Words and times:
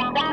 Bye. 0.00 0.29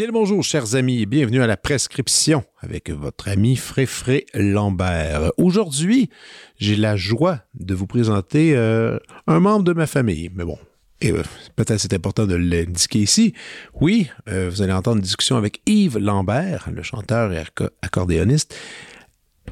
Bien 0.00 0.06
le 0.06 0.14
bonjour, 0.14 0.42
chers 0.42 0.76
amis, 0.76 1.02
et 1.02 1.04
bienvenue 1.04 1.42
à 1.42 1.46
la 1.46 1.58
prescription 1.58 2.42
avec 2.60 2.88
votre 2.88 3.28
ami 3.28 3.54
Fréfré 3.54 4.24
Lambert. 4.32 5.30
Aujourd'hui, 5.36 6.08
j'ai 6.56 6.74
la 6.74 6.96
joie 6.96 7.40
de 7.52 7.74
vous 7.74 7.86
présenter 7.86 8.56
euh, 8.56 8.98
un 9.26 9.40
membre 9.40 9.62
de 9.62 9.74
ma 9.74 9.86
famille. 9.86 10.30
Mais 10.34 10.44
bon, 10.44 10.56
euh, 11.04 11.22
peut-être 11.54 11.78
c'est 11.78 11.92
important 11.92 12.26
de 12.26 12.34
l'indiquer 12.34 13.00
ici. 13.00 13.34
Oui, 13.78 14.08
euh, 14.30 14.48
vous 14.48 14.62
allez 14.62 14.72
entendre 14.72 14.96
une 14.96 15.02
discussion 15.02 15.36
avec 15.36 15.60
Yves 15.66 15.98
Lambert, 15.98 16.70
le 16.72 16.82
chanteur 16.82 17.30
et 17.34 17.44
accordéoniste. 17.82 18.56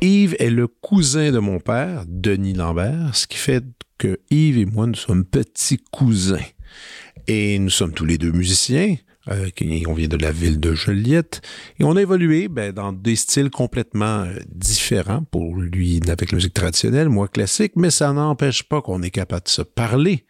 Yves 0.01 0.35
est 0.39 0.49
le 0.49 0.67
cousin 0.67 1.31
de 1.31 1.41
mon 1.41 1.61
père, 1.61 2.05
Denis 2.09 2.55
Lambert, 2.55 3.15
ce 3.15 3.27
qui 3.27 3.37
fait 3.37 3.65
que 3.99 4.19
Yves 4.31 4.57
et 4.57 4.65
moi, 4.65 4.87
nous 4.87 4.95
sommes 4.95 5.27
petits 5.27 5.85
cousins. 5.93 6.39
Et 7.27 7.59
nous 7.59 7.69
sommes 7.69 7.93
tous 7.93 8.07
les 8.07 8.17
deux 8.17 8.33
musiciens. 8.33 8.97
Euh, 9.31 9.51
on 9.87 9.93
vient 9.93 10.09
de 10.09 10.17
la 10.17 10.33
ville 10.33 10.59
de 10.59 10.75
Joliette, 10.75 11.43
et 11.79 11.85
on 11.85 11.97
a 11.97 12.03
évolué 12.03 12.49
ben, 12.49 12.73
dans 12.73 12.93
des 12.93 13.17
styles 13.17 13.51
complètement 13.51 14.23
euh, 14.23 14.39
différents 14.49 15.23
pour 15.23 15.57
lui 15.57 16.01
avec 16.09 16.33
la 16.33 16.37
musique 16.37 16.55
traditionnelle, 16.55 17.09
moi 17.09 17.29
classique, 17.29 17.73
mais 17.77 17.91
ça 17.91 18.13
n'empêche 18.13 18.63
pas 18.63 18.81
qu'on 18.81 19.03
est 19.03 19.11
capable 19.11 19.45
de 19.45 19.49
se 19.49 19.63
parler 19.63 20.25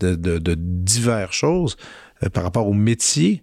de, 0.00 0.14
de, 0.14 0.54
diverses 0.56 1.34
choses 1.34 1.76
euh, 2.24 2.28
par 2.28 2.42
rapport 2.42 2.66
au 2.66 2.72
métier. 2.72 3.42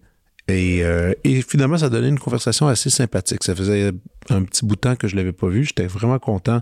Et, 0.50 0.82
et, 1.26 1.42
finalement, 1.42 1.78
ça 1.78 1.90
donnait 1.90 2.08
une 2.08 2.20
conversation 2.20 2.68
assez 2.68 2.90
sympathique. 2.90 3.44
Ça 3.44 3.54
faisait 3.54 3.92
un 4.30 4.44
petit 4.44 4.66
bout 4.66 4.76
de 4.76 4.80
temps 4.80 4.96
que 4.96 5.10
je 5.10 5.18
l'avais 5.18 5.34
pas 5.34 5.50
vu. 5.50 5.66
J'étais 5.66 5.88
vraiment 5.88 6.20
content 6.20 6.62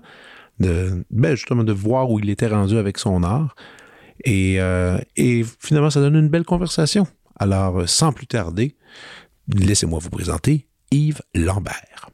de, 0.60 1.06
ben, 1.12 1.36
justement, 1.36 1.64
de 1.64 1.72
voir 1.72 2.10
où 2.10 2.18
il 2.18 2.32
était 2.32 2.48
rendu 2.48 2.78
avec 2.80 2.98
son 2.98 3.22
art. 3.22 3.56
Et, 4.24 4.56
et 5.18 5.46
finalement, 5.60 5.92
ça 5.92 6.00
donne 6.00 6.16
une 6.16 6.30
belle 6.30 6.46
conversation. 6.46 7.06
Alors, 7.38 7.82
euh, 7.82 7.88
sans 7.88 8.12
plus 8.12 8.28
tarder, 8.28 8.76
laissez-moi 9.48 10.00
vous 10.00 10.10
présenter 10.10 10.68
Yves 10.92 11.22
Lambert. 11.34 12.10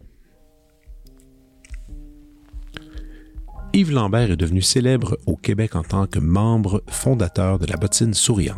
Yves 3.73 3.91
Lambert 3.91 4.31
est 4.31 4.37
devenu 4.37 4.61
célèbre 4.61 5.17
au 5.25 5.37
Québec 5.37 5.75
en 5.75 5.83
tant 5.83 6.05
que 6.05 6.19
membre 6.19 6.83
fondateur 6.87 7.57
de 7.57 7.65
la 7.67 7.77
bottine 7.77 8.13
souriante. 8.13 8.57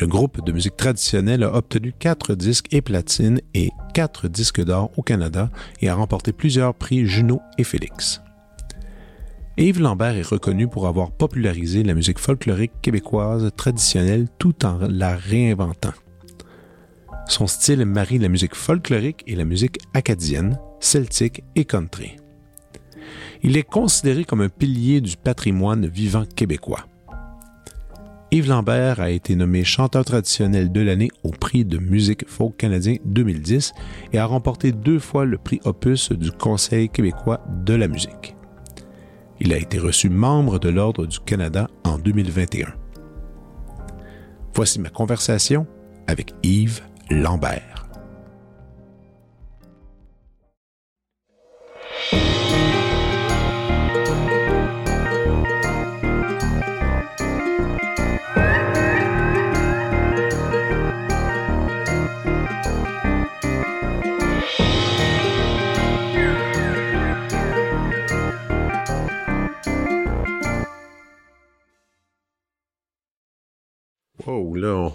Le 0.00 0.06
groupe 0.06 0.44
de 0.44 0.52
musique 0.52 0.76
traditionnelle 0.76 1.42
a 1.42 1.54
obtenu 1.54 1.92
quatre 1.92 2.34
disques 2.34 2.72
et 2.72 2.80
platine 2.80 3.40
et 3.54 3.70
quatre 3.92 4.28
disques 4.28 4.64
d'or 4.64 4.90
au 4.96 5.02
Canada 5.02 5.50
et 5.80 5.88
a 5.88 5.94
remporté 5.94 6.32
plusieurs 6.32 6.74
prix 6.74 7.06
Juno 7.06 7.40
et 7.58 7.64
Félix. 7.64 8.22
Yves 9.58 9.80
Lambert 9.80 10.16
est 10.16 10.26
reconnu 10.26 10.66
pour 10.66 10.86
avoir 10.86 11.10
popularisé 11.10 11.82
la 11.82 11.92
musique 11.92 12.18
folklorique 12.18 12.72
québécoise 12.80 13.50
traditionnelle 13.54 14.28
tout 14.38 14.64
en 14.64 14.78
la 14.88 15.14
réinventant. 15.14 15.92
Son 17.28 17.46
style 17.46 17.84
marie 17.84 18.18
la 18.18 18.30
musique 18.30 18.54
folklorique 18.54 19.22
et 19.26 19.36
la 19.36 19.44
musique 19.44 19.78
acadienne, 19.92 20.58
celtique 20.80 21.44
et 21.54 21.66
country. 21.66 22.16
Il 23.42 23.58
est 23.58 23.62
considéré 23.62 24.24
comme 24.24 24.40
un 24.40 24.48
pilier 24.48 25.02
du 25.02 25.18
patrimoine 25.18 25.86
vivant 25.86 26.24
québécois. 26.24 26.86
Yves 28.30 28.48
Lambert 28.48 29.00
a 29.00 29.10
été 29.10 29.36
nommé 29.36 29.64
chanteur 29.64 30.06
traditionnel 30.06 30.72
de 30.72 30.80
l'année 30.80 31.10
au 31.24 31.30
prix 31.30 31.66
de 31.66 31.76
musique 31.76 32.26
folk 32.26 32.56
canadien 32.56 32.96
2010 33.04 33.74
et 34.14 34.18
a 34.18 34.24
remporté 34.24 34.72
deux 34.72 34.98
fois 34.98 35.26
le 35.26 35.36
prix 35.36 35.60
Opus 35.64 36.10
du 36.10 36.32
Conseil 36.32 36.88
québécois 36.88 37.44
de 37.66 37.74
la 37.74 37.88
musique. 37.88 38.34
Il 39.44 39.52
a 39.52 39.56
été 39.56 39.80
reçu 39.80 40.08
membre 40.08 40.60
de 40.60 40.68
l'Ordre 40.68 41.04
du 41.04 41.18
Canada 41.18 41.68
en 41.82 41.98
2021. 41.98 42.68
Voici 44.54 44.78
ma 44.78 44.88
conversation 44.88 45.66
avec 46.06 46.32
Yves 46.44 46.80
Lambert. 47.10 47.81
Oh 74.26 74.54
là, 74.54 74.90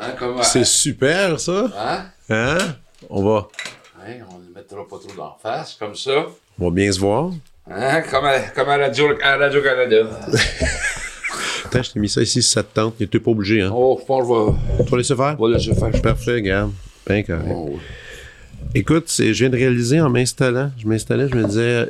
Hein, 0.00 0.14
c'est 0.42 0.64
super 0.64 1.38
ça. 1.38 1.70
Hein? 1.78 2.04
Hein? 2.30 2.58
On 3.10 3.22
va, 3.22 3.48
Hein, 4.00 4.14
on 4.30 4.38
ne 4.38 4.46
le 4.48 4.54
mettra 4.54 4.78
pas 4.88 4.96
trop 4.98 5.14
d'en 5.16 5.36
face, 5.42 5.76
comme 5.78 5.94
ça. 5.94 6.26
on 6.58 6.64
va 6.64 6.70
bien 6.70 6.90
se 6.90 6.98
voir. 6.98 7.30
Hein? 7.70 8.00
Comme 8.10 8.24
à, 8.24 8.40
comme 8.40 8.68
à 8.68 8.76
Radio, 8.78 9.08
à 9.22 9.36
Radio. 9.36 9.62
Attends, 11.64 11.82
je 11.82 11.92
t'ai 11.92 12.00
mis 12.00 12.08
ça 12.08 12.22
ici 12.22 12.42
si 12.42 12.50
ça 12.50 12.62
te 12.62 12.74
tente. 12.74 12.96
T'es 12.98 13.18
pas 13.20 13.30
obligé, 13.30 13.62
hein. 13.62 13.70
Oh, 13.74 13.98
je 14.00 14.04
pense 14.06 14.28
que 14.28 14.34
je 14.34 14.78
vais, 14.78 14.84
Tu 14.84 14.90
vas 14.90 14.96
laisser 14.98 15.16
faire? 15.16 15.36
je 15.38 15.46
vais 15.46 15.52
laisser 15.58 15.74
faire. 15.74 16.02
Parfait, 16.02 16.34
regarde. 16.34 16.72
Ben 17.06 17.24
correct. 17.24 17.44
Oh, 17.50 17.70
oui. 17.72 17.80
Écoute, 18.74 19.04
c'est- 19.08 19.34
je 19.34 19.38
viens 19.40 19.50
de 19.50 19.56
réaliser 19.56 20.00
en 20.00 20.08
m'installant, 20.08 20.70
je 20.78 20.86
m'installais, 20.86 21.28
je 21.28 21.34
me 21.34 21.44
disais, 21.44 21.60
euh, 21.60 21.86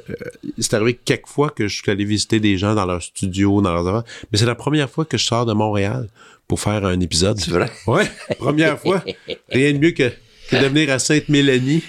c'est 0.59 0.75
arrivé 0.75 0.99
quelques 1.05 1.27
fois 1.29 1.51
que 1.51 1.69
je 1.69 1.83
suis 1.83 1.91
allé 1.91 2.05
visiter 2.05 2.41
des 2.41 2.57
gens 2.57 2.75
dans 2.75 2.87
leur 2.87 3.03
studio, 3.03 3.61
dans 3.61 3.73
leurs 3.75 3.87
affaires, 3.87 4.05
mais 4.33 4.39
c'est 4.39 4.47
la 4.47 4.55
première 4.55 4.89
fois 4.91 5.05
que 5.05 5.19
je 5.19 5.25
sors 5.25 5.45
de 5.47 5.53
Montréal 5.53 6.09
pour 6.49 6.61
faire 6.61 6.85
un 6.85 6.99
épisode. 7.01 7.39
C'est 7.41 7.51
vrai? 7.51 7.71
Ouais, 7.87 8.05
première 8.39 8.79
fois. 8.79 9.03
Rien 9.51 9.73
de 9.73 9.79
mieux 9.79 9.93
que, 9.93 10.11
que 10.51 10.57
de 10.57 10.67
venir 10.67 10.91
à 10.91 10.99
Sainte-Mélanie 10.99 11.83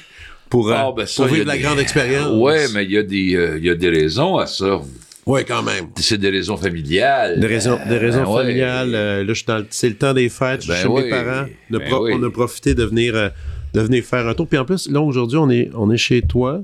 pour, 0.50 0.70
euh, 0.72 0.76
Ah, 0.78 0.92
ben 0.96 1.06
ça, 1.06 1.24
pour 1.26 1.34
vivre 1.34 1.46
la 1.48 1.54
des- 1.56 1.60
grande 1.62 1.80
expérience. 1.80 2.32
Ouais, 2.42 2.66
mais 2.74 2.86
il 2.86 2.92
y, 2.92 2.98
a 2.98 3.04
des, 3.04 3.36
euh, 3.36 3.60
y 3.60 3.70
a 3.70 3.76
des 3.76 3.90
raisons 3.90 4.38
à 4.38 4.46
ça. 4.48 4.80
Ouais, 5.26 5.44
quand 5.46 5.64
même. 5.64 5.88
C'est 5.98 6.18
des 6.18 6.30
raisons 6.30 6.58
familiales. 6.58 7.40
Des 7.40 7.48
raisons, 7.48 7.80
des 7.88 7.98
raisons 7.98 8.24
Ben 8.24 8.30
ouais. 8.30 8.42
familiales. 8.44 8.92
euh, 8.94 9.20
là, 9.24 9.30
je 9.30 9.34
suis 9.34 9.46
dans 9.46 9.58
le- 9.60 9.68
c'est 9.70 9.90
le 9.90 9.96
temps 9.96 10.14
des 10.14 10.28
fêtes. 10.30 10.62
Je 10.62 10.72
suis 10.72 10.72
Ben 10.74 10.82
chez 10.82 10.88
oui. 10.88 11.04
mes 11.04 11.10
parents. 11.10 11.46
On 11.72 11.76
a, 11.76 11.80
Ben 11.80 11.90
pro- 11.90 12.06
oui. 12.06 12.12
on 12.16 12.24
a 12.24 12.30
profité 12.30 12.76
de 12.76 12.84
venir, 12.84 13.16
euh, 13.16 13.30
de 13.74 13.82
venir 13.82 14.04
faire 14.04 14.28
un 14.28 14.34
tour. 14.34 14.48
Puis 14.48 14.58
en 14.58 14.66
plus, 14.66 14.90
là, 14.90 15.00
aujourd'hui, 15.02 15.38
on 15.38 15.50
est, 15.50 15.70
on 15.76 15.90
est 15.92 15.98
chez 15.98 16.22
toi. 16.22 16.62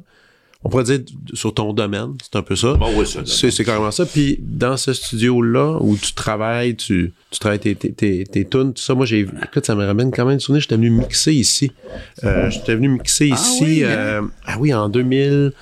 On 0.63 0.69
pourrait 0.69 0.83
dire 0.83 0.99
sur 1.33 1.53
ton 1.53 1.71
domaine. 1.71 2.15
C'est 2.21 2.35
un 2.37 2.41
peu 2.41 2.55
ça. 2.55 2.73
Bon, 2.73 2.87
oui, 2.97 3.07
ça. 3.07 3.21
C'est, 3.25 3.63
carrément 3.63 3.91
ça. 3.91 4.05
Puis 4.05 4.39
dans 4.41 4.75
ce 4.75 4.91
studio-là 4.91 5.77
où 5.79 5.95
tu 5.95 6.13
travailles, 6.13 6.75
tu, 6.75 7.13
tu 7.31 7.39
travailles 7.39 7.59
tes, 7.59 7.75
tes, 7.75 7.93
tes, 7.93 8.25
tes 8.25 8.45
tunes, 8.45 8.73
tout 8.73 8.81
ça, 8.81 8.93
moi, 8.93 9.05
j'ai 9.05 9.21
écoute, 9.21 9.65
ça 9.65 9.73
me 9.75 9.85
ramène 9.85 10.11
quand 10.11 10.25
même 10.25 10.33
une 10.33 10.39
souvenir. 10.41 10.61
J'étais 10.61 10.75
venu 10.75 10.89
mixer 10.89 11.33
ici. 11.33 11.71
Euh, 12.25 12.49
j'étais 12.49 12.75
venu 12.75 12.89
mixer 12.89 13.29
Ah 13.31 13.35
ici. 13.35 13.63
oui, 13.63 13.83
hein? 13.85 13.87
euh, 13.89 14.21
ah 14.45 14.57
oui, 14.59 14.73
en 14.73 14.89
2000. 14.89 15.53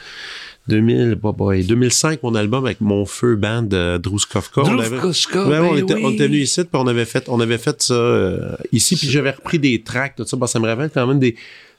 2000, 0.67 1.15
bah, 1.15 1.31
boy, 1.31 1.63
2005, 1.63 2.23
mon 2.23 2.35
album 2.35 2.65
avec 2.65 2.81
mon 2.81 3.05
feu 3.05 3.35
band 3.37 3.61
de 3.61 3.97
Druskowka. 3.99 4.63
On 4.63 4.79
avait- 4.79 4.97
on, 4.99 5.47
ben 5.49 5.77
était, 5.77 5.93
oui. 5.93 6.01
on 6.03 6.11
était 6.11 6.27
venu 6.27 6.39
ici, 6.39 6.61
puis 6.61 6.69
on 6.73 6.87
avait 6.87 7.05
fait, 7.05 7.29
on 7.29 7.39
avait 7.39 7.57
fait 7.57 7.81
ça 7.81 7.93
euh, 7.93 8.51
ici, 8.73 8.97
puis 8.97 9.09
j'avais 9.09 9.31
repris 9.31 9.59
des 9.59 9.81
tracks, 9.81 10.15
tout 10.17 10.25
ça. 10.25 10.35
Bah, 10.35 10.47
ça 10.47 10.59
me 10.59 10.67
rappelle 10.67 10.89
quand 10.93 11.07
même 11.07 11.19
des, 11.19 11.35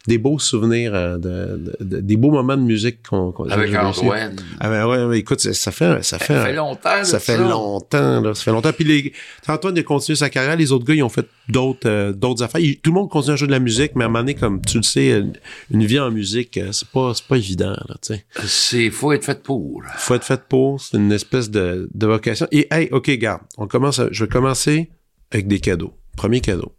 des 0.08 0.19
beaux 0.19 0.38
souvenirs, 0.38 0.92
euh, 0.94 1.16
de, 1.19 1.56
de- 1.58 1.76
de- 1.84 2.00
des 2.00 2.16
beaux 2.16 2.30
moments 2.32 2.56
de 2.56 2.62
musique 2.62 3.06
qu'on 3.08 3.30
qu'on 3.30 3.44
Avec 3.44 3.70
j'avais 3.70 3.84
réussi. 3.84 4.00
Antoine. 4.00 4.36
Ah 4.58 4.69
ben 4.69 4.86
ouais, 4.88 5.04
ouais, 5.04 5.19
écoute, 5.20 5.38
ça, 5.41 5.70
fait, 5.70 6.02
ça 6.02 6.19
fait, 6.19 6.34
Ça 6.34 6.44
fait 6.46 6.52
longtemps, 6.55 7.05
ça 7.05 7.20
fait 7.20 7.37
longtemps, 7.38 8.20
là, 8.20 8.34
ça 8.34 8.43
fait 8.43 8.50
longtemps. 8.50 8.72
Puis 8.72 8.84
les, 8.84 9.12
Antoine 9.46 9.76
il 9.76 9.81
a 9.81 9.82
continué 9.84 10.16
sa 10.16 10.31
carrière, 10.31 10.56
les 10.56 10.72
autres 10.72 10.84
gars 10.84 10.94
ils 10.94 11.02
ont 11.02 11.08
fait 11.08 11.26
d'autres, 11.49 11.88
euh, 11.88 12.12
d'autres 12.12 12.43
affaires. 12.43 12.60
Il- 12.60 12.78
tout 12.81 12.90
le 12.90 12.94
monde 12.94 13.10
continue 13.10 13.34
à 13.34 13.37
jouer 13.37 13.46
de 13.46 13.52
la 13.52 13.60
musique, 13.60 13.93
mais 13.94 14.05
à 14.05 14.06
un 14.06 14.10
moment 14.10 14.20
donné, 14.20 14.34
comme 14.34 14.60
tu 14.62 14.78
le 14.78 14.82
sais, 14.82 15.22
une 15.70 15.84
vie 15.84 16.00
en 16.00 16.10
musique, 16.10 16.56
euh, 16.56 16.72
c'est 16.72 16.88
pas, 16.88 17.12
c'est 17.14 17.26
pas 17.26 17.37
évident, 17.37 17.70
là, 17.70 17.94
tu 18.02 18.14
sais. 18.14 18.25
C'est, 18.44 18.90
faut 18.90 19.12
être 19.12 19.25
fait 19.25 19.43
pour. 19.43 19.82
Faut 19.96 20.14
être 20.14 20.25
fait 20.25 20.40
pour, 20.49 20.81
c'est 20.81 20.96
une 20.96 21.12
espèce 21.12 21.50
de, 21.50 21.88
de 21.94 22.06
vocation. 22.06 22.46
Et 22.50 22.66
hey, 22.70 22.88
ok, 22.93 23.10
garde, 23.19 23.43
on 23.58 23.66
commence, 23.66 23.99
à- 23.99 24.08
je 24.10 24.25
vais 24.25 24.28
commencer 24.31 24.90
avec 25.31 25.46
des 25.46 25.60
cadeaux. 25.60 25.93
Premier 26.16 26.40
cadeau. 26.40 26.72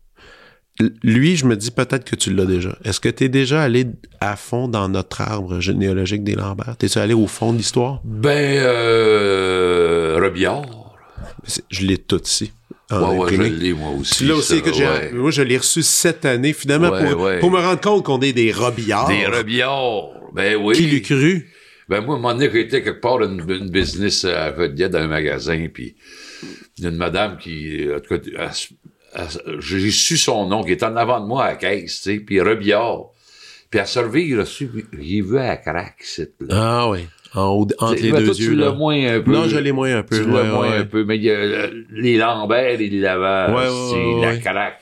Lui, 1.04 1.36
je 1.36 1.46
me 1.46 1.58
dis 1.58 1.72
peut-être 1.72 2.06
que 2.06 2.16
tu 2.16 2.34
l'as 2.34 2.46
déjà. 2.46 2.78
Est-ce 2.86 3.02
que 3.02 3.10
tu 3.10 3.26
es 3.26 3.30
déjà 3.30 3.62
allé 3.62 3.86
à 4.22 4.36
fond 4.38 4.70
dans 4.70 4.88
notre 4.88 5.20
arbre 5.22 5.60
généalogique 5.60 6.24
des 6.24 6.36
Lambert? 6.36 6.78
T'es-tu 6.78 6.98
allé 7.00 7.14
au 7.14 7.28
fond 7.28 7.52
de 7.52 7.58
l'histoire? 7.58 8.00
Ben, 8.06 8.60
euh, 8.64 10.18
Robillard. 10.22 10.66
Je 11.70 11.86
l'ai 11.86 11.98
tout 11.98 12.22
ici. 12.24 12.54
ouais, 12.92 12.98
ouais, 12.98 13.34
je 13.36 13.42
l'ai, 13.42 13.74
moi 13.74 13.90
aussi. 13.90 14.26
L'as 14.26 14.36
aussi 14.36 14.56
ça, 14.56 14.62
que 14.62 14.74
j'ai. 14.74 14.86
ouais. 14.86 15.12
Moi, 15.12 15.32
je 15.32 15.42
l'ai 15.42 15.58
reçu 15.58 15.84
cette 15.84 16.24
année, 16.26 16.54
finalement, 16.54 16.90
Ouais, 16.92 17.12
pour, 17.12 17.22
ouais. 17.24 17.40
pour 17.40 17.52
me 17.52 17.60
rendre 17.60 17.82
compte 17.82 18.06
qu'on 18.06 18.22
est 18.22 18.34
des 18.34 18.52
robillards. 18.54 19.10
Des 19.10 19.26
Robillards. 19.26 20.12
Ben 20.34 20.56
oui. 20.56 20.76
Qui 20.76 20.86
l'eût 20.86 21.02
cru? 21.02 21.50
Ben, 21.90 22.02
moi, 22.02 22.16
à 22.16 22.18
un 22.18 22.22
moment 22.22 22.34
donné, 22.34 22.50
j'étais 22.54 22.84
quelque 22.84 23.02
part 23.02 23.22
une, 23.22 23.42
une 23.50 23.70
business 23.70 24.24
à 24.24 24.52
Rodier 24.52 24.88
dans 24.90 25.00
un 25.00 25.08
magasin, 25.08 25.68
puis 25.74 25.96
une 26.82 26.92
madame 26.96 27.38
qui, 27.38 27.86
en 27.94 28.00
tout 28.00 28.18
cas, 28.18 28.52
j'ai 29.60 29.92
su 29.92 30.18
son 30.18 30.48
nom, 30.48 30.64
qui 30.64 30.72
est 30.72 30.84
en 30.84 30.96
avant 30.96 31.20
de 31.20 31.26
moi 31.26 31.46
à 31.46 31.48
la 31.50 31.56
caisse, 31.56 32.02
tu 32.02 32.14
sais, 32.16 32.20
puis 32.20 32.42
Rebillard. 32.42 33.08
Puis 33.70 33.80
à 33.80 33.86
servir, 33.86 34.26
il 34.26 34.40
a 34.40 34.46
su, 34.46 34.70
j'ai 35.00 35.22
vu 35.22 35.38
à 35.38 35.48
la 35.48 35.58
craque, 35.58 36.02
c'est 36.02 36.32
là. 36.40 36.80
Ah 36.82 36.90
oui. 36.90 37.08
En 37.36 37.50
haut, 37.50 37.68
entre 37.78 38.02
les 38.02 38.12
Ben, 38.12 38.20
deux 38.22 38.26
toi, 38.26 38.36
yeux. 38.36 38.50
Tu 38.50 38.56
là. 38.56 38.66
l'as 38.66 38.72
moins 38.74 39.16
un 39.16 39.22
peu. 39.22 39.32
Non, 39.32 39.48
je 39.48 39.58
l'ai 39.58 39.72
moins 39.72 39.98
un 39.98 40.02
peu. 40.02 40.20
Tu 40.20 40.28
l'as 40.28 40.42
ouais, 40.42 40.50
moins 40.50 40.72
ouais. 40.72 40.78
un 40.78 40.86
peu. 40.86 41.04
Mais 41.04 41.18
il 41.18 41.24
y 41.24 41.30
a 41.30 41.36
euh, 41.36 41.84
les 41.92 42.18
Lambert 42.18 42.82
et 42.82 42.88
les 42.90 43.00
Lavages, 43.00 43.54
Ouais, 43.54 43.92
c'est 43.92 44.26
la 44.26 44.38
craque. 44.38 44.82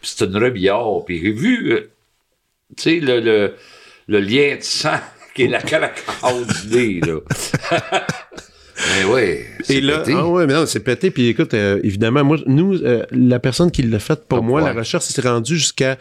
Puis 0.00 0.12
c'est 0.16 0.24
une 0.24 0.36
rebillard. 0.36 1.04
Puis 1.06 1.20
j'ai 1.22 1.30
vu, 1.30 1.72
euh, 1.72 1.92
tu 2.76 2.82
sais, 2.82 3.00
le, 3.00 3.20
le, 3.20 3.54
le 4.08 4.20
lien 4.20 4.56
de 4.56 4.62
sang 4.62 4.98
qui 5.36 5.44
est 5.44 5.48
la 5.48 5.62
craque 5.62 6.02
en 6.22 6.32
haut 6.32 6.44
du 6.44 6.76
nez, 6.76 7.00
là. 7.00 7.20
mais 8.96 9.04
ouais. 9.12 9.44
c'est 9.62 9.76
Et 9.76 9.80
là, 9.80 9.98
pété. 9.98 10.12
ah 10.16 10.26
ouais, 10.28 10.46
mais 10.46 10.54
non, 10.54 10.66
c'est 10.66 10.80
pété. 10.80 11.10
Puis 11.10 11.28
écoute, 11.28 11.54
euh, 11.54 11.80
évidemment, 11.82 12.24
moi, 12.24 12.36
nous, 12.46 12.74
euh, 12.82 13.04
la 13.10 13.38
personne 13.38 13.70
qui 13.70 13.82
l'a 13.82 13.98
fait 13.98 14.24
pour 14.26 14.38
Ah, 14.38 14.42
moi, 14.42 14.62
ouais. 14.62 14.72
la 14.72 14.78
recherche 14.78 15.04
s'est 15.04 15.22
rendue 15.22 15.56
jusqu'à 15.56 15.98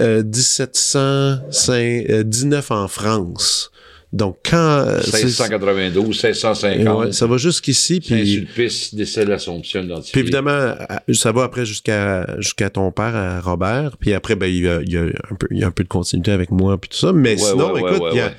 euh, 0.00 0.22
1719 0.22 2.70
en 2.70 2.88
France. 2.88 3.70
Donc, 4.12 4.36
quand. 4.48 4.56
euh, 4.56 5.00
c'est- 5.02 5.24
1692, 5.24 6.06
1650. 6.06 7.06
ouais, 7.06 7.12
ça 7.12 7.26
va 7.26 7.36
jusqu'ici. 7.38 8.00
Puis, 8.00 8.08
Saint-Sulpice, 8.08 8.94
décès 8.94 9.24
de 9.24 9.30
l'Assomption 9.30 9.80
puis 9.80 9.88
identifié. 9.90 10.22
évidemment, 10.22 10.74
ça 11.12 11.32
va 11.32 11.42
après 11.42 11.66
jusqu'à 11.66 12.24
jusqu'à 12.38 12.70
ton 12.70 12.92
père, 12.92 13.16
à 13.16 13.40
Robert. 13.40 13.96
Puis 13.98 14.14
après, 14.14 14.36
ben, 14.36 14.46
il 14.46 14.60
y 14.62 14.68
a, 14.68 14.80
il 14.82 14.92
y 14.92 14.96
a 14.96 15.02
un 15.02 15.34
peu, 15.38 15.48
il 15.50 15.58
y 15.58 15.64
a 15.64 15.66
un 15.66 15.70
peu 15.72 15.82
de 15.82 15.88
continuité 15.88 16.30
avec 16.30 16.50
moi, 16.50 16.78
puis 16.80 16.88
tout 16.88 16.96
ça. 16.98 17.12
Mais 17.12 17.30
Ouais, 17.32 17.36
sinon, 17.36 17.72
ouais, 17.72 17.80
écoute, 17.80 18.02
il 18.12 18.18
y 18.18 18.20
a. 18.20 18.32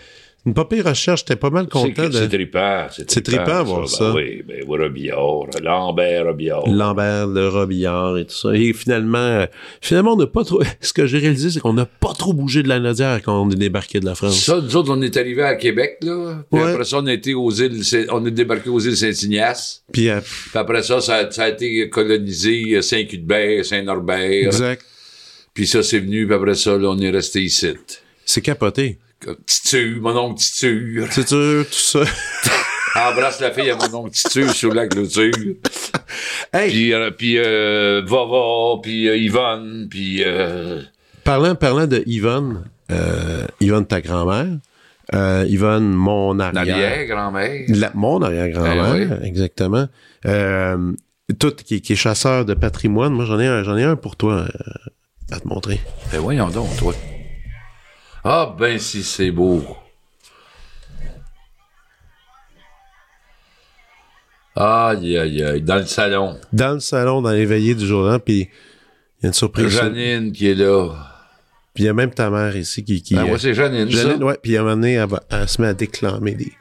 une 0.47 0.53
pas 0.53 0.65
pire 0.65 0.85
recherche. 0.85 1.19
J'étais 1.19 1.35
pas 1.35 1.49
mal 1.49 1.67
content 1.67 2.09
C'est 2.11 2.27
de 2.27 2.35
trippant. 2.35 2.87
C'est 2.89 3.21
trippant, 3.21 3.63
voir 3.63 3.87
ça. 3.89 4.11
Ben 4.11 4.15
oui, 4.15 4.43
ben 4.47 4.63
oui, 4.67 4.77
Robillard, 4.81 5.47
Lambert, 5.61 6.25
Robillard. 6.25 6.67
Lambert, 6.67 7.27
le 7.27 7.47
Robillard 7.49 8.17
et 8.17 8.25
tout 8.25 8.33
ça. 8.35 8.55
Et 8.55 8.73
finalement, 8.73 9.17
euh, 9.17 9.45
finalement, 9.81 10.13
on 10.13 10.17
n'a 10.17 10.27
pas 10.27 10.43
trop. 10.43 10.61
Ce 10.81 10.93
que 10.93 11.05
j'ai 11.05 11.17
réalisé, 11.19 11.51
c'est 11.51 11.59
qu'on 11.59 11.73
n'a 11.73 11.85
pas 11.85 12.13
trop 12.17 12.33
bougé 12.33 12.63
de 12.63 12.69
la 12.69 12.79
Nodière 12.79 13.21
quand 13.21 13.39
on 13.41 13.49
est 13.51 13.55
débarqué 13.55 13.99
de 13.99 14.05
la 14.05 14.15
France. 14.15 14.39
Ça, 14.39 14.61
nous 14.61 14.75
autres, 14.75 14.91
on 14.95 15.01
est 15.01 15.15
arrivés 15.17 15.43
à 15.43 15.55
Québec, 15.55 15.97
là. 16.01 16.43
Puis 16.51 16.61
Ouais. 16.61 16.71
après 16.71 16.85
ça, 16.85 16.97
on 16.99 17.05
a 17.07 17.13
été 17.13 17.33
aux 17.33 17.51
îles, 17.51 17.81
on 18.11 18.25
est 18.25 18.31
débarqué 18.31 18.69
aux 18.69 18.79
îles 18.79 18.95
Saint-Ignace. 18.97 19.83
Puis 19.91 20.09
euh, 20.09 20.21
Puis 20.21 20.57
après 20.57 20.81
ça, 20.81 21.01
ça 21.01 21.15
a, 21.17 21.31
ça 21.31 21.43
a 21.43 21.49
été 21.49 21.89
colonisé 21.89 22.75
euh, 22.75 22.81
Saint-Cuthbert, 22.81 23.65
Saint-Norbert. 23.65 24.47
exact. 24.47 24.83
Puis 25.53 25.67
ça, 25.67 25.83
c'est 25.83 25.99
venu, 25.99 26.25
puis 26.25 26.35
après 26.35 26.55
ça, 26.55 26.77
là, 26.77 26.89
on 26.89 26.99
est 26.99 27.09
resté 27.09 27.41
ici. 27.41 27.73
C'est 28.25 28.41
capoté. 28.41 28.99
Comme 29.23 29.37
Titu, 29.45 29.99
mon 30.01 30.15
oncle 30.17 30.39
Titu. 30.41 31.03
Sûr, 31.11 31.65
tout 31.65 31.73
ça. 31.73 31.99
Embrasse 33.09 33.39
la 33.41 33.51
fille 33.51 33.69
à 33.69 33.75
mon 33.75 33.93
oncle 33.99 34.11
Titu 34.11 34.47
sur 34.49 34.73
la 34.73 34.87
clôture. 34.87 35.31
Hey, 36.53 36.69
Puis, 36.71 36.93
euh, 36.93 37.11
puis 37.11 37.37
euh, 37.37 38.01
Vava, 38.05 38.79
puis 38.81 39.07
euh, 39.09 39.17
Yvonne, 39.17 39.87
puis... 39.89 40.23
Euh, 40.25 40.81
parlant, 41.23 41.55
parlant 41.55 41.87
de 41.87 42.01
Yvonne, 42.05 42.63
euh, 42.91 43.45
Yvonne, 43.59 43.85
ta 43.85 44.01
grand-mère, 44.01 44.47
euh, 45.13 45.45
Yvonne, 45.47 45.91
mon 45.93 46.39
arrière. 46.39 46.65
l'arrière-grand-mère. 46.65 47.65
La- 47.69 47.91
mon 47.93 48.21
arrière-grand-mère, 48.21 49.19
Eh 49.23 49.27
exactement. 49.27 49.87
Euh, 50.25 50.93
tout 51.39 51.51
qui, 51.55 51.81
qui 51.81 51.93
est 51.93 51.97
chasseur 51.97 52.45
de 52.45 52.53
patrimoine. 52.53 53.13
Moi, 53.13 53.25
j'en 53.25 53.39
ai 53.39 53.45
un, 53.47 53.63
j'en 53.63 53.77
ai 53.77 53.83
un 53.83 53.95
pour 53.97 54.15
toi 54.15 54.45
euh, 54.47 55.35
à 55.35 55.39
te 55.39 55.47
montrer. 55.47 55.79
Ben 56.11 56.19
voyons 56.19 56.47
donc, 56.49 56.75
toi. 56.77 56.93
Ah 58.23 58.53
ben 58.57 58.77
si 58.79 59.03
c'est 59.03 59.31
beau. 59.31 59.63
Aïe, 64.55 65.17
aïe, 65.17 65.43
aïe. 65.43 65.61
Dans 65.61 65.75
le 65.75 65.85
salon. 65.85 66.39
Dans 66.51 66.73
le 66.73 66.79
salon, 66.79 67.21
dans 67.21 67.31
les 67.31 67.45
veillées 67.45 67.75
du 67.75 67.85
jour 67.85 68.19
puis 68.23 68.49
il 69.19 69.23
y 69.23 69.25
a 69.25 69.27
une 69.27 69.33
surprise. 69.33 69.67
Janine 69.69 70.31
qui 70.31 70.49
est 70.49 70.55
là. 70.55 70.89
Puis 71.73 71.83
il 71.83 71.87
y 71.87 71.89
a 71.89 71.93
même 71.93 72.11
ta 72.11 72.29
mère 72.31 72.55
ici 72.57 72.83
qui. 72.83 73.03
qui 73.03 73.13
Ben, 73.13 73.23
euh, 73.23 73.27
moi, 73.27 73.37
c'est 73.39 73.53
Janine, 73.53 73.89
Janine, 73.89 74.17
ça. 74.19 74.25
ouais, 74.25 74.37
puis 74.41 74.57
à 74.57 74.61
un 74.61 74.63
moment 74.63 74.75
donné, 74.77 74.93
elle, 74.93 75.07
va- 75.07 75.21
elle 75.29 75.47
se 75.47 75.61
met 75.61 75.67
à 75.67 75.73
déclamer 75.75 76.33
des, 76.33 76.51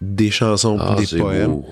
des 0.00 0.30
chansons 0.30 0.76
Ah, 0.80 0.94
des 0.96 1.18
poèmes. 1.18 1.46
beau. 1.50 1.66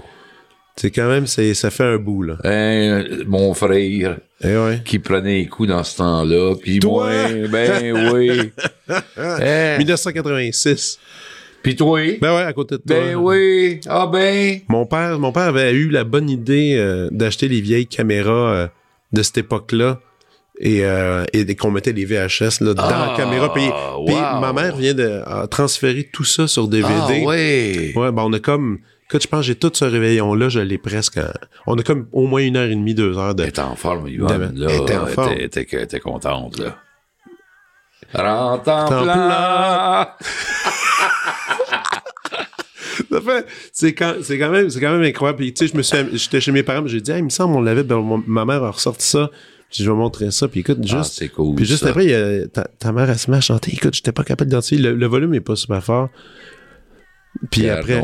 C'est 0.80 0.90
quand 0.92 1.08
même, 1.08 1.26
ça 1.26 1.70
fait 1.70 1.84
un 1.84 1.96
bout, 1.96 2.22
là. 2.22 2.36
Hein, 2.44 3.04
mon 3.26 3.52
frère 3.52 4.16
Eh 4.44 4.46
ouais. 4.56 4.80
qui 4.84 4.98
prenait 5.00 5.38
les 5.38 5.46
coups 5.46 5.68
dans 5.68 5.82
ce 5.82 5.96
temps-là. 5.96 6.54
Puis 6.62 6.78
moi, 6.84 7.10
ben 7.50 8.12
oui. 8.12 8.52
Hein, 9.18 9.76
1986. 9.78 10.98
Puis 11.62 11.74
toi? 11.76 12.00
Ben 12.20 12.34
ouais, 12.36 12.42
à 12.42 12.52
côté 12.52 12.76
de 12.76 12.82
toi. 12.82 12.96
Ben 12.96 13.16
oui. 13.16 13.80
Ah 13.88 14.06
ben? 14.06 14.60
Mon 14.68 14.86
père, 14.86 15.18
mon 15.18 15.32
père 15.32 15.48
avait 15.48 15.72
eu 15.72 15.88
la 15.90 16.04
bonne 16.04 16.30
idée 16.30 16.76
euh, 16.76 17.08
d'acheter 17.10 17.48
les 17.48 17.60
vieilles 17.60 17.86
caméras 17.88 18.30
euh, 18.54 18.66
de 19.12 19.22
cette 19.22 19.38
époque-là 19.38 20.00
et, 20.60 20.84
euh, 20.84 21.24
et 21.32 21.54
qu'on 21.56 21.70
mettait 21.72 21.92
les 21.92 22.04
VHS 22.04 22.60
là, 22.60 22.74
dans 22.74 22.82
Ah, 22.84 23.08
la 23.10 23.16
caméra. 23.16 23.52
Puis, 23.52 23.68
puis 24.06 24.14
ma 24.14 24.52
mère 24.52 24.76
vient 24.76 24.94
de 24.94 25.20
transférer 25.48 26.08
tout 26.12 26.24
ça 26.24 26.46
sur 26.46 26.68
DVD. 26.68 26.88
Ah 26.94 27.26
ouais. 27.26 27.92
Ouais, 27.96 28.12
ben 28.12 28.22
on 28.24 28.32
a 28.32 28.38
comme. 28.38 28.78
Écoute, 29.10 29.22
je 29.22 29.28
pense 29.28 29.40
que 29.40 29.46
j'ai 29.46 29.54
tout 29.54 29.70
ce 29.74 29.84
réveillon-là, 29.86 30.48
je 30.50 30.60
l'ai 30.60 30.76
presque. 30.78 31.16
en- 31.18 31.22
On 31.66 31.78
a 31.78 31.82
comme 31.82 32.08
au 32.12 32.26
moins 32.26 32.42
une 32.42 32.56
heure 32.56 32.68
et 32.68 32.74
demie, 32.74 32.94
deux 32.94 33.16
heures 33.16 33.34
de. 33.34 33.42
Elle 33.42 33.48
était 33.48 33.60
en 33.60 33.74
forme, 33.74 34.06
Yvonne, 34.08 34.52
Elle 34.54 34.60
là. 34.60 34.74
était 34.74 34.96
en 34.96 35.06
forme. 35.06 35.32
Elle 35.32 35.42
était, 35.44 35.66
elle 35.72 35.80
était 35.82 36.00
contente, 36.00 36.58
là. 36.58 36.76
Rentre 38.14 38.68
en 38.70 38.86
plat. 39.04 40.16
C'est 43.72 43.94
quand, 43.94 44.14
c'est 44.22 44.38
quand 44.38 44.50
même, 44.50 44.68
c'est 44.70 44.80
quand 44.80 44.92
même 44.92 45.02
incroyable. 45.02 45.38
Puis, 45.38 45.52
tu 45.54 45.66
sais, 45.66 45.72
je 45.72 45.76
me 45.76 45.82
suis, 45.82 45.96
j'étais 46.18 46.40
chez 46.40 46.52
mes 46.52 46.62
parents, 46.62 46.86
j'ai 46.86 47.00
dit, 47.00 47.12
ah, 47.12 47.18
il 47.18 47.24
me 47.24 47.30
semble, 47.30 47.54
on 47.56 47.60
l'avait, 47.60 47.82
ben, 47.82 48.22
ma 48.26 48.44
mère 48.44 48.62
a 48.64 48.70
ressorti 48.70 49.06
ça. 49.06 49.30
Puis 49.70 49.82
je 49.84 49.90
vais 49.90 49.96
montrer 49.96 50.30
ça. 50.30 50.48
Puis 50.48 50.60
écoute, 50.60 50.78
Ah, 50.82 50.86
juste, 50.86 51.14
c'est 51.14 51.28
cool. 51.28 51.54
puis 51.54 51.64
juste 51.64 51.82
ça. 51.84 51.90
après, 51.90 52.04
il 52.04 52.10
y 52.10 52.14
a, 52.14 52.46
ta, 52.48 52.64
ta 52.64 52.92
mère, 52.92 53.08
elle 53.10 53.18
se 53.18 53.30
met 53.30 53.36
à 53.36 53.40
chanter. 53.40 53.72
Écoute, 53.72 53.94
j'étais 53.94 54.12
pas 54.12 54.24
capable 54.24 54.50
d'identifier. 54.50 54.78
Le, 54.78 54.94
le 54.94 55.06
volume 55.06 55.34
est 55.34 55.40
pas 55.40 55.56
super 55.56 55.82
fort. 55.82 56.08
Puis 57.50 57.62
Pierre 57.62 57.78
après. 57.78 58.00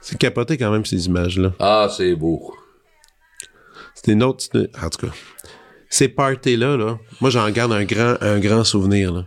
C'est 0.00 0.18
capoté 0.18 0.56
quand 0.56 0.70
même, 0.70 0.84
ces 0.84 1.06
images-là. 1.06 1.52
Ah, 1.58 1.88
c'est 1.94 2.14
beau. 2.14 2.54
C'était 3.94 4.12
une 4.12 4.22
autre, 4.22 4.44
en 4.82 4.88
tout 4.90 5.06
cas. 5.06 5.12
Ces 5.88 6.08
parties-là, 6.08 6.76
là, 6.76 6.98
moi, 7.20 7.30
j'en 7.30 7.48
garde 7.50 7.72
un 7.72 7.84
grand, 7.84 8.14
un 8.20 8.38
grand 8.38 8.64
souvenir, 8.64 9.12
là. 9.12 9.24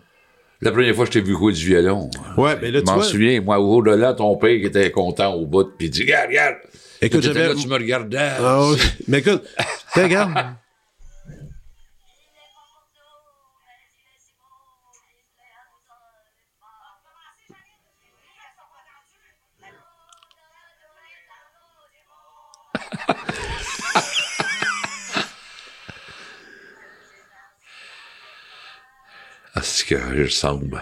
La 0.62 0.72
première 0.72 0.96
fois 0.96 1.06
que 1.06 1.12
je 1.14 1.20
t'ai 1.20 1.26
vu 1.26 1.34
jouer 1.34 1.52
du 1.52 1.66
violon. 1.66 2.10
Ouais, 2.38 2.56
ben 2.56 2.72
là, 2.72 2.80
Je 2.80 2.86
tu 2.86 2.90
m'en 2.90 2.96
vois. 2.96 3.04
souviens, 3.04 3.42
moi, 3.42 3.60
au-delà, 3.60 4.14
ton 4.14 4.38
père 4.38 4.58
qui 4.60 4.66
était 4.68 4.90
content 4.92 5.34
au 5.34 5.46
bout, 5.46 5.66
puis 5.78 5.88
il 5.88 5.90
dit, 5.90 6.04
regarde, 6.04 6.30
regarde. 6.30 6.56
Écoute, 7.02 7.22
j'avais. 7.22 7.50
là, 7.50 7.54
tu 7.54 7.68
me 7.68 7.74
regardais. 7.74 8.18
Ah. 8.40 8.72
Mais 9.10 9.20
écoute, 9.20 9.44
regarde. 9.94 10.32
Ah, 29.56 29.62
c'est 29.62 29.86
que 29.86 30.16
il 30.16 30.24
ressemble. 30.24 30.82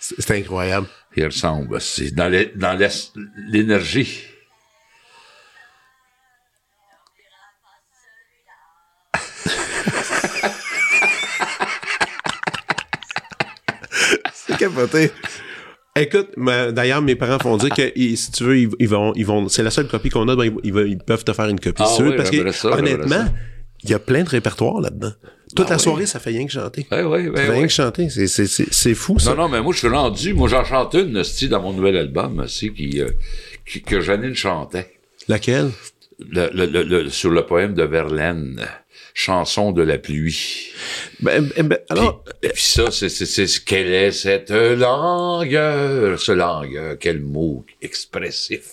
C'est 0.00 0.30
incroyable. 0.32 0.88
Il 1.16 1.26
ressemble. 1.26 1.80
C'est 1.80 2.12
dans 2.14 2.28
l'énergie. 3.48 4.24
C'est 14.34 14.56
capoté. 14.58 15.12
Écoute, 15.96 16.30
d'ailleurs, 16.36 17.00
mes 17.00 17.14
parents 17.14 17.38
font 17.38 17.56
dire 17.56 17.70
que 17.70 17.92
si 17.94 18.32
tu 18.32 18.42
veux, 18.42 18.58
ils, 18.58 18.88
vont, 18.88 19.12
ils 19.14 19.24
vont, 19.24 19.48
c'est 19.48 19.62
la 19.62 19.70
seule 19.70 19.86
copie 19.86 20.10
qu'on 20.10 20.28
a, 20.28 20.34
ben, 20.34 20.52
ils, 20.64 20.98
peuvent 20.98 21.22
te 21.22 21.32
faire 21.32 21.48
une 21.48 21.60
copie. 21.60 21.84
Ah 21.84 21.96
oui, 22.00 22.16
parce 22.16 22.30
que 22.30 22.50
ça, 22.50 22.72
honnêtement. 22.72 23.26
Il 23.84 23.90
y 23.90 23.94
a 23.94 23.98
plein 23.98 24.24
de 24.24 24.28
répertoires 24.28 24.80
là-dedans. 24.80 25.12
Toute 25.54 25.66
Ah 25.68 25.70
la 25.72 25.76
oui. 25.76 25.82
soirée, 25.82 26.06
ça 26.06 26.18
fait 26.18 26.30
rien 26.30 26.46
que 26.46 26.52
chanter. 26.52 26.86
Oui, 26.90 26.98
oui, 27.02 27.26
Ça 27.36 27.42
fait 27.42 27.50
rien 27.52 27.62
que 27.62 27.68
chanter. 27.72 28.10
C'est, 28.10 28.26
c'est, 28.26 28.46
c'est, 28.46 28.72
c'est 28.72 28.94
fou, 28.94 29.18
ça. 29.18 29.30
Non, 29.30 29.42
non, 29.42 29.48
mais 29.48 29.62
moi, 29.62 29.72
je 29.72 29.78
suis 29.78 29.88
rendu. 29.88 30.34
Moi, 30.34 30.48
j'en 30.48 30.64
chante 30.64 30.94
une, 30.94 31.22
style, 31.22 31.50
dans 31.50 31.62
mon 31.62 31.72
nouvel 31.72 31.96
album, 31.96 32.40
aussi, 32.40 32.72
qui, 32.72 33.00
euh, 33.00 33.10
qui- 33.64 33.82
que 33.82 34.00
Janine 34.00 34.34
chantait. 34.34 34.94
Laquelle? 35.28 35.70
Le- 36.18 36.50
le- 36.52 36.82
le- 36.82 37.10
sur 37.10 37.30
le 37.30 37.44
poème 37.46 37.74
de 37.74 37.82
Verlaine, 37.84 38.66
Chanson 39.16 39.70
de 39.70 39.82
la 39.82 39.98
pluie. 39.98 40.70
Ben, 41.20 41.48
ben, 41.56 41.68
ben, 41.68 41.78
alors, 41.88 42.24
Et 42.42 42.48
puis 42.48 42.62
ça, 42.62 42.90
c'est, 42.90 43.08
c'est, 43.08 43.26
c'est 43.26 43.46
ce 43.46 43.60
qu'elle 43.60 43.92
est, 43.92 44.10
cette 44.10 44.50
langue, 44.50 45.50
ce 46.18 46.32
langue, 46.32 46.96
quel 46.98 47.20
mot 47.20 47.64
expressif. 47.80 48.64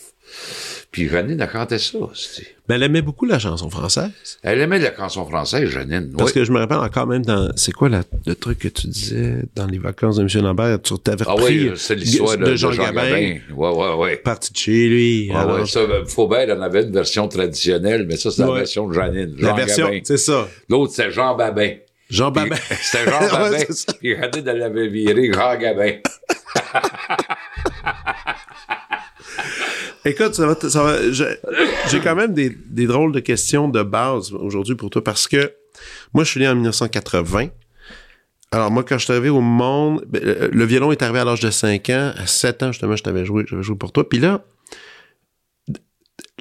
Puis 0.91 1.07
Janine, 1.07 1.39
elle 1.39 1.49
chantait 1.49 1.79
ça. 1.79 1.97
c'est- 2.13 2.43
Ben, 2.67 2.75
elle 2.75 2.83
aimait 2.83 3.01
beaucoup 3.01 3.25
la 3.25 3.39
chanson 3.39 3.69
française. 3.69 4.11
Elle 4.43 4.59
aimait 4.59 4.77
la 4.79 4.93
chanson 4.93 5.25
française, 5.25 5.69
Janine. 5.69 6.11
Parce 6.17 6.31
oui. 6.31 6.35
que 6.35 6.43
je 6.43 6.51
me 6.51 6.59
rappelle 6.59 6.79
encore 6.79 7.07
même 7.07 7.23
dans. 7.23 7.49
C'est 7.55 7.71
quoi 7.71 7.87
la- 7.87 8.03
le 8.25 8.35
truc 8.35 8.59
que 8.59 8.67
tu 8.67 8.87
disais 8.87 9.43
dans 9.55 9.67
les 9.67 9.77
vacances 9.77 10.17
de 10.17 10.23
M. 10.23 10.43
Lambert? 10.43 10.81
Tu 10.81 10.93
t'avais 10.99 11.23
Ah 11.27 11.31
repris 11.31 11.69
oui, 11.69 11.75
c'est 11.77 11.95
l'histoire 11.95 12.37
de, 12.37 12.43
de 12.45 12.55
Jean, 12.57 12.71
Gabin. 12.71 13.01
Ouais, 13.09 13.41
ouais, 13.55 13.93
ouais. 13.95 14.17
Parti 14.17 14.51
de 14.51 14.57
chez 14.57 14.89
lui. 14.89 15.31
Ah 15.33 15.41
alors- 15.43 15.59
ouais, 15.61 15.65
ça, 15.65 15.85
ben, 15.85 16.05
Faubert 16.05 16.57
en 16.57 16.61
avait 16.61 16.83
une 16.83 16.91
version 16.91 17.27
traditionnelle, 17.29 18.05
mais 18.05 18.17
ça, 18.17 18.29
c'est 18.29 18.41
la 18.41 18.51
Ouais. 18.51 18.57
version 18.59 18.85
de 18.89 18.93
Janine. 18.93 19.33
la 19.39 19.49
Jean 19.49 19.55
version, 19.55 19.85
Gabin. 19.87 19.99
c'est 20.03 20.17
ça. 20.17 20.47
L'autre, 20.67 20.91
c'est 20.93 21.09
Jean 21.11 21.35
Babin. 21.37 21.71
Jean 22.09 22.31
Babin. 22.31 22.57
C'était 22.81 23.09
Jean 23.09 23.19
Ouais, 23.21 23.49
Babin. 23.51 23.65
ça. 23.73 23.93
Puis 23.93 24.13
Janine, 24.15 24.45
elle 24.47 24.57
l'avait 24.57 24.87
viré 24.89 25.31
Jean 25.33 25.55
Gabin. 25.57 25.93
Écoute, 30.03 30.33
ça 30.33 30.47
va, 30.47 30.55
ça 30.69 30.83
va- 30.83 30.97
j'ai 31.11 31.99
quand 31.99 32.15
même 32.15 32.33
des, 32.33 32.49
des 32.49 32.87
drôles 32.87 33.11
de 33.11 33.19
questions 33.19 33.67
de 33.69 33.83
base 33.83 34.33
aujourd'hui 34.33 34.75
pour 34.75 34.89
toi 34.89 35.03
parce 35.03 35.27
que 35.27 35.51
moi, 36.13 36.23
je 36.23 36.31
suis 36.31 36.39
né 36.39 36.47
en 36.47 36.55
1980. 36.55 37.47
Alors, 38.51 38.71
moi, 38.71 38.83
quand 38.83 38.97
je 38.97 39.03
suis 39.05 39.13
arrivé 39.13 39.29
au 39.29 39.41
monde, 39.41 40.03
ben, 40.09 40.21
le, 40.23 40.49
le 40.51 40.65
violon 40.65 40.91
est 40.91 41.01
arrivé 41.03 41.19
à 41.19 41.23
l'âge 41.25 41.39
de 41.39 41.51
5 41.51 41.89
ans. 41.91 42.11
À 42.17 42.25
7 42.27 42.63
ans, 42.63 42.71
justement, 42.71 42.95
je 42.95 43.03
t'avais 43.03 43.25
joué, 43.25 43.45
j'avais 43.47 43.63
joué 43.63 43.75
pour 43.77 43.91
toi. 43.91 44.07
Puis 44.09 44.19
là, 44.19 44.43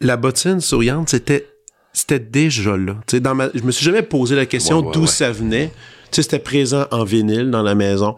la 0.00 0.16
bottine 0.16 0.60
souriante, 0.60 1.10
c'était, 1.10 1.46
c'était 1.92 2.18
déjà 2.18 2.76
là. 2.76 2.96
Tu 3.06 3.16
sais, 3.16 3.20
dans 3.20 3.34
ma, 3.34 3.50
je 3.54 3.62
me 3.62 3.70
suis 3.70 3.84
jamais 3.84 4.02
posé 4.02 4.34
la 4.36 4.46
question 4.46 4.80
Ouais, 4.80 4.86
ouais, 4.86 4.92
d'où 4.92 5.00
ouais. 5.02 5.06
ça 5.06 5.30
venait. 5.30 5.68
Tu 6.10 6.16
sais, 6.16 6.22
c'était 6.22 6.38
présent 6.38 6.86
en 6.90 7.04
vinyle 7.04 7.50
dans 7.50 7.62
la 7.62 7.74
maison. 7.74 8.16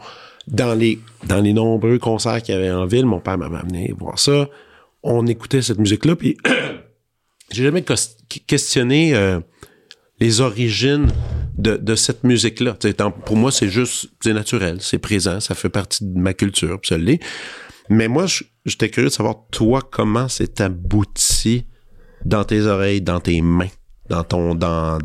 Dans 0.48 0.74
les, 0.74 0.98
dans 1.26 1.40
les 1.40 1.52
nombreux 1.52 1.98
concerts 1.98 2.42
qu'il 2.42 2.54
y 2.54 2.58
avait 2.58 2.70
en 2.70 2.86
ville, 2.86 3.06
mon 3.06 3.20
père 3.20 3.38
m'avait 3.38 3.58
amené 3.58 3.94
voir 3.98 4.18
ça. 4.18 4.48
On 5.02 5.26
écoutait 5.26 5.62
cette 5.62 5.78
musique-là, 5.78 6.16
puis 6.16 6.36
j'ai 7.50 7.64
jamais 7.64 7.84
questionné 8.46 9.14
euh, 9.14 9.40
les 10.20 10.40
origines 10.40 11.08
de, 11.58 11.94
cette 11.94 12.24
musique-là. 12.24 12.76
Pour 13.26 13.36
moi, 13.36 13.52
c'est 13.52 13.68
juste, 13.68 14.08
c'est 14.20 14.32
naturel, 14.32 14.78
c'est 14.80 14.98
présent, 14.98 15.40
ça 15.40 15.54
fait 15.54 15.68
partie 15.68 16.04
de 16.04 16.18
ma 16.18 16.34
culture, 16.34 16.80
puis 16.80 16.88
ça 16.88 16.98
l'est. 16.98 17.20
Mais 17.88 18.08
moi, 18.08 18.26
j'étais 18.64 18.88
curieux 18.88 19.08
de 19.08 19.12
savoir, 19.12 19.46
toi, 19.50 19.80
comment 19.90 20.28
c'est 20.28 20.60
abouti 20.60 21.66
dans 22.24 22.44
tes 22.44 22.62
oreilles, 22.62 23.02
dans 23.02 23.20
tes 23.20 23.42
mains, 23.42 23.68
dans 24.08 24.24
ton, 24.24 24.54
dans, 24.54 24.98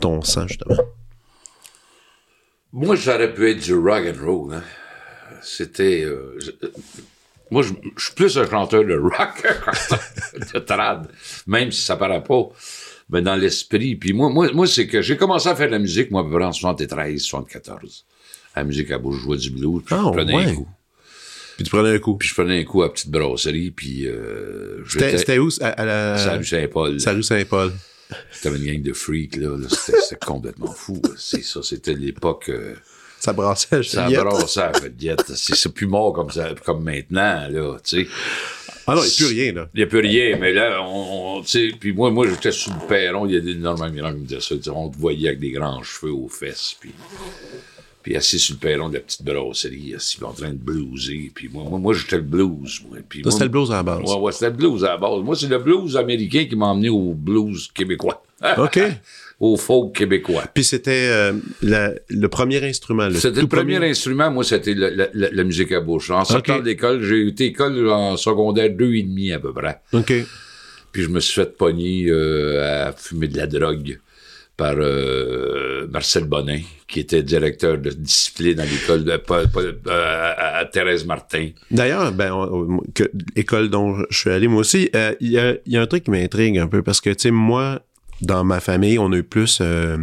ton 0.00 0.22
sang, 0.22 0.48
justement? 0.48 0.76
Moi, 2.72 2.96
j'aurais 2.96 3.32
pu 3.32 3.50
être 3.50 3.62
du 3.62 3.74
rock 3.74 4.04
and 4.06 4.24
roll. 4.24 4.54
Hein. 4.54 4.62
C'était. 5.42 6.02
euh, 6.02 6.38
moi, 7.50 7.62
je, 7.62 7.72
je 7.96 8.04
suis 8.04 8.14
plus 8.14 8.36
un 8.38 8.48
chanteur 8.48 8.84
de 8.84 8.94
rock 8.96 9.46
de 10.54 10.58
trad, 10.58 11.08
même 11.46 11.70
si 11.72 11.82
ça 11.82 11.96
paraît 11.96 12.22
pas. 12.22 12.48
Mais 13.08 13.22
dans 13.22 13.36
l'esprit. 13.36 13.94
Puis 13.94 14.12
moi, 14.12 14.30
moi, 14.30 14.50
moi 14.52 14.66
c'est 14.66 14.88
que 14.88 15.00
j'ai 15.00 15.16
commencé 15.16 15.48
à 15.48 15.54
faire 15.54 15.66
de 15.68 15.72
la 15.72 15.78
musique, 15.78 16.10
moi, 16.10 16.22
à 16.22 16.24
peu 16.24 16.30
près 16.30 16.44
en 16.44 16.52
73, 16.52 17.20
74. 17.22 18.04
La 18.56 18.64
musique 18.64 18.90
à 18.90 18.98
bouche, 18.98 19.24
du 19.38 19.50
blues, 19.50 19.82
puis 19.84 19.94
Ah, 19.96 20.02
je 20.06 20.10
prenais 20.10 20.34
ouais. 20.34 20.44
un 20.46 20.54
coup. 20.56 20.68
Puis 21.56 21.64
tu 21.64 21.70
prenais 21.70 21.94
un 21.94 21.98
coup. 22.00 22.16
Puis 22.16 22.28
je 22.28 22.34
prenais 22.34 22.60
un 22.60 22.64
coup 22.64 22.82
à 22.82 22.92
petite 22.92 23.10
brasserie, 23.10 23.70
puis 23.70 24.06
euh, 24.08 24.82
C'était 24.88 25.38
où? 25.38 25.48
À, 25.60 25.68
à 25.68 25.84
la... 25.84 26.36
rue 26.36 26.44
Saint-Paul. 26.44 26.96
Rue 27.06 27.22
Saint-Paul. 27.22 27.72
C'était 28.32 28.56
une 28.56 28.64
gang 28.64 28.82
de 28.82 28.92
freaks, 28.92 29.36
là. 29.36 29.56
c'était 29.68 30.16
complètement 30.24 30.72
fou. 30.72 31.00
C'est 31.16 31.42
ça, 31.42 31.62
c'était 31.62 31.94
l'époque... 31.94 32.48
euh, 32.48 32.74
Ça 33.26 33.32
brassait, 33.32 33.82
je 33.82 33.88
Ça 33.88 34.08
brassait 34.08 34.60
à 34.60 34.72
la 34.72 34.88
diète. 34.88 35.24
C'est 35.34 35.72
plus 35.74 35.86
mort 35.88 36.12
comme, 36.12 36.30
ça, 36.30 36.50
comme 36.64 36.84
maintenant, 36.84 37.48
là, 37.50 37.76
tu 37.82 38.04
sais. 38.04 38.08
Ah 38.86 38.94
non, 38.94 39.02
il 39.02 39.06
n'y 39.06 39.10
a 39.10 39.16
plus 39.16 39.26
rien, 39.26 39.52
là. 39.52 39.68
Il 39.74 39.78
n'y 39.78 39.82
a 39.82 39.86
plus 39.88 39.98
rien, 39.98 40.36
mais 40.40 40.52
là, 40.52 40.78
on, 40.80 41.38
on- 41.38 41.42
tu 41.42 41.48
sais, 41.48 41.76
puis 41.78 41.92
moi, 41.92 42.12
moi, 42.12 42.28
j'étais 42.28 42.52
sur 42.52 42.72
le 42.72 42.86
perron, 42.86 43.26
il 43.26 43.34
y 43.34 43.36
a 43.36 43.40
des 43.40 43.50
énormes 43.50 43.90
miracles 43.90 44.14
qui 44.14 44.22
me 44.22 44.26
disaient 44.28 44.60
ça, 44.62 44.72
on 44.72 44.88
te 44.90 44.96
voyait 44.96 45.26
avec 45.30 45.40
des 45.40 45.50
grands 45.50 45.82
cheveux 45.82 46.12
aux 46.12 46.28
fesses, 46.28 46.76
puis, 46.78 46.92
puis 48.04 48.16
assis 48.16 48.38
sur 48.38 48.54
le 48.54 48.60
perron 48.60 48.88
de 48.88 48.94
la 48.94 49.00
petite 49.00 49.24
brasserie, 49.24 49.94
assis 49.96 50.22
en 50.22 50.32
train 50.32 50.50
de 50.50 50.58
blueser, 50.58 51.32
puis 51.34 51.48
moi, 51.52 51.64
moi, 51.68 51.80
moi 51.80 51.94
j'étais 51.94 52.16
le 52.18 52.22
blues, 52.22 52.80
moi. 52.88 52.98
Puis 53.08 53.22
c'était 53.28 53.42
le 53.44 53.50
blues 53.50 53.72
à 53.72 53.76
la 53.78 53.82
base. 53.82 54.02
Ouais, 54.02 54.20
ouais, 54.20 54.30
c'était 54.30 54.50
le 54.50 54.56
blues 54.56 54.84
à 54.84 54.90
la 54.90 54.96
base. 54.98 55.20
Moi, 55.20 55.34
c'est 55.34 55.48
le 55.48 55.58
blues 55.58 55.96
américain 55.96 56.44
qui 56.48 56.54
m'a 56.54 56.66
emmené 56.66 56.88
au 56.88 57.12
blues 57.12 57.68
québécois. 57.74 58.22
OK. 58.56 58.78
au 59.38 59.56
folk 59.56 59.94
québécois. 59.94 60.44
Puis 60.54 60.64
c'était 60.64 61.08
euh, 61.10 61.32
le 61.62 62.26
premier 62.28 62.64
instrument. 62.64 63.08
C'était 63.14 63.42
le 63.42 63.46
premier 63.46 63.76
instrument, 63.86 64.30
moi, 64.30 64.44
c'était 64.44 64.74
la, 64.74 64.90
la- 64.90 65.08
la- 65.12 65.30
la 65.30 65.44
musique 65.44 65.72
à 65.72 65.80
bouche. 65.80 66.10
En 66.10 66.24
sortant 66.24 66.60
l'école, 66.62 67.02
j'ai 67.02 67.26
été 67.28 67.46
école 67.46 67.88
en 67.90 68.16
secondaire 68.16 68.70
deux 68.70 68.94
et 68.94 69.02
demi 69.02 69.32
à 69.32 69.38
peu 69.38 69.52
près. 69.52 69.80
OK. 69.92 70.12
Puis 70.92 71.02
je 71.02 71.08
me 71.08 71.20
suis 71.20 71.34
fait 71.34 71.54
pogner 71.56 72.06
euh, 72.08 72.86
à 72.88 72.92
fumer 72.92 73.28
de 73.28 73.36
la 73.36 73.46
drogue 73.46 73.98
par 74.56 74.74
euh, 74.78 75.86
Marcel 75.90 76.24
Bonin, 76.24 76.60
qui 76.88 77.00
était 77.00 77.22
directeur 77.22 77.76
de 77.76 77.90
discipline 77.90 78.58
à 78.58 78.64
l'école 78.64 79.04
de 79.04 79.10
euh, 79.12 79.74
à, 79.90 80.56
à 80.60 80.64
Thérèse 80.64 81.04
Martin. 81.04 81.50
D'ailleurs, 81.70 82.10
ben, 82.12 82.32
on- 82.32 82.80
que 82.94 83.04
l'école 83.36 83.68
dont 83.68 83.98
je 84.08 84.16
suis 84.18 84.30
allé, 84.30 84.48
moi 84.48 84.60
aussi, 84.60 84.88
euh, 84.96 85.14
il 85.20 85.32
y, 85.32 85.38
a, 85.38 85.56
il 85.66 85.72
y 85.72 85.76
a 85.76 85.82
un 85.82 85.86
truc 85.86 86.04
qui 86.04 86.10
m'intrigue 86.10 86.56
un 86.56 86.68
peu 86.68 86.82
parce 86.82 87.02
que, 87.02 87.10
tu 87.10 87.16
sais, 87.24 87.30
moi, 87.30 87.82
dans 88.22 88.44
ma 88.44 88.60
famille, 88.60 88.98
on 88.98 89.12
a 89.12 89.16
eu 89.16 89.22
plus 89.22 89.58
euh, 89.60 89.96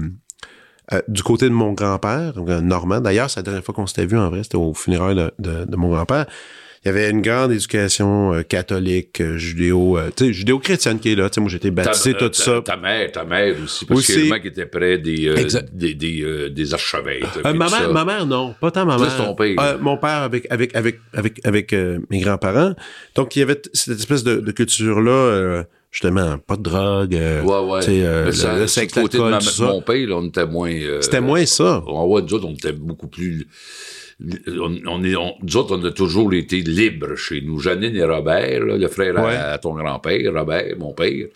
euh, 0.91 1.01
du 1.07 1.23
côté 1.23 1.45
de 1.45 1.53
mon 1.53 1.73
grand-père, 1.73 2.33
donc, 2.33 2.49
euh, 2.49 2.61
Normand. 2.61 3.01
D'ailleurs, 3.01 3.29
c'est 3.29 3.39
la 3.39 3.43
dernière 3.43 3.63
fois 3.63 3.73
qu'on 3.73 3.87
s'était 3.87 4.05
vu, 4.05 4.17
en 4.17 4.29
vrai, 4.29 4.43
c'était 4.43 4.57
au 4.57 4.73
funérail 4.73 5.15
de, 5.15 5.31
de- 5.39 5.65
de 5.65 5.75
mon 5.75 5.89
grand-père. 5.89 6.25
Il 6.85 6.87
y 6.87 6.89
avait 6.89 7.09
une 7.09 7.21
grande 7.21 7.53
éducation 7.53 8.33
euh, 8.33 8.41
catholique, 8.41 9.21
euh, 9.21 9.37
judéo, 9.37 9.97
euh, 9.97 10.09
tu 10.13 10.25
sais, 10.25 10.33
judéo-chrétienne 10.33 10.99
qui 10.99 11.13
est 11.13 11.15
là. 11.15 11.29
Tu 11.29 11.35
sais, 11.35 11.41
moi, 11.41 11.49
été 11.53 11.71
baptisé, 11.71 12.11
Ta- 12.11 12.19
tout 12.19 12.27
ta- 12.29 12.43
ça. 12.43 12.61
Ta 12.61 12.75
mère, 12.75 13.09
ta 13.09 13.23
mère 13.23 13.55
aussi, 13.63 13.85
parce 13.85 14.01
Aussi. 14.01 14.29
mecs 14.29 14.41
qui 14.41 14.49
étaient 14.49 14.65
près 14.65 14.97
des, 14.97 15.29
euh, 15.29 15.61
des, 15.71 15.93
des, 15.93 16.21
euh, 16.23 16.49
des 16.49 16.73
archevêques. 16.73 17.23
Euh, 17.37 17.53
ma, 17.53 17.69
mère, 17.69 17.69
ça. 17.69 17.87
ma 17.87 18.03
mère, 18.03 18.25
non. 18.25 18.53
Pas 18.59 18.69
tant 18.71 18.85
ma 18.85 18.97
mère. 18.97 19.15
ton 19.15 19.33
père. 19.33 19.55
Euh, 19.61 19.77
mon 19.79 19.95
père 19.95 20.23
avec, 20.23 20.45
avec, 20.51 20.75
avec, 20.75 20.99
avec, 21.13 21.39
avec 21.45 21.71
euh, 21.71 21.99
mes 22.09 22.19
grands-parents. 22.19 22.73
Donc, 23.15 23.37
il 23.37 23.39
y 23.39 23.43
avait 23.43 23.61
cette 23.71 23.97
espèce 23.99 24.25
de, 24.25 24.41
de 24.41 24.51
culture-là, 24.51 25.09
euh, 25.11 25.63
justement, 25.93 26.37
pas 26.39 26.57
de 26.57 26.63
drogue, 26.63 27.15
euh, 27.15 27.41
Ouais, 27.43 27.71
ouais. 27.71 27.85
euh, 28.03 28.25
le, 28.25 28.59
le 28.61 28.67
sexe, 28.67 28.93
côté 28.93 29.17
de 29.19 29.23
ma- 29.23 29.39
mon 29.71 29.81
père, 29.81 30.07
là, 30.09 30.17
on 30.17 30.25
était 30.25 30.45
moins... 30.47 30.71
euh, 30.73 31.01
C'était 31.01 31.21
moins 31.21 31.45
ça. 31.45 31.81
Ah 31.87 32.05
ouais, 32.05 32.21
nous 32.23 32.33
autres, 32.33 32.47
on 32.47 32.53
était 32.53 32.73
beaucoup 32.73 33.07
plus. 33.07 33.47
On, 34.47 34.75
on 34.87 35.03
est, 35.03 35.15
on- 35.15 35.35
nous 35.41 35.57
autres, 35.57 35.77
on 35.77 35.83
a 35.85 35.91
toujours 35.91 36.33
été 36.33 36.57
libres 36.61 37.15
chez 37.15 37.41
nous. 37.41 37.59
Janine 37.59 37.95
et 37.95 38.03
Robert, 38.03 38.65
là, 38.65 38.77
le 38.77 38.87
frère 38.87 39.17
à- 39.19 39.25
Ouais. 39.25 39.35
à, 39.35 39.57
ton 39.59 39.73
grand-père, 39.75 40.33
Robert, 40.33 40.75
mon 40.79 40.93
père. 40.93 41.27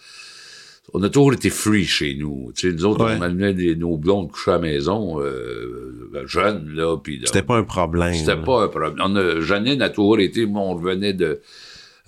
On 0.94 1.04
a 1.04 1.10
toujours 1.10 1.34
été 1.34 1.50
free 1.50 1.84
chez 1.84 2.16
nous. 2.16 2.52
Tu 2.56 2.70
sais, 2.70 2.74
nous 2.76 2.86
autres, 2.86 3.04
Ouais. 3.06 3.16
on 3.20 3.22
amenait 3.22 3.54
des- 3.54 3.76
nos 3.76 3.98
blondes 3.98 4.32
coucher 4.32 4.52
à 4.52 4.54
la 4.56 4.60
maison, 4.62 5.20
euh, 5.20 6.24
jeunes, 6.26 6.70
là, 6.74 6.98
puis... 6.98 7.22
C'était 7.26 7.42
pas 7.42 7.58
un 7.58 7.64
problème. 7.64 8.14
C'était 8.14 8.38
pas 8.38 8.64
un 8.64 8.68
problème. 8.70 8.96
On 9.04 9.16
a, 9.18 9.42
Janine 9.42 9.82
a 9.82 9.90
toujours 9.90 10.20
été, 10.20 10.46
moi, 10.46 10.62
on 10.64 10.76
revenait 10.76 11.14
de, 11.14 11.42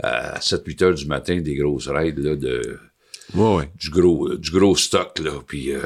à 0.02 0.40
7-8 0.40 0.84
heures 0.84 0.94
du 0.94 1.06
matin, 1.06 1.40
des 1.40 1.56
grosses 1.56 1.88
raids, 1.88 2.14
là, 2.18 2.36
de, 2.36 2.80
Ouais, 3.36 3.56
ouais. 3.58 3.70
du 3.76 3.90
gros, 3.92 4.36
du 4.36 4.52
gros 4.52 4.76
stock, 4.76 5.20
là, 5.20 5.32
puis 5.46 5.72
euh, 5.72 5.80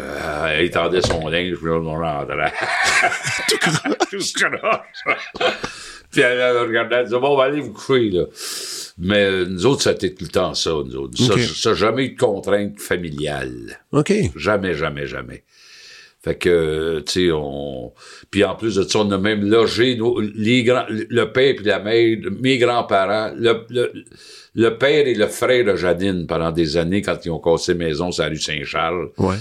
elle 0.48 0.66
étendait 0.66 1.02
son 1.02 1.28
linge, 1.28 1.58
puis 1.58 1.66
là, 1.66 1.74
on 1.74 2.00
rentrait. 2.00 2.54
Tout 3.50 4.18
puis 6.12 6.22
elle, 6.22 6.40
elle 6.40 6.58
regardait, 6.58 6.96
elle 6.98 7.06
disait, 7.06 7.20
bon, 7.20 7.34
on 7.34 7.38
va 7.38 7.46
aller 7.46 7.60
vous 7.60 7.74
coucher, 7.74 8.12
là. 8.12 8.26
Mais 9.00 9.26
euh, 9.26 9.46
nous 9.46 9.66
autres, 9.66 9.82
ça 9.82 9.90
a 9.90 9.94
été 9.94 10.14
tout 10.14 10.26
le 10.26 10.30
temps 10.30 10.54
ça, 10.54 10.70
nous 10.70 10.96
autres. 10.96 11.18
Ça, 11.18 11.34
ça, 11.40 11.74
jamais 11.74 12.06
eu 12.06 12.10
de 12.12 12.20
contrainte 12.20 12.80
familiale. 12.80 13.80
OK. 13.92 14.14
Jamais, 14.36 14.76
jamais, 14.76 15.08
jamais. 15.08 15.44
Fait 16.24 16.36
que, 16.36 17.04
tu 17.06 17.12
sais, 17.28 17.32
on... 17.34 17.92
Puis 18.32 18.46
en 18.46 18.56
plus 18.56 18.76
de 18.76 18.84
ça, 18.84 19.00
on 19.00 19.12
a 19.12 19.18
même 19.18 19.44
logé 19.46 19.98
nos, 19.98 20.22
les 20.22 20.64
grands, 20.64 20.86
le 20.90 21.26
père 21.26 21.56
et 21.60 21.64
la 21.64 21.80
mère, 21.80 22.18
mes 22.40 22.58
grands-parents, 22.58 23.34
le, 23.38 23.66
le, 23.70 23.92
le 24.56 24.70
père 24.78 25.06
et 25.06 25.16
le 25.16 25.28
frère 25.28 25.66
de 25.66 25.76
Jadine 25.76 26.26
pendant 26.26 26.52
des 26.52 26.78
années 26.78 27.02
quand 27.02 27.18
ils 27.26 27.30
ont 27.30 27.40
cassé 27.40 27.74
maison 27.74 28.12
sur 28.12 28.24
la 28.24 28.30
rue 28.30 28.38
Saint-Charles. 28.38 29.10
Ouais. 29.18 29.36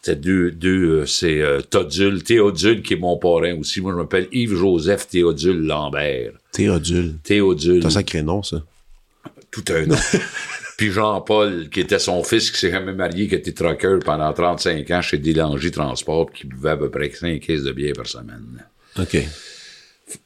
C'était 0.00 0.16
deux, 0.20 0.50
deux, 0.52 1.00
euh, 1.00 1.06
c'est 1.06 1.40
euh, 1.40 1.60
Todule, 1.60 2.22
Théodule 2.22 2.82
qui 2.82 2.94
est 2.94 2.98
mon 2.98 3.16
parrain 3.18 3.56
aussi. 3.58 3.80
Moi, 3.80 3.92
je 3.92 3.96
m'appelle 3.98 4.28
Yves-Joseph 4.32 5.08
Théodule 5.08 5.64
Lambert. 5.66 6.32
Théodule. 6.52 7.14
Théodule, 7.24 7.82
C'est 7.82 7.86
un 7.86 7.90
sacré 7.90 8.22
nom, 8.22 8.42
ça. 8.44 8.62
tout 9.50 9.64
un 9.70 9.86
nom. 9.86 9.96
Puis 10.82 10.90
Jean-Paul, 10.90 11.68
qui 11.70 11.78
était 11.78 12.00
son 12.00 12.24
fils, 12.24 12.50
qui 12.50 12.58
s'est 12.58 12.72
jamais 12.72 12.92
marié, 12.92 13.28
qui 13.28 13.36
était 13.36 13.52
trucker 13.52 13.98
pendant 14.04 14.32
35 14.32 14.90
ans 14.90 15.00
chez 15.00 15.16
Délangy 15.16 15.70
Transport, 15.70 16.32
qui 16.32 16.44
buvait 16.48 16.70
à 16.70 16.76
peu 16.76 16.90
près 16.90 17.08
5 17.08 17.38
caisses 17.38 17.62
de 17.62 17.70
bière 17.70 17.92
par 17.94 18.08
semaine. 18.08 18.64
OK. 18.98 19.16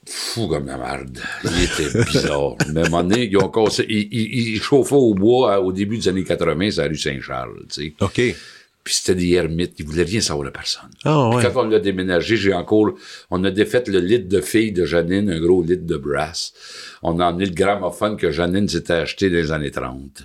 Fou 0.06 0.48
comme 0.48 0.64
la 0.64 0.78
marde. 0.78 1.20
Il 1.44 1.62
était 1.64 2.04
bizarre. 2.04 2.54
Mais 2.72 2.80
à 2.80 2.86
un 2.86 2.88
moment 2.88 3.04
donné, 3.04 3.28
ils 3.30 3.36
ont 3.36 3.50
cassé, 3.50 3.84
il, 3.86 4.08
il, 4.10 4.54
il 4.54 4.62
chauffait 4.62 4.94
au 4.94 5.12
bois 5.12 5.56
à- 5.56 5.60
au 5.60 5.72
début 5.72 5.98
des 5.98 6.08
années 6.08 6.24
80, 6.24 6.70
c'est 6.70 6.80
la 6.80 6.88
rue 6.88 6.96
Saint-Charles, 6.96 7.64
tu 7.68 7.82
sais. 7.82 7.92
OK. 8.00 8.34
Puis 8.82 8.94
c'était 8.94 9.14
des 9.14 9.32
ermites, 9.32 9.74
ils 9.78 9.84
voulaient 9.84 10.04
rien 10.04 10.22
savoir 10.22 10.46
de 10.46 10.52
personne. 10.52 10.88
Ah, 11.04 11.28
Puis 11.32 11.36
ouais. 11.44 11.52
quand 11.52 11.66
on 11.66 11.68
l'a 11.68 11.80
déménagé, 11.80 12.38
j'ai 12.38 12.54
encore, 12.54 12.92
on 13.30 13.44
a 13.44 13.50
défait 13.50 13.84
le 13.88 13.98
lit 13.98 14.20
de 14.20 14.40
fille 14.40 14.72
de 14.72 14.86
Janine, 14.86 15.28
un 15.28 15.38
gros 15.38 15.62
lit 15.62 15.76
de 15.76 15.96
brass. 15.98 16.54
On 17.02 17.20
a 17.20 17.26
emmené 17.26 17.44
le 17.44 17.52
gramophone 17.54 18.16
que 18.16 18.30
Janine 18.30 18.68
s'était 18.70 18.94
acheté 18.94 19.28
dans 19.28 19.36
les 19.36 19.52
années 19.52 19.70
30. 19.70 20.22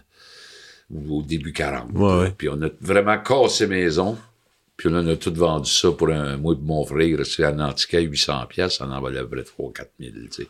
Au 1.09 1.21
début 1.21 1.53
40. 1.53 1.89
Ouais, 1.93 2.19
ouais. 2.19 2.33
Puis 2.37 2.49
on 2.49 2.61
a 2.61 2.67
vraiment 2.81 3.17
cassé 3.19 3.67
maison. 3.67 4.17
Puis 4.77 4.89
on 4.91 4.95
a 5.07 5.15
tout 5.15 5.33
vendu 5.33 5.69
ça 5.69 5.91
pour 5.91 6.09
un, 6.09 6.37
moi 6.37 6.53
et 6.53 6.57
mon 6.63 6.83
frère, 6.85 7.19
c'est 7.23 7.43
un 7.43 7.59
antiquaire 7.59 7.99
à 7.99 8.03
800 8.03 8.33
pièces, 8.49 8.77
ça 8.77 8.87
en 8.87 8.99
valait 9.01 9.19
à 9.19 9.23
peu 9.23 9.35
près 9.35 9.43
3 9.43 9.71
4 9.73 9.89
000, 9.99 10.11
tu 10.31 10.43
sais. 10.43 10.47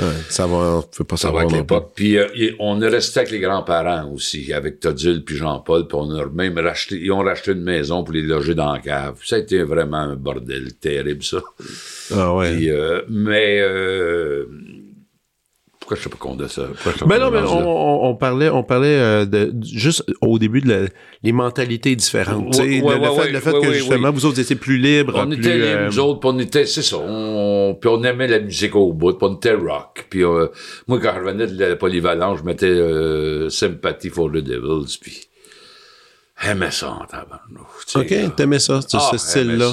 Ouais, 0.00 0.06
ça 0.30 0.46
va, 0.46 0.78
on 0.78 0.82
peut 0.82 1.02
pas 1.04 1.16
Ça 1.16 1.30
va 1.32 1.40
savoir. 1.40 1.42
avec 1.42 1.50
non 1.58 1.64
plus. 1.64 1.74
l'époque. 1.74 1.92
Puis 1.96 2.16
euh, 2.16 2.52
on 2.60 2.80
est 2.80 2.88
resté 2.88 3.18
avec 3.20 3.32
les 3.32 3.40
grands-parents 3.40 4.08
aussi, 4.12 4.52
avec 4.52 4.78
Todule 4.80 5.24
puis 5.24 5.36
Jean-Paul, 5.36 5.88
puis 5.88 5.98
on 6.00 6.08
a 6.12 6.24
même 6.26 6.56
racheté, 6.58 6.98
ils 6.98 7.10
ont 7.12 7.18
racheté 7.18 7.50
une 7.52 7.62
maison 7.62 8.04
pour 8.04 8.14
les 8.14 8.22
loger 8.22 8.54
dans 8.54 8.72
la 8.72 8.78
cave. 8.78 9.18
Ça 9.24 9.36
a 9.36 9.38
été 9.40 9.62
vraiment 9.64 9.96
un 9.98 10.14
bordel 10.14 10.74
terrible, 10.74 11.22
ça. 11.24 11.42
Ah, 12.14 12.32
ouais. 12.36 12.56
Puis, 12.56 12.70
euh, 12.70 13.02
mais 13.08 13.58
euh, 13.60 14.46
pourquoi 15.88 15.96
je 15.96 16.02
sais 16.02 16.10
pas 16.10 16.16
qu'on 16.18 16.34
de 16.36 16.46
ça? 16.48 16.62
Ben 17.06 17.18
non, 17.18 17.30
mais 17.30 17.38
on, 17.40 17.66
on- 17.66 18.10
on 18.10 18.14
parlait, 18.14 18.50
on 18.50 18.62
parlait 18.62 18.98
euh, 18.98 19.24
de 19.24 19.54
juste 19.62 20.04
au 20.20 20.38
début 20.38 20.60
de 20.60 20.68
la- 20.68 20.88
les 21.22 21.32
mentalités 21.32 21.96
différentes. 21.96 22.54
Ouais, 22.58 22.78
le, 22.80 22.84
ouais, 22.84 23.30
le 23.30 23.40
fait, 23.40 23.52
le 23.52 23.60
que 23.62 23.72
justement 23.72 24.10
vous 24.12 24.26
autres 24.26 24.38
étiez 24.38 24.56
plus 24.56 24.76
libres, 24.76 25.14
On 25.16 25.26
plus, 25.26 25.38
était 25.38 25.54
libres, 25.54 25.66
euh, 25.66 25.86
nous 25.86 25.98
autres, 25.98 26.20
puis 26.20 26.30
on 26.30 26.38
était, 26.40 26.66
c'est 26.66 26.82
ça, 26.82 26.98
on, 26.98 27.74
puis 27.80 27.88
on 27.88 28.02
aimait 28.04 28.28
la 28.28 28.40
musique 28.40 28.76
au 28.76 28.92
bout, 28.92 29.14
puis 29.14 29.26
on 29.30 29.36
était 29.36 29.54
rock. 29.54 30.06
Puis 30.10 30.24
euh, 30.24 30.48
moi, 30.88 30.98
quand 31.00 31.12
je 31.14 31.20
revenais 31.20 31.46
de 31.46 31.58
la 31.64 31.76
polyvalence, 31.76 32.40
je 32.40 32.44
mettais 32.44 32.66
euh, 32.66 33.48
Sympathy 33.48 34.10
for 34.10 34.28
the 34.30 34.36
Devils, 34.42 34.98
puis 35.00 35.22
j'aimais 36.44 36.70
ça 36.70 36.90
en 36.90 37.06
tabarnouche, 37.06 37.96
Ok, 37.96 38.36
t'aimais 38.36 38.58
ça, 38.58 38.80
ce, 38.82 38.96
Ah, 38.98 39.08
ce 39.12 39.16
style-là. 39.16 39.72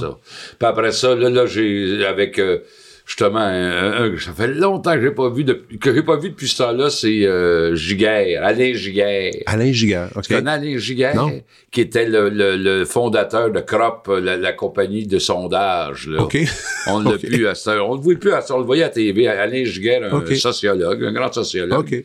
Puis 0.57 0.67
après 0.67 0.91
ça, 0.93 1.13
là, 1.13 1.29
là 1.29 1.45
j'ai, 1.45 2.05
avec, 2.05 2.39
euh, 2.39 2.59
justement, 3.05 3.39
un, 3.39 4.03
un- 4.13 4.17
ça 4.17 4.33
fait 4.33 4.47
longtemps 4.47 4.93
que 4.95 5.01
j'ai 5.01 5.11
pas 5.11 5.29
vu, 5.29 5.43
de, 5.43 5.53
que 5.79 5.93
j'ai 5.93 6.01
pas 6.03 6.17
vu 6.17 6.29
depuis 6.31 6.47
ce 6.47 6.57
temps-là, 6.63 6.89
c'est 6.89 7.25
euh, 7.25 7.75
Giguère, 7.75 8.43
Alain 8.43 8.73
Giguère. 8.73 9.31
Alain 9.45 9.71
Giguère, 9.71 10.09
ok. 10.15 10.23
Tu 10.23 10.33
connais 10.33 10.51
Alain 10.51 10.77
Giguère? 10.77 11.15
Non. 11.15 11.41
Qui 11.71 11.81
était 11.81 12.07
le, 12.07 12.29
le, 12.29 12.57
le 12.57 12.83
fondateur 12.85 13.51
de 13.51 13.59
CROP, 13.59 14.07
la, 14.07 14.37
la 14.37 14.53
compagnie 14.53 15.05
de 15.05 15.19
sondage. 15.19 16.07
Là. 16.07 16.21
Ok. 16.23 16.37
On 16.87 16.99
ne 16.99 17.05
l'a 17.09 17.15
Ok. 17.15 17.25
plus 17.25 17.47
à 17.47 17.53
heure. 17.69 17.87
On 17.89 17.93
ne 17.93 17.97
le 17.99 18.03
voit 18.03 18.15
plus 18.15 18.31
à 18.31 18.37
heure. 18.37 18.45
On 18.51 18.59
le 18.59 18.65
voyait 18.65 18.83
à 18.83 18.89
TV. 18.89 19.27
Alain 19.27 19.63
Giguère, 19.63 20.13
un 20.13 20.35
sociologue, 20.35 21.03
un 21.03 21.11
grand 21.13 21.31
sociologue. 21.31 21.79
Ok. 21.79 22.03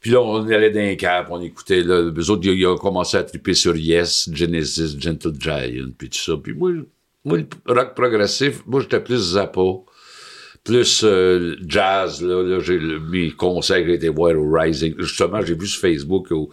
Puis 0.00 0.10
là, 0.10 0.20
on 0.20 0.44
allait 0.48 0.70
dans 0.70 0.80
les 0.80 0.96
caves, 0.96 1.26
on 1.30 1.40
écoutait, 1.40 1.82
là, 1.82 2.00
eux 2.02 2.30
autres, 2.30 2.42
ils 2.44 2.54
ils 2.58 2.66
ont 2.66 2.76
commencé 2.76 3.16
à 3.16 3.22
triper 3.22 3.54
sur 3.54 3.76
Yes, 3.76 4.28
Genesis, 4.32 4.96
Gentle 4.98 5.30
Giant, 5.38 5.90
puis 5.96 6.08
tout 6.10 6.18
ça. 6.18 6.32
Puis 6.42 6.54
moi, 6.54 6.72
moi, 7.24 7.38
le 7.38 7.72
rock 7.72 7.94
progressif, 7.94 8.62
moi, 8.66 8.80
j'étais 8.80 9.00
plus 9.00 9.32
Zappa, 9.34 9.60
plus 10.64 11.02
euh, 11.04 11.56
jazz, 11.66 12.22
là, 12.22 12.42
là 12.42 12.58
j'ai 12.60 12.78
mes 12.78 13.30
concerts 13.32 13.80
que 13.82 13.86
j'ai 13.88 13.94
été 13.94 14.08
voir 14.08 14.36
au 14.38 14.50
Rising. 14.52 14.94
Justement, 14.98 15.40
j'ai 15.44 15.54
vu 15.54 15.66
sur 15.66 15.80
Facebook 15.80 16.30
au 16.30 16.50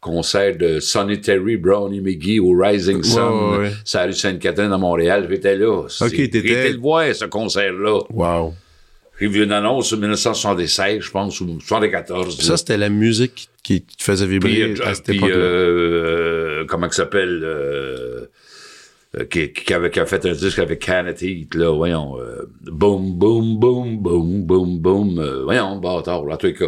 concert 0.00 0.56
de 0.56 0.80
Sonny 0.80 1.20
Terry, 1.20 1.56
Brownie 1.56 2.00
McGee 2.00 2.38
au 2.40 2.52
Rising 2.58 3.02
Sun, 3.02 3.22
ouais, 3.22 3.58
ouais. 3.58 3.70
la 3.94 4.04
rue 4.06 4.12
Sainte-Catherine 4.12 4.72
à 4.72 4.76
Montréal. 4.78 5.26
J'étais 5.30 5.56
là. 5.56 5.82
Ok, 5.84 5.90
J'ai 6.10 6.28
t'étais- 6.28 6.38
été 6.38 6.72
le 6.72 6.78
voir, 6.78 7.14
ce 7.14 7.24
concert-là. 7.24 8.00
Wow. 8.10 8.54
J'ai 9.20 9.28
vu 9.28 9.44
une 9.44 9.52
annonce 9.52 9.92
en 9.92 9.96
1976, 9.96 11.00
je 11.04 11.10
pense, 11.10 11.40
ou 11.40 11.58
74. 11.60 12.36
Ça, 12.40 12.56
c'était 12.56 12.76
la 12.76 12.88
musique 12.88 13.48
qui 13.62 13.82
te 13.82 14.02
faisait 14.02 14.26
vibrer 14.26 14.50
Puis, 14.50 14.80
euh, 14.82 14.86
à 14.86 14.94
cette 14.94 15.04
puis, 15.06 15.16
époque-là. 15.18 15.34
euh, 15.36 16.64
comment 16.68 16.88
il 16.88 16.92
s'appelle, 16.92 17.40
euh, 17.44 18.26
qui, 19.30 19.52
qui, 19.52 19.72
avait, 19.74 19.90
qui 19.90 20.00
a 20.00 20.06
fait 20.06 20.24
un 20.26 20.32
disque 20.32 20.58
avec 20.58 20.80
Canet 20.80 21.20
Heat, 21.22 21.54
là, 21.54 21.70
voyons, 21.74 22.18
euh, 22.20 22.42
boum, 22.62 23.12
boum, 23.12 23.58
boum, 23.58 23.98
boum, 23.98 24.42
boum, 24.44 24.78
boum, 24.78 25.18
euh, 25.18 25.44
voyons, 25.44 25.76
bâtard, 25.76 26.24
là, 26.24 26.34
en 26.34 26.36
tout 26.36 26.52
cas. 26.52 26.66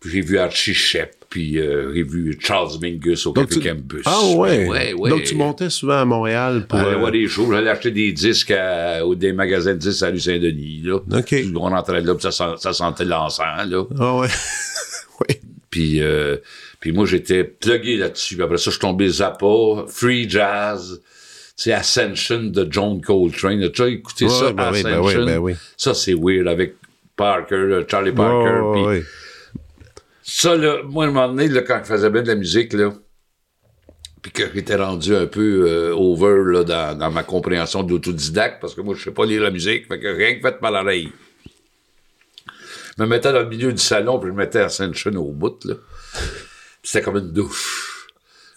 Puis 0.00 0.10
j'ai 0.12 0.20
vu 0.20 0.38
Archie 0.38 0.74
Shep, 0.74 1.10
puis 1.28 1.58
euh, 1.58 1.92
j'ai 1.92 2.04
vu 2.04 2.38
Charles 2.40 2.70
Mingus 2.80 3.26
au 3.26 3.32
Café 3.32 3.48
tu- 3.48 3.60
Campus. 3.60 4.02
Ah 4.04 4.20
ouais. 4.36 4.68
Ouais, 4.68 4.92
ouais. 4.94 5.10
Donc 5.10 5.24
tu 5.24 5.34
montais 5.34 5.70
souvent 5.70 6.00
à 6.00 6.04
Montréal 6.04 6.66
pour. 6.68 6.78
Allez 6.78 6.90
euh, 6.94 6.98
voir 6.98 7.10
des 7.10 7.26
shows, 7.26 7.50
j'allais 7.50 7.68
acheter 7.70 7.90
des 7.90 8.12
disques 8.12 8.52
à, 8.52 9.04
ou 9.04 9.16
des 9.16 9.32
magasins 9.32 9.72
de 9.72 9.78
disques 9.78 10.02
à 10.04 10.10
rue 10.10 10.20
Saint-Denis, 10.20 10.82
là. 10.84 10.96
Ok. 10.96 11.24
Puis 11.26 11.52
on 11.56 11.62
rentrait 11.62 12.00
là, 12.00 12.14
puis 12.14 12.22
ça, 12.22 12.30
sent- 12.30 12.58
ça 12.58 12.72
sentait 12.72 13.04
l'encens, 13.04 13.66
là. 13.66 13.84
Ah 13.98 14.16
ouais. 14.18 14.28
ouais. 15.20 15.40
Puis, 15.68 16.00
euh, 16.00 16.36
puis 16.78 16.92
moi, 16.92 17.04
j'étais 17.04 17.42
plugué 17.42 17.96
là-dessus. 17.96 18.36
Puis 18.36 18.44
après 18.44 18.56
ça, 18.56 18.66
je 18.66 18.70
suis 18.70 18.78
tombé 18.80 19.08
Zappa, 19.08 19.84
Free 19.88 20.30
Jazz, 20.30 21.00
sais, 21.64 21.72
Ascension 21.72 22.44
de 22.44 22.66
John 22.70 23.00
Coltrane. 23.00 23.70
Tu 23.70 23.82
as 23.82 23.88
écouté 23.88 24.24
Ouais, 24.26 24.30
ça, 24.30 24.52
ben 24.52 24.70
oui, 24.72 24.82
ben 24.82 24.92
Ascension? 24.92 25.20
oui, 25.20 25.26
ben 25.26 25.38
oui. 25.38 25.54
Ça, 25.76 25.94
c'est 25.94 26.14
weird 26.14 26.48
avec 26.48 26.76
Parker, 27.16 27.66
là, 27.66 27.82
Charlie 27.88 28.12
Parker. 28.12 29.02
Ça, 30.22 30.56
là, 30.56 30.82
moi, 30.84 31.04
à 31.04 31.08
un 31.08 31.10
moment 31.10 31.28
donné, 31.28 31.48
là, 31.48 31.62
quand 31.62 31.80
je 31.82 31.88
faisais 31.88 32.10
bien 32.10 32.22
de 32.22 32.28
la 32.28 32.34
musique, 32.34 32.72
là, 32.74 32.92
puis 34.20 34.32
que 34.32 34.42
j'étais 34.54 34.76
rendu 34.76 35.14
un 35.14 35.26
peu 35.26 35.64
euh, 35.66 35.94
over 35.94 36.52
là, 36.52 36.64
dans, 36.64 36.98
dans 36.98 37.10
ma 37.10 37.22
compréhension 37.22 37.82
d'autodidacte, 37.82 38.60
parce 38.60 38.74
que 38.74 38.80
moi, 38.80 38.94
je 38.96 39.04
sais 39.04 39.10
pas 39.10 39.24
lire 39.24 39.42
la 39.42 39.50
musique, 39.50 39.86
fait 39.86 39.98
que 39.98 40.08
rien 40.08 40.34
que 40.34 40.40
fait 40.40 40.58
par 40.60 40.70
l'oreille. 40.70 41.12
Je 42.96 43.02
me 43.02 43.08
mettais 43.08 43.32
dans 43.32 43.40
le 43.40 43.48
milieu 43.48 43.72
du 43.72 43.82
salon, 43.82 44.18
puis 44.18 44.28
je 44.30 44.34
mettais 44.34 44.60
Ascension 44.60 45.12
au 45.16 45.32
bout, 45.32 45.64
là. 45.64 45.74
C'était 46.82 47.02
comme 47.02 47.16
une 47.16 47.32
douche. 47.32 47.77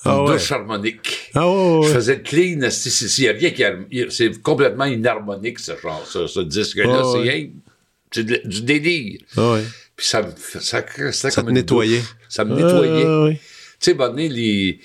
Ah 0.04 0.24
ouais. 0.24 0.32
douche 0.34 0.52
harmonique. 0.52 1.30
Ah 1.36 1.48
ouais, 1.50 1.78
ouais. 1.80 1.88
Je 1.88 1.94
faisais 1.94 2.16
le 2.16 2.22
clean, 2.22 2.70
s'il 2.72 3.24
y 3.26 3.30
a 3.30 3.34
rien 3.34 3.52
qui 3.52 4.08
c'est 4.10 4.42
complètement 4.42 4.86
inharmonique, 4.86 5.60
ce 5.60 5.74
genre, 5.78 6.06
ce, 6.08 6.28
ce 6.28 6.40
disque-là. 6.40 7.02
Ah 7.04 7.10
c'est 7.12 7.20
ouais. 7.20 7.30
rien- 7.30 7.50
c'est 8.12 8.24
de- 8.24 8.42
du 8.46 8.62
délire. 8.64 9.20
Ah 9.38 9.54
ouais. 9.54 9.64
Puis 9.96 10.08
ça 10.08 10.22
me 10.24 10.32
fait- 10.32 10.60
ça, 10.62 10.84
ça, 11.12 11.12
Ça 11.12 11.32
comme 11.32 11.48
te 11.48 11.52
nettoyait. 11.52 12.00
douche. 12.00 12.16
Ça 12.30 12.44
me 12.46 12.56
nettoyait. 12.56 13.06
Ah, 13.06 13.24
ouais. 13.26 13.34
Tu 13.36 13.40
sais, 13.80 13.94
bon, 13.94 14.14
les... 14.16 14.80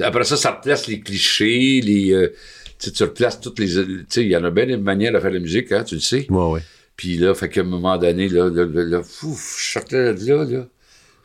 après 0.00 0.24
ça, 0.24 0.36
ça 0.36 0.52
replace 0.52 0.86
les 0.88 1.00
clichés, 1.00 1.80
les... 1.82 2.12
euh, 2.12 2.34
tu 2.78 3.02
replaces 3.02 3.40
toutes 3.40 3.58
les... 3.60 3.66
Tu 3.68 4.04
sais, 4.08 4.22
il 4.22 4.28
y 4.30 4.36
en 4.36 4.44
a 4.44 4.50
bien 4.50 4.66
des 4.66 4.76
manières 4.76 5.12
de 5.12 5.20
faire 5.20 5.30
la 5.30 5.38
musique, 5.40 5.70
hein, 5.72 5.84
tu 5.84 5.94
le 5.94 6.00
sais. 6.00 6.26
Ouais, 6.28 6.44
ouais. 6.52 6.60
Puis 6.96 7.16
là, 7.18 7.34
fait 7.34 7.48
qu'à 7.48 7.60
un 7.60 7.64
moment 7.64 7.96
donné, 7.98 8.28
là, 8.28 8.48
là, 8.50 8.64
là, 8.66 8.82
là, 8.84 9.02
fouf, 9.02 9.56
je 9.60 9.72
sortais 9.72 10.14
de 10.14 10.26
là, 10.26 10.44
là, 10.44 10.66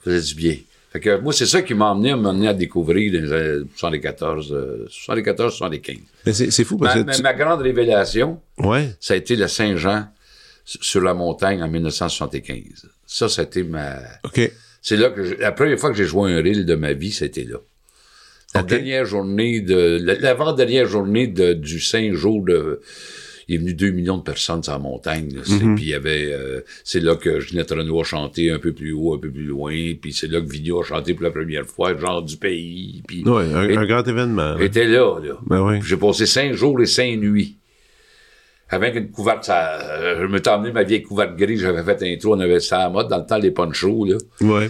ça 0.04 0.12
faisait 0.12 0.28
du 0.34 0.36
bien. 0.36 0.58
Fait 0.92 1.00
que 1.00 1.18
moi, 1.20 1.32
c'est 1.32 1.46
ça 1.46 1.62
qui 1.62 1.74
m'a 1.74 1.92
emmené, 1.92 2.12
emmené 2.14 2.48
à 2.50 2.54
découvrir 2.54 3.14
dans 3.14 3.20
les 3.26 3.32
années 3.34 3.66
74, 3.78 4.52
euh, 4.52 4.86
74, 4.90 5.54
75. 5.56 5.98
Mais 6.26 6.34
c'est 6.34 6.52
c'est 6.52 6.64
fou 6.66 6.78
parce 6.78 6.96
Ma, 6.96 7.02
que. 7.02 7.06
ma- 7.08 7.14
tu- 7.14 7.22
ma 7.22 7.34
grande 7.34 7.62
révélation, 7.62 8.42
Ouais. 8.58 8.90
ça 9.00 9.14
a 9.14 9.18
été 9.18 9.36
le 9.38 9.48
Saint-Jean 9.48 10.08
sur 10.66 11.02
la 11.02 11.14
montagne 11.14 11.64
en 11.64 11.70
1975. 11.70 12.88
Ça, 13.06 13.30
été 13.44 13.64
ma... 13.64 14.00
OK. 14.26 14.52
C'est 14.82 14.98
là 14.98 15.10
que 15.12 15.24
j'ai- 15.24 15.38
la 15.38 15.52
première 15.54 15.80
fois 15.80 15.92
que 15.92 15.96
j'ai 15.98 16.06
joué 16.06 16.32
un 16.34 16.38
reel 16.42 16.66
de 16.66 16.76
ma 16.76 16.92
vie, 16.94 17.12
c'était 17.12 17.44
là. 17.46 17.58
La 18.54 18.64
dernière 18.64 19.06
journée 19.06 19.62
de, 19.62 19.98
la- 20.02 20.16
l'avant-dernière 20.16 20.86
journée 20.88 21.28
de, 21.28 21.54
du 21.54 21.80
cinq 21.80 22.14
jours 22.14 22.44
de, 22.44 22.82
il 23.52 23.56
est 23.56 23.58
venu 23.60 23.74
2 23.74 23.92
millions 23.92 24.18
de 24.18 24.24
personnes 24.24 24.64
sur 24.64 24.72
la 24.74 24.80
montagne. 24.80 25.30
là. 25.36 25.42
Mm-hmm. 25.42 25.76
Puis 25.76 25.84
il 25.86 25.90
y 25.90 25.94
avait, 25.94 26.32
euh, 26.32 26.62
c'est 26.84 27.02
là 27.02 27.16
que 27.16 27.40
Ginette 27.42 27.72
Renault 27.72 28.00
a 28.00 28.04
chanté 28.04 28.50
un 28.50 28.60
peu 28.60 28.72
plus 28.72 28.94
haut, 28.94 29.14
un 29.14 29.18
peu 29.20 29.30
plus 29.30 29.44
loin. 29.46 29.74
Puis 30.02 30.14
c'est 30.14 30.28
là 30.32 30.40
que 30.42 30.50
Video 30.50 30.82
a 30.82 30.84
chanté 30.84 31.14
pour 31.14 31.24
la 31.24 31.32
première 31.32 31.66
fois, 31.66 31.98
genre 31.98 32.22
du 32.24 32.38
pays. 32.38 33.04
Puis 33.08 33.24
Ouais, 33.28 33.44
un, 33.54 33.68
Et- 33.70 33.76
un 33.78 33.86
grand 33.86 34.08
événement. 34.08 34.54
là. 34.54 34.58
j'étais 34.60 34.88
là, 34.88 35.20
là. 35.20 35.34
Ben 35.46 35.62
oui. 35.62 35.80
J'ai 35.86 35.98
passé 35.98 36.26
cinq 36.26 36.54
jours 36.54 36.80
et 36.82 36.86
cinq 36.86 37.18
nuits. 37.18 37.58
Avec 38.70 38.96
une 38.96 39.12
couverte, 39.12 39.44
ça, 39.44 39.82
euh, 39.82 40.22
je 40.22 40.28
me 40.28 40.40
emmené 40.48 40.72
ma 40.72 40.84
vieille 40.84 41.04
couverte 41.04 41.36
grise, 41.36 41.60
j'avais 41.60 41.84
fait 41.84 42.14
un 42.14 42.18
trou, 42.18 42.34
on 42.36 42.40
avait 42.40 42.62
ça 42.62 42.78
à 42.80 42.84
la 42.84 42.90
mode 42.90 43.10
dans 43.10 43.18
le 43.18 43.26
temps 43.26 43.38
des 43.40 43.52
ponchos, 43.52 44.06
là. 44.06 44.16
Ouais. 44.40 44.70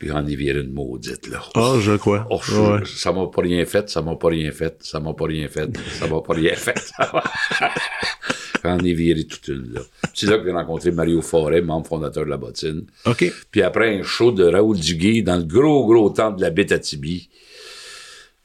Puis 0.00 0.10
on 0.12 0.26
y 0.26 0.34
viré 0.34 0.60
une 0.60 0.72
maudite, 0.72 1.28
là. 1.28 1.40
Ah, 1.54 1.74
je 1.78 1.92
crois. 1.92 2.26
Oh, 2.30 2.40
je- 2.42 2.54
Ouais. 2.54 2.80
Ça 2.86 3.12
m'a 3.12 3.26
pas 3.26 3.42
rien 3.42 3.64
fait, 3.66 3.88
ça 3.90 4.00
m'a 4.00 4.16
pas 4.16 4.28
rien 4.28 4.50
fait, 4.50 4.76
ça 4.80 4.98
m'a 4.98 5.12
pas 5.12 5.26
rien 5.26 5.46
fait, 5.46 5.70
ça 5.98 6.06
m'a 6.08 6.20
pas 6.22 6.32
rien 6.32 6.54
fait. 6.56 6.90
J'en 8.64 8.78
ai 8.78 8.92
viré 8.94 9.24
toute 9.26 9.46
une, 9.48 9.72
là. 9.74 9.80
C'est 10.14 10.26
là 10.26 10.38
que 10.38 10.44
j'ai 10.44 10.52
rencontré 10.52 10.90
Mario 10.90 11.22
Forêt, 11.22 11.60
membre 11.62 11.86
fondateur 11.86 12.24
de 12.24 12.30
la 12.30 12.36
bottine. 12.36 12.86
OK. 13.06 13.30
Puis 13.50 13.62
après 13.62 13.98
un 13.98 14.02
show 14.02 14.32
de 14.32 14.44
Raoul 14.44 14.78
Duguay 14.78 15.22
dans 15.22 15.36
le 15.36 15.44
gros, 15.44 15.86
gros 15.86 16.10
temple 16.10 16.36
de 16.38 16.42
la 16.42 16.50
bête 16.50 16.72
à 16.72 16.78
Tibi, 16.78 17.28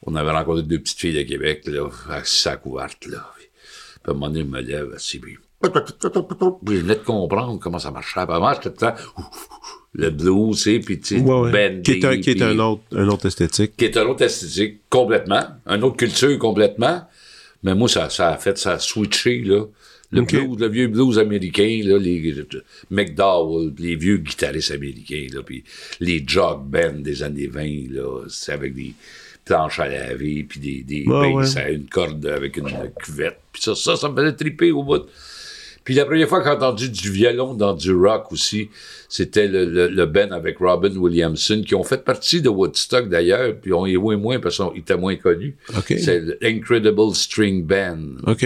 on 0.04 0.16
avait 0.16 0.32
rencontré 0.32 0.64
deux 0.64 0.80
petites 0.80 1.00
filles 1.00 1.16
de 1.16 1.24
Québec, 1.24 1.64
là, 1.68 1.90
assises 2.10 2.48
à 2.48 2.58
couverte, 2.58 3.06
là. 3.08 3.26
Puis 3.38 3.48
à 4.08 4.12
un 4.12 4.14
moment 4.14 4.28
donné, 4.28 4.42
je 4.42 4.46
me 4.46 4.62
lève, 4.62 4.94
assis, 4.96 5.20
puis... 5.20 5.38
Puis 6.66 6.76
je 6.78 6.82
venais 6.82 6.96
de 6.96 7.00
comprendre 7.04 7.60
comment 7.60 7.80
ça 7.80 7.92
marchait. 7.92 8.20
Avant, 8.20 8.54
j'étais 8.54 8.70
tout 8.72 8.86
le 8.86 8.92
temps... 8.92 8.96
Le 9.98 10.10
blues, 10.10 10.58
tu 10.58 10.74
sais, 10.74 10.80
puis 10.80 11.00
tu 11.00 11.18
sais, 11.18 11.22
Ouais, 11.24 11.40
ouais. 11.42 11.52
bendé, 11.52 11.82
Qui 11.82 11.92
est, 11.94 12.06
un, 12.06 12.20
qui 12.20 12.32
est 12.32 12.42
un, 12.42 12.60
autre, 12.60 12.82
un 12.94 13.08
autre 13.08 13.28
esthétique. 13.28 13.78
qui 13.78 13.86
est 13.86 13.96
un 13.98 14.06
autre 14.06 14.24
esthétique 14.24 14.82
complètement, 14.90 15.44
une 15.66 15.84
autre 15.84 15.96
culture 15.98 16.38
complètement. 16.38 17.02
Mais 17.64 17.74
moi, 17.76 17.88
ça, 17.88 18.10
ça 18.10 18.30
a 18.34 18.38
fait, 18.38 18.58
ça 18.58 18.74
a 18.74 18.80
switché, 18.80 19.42
là. 19.42 19.64
Le 20.12 20.22
blues, 20.22 20.60
le 20.60 20.68
vieux 20.68 20.88
blues 20.88 21.18
américain, 21.18 21.82
là, 21.84 21.98
les 21.98 22.36
McDowell, 22.92 23.74
les 23.80 23.96
vieux 23.96 24.18
guitaristes 24.18 24.72
américains, 24.72 25.28
là, 25.34 25.42
puis 25.44 25.64
les 26.00 26.24
jog 26.26 26.62
bands 26.66 27.00
des 27.00 27.24
années 27.24 27.48
20, 27.48 27.92
là, 27.92 28.24
c'est 28.30 28.52
avec 28.54 28.76
des 28.76 28.94
planches 29.44 29.80
à 29.80 29.88
laver, 29.88 30.46
puis 30.48 30.60
des, 30.60 30.84
des 30.84 31.04
basses 31.06 31.56
ouais. 31.56 31.62
à 31.62 31.70
une 31.70 31.86
corde 31.88 32.26
avec 32.26 32.58
une 32.58 32.70
cuvette. 33.04 33.40
Puis 33.52 33.64
ça, 33.64 33.76
ça, 33.76 33.96
ça 33.96 34.10
me 34.10 34.16
faisait 34.16 34.34
triper 34.36 34.72
au 34.72 34.84
bout. 34.84 35.04
Puis 35.86 35.94
la 35.94 36.06
première 36.06 36.28
fois 36.28 36.40
que 36.40 36.46
j'ai 36.46 36.52
entendu 36.52 36.90
du 36.90 37.12
violon 37.12 37.54
dans 37.54 37.74
du 37.74 37.94
rock 37.94 38.32
aussi, 38.32 38.70
c'était 39.08 39.48
le, 39.48 39.66
le, 39.66 39.88
le 39.88 40.06
Ben 40.08 40.34
avec 40.34 40.58
Robin 40.58 40.94
Williamson, 40.98 41.62
qui 41.66 41.76
ont 41.76 41.84
fait 41.84 42.04
partie 42.04 42.42
de 42.42 42.50
Woodstock 42.50 43.08
d'ailleurs, 43.08 43.54
puis 43.62 43.72
on 43.72 43.86
y 43.86 43.96
moins 43.96 44.18
moins 44.18 44.40
parce 44.40 44.58
qu'ils 44.58 44.80
étaient 44.80 44.98
moins 44.98 45.16
connus. 45.16 45.56
OK. 45.78 45.94
C'est 46.00 46.24
l'Incredible 46.42 47.14
String 47.14 47.64
Band 47.66 48.00
OK. 48.26 48.46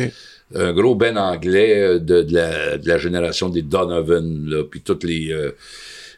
un 0.53 0.73
gros 0.73 0.95
ben 0.95 1.17
anglais 1.17 1.79
euh, 1.79 1.99
de, 1.99 2.23
de, 2.23 2.33
la, 2.33 2.77
de 2.77 2.87
la 2.87 2.97
génération 2.97 3.47
des 3.47 3.61
Donovan, 3.61 4.45
là, 4.45 4.63
puis 4.65 4.81
toutes 4.81 5.05
les, 5.05 5.31
euh, 5.31 5.55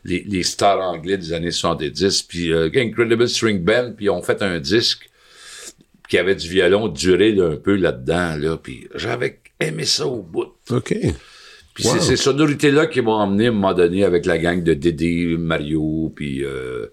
les, 0.04 0.26
les 0.28 0.42
stars 0.42 0.82
anglais 0.82 1.18
des 1.18 1.34
années 1.34 1.52
70, 1.52 2.24
puis 2.24 2.52
euh, 2.52 2.70
Incredible 2.76 3.30
String 3.30 3.64
Band, 3.64 3.92
puis 3.96 4.06
ils 4.06 4.10
ont 4.10 4.24
fait 4.24 4.42
un 4.42 4.60
disque 4.60 5.11
qui 6.12 6.18
avait 6.18 6.36
du 6.36 6.50
violon 6.50 6.90
duré 6.90 7.40
un 7.40 7.56
peu 7.56 7.74
là-dedans, 7.78 8.36
là, 8.36 8.58
puis 8.58 8.86
j'avais 8.96 9.40
aimé 9.62 9.86
ça 9.86 10.06
au 10.06 10.22
bout. 10.22 10.52
OK. 10.70 10.94
Puis 11.74 11.86
Wow. 11.86 11.94
c'est 11.94 12.02
ces 12.02 12.16
sonorités-là 12.18 12.88
qui 12.88 13.00
m'ont 13.00 13.14
emmené 13.14 13.46
à 13.46 13.50
un 13.50 13.54
moment 13.54 13.74
donné 13.74 14.04
avec 14.04 14.26
la 14.26 14.38
gang 14.38 14.62
de 14.62 14.74
Dédé, 14.74 15.38
Mario, 15.40 16.12
puis 16.14 16.44
euh, 16.44 16.88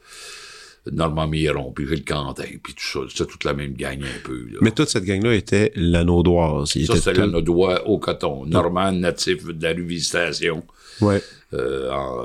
Normand 0.92 1.26
Miron, 1.26 1.72
puis 1.72 1.88
Gilles 1.88 2.04
Quentin, 2.04 2.44
puis 2.62 2.74
tout 2.74 2.84
ça. 2.84 3.00
C'était 3.08 3.28
toute 3.28 3.42
la 3.42 3.54
même 3.54 3.72
gang 3.74 4.00
un 4.00 4.20
peu. 4.22 4.38
Là. 4.52 4.58
Mais 4.60 4.70
toute 4.70 4.88
cette 4.88 5.02
gang-là 5.02 5.34
était 5.34 5.72
l'anaudoise. 5.74 6.68
Ça, 6.86 6.94
c'était 6.94 7.26
doigts 7.42 7.88
au 7.88 7.98
coton. 7.98 8.46
Normand, 8.46 8.92
natif 8.92 9.44
de 9.46 9.60
la 9.64 9.72
rue 9.72 9.82
Visitation. 9.84 10.62
Ouais. 11.00 11.20
euh, 11.54 11.90
en, 11.90 12.24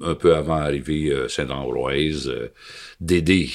un 0.00 0.14
peu 0.14 0.34
avant 0.34 0.56
d'arriver 0.56 1.10
euh, 1.12 1.28
Saint-Ambroise. 1.28 2.32
Dédé, 2.98 3.50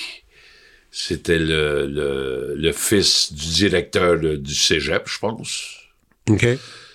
c'était 0.91 1.39
le, 1.39 1.87
le, 1.87 2.53
le 2.55 2.71
fils 2.71 3.31
du 3.33 3.47
directeur 3.49 4.19
de- 4.19 4.35
du 4.35 4.53
cégep, 4.53 5.03
je 5.07 5.19
pense. 5.19 5.75
OK. 6.29 6.45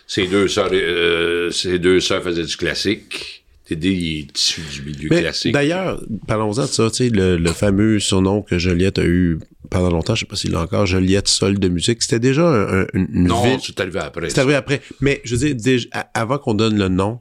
Ses 0.06 0.26
deux 0.26 0.48
sœurs, 0.48 0.70
euh, 0.72 1.50
ses 1.50 1.78
deux 1.78 2.00
sœurs 2.00 2.22
faisaient 2.22 2.44
du 2.44 2.56
classique. 2.56 3.44
Dédé, 3.68 3.92
il 3.92 4.18
est 4.18 4.38
issu 4.38 4.60
du 4.60 4.82
milieu 4.82 5.08
Mais 5.10 5.20
classique. 5.22 5.54
d'ailleurs, 5.54 5.98
parlons-en 6.28 6.62
de 6.64 6.66
ça, 6.68 6.90
tu 6.90 6.96
sais, 6.96 7.08
le, 7.08 7.38
le 7.38 7.50
fameux 7.52 7.98
surnom 7.98 8.42
que 8.42 8.58
Joliette 8.58 8.98
a 8.98 9.04
eu 9.06 9.38
pendant 9.70 9.88
longtemps, 9.88 10.14
je 10.14 10.20
sais 10.20 10.26
pas 10.26 10.36
s'il 10.36 10.50
l'a 10.52 10.60
encore, 10.60 10.84
Joliette 10.84 11.28
Sol 11.28 11.58
de 11.58 11.68
musique, 11.68 12.02
c'était 12.02 12.18
déjà 12.20 12.46
un- 12.46 12.82
un- 12.82 12.86
une, 12.92 13.06
non, 13.10 13.42
ville. 13.42 13.58
c'est 13.64 13.80
arrivé 13.80 14.00
après. 14.00 14.28
C'est 14.28 14.38
arrivé 14.38 14.54
après. 14.54 14.82
Mais 15.00 15.22
je 15.24 15.34
veux 15.34 15.46
dire, 15.46 15.54
déjà, 15.56 15.88
avant 16.12 16.36
qu'on 16.36 16.52
donne 16.52 16.76
le 16.78 16.88
nom, 16.88 17.20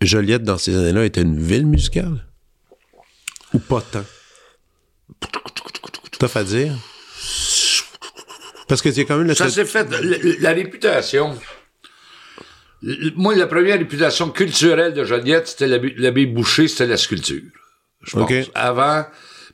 Joliette, 0.00 0.44
dans 0.44 0.56
ces 0.56 0.74
années-là, 0.74 1.04
était 1.04 1.20
une 1.22 1.38
ville 1.38 1.66
musicale? 1.66 2.24
Ou 3.52 3.58
pas 3.58 3.82
tant? 3.82 4.04
À 6.34 6.44
dire? 6.44 6.72
Parce 8.68 8.80
que 8.82 8.90
c'est 8.90 9.04
quand 9.04 9.18
même 9.18 9.26
le... 9.28 9.34
Ça 9.34 9.48
s'est 9.50 9.64
fait. 9.64 9.88
La, 9.90 10.16
la 10.40 10.50
réputation. 10.52 11.38
Moi, 13.16 13.34
la 13.34 13.46
première 13.46 13.78
réputation 13.78 14.28
culturelle 14.30 14.92
de 14.92 15.04
Joliette, 15.04 15.48
c'était 15.48 15.68
l'abbé 15.96 16.26
Boucher, 16.26 16.68
c'était 16.68 16.86
la 16.86 16.96
sculpture. 16.98 17.42
Je 18.02 18.12
pense. 18.16 18.30
Avant, 18.54 19.06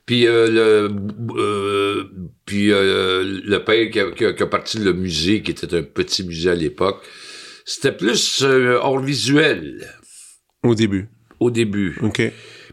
puis 0.06 0.26
euh, 0.26 0.48
le, 0.88 0.90
euh, 1.38 2.04
puis 2.44 2.72
euh, 2.72 3.40
le 3.44 3.64
père 3.64 3.88
qui 3.90 4.00
a, 4.00 4.10
qui 4.10 4.24
a- 4.24 4.32
qui 4.32 4.42
a 4.42 4.46
parti 4.46 4.78
le 4.78 4.92
musée, 4.92 5.42
qui 5.42 5.52
était 5.52 5.72
un 5.76 5.82
petit 5.82 6.24
musée 6.24 6.50
à 6.50 6.54
l'époque, 6.56 7.00
c'était 7.64 7.92
plus 7.92 8.42
hors 8.42 8.98
visuel 8.98 9.86
Au 10.64 10.74
début. 10.74 11.08
au 11.38 11.50
début. 11.52 11.96
OK. 12.02 12.22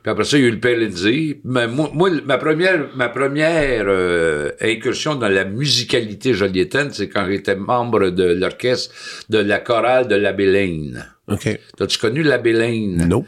Puis 0.08 0.12
après 0.14 0.24
ça, 0.24 0.38
il 0.38 0.44
y 0.44 0.46
a 0.46 0.48
eu 0.48 0.52
le 0.52 0.60
Père 0.62 0.78
Lindsay. 0.78 1.42
Mais 1.44 1.68
moi, 1.68 1.92
moi, 1.94 2.10
ma 2.26 2.38
première, 2.38 2.88
ma 2.96 3.10
première 3.10 3.84
euh, 3.90 4.52
incursion 4.62 5.16
dans 5.16 5.28
la 5.28 5.44
musicalité 5.44 6.34
jolietaine, 6.34 6.92
c'est 6.94 7.10
quand 7.10 7.28
j'étais 7.30 7.58
membre 7.58 8.10
de 8.12 8.24
l'orchestre 8.24 8.96
de 9.28 9.40
la 9.40 9.60
chorale 9.60 10.08
de 10.08 10.16
l'abbé 10.16 10.46
Lane. 10.46 11.06
OK. 11.28 11.60
T'as-tu 11.76 11.98
connu 11.98 12.24
l'abbé 12.24 12.54
Lane? 12.54 13.06
Non. 13.06 13.26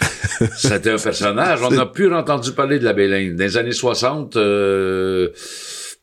C'était 0.56 0.90
un 0.90 0.98
personnage. 0.98 1.62
On 1.64 1.72
n'a 1.72 1.86
plus 1.86 2.14
entendu 2.14 2.52
parler 2.52 2.78
de 2.78 2.84
l'abbé 2.84 3.08
Lane. 3.08 3.34
Dans 3.34 3.42
les 3.42 3.56
années 3.56 3.72
60, 3.72 4.36
euh, 4.36 5.30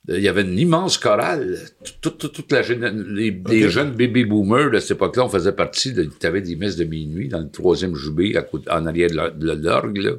il 0.10 0.22
y 0.22 0.28
avait 0.30 0.42
une 0.44 0.58
immense 0.58 0.98
chorale. 0.98 1.58
Toute, 2.02 2.18
toute, 2.18 2.34
toute 2.34 2.52
la 2.52 2.62
les, 2.62 3.42
les 3.50 3.66
Ok. 3.66 3.70
jeunes 3.72 3.92
baby 3.92 4.24
boomers 4.26 4.72
de 4.72 4.80
cette 4.80 4.92
époque-là, 4.92 5.26
on 5.26 5.30
faisait 5.30 5.52
partie 5.52 5.94
de, 5.94 6.04
t'avais 6.06 6.42
des 6.42 6.56
messes 6.56 6.78
de 6.78 6.86
minuit 6.86 7.28
dans 7.28 7.40
le 7.40 7.50
troisième 7.50 7.96
joubé, 7.96 8.36
à 8.38 8.42
côté, 8.44 8.70
en 8.72 8.86
arrière 8.86 9.10
de 9.10 9.16
l'or- 9.16 9.32
de 9.34 9.52
l'orgue, 9.68 9.98
là. 9.98 10.12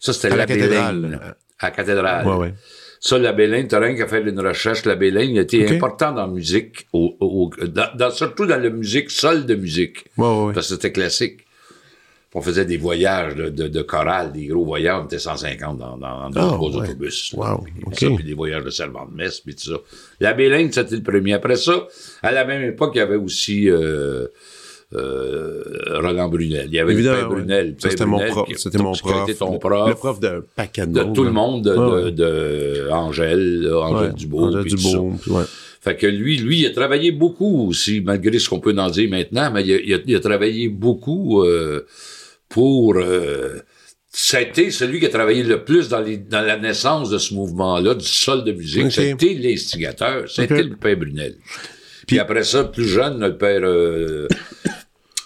Ça, 0.00 0.12
c'était 0.12 0.36
la. 0.36 0.44
Lane. 0.46 1.20
À 1.58 1.66
la 1.66 1.70
cathédrale. 1.70 2.26
Ouais, 2.26 2.34
ouais. 2.36 2.54
Ça, 3.00 3.18
l'abbé 3.18 3.46
Lane, 3.48 3.66
t'as 3.68 3.80
rien 3.80 3.94
qu'à 3.96 4.06
faire 4.06 4.24
une 4.26 4.38
recherche. 4.40 4.84
L'abbé 4.84 5.10
Lane, 5.10 5.30
il 5.30 5.38
a 5.38 5.42
été 5.42 5.64
Ok. 5.64 5.72
important 5.72 6.12
dans 6.12 6.26
la 6.26 6.32
musique, 6.32 6.86
au, 6.92 7.16
au- 7.20 7.50
au- 7.60 7.66
dans, 7.66 7.88
dans- 7.96 8.10
surtout 8.10 8.46
dans 8.46 8.60
la 8.60 8.70
musique, 8.70 9.10
sol 9.10 9.44
de 9.46 9.54
musique. 9.56 10.04
Ouais. 10.18 10.52
Parce 10.54 10.68
que 10.68 10.74
c'était 10.74 10.92
classique. 10.92 11.40
On 12.34 12.40
faisait 12.40 12.64
des 12.64 12.78
voyages 12.78 13.34
de, 13.34 13.50
de, 13.50 13.68
de 13.68 13.82
chorale, 13.82 14.32
des 14.32 14.46
gros 14.46 14.64
voyages, 14.64 15.00
on 15.02 15.04
était 15.04 15.18
150 15.18 15.76
dans, 15.78 15.98
dans, 15.98 16.30
dans 16.30 16.54
Ah, 16.54 16.58
ouais. 16.58 16.76
autobus. 16.76 17.34
Wow, 17.34 17.58
Puis 17.64 17.74
ok. 17.84 17.94
ça, 17.98 18.06
puis 18.16 18.24
des 18.24 18.32
voyages 18.34 18.64
de 18.64 18.70
servant 18.70 19.04
de 19.06 19.14
messe, 19.14 19.40
puis 19.40 19.54
tout 19.54 19.68
ça. 19.70 19.76
La 20.18 20.32
Bélingue, 20.32 20.72
c'était 20.72 20.96
le 20.96 21.02
premier. 21.02 21.34
Après 21.34 21.56
ça, 21.56 21.86
à 22.22 22.32
la 22.32 22.44
même 22.46 22.62
époque, 22.62 22.92
il 22.94 22.98
y 22.98 23.00
avait 23.02 23.16
aussi 23.16 23.68
euh, 23.68 24.28
euh, 24.94 25.62
Roland 26.02 26.28
Brunel. 26.28 26.66
Il 26.68 26.74
y 26.74 26.78
avait 26.78 26.92
Évidemment, 26.92 27.28
ouais. 27.28 27.34
Brunel. 27.34 27.74
c'était 27.78 28.06
mon 28.06 28.18
prof. 28.26 28.48
C'était 28.56 28.78
mon 28.78 28.92
prof. 28.92 29.38
ton 29.38 29.52
Le- 29.52 29.58
prof. 29.58 29.88
Le 29.88 29.94
prof 29.94 30.20
d'un 30.20 30.42
paquet 30.56 30.86
de 30.86 30.92
de 30.92 31.12
tout 31.14 31.24
le 31.24 31.32
monde, 31.32 31.64
de, 31.64 31.74
Ouais, 31.74 32.04
de, 32.04 32.10
de 32.10 32.88
Angèle, 32.90 33.70
Angèle. 33.72 34.14
Dubois. 34.14 34.42
Angèle 34.48 34.62
puis 34.62 34.70
tout 34.72 34.78
ça. 34.78 34.88
Dubois, 34.98 35.40
ouais. 35.40 35.44
Fait 35.80 35.96
que 35.96 36.06
lui, 36.06 36.38
lui, 36.38 36.60
il 36.60 36.66
a 36.66 36.70
travaillé 36.70 37.10
beaucoup 37.10 37.68
aussi, 37.68 38.00
malgré 38.00 38.38
ce 38.38 38.48
qu'on 38.48 38.60
peut 38.60 38.74
en 38.78 38.88
dire 38.88 39.10
maintenant, 39.10 39.50
mais 39.52 39.64
il 39.64 39.72
a, 39.74 39.78
il 39.80 39.94
a- 39.94 39.98
il 40.06 40.16
a 40.16 40.20
travaillé 40.20 40.68
beaucoup 40.68 41.42
euh, 41.42 41.84
pour... 42.52 42.96
Euh, 42.96 43.58
a 44.34 44.40
été 44.42 44.70
celui 44.70 45.00
qui 45.00 45.06
a 45.06 45.08
travaillé 45.08 45.42
le 45.42 45.64
plus 45.64 45.88
dans, 45.88 46.00
les, 46.00 46.18
dans 46.18 46.42
la 46.42 46.58
naissance 46.58 47.08
de 47.08 47.16
ce 47.18 47.32
mouvement-là, 47.34 47.94
du 47.94 48.04
sol 48.06 48.44
de 48.44 48.52
musique. 48.52 48.92
C'était 48.92 49.34
l'instigateur, 49.34 50.30
c'était 50.30 50.62
le 50.62 50.76
père 50.76 50.96
Brunel. 50.98 51.34
Puis 52.06 52.18
après 52.18 52.44
ça, 52.44 52.64
plus 52.64 52.86
jeune, 52.86 53.20
le 53.20 53.36
père... 53.38 53.62
euh, 53.64 54.28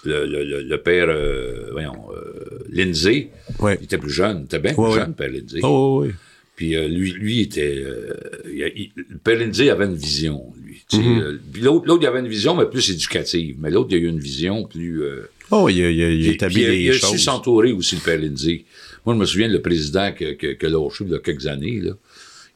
le, 0.05 0.25
le, 0.25 0.43
le, 0.45 0.61
le 0.61 0.77
père, 0.81 1.07
euh, 1.09 1.69
voyons, 1.71 2.01
euh, 2.15 2.59
Lindsay, 2.71 3.29
Ouais. 3.59 3.77
il 3.81 3.85
était 3.85 3.97
plus 3.97 4.09
jeune, 4.11 4.37
il 4.41 4.45
était 4.45 4.59
bien 4.59 4.73
plus 4.73 4.83
ouais. 4.83 4.93
jeune, 4.93 5.13
père 5.13 5.29
Lindsay. 5.29 5.59
Oh, 5.63 5.99
oui, 6.01 6.07
oui. 6.09 6.13
Puis 6.55 6.75
euh, 6.75 6.87
lui, 6.87 7.11
lui 7.11 7.41
était. 7.41 7.83
Euh, 7.85 8.13
il, 8.51 8.63
a- 8.63 8.67
il- 8.69 8.91
le 8.95 9.17
père 9.17 9.37
Lindsay 9.37 9.69
avait 9.69 9.85
une 9.85 9.95
vision, 9.95 10.53
lui. 10.63 10.66
Mm-hmm. 10.91 11.21
euh, 11.21 11.39
puis 11.51 11.61
l'autre, 11.61 11.85
l'autre, 11.87 12.03
il 12.03 12.07
avait 12.07 12.19
une 12.19 12.27
vision, 12.27 12.55
mais 12.55 12.65
plus 12.65 12.89
éducative. 12.89 13.55
Mais 13.59 13.69
l'autre, 13.71 13.89
il 13.91 13.95
a 13.95 13.97
eu 13.99 14.07
une 14.07 14.19
vision 14.19 14.65
plus. 14.65 15.03
Euh, 15.03 15.29
Oh, 15.49 15.69
il 15.69 15.81
a, 15.81 15.89
il 15.89 16.03
a, 16.03 16.09
il 16.09 16.19
a 16.19 16.23
puis- 16.23 16.33
établi 16.35 16.65
des 16.65 16.77
il 16.77 16.89
a 16.89 16.93
su 16.93 17.17
s'entourer 17.17 17.71
aussi, 17.71 17.95
le 17.95 18.01
père 18.01 18.19
Lindsay. 18.19 18.65
Moi, 19.05 19.15
je 19.15 19.19
me 19.21 19.25
souviens, 19.25 19.47
le 19.47 19.61
président 19.61 20.11
que, 20.11 20.33
que, 20.33 20.53
que 20.53 20.67
lâché 20.67 21.05
il 21.05 21.11
y 21.11 21.15
a 21.15 21.19
quelques 21.19 21.47
années, 21.47 21.79
là, 21.79 21.93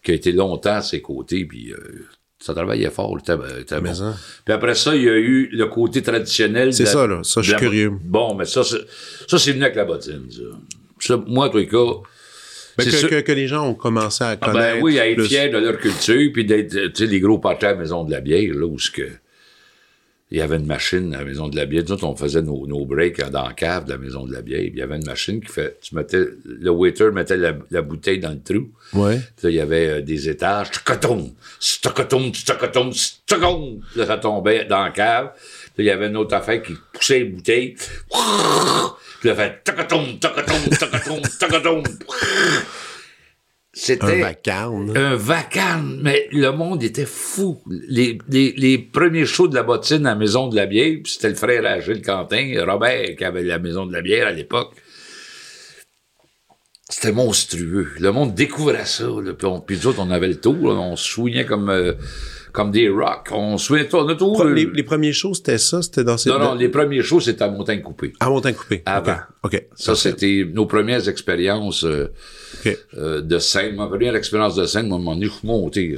qui 0.03 0.11
a 0.11 0.13
été 0.13 0.33
longtemps 0.33 0.75
à 0.75 0.81
ses 0.81 1.01
côtés, 1.01 1.45
puis. 1.45 1.71
Euh, 1.71 1.77
ça 2.43 2.55
travaillait 2.55 2.89
fort, 2.89 3.15
il 3.19 3.61
était, 3.61 3.79
bon. 3.79 3.93
ça. 3.93 4.17
Puis 4.43 4.51
après 4.53 4.73
ça, 4.73 4.95
il 4.95 5.03
y 5.03 5.07
a 5.09 5.15
eu 5.15 5.47
le 5.53 5.67
côté 5.67 6.01
traditionnel. 6.01 6.73
C'est 6.73 6.87
ça, 6.87 7.05
là. 7.05 7.21
Ça, 7.23 7.43
je 7.43 7.49
suis 7.51 7.59
curieux. 7.59 7.91
Bon, 8.03 8.33
mais 8.33 8.45
ça, 8.45 8.63
c'est, 8.63 8.81
ça, 9.27 9.37
c'est 9.37 9.51
venu 9.51 9.63
avec 9.63 9.75
la 9.75 9.85
bottine, 9.85 10.25
ça. 10.31 10.41
Ça, 10.99 11.23
moi, 11.27 11.47
en 11.47 11.49
tout 11.49 11.63
cas. 11.65 12.09
Ben, 12.85 12.91
que, 12.91 13.07
que, 13.07 13.21
que 13.21 13.31
les 13.31 13.47
gens 13.47 13.67
ont 13.67 13.73
commencé 13.73 14.23
à 14.23 14.29
ah 14.29 14.35
connaître. 14.37 14.75
ben 14.77 14.81
oui, 14.83 14.99
à 14.99 15.09
être 15.09 15.23
fiers 15.23 15.49
de 15.49 15.57
leur 15.57 15.77
culture, 15.77 16.29
puis 16.33 16.45
d'être, 16.45 16.69
tu 16.71 16.91
sais, 16.95 17.05
les 17.05 17.19
gros 17.19 17.39
parties 17.39 17.65
à 17.65 17.71
la 17.71 17.77
Maison 17.77 18.03
de 18.03 18.11
la 18.11 18.21
Bière, 18.21 18.53
là, 18.53 18.65
où 18.65 18.79
ce 18.79 18.91
que, 18.91 19.07
il 20.33 20.37
y 20.37 20.41
avait 20.41 20.55
une 20.55 20.65
machine 20.65 21.13
à 21.13 21.19
la 21.19 21.25
Maison 21.25 21.49
de 21.49 21.57
la 21.57 21.65
Bière. 21.65 21.83
Nous 21.85 21.91
autres, 21.91 22.05
on 22.05 22.15
faisait 22.15 22.41
nos, 22.41 22.65
nos 22.65 22.85
breaks 22.85 23.19
dans 23.31 23.45
la 23.47 23.53
cave 23.53 23.83
de 23.83 23.89
la 23.91 23.97
Maison 23.97 24.25
de 24.25 24.31
la 24.31 24.41
Bière, 24.41 24.61
il 24.61 24.77
y 24.77 24.81
avait 24.81 24.95
une 24.95 25.05
machine 25.05 25.41
qui 25.41 25.51
fait, 25.51 25.77
tu 25.81 25.93
mettais, 25.93 26.23
le 26.45 26.69
waiter 26.71 27.11
mettait 27.11 27.35
la, 27.35 27.53
la 27.69 27.81
bouteille 27.81 28.19
dans 28.19 28.29
le 28.31 28.41
trou, 28.41 28.69
Ouais. 28.93 29.19
puis 29.35 29.45
là, 29.45 29.49
il 29.49 29.55
y 29.55 29.59
avait 29.59 29.87
euh, 29.89 30.01
des 30.01 30.29
étages, 30.29 30.67
stocotum, 30.67 31.31
stocotum, 31.59 32.33
stocotum, 32.33 32.93
stocotum. 32.93 33.81
Là, 33.95 34.05
ça 34.05 34.17
tombait 34.17 34.65
dans 34.65 34.83
la 34.83 34.91
cave. 34.91 35.31
Il 35.77 35.85
y 35.85 35.89
avait 35.89 36.07
une 36.07 36.17
autre 36.17 36.35
affaire 36.35 36.61
qui 36.61 36.73
poussait 36.93 37.19
les 37.19 37.25
bouteilles. 37.25 37.75
Puis 39.19 39.29
là, 39.29 39.35
fait 39.35 39.63
tocotum, 39.63 40.19
tocotum, 40.19 40.69
tocotum, 40.79 41.21
tocotum. 41.39 41.83
Un 41.83 42.63
C'était 43.73 44.19
vacarme. 44.19 44.93
un 44.97 45.15
vacarme, 45.15 45.99
mais 46.03 46.27
le 46.31 46.51
monde 46.51 46.83
était 46.83 47.05
fou. 47.05 47.61
Les, 47.87 48.17
les, 48.29 48.53
les 48.57 48.77
premiers 48.77 49.25
shows 49.25 49.47
de 49.47 49.55
la 49.55 49.63
bottine 49.63 50.05
à 50.05 50.09
la 50.09 50.15
Maison 50.15 50.49
de 50.49 50.55
la 50.55 50.65
Bière, 50.65 50.97
c'était 51.05 51.29
le 51.29 51.35
frère 51.35 51.65
à 51.65 51.79
Gilles 51.79 52.01
Quentin, 52.01 52.53
Robert, 52.65 53.15
qui 53.17 53.23
avait 53.23 53.43
la 53.43 53.59
Maison 53.59 53.85
de 53.85 53.93
la 53.93 54.01
Bière 54.01 54.27
à 54.27 54.31
l'époque. 54.31 54.73
C'était 56.89 57.13
monstrueux. 57.13 57.93
Le 57.99 58.11
monde 58.11 58.35
découvrait 58.35 58.85
ça. 58.85 59.05
Là, 59.05 59.33
puis, 59.33 59.47
on, 59.47 59.61
puis 59.61 59.77
nous 59.77 59.87
autres, 59.87 59.99
on 60.01 60.11
avait 60.11 60.27
le 60.27 60.39
tour. 60.41 60.73
là, 60.73 60.73
on 60.79 60.97
se 60.97 61.09
souvenait 61.09 61.45
comme, 61.45 61.69
euh, 61.69 61.93
comme 62.51 62.71
des 62.71 62.89
rocks. 62.89 63.29
On 63.31 63.57
souvient, 63.57 63.85
on 63.93 64.07
a 64.07 64.15
tout. 64.15 64.43
Les, 64.43 64.65
les 64.65 64.83
premiers 64.83 65.13
shows, 65.13 65.33
c'était 65.33 65.57
ça? 65.57 65.81
C'était 65.81 66.03
dans 66.03 66.17
ces... 66.17 66.29
non, 66.29 66.39
non, 66.39 66.55
les 66.55 66.69
premiers 66.69 67.01
shows, 67.01 67.19
c'était 67.19 67.43
à 67.43 67.49
Montagne 67.49 67.81
Coupée. 67.81 68.13
À 68.19 68.29
Montagne 68.29 68.53
Coupé. 68.53 68.81
Avant. 68.85 69.17
OK. 69.43 69.53
OK. 69.53 69.65
Ça, 69.75 69.95
c'était 69.95 70.47
nos 70.51 70.65
premières 70.65 71.07
expériences 71.09 71.83
euh, 71.83 72.11
euh, 72.95 73.21
de 73.21 73.39
scène. 73.39 73.75
Ma 73.75 73.87
première 73.87 74.15
expérience 74.15 74.55
de 74.55 74.65
scène, 74.65 74.87
moi, 74.87 74.99
m'en 74.99 75.19
est 75.19 75.43
monté. 75.43 75.97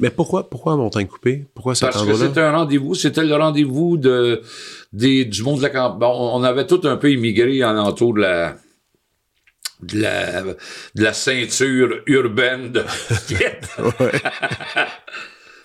Mais 0.00 0.10
pourquoi, 0.10 0.48
pourquoi 0.48 0.72
à 0.72 0.76
Montagne 0.76 1.06
Coupé? 1.06 1.44
Pourquoi 1.54 1.74
cet 1.74 1.90
Parce 1.90 2.04
que 2.04 2.14
c'était 2.14 2.40
un 2.40 2.52
rendez-vous, 2.52 2.94
c'était 2.94 3.24
le 3.24 3.36
rendez-vous 3.36 3.96
de, 3.96 4.42
des, 4.92 5.24
du 5.24 5.42
monde 5.42 5.58
de 5.58 5.62
la 5.62 5.70
campagne. 5.70 5.98
Bon, 5.98 6.30
on 6.34 6.42
avait 6.42 6.66
tout 6.66 6.80
un 6.84 6.96
peu 6.96 7.10
immigré 7.10 7.62
en 7.64 7.76
entour 7.76 8.14
de 8.14 8.20
la, 8.20 8.56
de 9.82 10.00
la, 10.00 10.42
de 10.42 11.02
la 11.02 11.12
ceinture 11.12 12.00
urbaine 12.06 12.72
de 12.72 12.80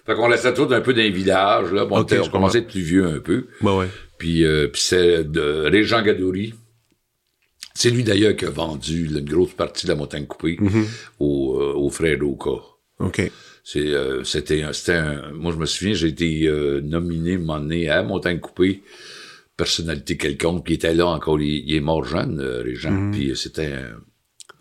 Fait 0.06 0.14
qu'on 0.16 0.28
restait 0.30 0.54
tout 0.54 0.68
un 0.72 0.82
peu 0.82 0.94
dans 0.94 1.02
les 1.02 1.10
villages, 1.10 1.72
là. 1.72 1.86
Bon, 1.86 2.00
Ok, 2.00 2.14
on 2.20 2.24
je 2.24 2.30
commençait 2.30 2.58
à 2.60 2.62
être 2.62 2.68
plus 2.68 2.82
vieux 2.82 3.06
un 3.06 3.20
peu. 3.20 3.48
Ouais, 3.62 3.76
ouais. 3.76 3.88
Puis, 4.18 4.46
euh, 4.46 4.68
puis 4.68 4.82
c'est 4.82 5.24
de 5.24 5.42
Régent 5.70 6.02
Gadouri. 6.04 6.54
C'est 7.74 7.90
lui 7.90 8.04
d'ailleurs 8.04 8.36
qui 8.36 8.46
a 8.46 8.50
vendu 8.50 9.08
là, 9.08 9.20
une 9.20 9.26
grosse 9.30 9.54
partie 9.54 9.86
de 9.86 9.92
la 9.92 9.98
montagne 9.98 10.26
coupée 10.26 10.58
au, 11.20 11.60
euh, 11.60 11.74
au 11.74 11.90
frère 11.90 12.18
Roca. 12.22 12.62
OK. 13.00 13.30
C'est, 13.64 13.80
euh, 13.88 14.24
c'était, 14.24 14.62
un- 14.62 14.72
c'était 14.74 14.94
un, 14.94 15.32
moi 15.34 15.52
je 15.52 15.58
me 15.58 15.66
souviens, 15.66 15.94
j'ai 15.94 16.08
été 16.08 16.46
euh, 16.48 16.80
nominé, 16.82 17.34
un 17.34 17.60
donné, 17.60 17.90
à 17.90 18.04
Montagne 18.04 18.40
Coupée, 18.40 18.84
personnalité 19.58 20.18
quelconque, 20.18 20.68
qui 20.68 20.74
était 20.74 20.94
là 20.94 21.08
encore, 21.08 21.42
il, 21.42 21.68
il 21.68 21.76
est 21.76 21.80
mort 21.82 22.04
jeune, 22.06 22.40
euh, 22.40 22.62
Régent, 22.62 23.12
puis 23.12 23.32
euh, 23.32 23.36
c'était 23.36 23.74
un, 23.74 23.98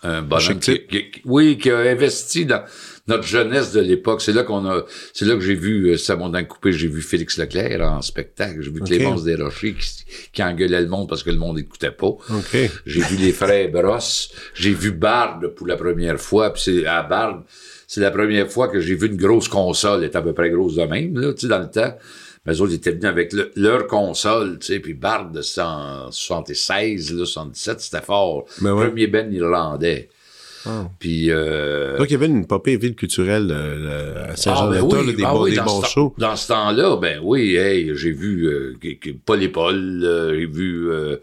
un 0.05 0.23
bonhomme 0.23 0.41
qui, 0.89 1.11
qui- 1.11 1.23
oui, 1.25 1.59
qui 1.59 1.71
a 1.71 1.79
investi 1.79 2.47
dans 2.47 2.63
notre 3.07 3.25
jeunesse 3.25 3.73
de 3.73 3.81
l'époque. 3.81 4.21
C'est 4.23 4.33
là 4.33 4.45
qu'on 4.45 4.65
a, 4.67 4.85
c'est 5.13 5.25
là 5.25 5.35
que 5.35 5.41
j'ai 5.41 5.55
vu, 5.55 5.91
euh, 5.91 5.97
ça 5.99 6.17
Montagne 6.17 6.47
Coupée, 6.47 6.73
j'ai 6.73 6.89
vu 6.89 7.03
Félix 7.03 7.37
Leclerc 7.39 7.81
en 7.83 8.01
spectacle, 8.03 8.63
j'ai 8.63 8.71
vu 8.71 8.81
Clémence 8.97 9.25
Desrochers 9.25 9.75
qui, 9.75 10.05
qui 10.33 10.43
engueulait 10.43 10.81
le 10.81 10.89
monde 10.89 11.09
parce 11.09 11.23
que 11.23 11.31
le 11.31 11.37
monde 11.39 11.57
n'écoutait 11.57 11.91
pas. 11.91 12.07
OK. 12.07 12.57
J'ai 12.87 13.01
vu 13.03 13.17
les 13.17 13.33
frères 13.33 13.71
Brosse. 13.71 14.31
J'ai 14.55 14.73
vu 14.73 14.93
Bard 14.93 15.41
pour 15.57 15.67
la 15.67 15.77
première 15.77 16.19
fois. 16.21 16.53
Puis 16.53 16.63
c'est 16.65 16.87
à 16.87 17.03
Bard, 17.03 17.43
c'est 17.87 18.01
la 18.01 18.11
première 18.11 18.51
fois 18.51 18.69
que 18.69 18.81
j'ai 18.81 18.95
vu 18.95 19.07
une 19.09 19.17
grosse 19.17 19.49
console. 19.49 19.99
Elle 20.03 20.11
est 20.11 20.17
à 20.17 20.23
peu 20.23 20.33
près 20.33 20.51
grosse 20.51 20.77
de 20.77 20.85
même, 20.85 21.19
là, 21.19 21.33
tu 21.35 21.41
sais, 21.43 21.49
dans 21.49 21.59
le 21.61 21.71
temps. 21.71 21.97
Mais 22.47 22.61
autres 22.61 22.73
ils 22.73 22.77
étaient 22.77 22.91
venus 22.93 23.07
avec 23.07 23.33
le- 23.33 23.51
leur 23.57 23.87
console, 23.87 24.59
tu 24.59 24.67
sais, 24.67 24.81
puis 24.81 24.95
Bard 24.95 25.31
de 25.31 25.41
176, 25.43 27.13
là, 27.15 27.25
77, 27.25 27.81
c'était 27.81 28.03
fort. 28.03 28.45
Ben 28.61 28.73
ouais. 28.73 28.87
Premier 28.87 29.07
ben 29.07 29.33
irlandais. 29.33 30.09
Wow. 30.67 30.91
Puis, 30.99 31.31
euh, 31.31 31.99
Donc, 31.99 32.09
il 32.09 32.13
y 32.13 32.17
avait 32.17 32.27
une 32.27 32.47
popée 32.47 32.77
ville 32.79 32.95
culturelle 32.95 33.49
euh, 33.51 34.25
à 34.25 34.29
ah, 34.31 34.37
Saint-Jean-d'État, 34.37 34.87
ben 34.87 35.07
oui, 35.07 35.15
des, 35.15 35.23
ah 35.25 35.37
oui, 35.39 35.51
des 35.55 35.61
bons 35.61 35.83
ce 35.83 35.89
shows. 35.91 36.15
Dans 36.17 36.37
ce 36.37 36.49
temps-là, 36.49 36.97
ben 36.97 37.21
oui, 37.23 37.55
hey, 37.57 37.95
j'ai 37.95 38.13
vu 38.13 38.47
euh, 38.47 38.75
Paul 39.27 39.43
et 39.43 39.49
Paul, 39.51 40.01
euh, 40.03 40.35
j'ai 40.35 40.47
vu 40.47 40.91
euh, 40.91 41.17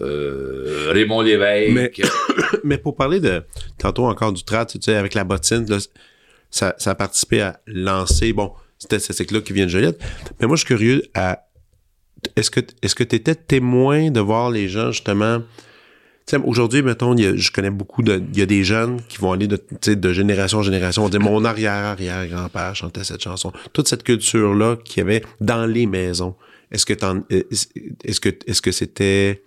euh, 0.00 0.90
Raymond 0.92 1.20
Lévesque. 1.20 1.72
Mais- 1.74 1.92
Mais 2.64 2.78
pour 2.78 2.96
parler 2.96 3.20
de, 3.20 3.42
tantôt 3.78 4.06
encore 4.06 4.32
du 4.32 4.44
trad, 4.44 4.66
tu 4.66 4.78
sais, 4.80 4.94
avec 4.94 5.12
la 5.12 5.24
bottine, 5.24 5.66
là, 5.68 5.76
ça, 6.50 6.74
ça 6.78 6.92
a 6.92 6.94
participé 6.94 7.42
à 7.42 7.60
lancer, 7.66 8.32
bon, 8.32 8.52
c'était 8.78 8.98
ce 8.98 9.12
cycle-là 9.12 9.40
qui 9.40 9.52
vient 9.52 9.66
de 9.66 9.70
Joliette. 9.70 10.00
Mais 10.40 10.46
moi, 10.46 10.56
je 10.56 10.60
suis 10.60 10.66
curieux 10.66 11.02
à, 11.14 11.46
est-ce 12.36 12.50
que, 12.50 12.60
tu 13.04 13.16
étais 13.16 13.34
témoin 13.34 14.10
de 14.10 14.20
voir 14.20 14.50
les 14.50 14.68
gens, 14.68 14.90
justement, 14.90 15.42
aujourd'hui, 16.44 16.82
mettons, 16.82 17.16
y 17.16 17.38
je 17.38 17.52
connais 17.52 17.70
beaucoup 17.70 18.02
de, 18.02 18.22
il 18.32 18.38
y 18.38 18.42
a 18.42 18.46
des 18.46 18.64
jeunes 18.64 19.00
qui 19.08 19.18
vont 19.18 19.32
aller 19.32 19.46
de, 19.46 19.58
de 19.86 20.12
génération 20.12 20.58
en 20.58 20.62
génération. 20.62 21.04
On 21.04 21.08
dit, 21.08 21.18
mon 21.18 21.44
arrière-arrière-grand-père 21.44 22.74
chantait 22.74 23.04
cette 23.04 23.22
chanson. 23.22 23.52
Toute 23.72 23.88
cette 23.88 24.02
culture-là 24.02 24.76
qu'il 24.84 24.98
y 24.98 25.00
avait 25.02 25.22
dans 25.40 25.66
les 25.66 25.86
maisons. 25.86 26.34
Est-ce 26.70 26.86
que 26.86 26.94
est-ce 27.30 28.20
que, 28.20 28.30
est-ce 28.46 28.62
que 28.62 28.72
c'était 28.72 29.43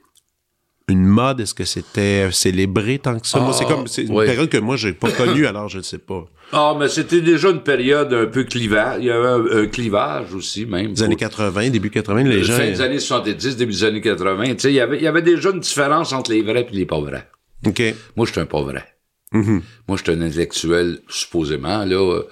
une 0.90 1.04
mode? 1.06 1.42
Est-ce 1.42 1.54
que 1.54 1.66
c'était 1.66 2.30
célébré 2.32 3.00
tant 3.00 3.20
que 3.20 3.28
ça? 3.28 3.40
moi, 3.40 3.54
c'est 3.54 3.66
Ah, 3.68 3.74
comme, 3.74 3.88
c'est 3.88 4.04
une 4.04 4.14
oui. 4.14 4.26
période 4.26 4.50
que 4.50 4.58
moi, 4.58 4.76
j'ai 4.78 4.94
pas 4.94 5.12
connue, 5.12 5.46
alors 5.46 5.68
je 5.70 5.78
ne 5.80 5.84
sais 5.84 5.98
pas. 5.98 6.26
Ah, 6.54 6.74
mais 6.80 6.88
c'était 6.88 7.20
déjà 7.20 7.50
une 7.50 7.60
période 7.60 8.14
un 8.14 8.26
peu 8.28 8.46
clivage. 8.46 9.00
Il 9.02 9.08
y 9.08 9.12
avait 9.12 9.28
un, 9.28 9.64
un 9.64 9.68
clivage 9.68 10.34
aussi, 10.34 10.66
même. 10.66 10.92
Les 10.92 11.04
années 11.04 11.18
80, 11.18 11.72
début 11.72 11.90
80, 11.90 12.24
les 12.24 12.42
gens. 12.42 12.54
Fin 12.54 12.68
des 12.68 12.80
années 12.80 13.00
70, 13.02 13.58
début 13.58 13.74
des 13.74 13.84
années 13.84 14.00
80. 14.00 14.46
Tu 14.54 14.60
sais, 14.60 14.72
il 14.72 14.76
y 14.76 14.80
avait, 14.80 14.96
il 14.96 15.04
y 15.04 15.08
avait 15.08 15.22
déjà 15.22 15.50
une 15.50 15.60
différence 15.60 16.14
entre 16.14 16.32
les 16.32 16.42
vrais 16.42 16.66
et 16.72 16.74
les 16.74 16.86
pas 16.86 17.02
vrais. 17.02 17.28
OK. 17.66 17.82
Moi, 18.16 18.26
je 18.26 18.32
suis 18.32 18.40
un 18.40 18.46
pas 18.46 18.62
vrai. 18.62 18.86
Mhm. 19.34 19.62
Moi, 19.90 19.98
je 19.98 20.04
suis 20.04 20.12
un 20.18 20.22
intellectuel, 20.22 21.00
supposément, 21.10 21.84
là, 21.84 21.96
euh, 21.98 22.24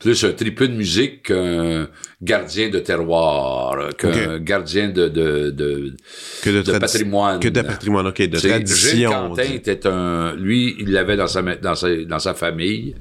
plus 0.00 0.24
un 0.24 0.32
tripeux 0.32 0.66
de 0.66 0.72
musique 0.74 1.24
qu'un 1.24 1.88
gardien 2.22 2.70
de 2.70 2.78
terroir, 2.78 3.90
qu'un 3.98 4.38
gardien 4.38 4.88
de, 4.88 5.08
de, 5.08 5.50
de, 5.50 5.92
Que 6.42 6.62
de, 6.62 6.78
patrimoine. 6.78 7.38
Que 7.38 7.48
de 7.48 7.60
patrimoine, 7.60 8.06
OK. 8.06 8.20
De 8.22 8.36
Gilles 8.38 8.50
tradition. 8.50 9.10
on 9.10 9.28
Quentin 9.30 9.44
dit. 9.44 9.54
était 9.56 9.86
un, 9.86 10.34
lui, 10.36 10.74
il 10.78 10.90
l'avait 10.90 11.16
dans 11.16 11.26
sa, 11.26 11.42
dans 11.42 11.74
sa, 11.74 11.94
dans 11.96 12.18
sa 12.18 12.32
famille. 12.34 12.94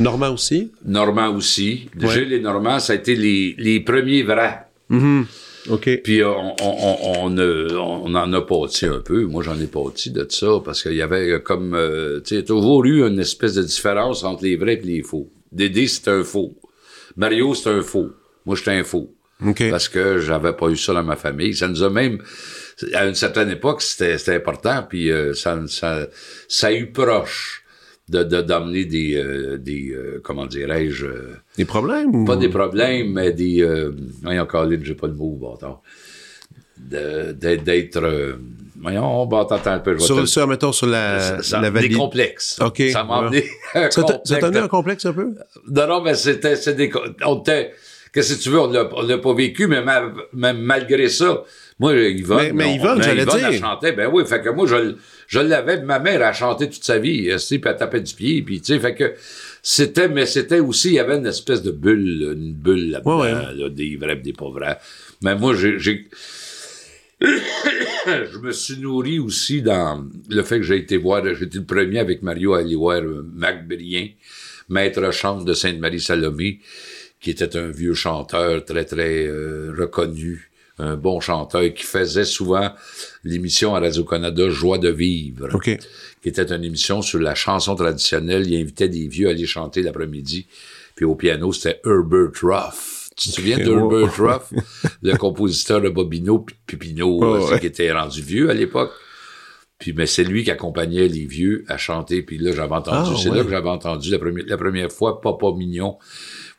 Normand 0.00 0.32
aussi? 0.32 0.72
Normand 0.86 1.34
aussi. 1.36 1.88
Ouais. 2.00 2.08
Gilles 2.14 2.32
et 2.32 2.40
Normand, 2.40 2.78
ça 2.80 2.94
a 2.94 2.96
été 2.96 3.14
les, 3.14 3.54
les 3.58 3.80
premiers 3.80 4.22
vrais. 4.22 4.66
Mhm. 4.88 5.26
OK. 5.68 6.00
Puis 6.02 6.22
euh, 6.22 6.28
on, 6.30 6.54
on, 6.62 6.96
on, 7.02 7.38
on, 7.38 8.02
on 8.06 8.14
en 8.14 8.32
a 8.32 8.40
pâti 8.40 8.86
un 8.86 9.00
peu. 9.04 9.24
Moi, 9.26 9.42
j'en 9.42 9.60
ai 9.60 9.66
pâti 9.66 10.10
de 10.10 10.26
ça 10.30 10.62
parce 10.64 10.82
qu'il 10.82 10.94
y 10.94 11.02
avait 11.02 11.42
comme... 11.42 11.74
euh, 11.74 12.20
tu 12.24 12.36
sais, 12.36 12.42
toujours 12.42 12.86
eu 12.86 13.06
une 13.06 13.20
espèce 13.20 13.52
de 13.54 13.62
différence 13.62 14.24
entre 14.24 14.44
les 14.44 14.56
vrais 14.56 14.74
et 14.82 14.86
les 14.86 15.02
faux. 15.02 15.28
Dédé, 15.52 15.86
c'est 15.88 16.08
un 16.08 16.24
faux. 16.24 16.56
Mario, 17.16 17.54
c'est 17.54 17.70
un 17.70 17.82
faux. 17.82 18.10
Moi, 18.46 18.56
j'étais 18.56 18.72
un 18.72 18.84
faux. 18.84 19.12
OK. 19.46 19.70
Parce 19.70 19.88
que 19.88 20.18
j'avais 20.18 20.52
pas 20.52 20.68
eu 20.68 20.76
ça 20.76 20.92
dans 20.94 21.02
ma 21.04 21.16
famille. 21.16 21.54
Ça 21.54 21.68
nous 21.68 21.82
a 21.82 21.90
même... 21.90 22.18
À 22.94 23.06
une 23.06 23.14
certaine 23.14 23.50
époque, 23.50 23.82
c'était 23.82 24.18
c'était 24.18 24.36
important, 24.36 24.84
puis 24.88 25.10
euh, 25.10 25.34
ça, 25.34 25.60
ça, 25.66 26.06
ça 26.48 26.68
a 26.68 26.72
eu 26.72 26.92
proche 26.92 27.64
de 28.08 28.22
de- 28.22 28.40
d'amener 28.40 28.84
des... 28.84 29.16
euh, 29.16 29.58
des 29.58 29.90
euh, 29.92 30.20
comment 30.22 30.46
dirais-je... 30.46 31.06
euh, 31.06 31.36
Des 31.56 31.64
problèmes? 31.64 32.14
ou- 32.14 32.24
pas 32.24 32.36
des 32.36 32.48
problèmes, 32.48 33.12
mais 33.12 33.32
des. 33.32 33.62
Euh, 33.62 33.92
Colin, 34.48 34.78
j'ai 34.82 34.94
pas 34.94 35.08
le 35.08 35.14
mot, 35.14 35.32
bâtard. 35.32 35.82
De- 36.78 37.32
D'être. 37.56 37.96
euh, 38.02 38.34
voyons, 38.80 39.26
bâtard, 39.26 39.58
attends 39.58 39.72
un 39.72 39.78
peu, 39.80 39.98
Sur, 39.98 40.20
le- 40.20 40.26
sur, 40.26 40.46
mettons, 40.46 40.72
sur 40.72 40.86
la, 40.86 41.42
ça- 41.42 41.70
des 41.70 41.90
complexes. 41.90 42.58
OK, 42.64 42.82
Ça 42.92 43.04
m'a 43.04 43.18
amené 43.18 43.44
un 43.74 43.90
Ça 43.90 44.02
t'a- 44.02 44.06
ça 44.06 44.12
complexe. 44.14 44.40
t'a 44.40 44.46
amené 44.46 44.58
un 44.60 44.68
complexe 44.68 45.06
un 45.06 45.12
peu? 45.12 45.34
Non, 45.68 45.86
non, 45.86 46.02
mais 46.02 46.14
c'était, 46.14 46.56
c'est 46.56 46.74
des, 46.74 46.90
on 47.26 47.40
était, 47.40 47.72
qu'est-ce 48.12 48.36
que 48.36 48.42
tu 48.42 48.50
veux, 48.50 48.60
on 48.60 48.70
l'a, 48.70 48.88
on 48.94 49.02
l'a 49.02 49.18
pas 49.18 49.34
vécu, 49.34 49.66
mais 49.66 49.82
ma- 49.82 50.12
même 50.32 50.58
malgré 50.58 51.08
ça, 51.08 51.42
moi, 51.80 51.94
Yvonne. 51.94 52.38
Mais- 52.38 52.52
mais 52.52 52.64
on- 52.64 52.74
Yvonne, 52.74 53.02
j'allais 53.02 53.22
Yvonne, 53.22 53.38
dire. 53.38 53.48
elle 53.48 53.58
chantait, 53.60 53.92
ben 53.92 54.08
oui, 54.12 54.24
fait 54.26 54.40
que 54.40 54.48
moi, 54.50 54.66
je, 54.66 54.94
je 55.26 55.40
l'avais, 55.40 55.82
ma 55.82 55.98
mère 55.98 56.22
a 56.22 56.32
chanté 56.32 56.68
toute 56.70 56.84
sa 56.84 56.98
vie, 56.98 57.24
tu 57.30 57.38
sais, 57.38 57.58
puis 57.58 57.70
elle 57.70 57.76
tapait 57.76 58.00
du 58.00 58.14
pied, 58.14 58.42
puis 58.42 58.60
tu 58.60 58.72
sais, 58.72 58.78
fait 58.80 58.94
que 58.94 59.14
c'était, 59.62 60.08
mais 60.08 60.24
c'était 60.26 60.60
aussi, 60.60 60.88
il 60.88 60.94
y 60.94 60.98
avait 61.00 61.16
une 61.18 61.26
espèce 61.26 61.62
de 61.62 61.70
bulle, 61.72 62.32
une 62.36 62.54
bulle 62.54 62.92
là-dedans, 62.92 63.20
Ouais, 63.22 63.32
ouais. 63.32 63.54
là, 63.56 63.68
des 63.68 63.96
vrais, 63.96 64.16
des 64.16 64.32
pas 64.32 64.48
vrais. 64.50 64.78
Mais 65.22 65.34
moi, 65.34 65.52
j'ai, 65.54 65.78
je 68.06 68.38
me 68.38 68.52
suis 68.52 68.78
nourri 68.78 69.18
aussi 69.18 69.60
dans 69.60 70.06
le 70.28 70.42
fait 70.42 70.58
que 70.58 70.62
j'ai 70.62 70.76
été 70.76 70.96
voir, 70.96 71.22
j'étais 71.34 71.58
le 71.58 71.64
premier 71.64 71.98
avec 71.98 72.22
Mario 72.22 72.54
à 72.54 72.58
aller 72.58 72.76
voir 72.76 73.00
euh, 73.00 73.26
Mac 73.34 73.66
Brien, 73.66 74.08
maître 74.68 75.12
chante 75.12 75.44
de 75.44 75.52
Sainte-Marie-Salomé, 75.52 76.60
qui 77.20 77.30
était 77.30 77.56
un 77.56 77.70
vieux 77.70 77.94
chanteur 77.94 78.64
très, 78.64 78.84
très 78.84 79.26
euh, 79.26 79.74
reconnu, 79.76 80.50
un 80.78 80.96
bon 80.96 81.18
chanteur 81.18 81.74
qui 81.74 81.82
faisait 81.82 82.24
souvent 82.24 82.70
l'émission 83.24 83.74
à 83.74 83.80
Radio-Canada 83.80 84.48
Joie 84.48 84.78
de 84.78 84.90
vivre, 84.90 85.48
OK. 85.52 85.76
qui 86.22 86.28
était 86.28 86.52
une 86.52 86.62
émission 86.62 87.02
sur 87.02 87.18
la 87.18 87.34
chanson 87.34 87.74
traditionnelle. 87.74 88.46
Il 88.46 88.60
invitait 88.60 88.88
des 88.88 89.08
vieux 89.08 89.26
à 89.26 89.30
aller 89.30 89.46
chanter 89.46 89.82
l'après-midi. 89.82 90.46
Puis 90.94 91.04
au 91.04 91.16
piano, 91.16 91.52
c'était 91.52 91.80
Herbert 91.84 92.30
Ruff. 92.42 92.97
Tu 93.18 93.30
te 93.30 93.34
souviens 93.34 93.58
d'Herbert. 93.58 94.14
Ruff, 94.16 94.52
le 95.02 95.16
compositeur 95.16 95.80
de 95.80 95.88
Bobino 95.88 96.46
puis 96.66 96.94
euh, 97.00 97.50
ouais. 97.50 97.58
qui 97.58 97.66
était 97.66 97.92
rendu 97.92 98.22
vieux 98.22 98.48
à 98.48 98.54
l'époque. 98.54 98.92
Puis 99.78 99.92
mais 99.92 100.06
c'est 100.06 100.24
lui 100.24 100.44
qui 100.44 100.50
accompagnait 100.52 101.08
les 101.08 101.26
vieux 101.26 101.64
à 101.68 101.76
chanter. 101.78 102.22
Puis 102.22 102.38
là, 102.38 102.52
j'avais 102.52 102.74
entendu, 102.74 103.10
Ah, 103.14 103.18
c'est 103.20 103.28
ouais. 103.30 103.38
là 103.38 103.44
que 103.44 103.50
j'avais 103.50 103.68
entendu 103.68 104.10
la 104.10 104.18
première, 104.18 104.44
la 104.46 104.56
première 104.56 104.92
fois 104.92 105.20
Papa 105.20 105.46
Mignon. 105.56 105.98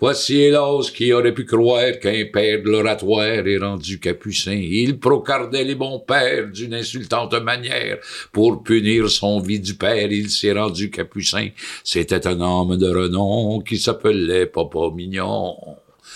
Voici 0.01 0.39
hélas 0.39 0.91
qui 0.91 1.11
aurait 1.11 1.33
pu 1.33 1.45
croire 1.45 1.99
qu'un 2.01 2.25
père 2.31 2.61
de 2.63 2.69
l'oratoire 2.69 3.45
est 3.45 3.57
rendu 3.57 3.99
capucin. 3.99 4.53
Il 4.53 4.99
procardait 4.99 5.63
les 5.65 5.75
bons 5.75 5.99
pères 5.99 6.49
d'une 6.49 6.73
insultante 6.73 7.33
manière. 7.41 7.99
Pour 8.31 8.63
punir 8.63 9.09
son 9.09 9.39
vie 9.41 9.59
du 9.59 9.75
père, 9.75 10.11
il 10.11 10.29
s'est 10.29 10.53
rendu 10.53 10.89
capucin. 10.89 11.49
C'était 11.83 12.25
un 12.27 12.39
homme 12.39 12.77
de 12.77 12.89
renom 12.89 13.59
qui 13.61 13.77
s'appelait 13.77 14.45
Papa 14.45 14.89
Mignon. 14.93 15.55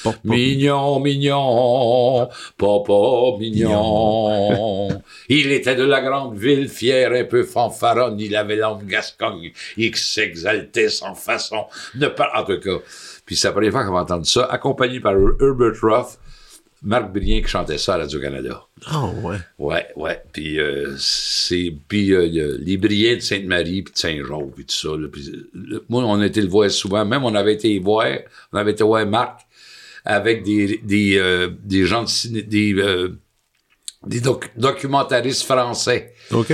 Papa. 0.03 0.17
Mignon, 0.23 0.99
mignon, 0.99 2.27
papa 2.57 3.37
mignon. 3.39 4.89
Il 5.29 5.51
était 5.51 5.75
de 5.75 5.83
la 5.83 6.01
grande 6.01 6.37
ville, 6.37 6.67
fier, 6.69 7.11
un 7.13 7.23
peu 7.23 7.43
fanfaronne, 7.43 8.19
il 8.19 8.35
avait 8.35 8.55
l'âme 8.57 8.85
gascogne, 8.85 9.51
il 9.77 9.95
s'exaltait 9.95 10.89
sans 10.89 11.15
façon, 11.15 11.65
ne 11.95 12.07
pas, 12.07 12.29
en 12.35 12.43
tout 12.43 12.59
cas. 12.59 12.77
Puis 13.25 13.35
c'est 13.35 13.47
la 13.47 13.53
première 13.53 13.71
fois 13.71 13.85
qu'on 13.85 13.93
m'a 13.93 14.01
entendu 14.01 14.29
ça, 14.29 14.45
accompagné 14.45 14.99
par 14.99 15.13
Herbert 15.13 15.73
Ruff, 15.81 16.17
Marc 16.85 17.13
Brien 17.13 17.41
qui 17.41 17.47
chantait 17.47 17.77
ça 17.77 17.93
à 17.95 17.97
Radio-Canada. 17.99 18.61
Oh, 18.93 19.11
ouais. 19.23 19.37
Ouais, 19.57 19.87
ouais. 19.95 20.21
Puis 20.33 20.59
euh, 20.59 20.93
c'est 20.97 21.73
puis 21.87 22.11
euh, 22.11 22.27
le- 22.29 22.57
les 22.57 22.75
brillets 22.75 23.15
de 23.15 23.21
Sainte-Marie 23.21 23.83
puis 23.83 23.93
de 23.93 23.97
Saint-Jean 23.97 24.47
puis 24.53 24.65
tout 24.65 24.75
ça. 24.75 24.89
là. 24.89 25.07
Puis, 25.09 25.31
le- 25.53 25.85
moi, 25.87 26.03
on 26.03 26.19
a 26.19 26.25
été 26.25 26.41
le 26.41 26.49
voir 26.49 26.69
souvent. 26.69 27.05
Même 27.05 27.23
on 27.23 27.33
avait 27.35 27.53
été 27.53 27.79
voir, 27.79 28.05
on 28.51 28.57
avait 28.57 28.71
été 28.71 28.83
voir 28.83 29.05
Marc 29.05 29.39
avec 30.05 30.43
des 30.43 30.79
des 30.83 31.17
euh, 31.17 31.49
des 31.63 31.85
gens 31.85 32.03
de 32.03 32.09
ciné, 32.09 32.41
des 32.41 32.73
euh, 32.75 33.09
des 34.05 34.19
doc- 34.19 34.51
documentaristes 34.57 35.43
français. 35.43 36.13
OK. 36.31 36.53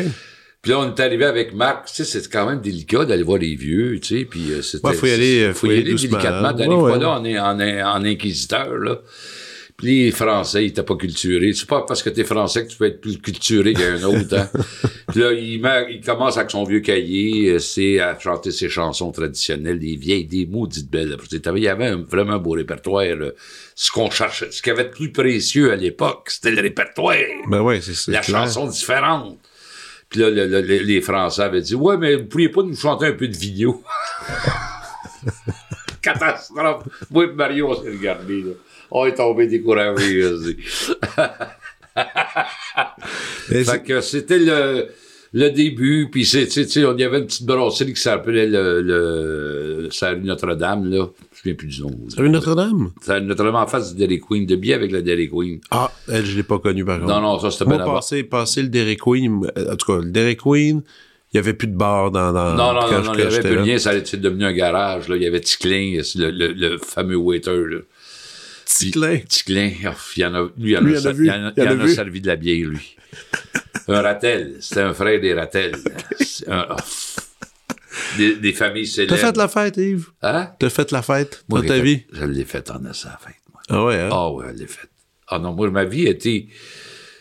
Puis 0.62 0.72
là, 0.72 0.80
on 0.80 0.94
est 0.94 1.00
arrivé 1.00 1.24
avec 1.24 1.54
Marc. 1.54 1.88
Tu 1.88 2.04
sais, 2.04 2.04
c'est 2.04 2.30
quand 2.30 2.46
même 2.46 2.60
délicat 2.60 3.06
d'aller 3.06 3.24
voir 3.24 3.38
les 3.40 3.56
vieux, 3.56 3.98
tu 4.02 4.20
sais. 4.20 4.26
Puis 4.26 4.52
euh, 4.52 4.62
c'était. 4.62 4.86
Ouais, 4.86 4.94
faut 4.94 5.06
y 5.08 5.12
aller, 5.12 5.44
euh, 5.44 5.54
faut 5.54 5.68
y 5.68 5.72
aller 5.80 5.84
délicatement. 5.84 6.50
hein. 6.50 6.54
D'aller 6.54 6.70
Ouais, 6.76 6.92
ouais. 6.92 7.00
là, 7.00 7.18
on 7.20 7.24
est 7.26 7.40
en, 7.40 7.60
en 7.60 8.04
inquisiteur, 8.06 8.78
là. 8.78 9.00
Puis 9.80 10.04
les 10.06 10.12
Français, 10.12 10.66
ils 10.66 10.68
étaient 10.68 10.84
pas 10.84 10.98
culturés. 10.98 11.54
C'est 11.54 11.68
pas 11.68 11.84
parce 11.88 12.04
que 12.04 12.10
t'es 12.10 12.26
Français 12.26 12.66
que 12.66 12.72
tu 12.72 12.78
peux 12.78 12.86
être 12.86 13.00
plus 13.00 13.18
culturé 13.18 13.74
qu'un 13.74 14.04
autre, 14.04 14.36
hein. 14.38 14.50
Puis 15.08 15.22
là, 15.22 15.32
il, 15.32 15.62
il 15.96 16.02
commence 16.06 16.36
avec 16.38 16.52
son 16.52 16.66
vieux 16.66 16.82
cahier, 16.82 17.52
euh, 17.52 17.60
c'est 17.60 18.00
à 18.02 18.20
chanter 18.20 18.52
ses 18.52 18.68
chansons 18.68 19.12
traditionnelles, 19.14 19.80
des 19.80 19.96
vieilles, 19.96 20.26
des 20.26 20.46
maudites 20.46 20.92
belles. 20.92 21.16
Il 21.32 21.58
y 21.64 21.68
avait 21.70 21.88
un 21.88 22.04
vraiment 22.04 22.38
beau 22.40 22.52
répertoire, 22.52 23.16
là. 23.16 23.30
Ce 23.74 23.90
qu'on 23.90 24.12
cherchait, 24.12 24.52
ce 24.52 24.62
qu'il 24.62 24.72
y 24.72 24.76
avait 24.76 24.84
de 24.90 24.94
plus 24.94 25.14
précieux 25.14 25.72
à 25.72 25.78
l'époque, 25.78 26.28
c'était 26.30 26.52
le 26.52 26.62
répertoire 26.62 27.16
Ben 27.50 27.62
ouais, 27.62 27.80
c'est 27.80 27.94
ça. 27.96 28.12
la 28.12 28.20
clair. 28.20 28.44
chanson 28.44 28.68
différente. 28.68 29.40
Puis 30.10 30.20
là, 30.20 30.30
le- 30.30 30.46
le- 30.48 30.62
le- 30.62 30.84
les 30.84 31.00
Français 31.02 31.44
avaient 31.44 31.62
dit, 31.62 31.76
ouais, 31.76 31.96
mais 31.96 32.16
vous 32.18 32.26
pourriez 32.26 32.50
pas 32.50 32.64
nous 32.64 32.76
chanter 32.76 33.06
un 33.06 33.14
peu 33.14 33.30
de 33.30 33.38
vidéo? 33.38 33.82
Catastrophe. 36.02 36.84
Moi 37.10 37.26
et 37.26 37.34
Mario, 37.34 37.70
on 37.70 37.82
s'est 37.82 37.90
regardé, 37.90 38.42
là. 38.42 38.52
On 38.92 39.06
est 39.06 39.14
tombé. 39.14 39.48
Mais 43.52 43.64
fait 43.64 43.84
que 43.84 44.02
c'était 44.02 44.40
le, 44.40 44.88
le 45.34 45.50
début, 45.50 46.10
puis 46.12 46.26
c'est, 46.26 46.48
tu 46.48 46.64
sais, 46.66 46.86
on 46.86 46.98
y 46.98 47.04
avait 47.04 47.20
une 47.20 47.26
petite 47.26 47.46
brasserie 47.46 47.94
qui 47.94 48.02
s'appelait 48.02 48.48
le, 48.48 48.82
le, 48.82 49.90
la 50.02 50.10
rue 50.12 50.22
Notre-Dame, 50.22 50.90
là. 50.90 51.08
Je 51.32 51.50
me 51.50 51.56
souviens 51.56 51.56
plus 51.56 51.68
du 51.68 51.82
nom. 51.82 51.92
C'est 52.10 52.22
rue 52.22 52.30
Notre-Dame? 52.30 52.92
La 53.08 53.16
rue 53.16 53.22
Notre-Dame 53.22 53.56
en 53.56 53.68
face 53.68 53.94
du 53.94 54.00
Dairy 54.00 54.20
Queen, 54.20 54.46
de 54.46 54.56
biais 54.56 54.74
avec 54.74 54.92
le 54.92 55.02
Dairy 55.02 55.30
Queen. 55.30 55.60
Ah, 55.72 55.92
elle, 56.08 56.26
je 56.26 56.36
l'ai 56.36 56.44
pas 56.44 56.60
connue, 56.60 56.86
par 56.86 57.00
contre. 57.00 57.12
Non, 57.14 57.22
non, 57.22 57.40
ça, 57.40 57.52
c'était 57.52 57.66
bien 57.66 57.80
avant. 57.80 57.96
passer, 57.96 58.24
passer 58.24 58.62
le 58.62 58.70
Dairy 58.70 58.98
Queen, 58.98 59.42
euh, 59.58 59.74
en 59.74 59.76
tout 59.76 59.92
cas, 59.92 60.00
le 60.00 60.12
Dairy 60.12 60.36
Queen, 60.38 60.82
il 61.32 61.38
y 61.38 61.40
avait 61.40 61.54
plus 61.54 61.68
de 61.68 61.76
bar 61.76 62.12
dans, 62.12 62.32
dans 62.34 62.56
Non, 62.56 62.74
non, 62.74 63.04
non, 63.04 63.14
il 63.14 63.20
y 63.20 63.24
avait 63.24 63.42
plus 63.42 63.60
rien, 63.60 63.78
ça 63.78 63.92
allait 63.92 64.00
être 64.00 64.16
devenu 64.16 64.46
un 64.46 64.54
garage, 64.54 65.08
là. 65.10 65.16
Il 65.16 65.22
y 65.22 65.28
avait 65.28 65.42
Ticlin, 65.42 66.02
le, 66.16 66.32
le, 66.32 66.54
le 66.54 66.78
fameux 66.80 67.18
waiter, 67.18 67.52
là. 67.56 67.78
Ticlin. 68.78 69.18
Ticlin, 69.28 69.72
oh, 69.88 69.90
il 70.16 70.20
y 70.22 70.26
en 70.26 70.36
a, 70.36 70.42
lui, 70.58 70.72
il 70.72 70.78
en 70.78 70.82
a, 70.86 70.90
en 70.90 70.94
a 71.48 71.52
il 71.58 71.68
en 71.68 71.72
il 71.76 71.82
en 71.82 71.88
servi 71.88 72.22
de 72.22 72.28
la 72.28 72.36
bière, 72.36 72.68
lui. 72.70 72.96
un 73.88 74.02
ratel, 74.02 74.58
c'était 74.60 74.82
un 74.82 74.94
frère 74.94 75.20
des 75.20 75.34
ratels. 75.34 75.76
Un- 76.48 76.68
oh. 76.70 76.76
Des, 78.18 78.36
des 78.38 78.54
familles 78.54 78.86
T'as 78.88 78.94
célèbres. 78.94 79.18
fait 79.18 79.38
la 79.38 79.48
fête, 79.48 79.78
Yves? 79.78 80.08
Hein? 80.22 80.52
T'as 80.60 80.70
fait 80.70 80.92
la 80.92 81.02
fête 81.02 81.44
Moi, 81.50 81.62
dans 81.62 81.68
ta 81.68 81.74
fait- 81.76 81.82
vie? 81.82 82.04
Je 82.12 82.26
l'ai 82.26 82.46
faite 82.46 82.70
en 82.72 82.84
assa, 82.86 83.10
la 83.10 83.18
fête, 83.18 83.42
moi. 83.52 83.62
Ah 83.70 83.86
ouais, 83.86 84.00
hein? 84.00 84.10
Ah 84.12 84.32
ouais, 84.32 84.46
je 84.54 84.60
l'ai 84.62 84.68
faite. 84.68 84.90
Ah 85.28 85.40
non, 85.40 85.54
moi, 85.54 85.70
ma 85.70 85.86
vie 85.86 86.06
était... 86.08 86.48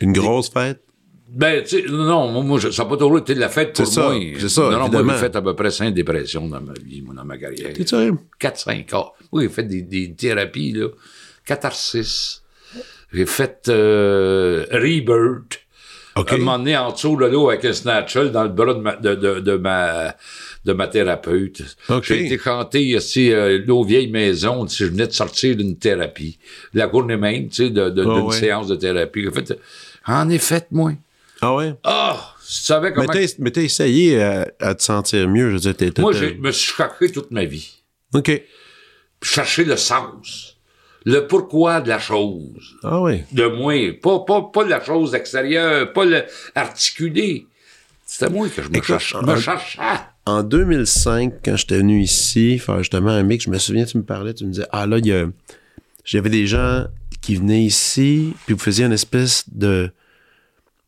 Une 0.01 0.13
grosse 0.13 0.49
fête? 0.49 0.81
Ben, 1.27 1.63
tu 1.63 1.81
sais, 1.81 1.85
non, 1.89 2.41
moi, 2.43 2.59
ça 2.59 2.69
n'a 2.69 2.85
pas 2.89 2.97
toujours 2.97 3.19
été 3.19 3.35
de 3.35 3.39
la 3.39 3.49
fête 3.49 3.73
pour 3.75 3.85
C'est 3.85 3.93
ça, 3.93 4.09
moi. 4.09 4.19
c'est 4.39 4.49
ça, 4.49 4.61
Non, 4.61 4.89
non, 4.89 5.03
moi, 5.03 5.13
j'ai 5.15 5.19
fait 5.19 5.35
à 5.35 5.41
peu 5.41 5.55
près 5.55 5.69
cinq 5.69 5.93
dépressions 5.93 6.47
dans 6.47 6.61
ma 6.61 6.73
vie, 6.83 7.01
moi, 7.01 7.13
dans 7.13 7.25
ma 7.25 7.37
carrière. 7.37 7.73
T'es 7.73 7.85
sérieux? 7.85 8.17
4-5 8.39 8.93
ans. 8.95 9.13
Oui, 9.31 9.43
j'ai 9.43 9.49
fait 9.49 9.63
des, 9.63 9.81
des 9.83 10.13
thérapies, 10.15 10.71
là. 10.73 10.87
Catharsis. 11.49 12.43
J'ai 13.11 13.25
fait 13.25 13.65
euh, 13.69 14.65
Rebirth. 14.71 15.59
OK. 16.15 16.33
Un 16.33 16.37
moment 16.37 16.59
donné, 16.59 16.77
en 16.77 16.91
dessous 16.91 17.15
de 17.15 17.25
l'eau 17.25 17.49
avec 17.49 17.65
un 17.65 17.73
snatchel 17.73 18.31
dans 18.31 18.43
le 18.43 18.49
bras 18.49 18.73
de 18.75 18.79
ma, 18.79 18.95
de, 18.95 19.15
de, 19.15 19.39
de 19.39 19.55
ma, 19.55 20.15
de 20.65 20.73
ma 20.73 20.87
thérapeute. 20.87 21.61
J'ai 22.03 22.25
été 22.25 22.37
chanter 22.37 22.83
ici, 22.83 23.31
euh, 23.31 23.63
nos 23.65 23.83
vieilles 23.83 24.11
maisons, 24.11 24.67
sais, 24.67 24.83
je 24.85 24.89
venais 24.91 25.07
de 25.07 25.11
sortir 25.11 25.55
d'une 25.55 25.77
thérapie. 25.77 26.37
La 26.75 26.89
journée 26.89 27.17
même, 27.17 27.47
tu 27.49 27.55
sais, 27.63 27.69
de- 27.71 27.81
Ah 27.87 27.91
d'une 27.91 28.25
ouais. 28.27 28.35
séance 28.35 28.67
de 28.67 28.75
thérapie. 28.75 29.27
En 29.27 29.31
fait, 29.31 29.57
en 30.05 30.29
effet, 30.29 30.67
moi. 30.71 30.91
Ah 31.41 31.55
ouais? 31.55 31.73
Ah! 31.83 32.35
tu 32.45 32.53
savais 32.63 32.91
comment... 32.93 33.11
mais 33.39 33.51
t'as 33.51 33.61
essayé 33.61 34.21
à, 34.21 34.47
à 34.59 34.75
te 34.75 34.83
sentir 34.83 35.27
mieux, 35.29 35.49
je 35.57 35.67
veux 35.69 35.73
dire. 35.73 35.91
Moi, 35.99 36.11
je 36.13 36.25
me 36.25 36.51
suis 36.51 36.73
cherché 36.75 37.11
toute 37.11 37.31
ma 37.31 37.45
vie. 37.45 37.71
OK. 38.13 38.29
Chercher 39.21 39.63
le 39.65 39.77
sens. 39.77 40.58
Le 41.11 41.27
pourquoi 41.27 41.81
de 41.81 41.89
la 41.89 41.99
chose. 41.99 42.75
Ah 42.83 42.99
ouais. 43.01 43.25
de 43.31 43.45
moi. 43.47 43.73
Pas, 44.01 44.19
pas, 44.19 44.41
pas 44.53 44.65
la 44.67 44.83
chose 44.83 45.15
extérieure, 45.15 45.91
pas 45.93 46.05
le 46.05 46.23
articulé. 46.55 47.47
C'était 48.05 48.29
moi 48.31 48.47
que 48.49 48.61
je 48.61 48.67
me 48.69 48.75
Écoute, 48.75 48.85
cherchais. 48.87 49.15
en- 49.17 49.23
me 49.23 49.35
cherchais. 49.39 49.79
En 50.25 50.43
2005, 50.43 51.33
quand 51.43 51.55
j'étais 51.55 51.77
venu 51.77 52.01
ici 52.01 52.59
faire 52.59 52.77
justement 52.79 53.09
un 53.11 53.23
mix, 53.23 53.45
je 53.45 53.49
me 53.49 53.57
souviens, 53.57 53.85
tu 53.85 53.97
me 53.97 54.03
parlais, 54.03 54.33
tu 54.33 54.45
me 54.45 54.51
disais, 54.51 54.65
ah 54.71 54.85
là, 54.85 54.97
il 54.99 55.05
y 55.07 55.13
a... 55.13 55.25
J'avais 56.05 56.29
des 56.29 56.45
gens 56.47 56.85
qui 57.21 57.35
venaient 57.35 57.63
ici, 57.63 58.33
puis 58.45 58.53
vous 58.53 58.59
faisiez 58.59 58.85
une 58.85 58.91
espèce 58.93 59.45
de, 59.51 59.91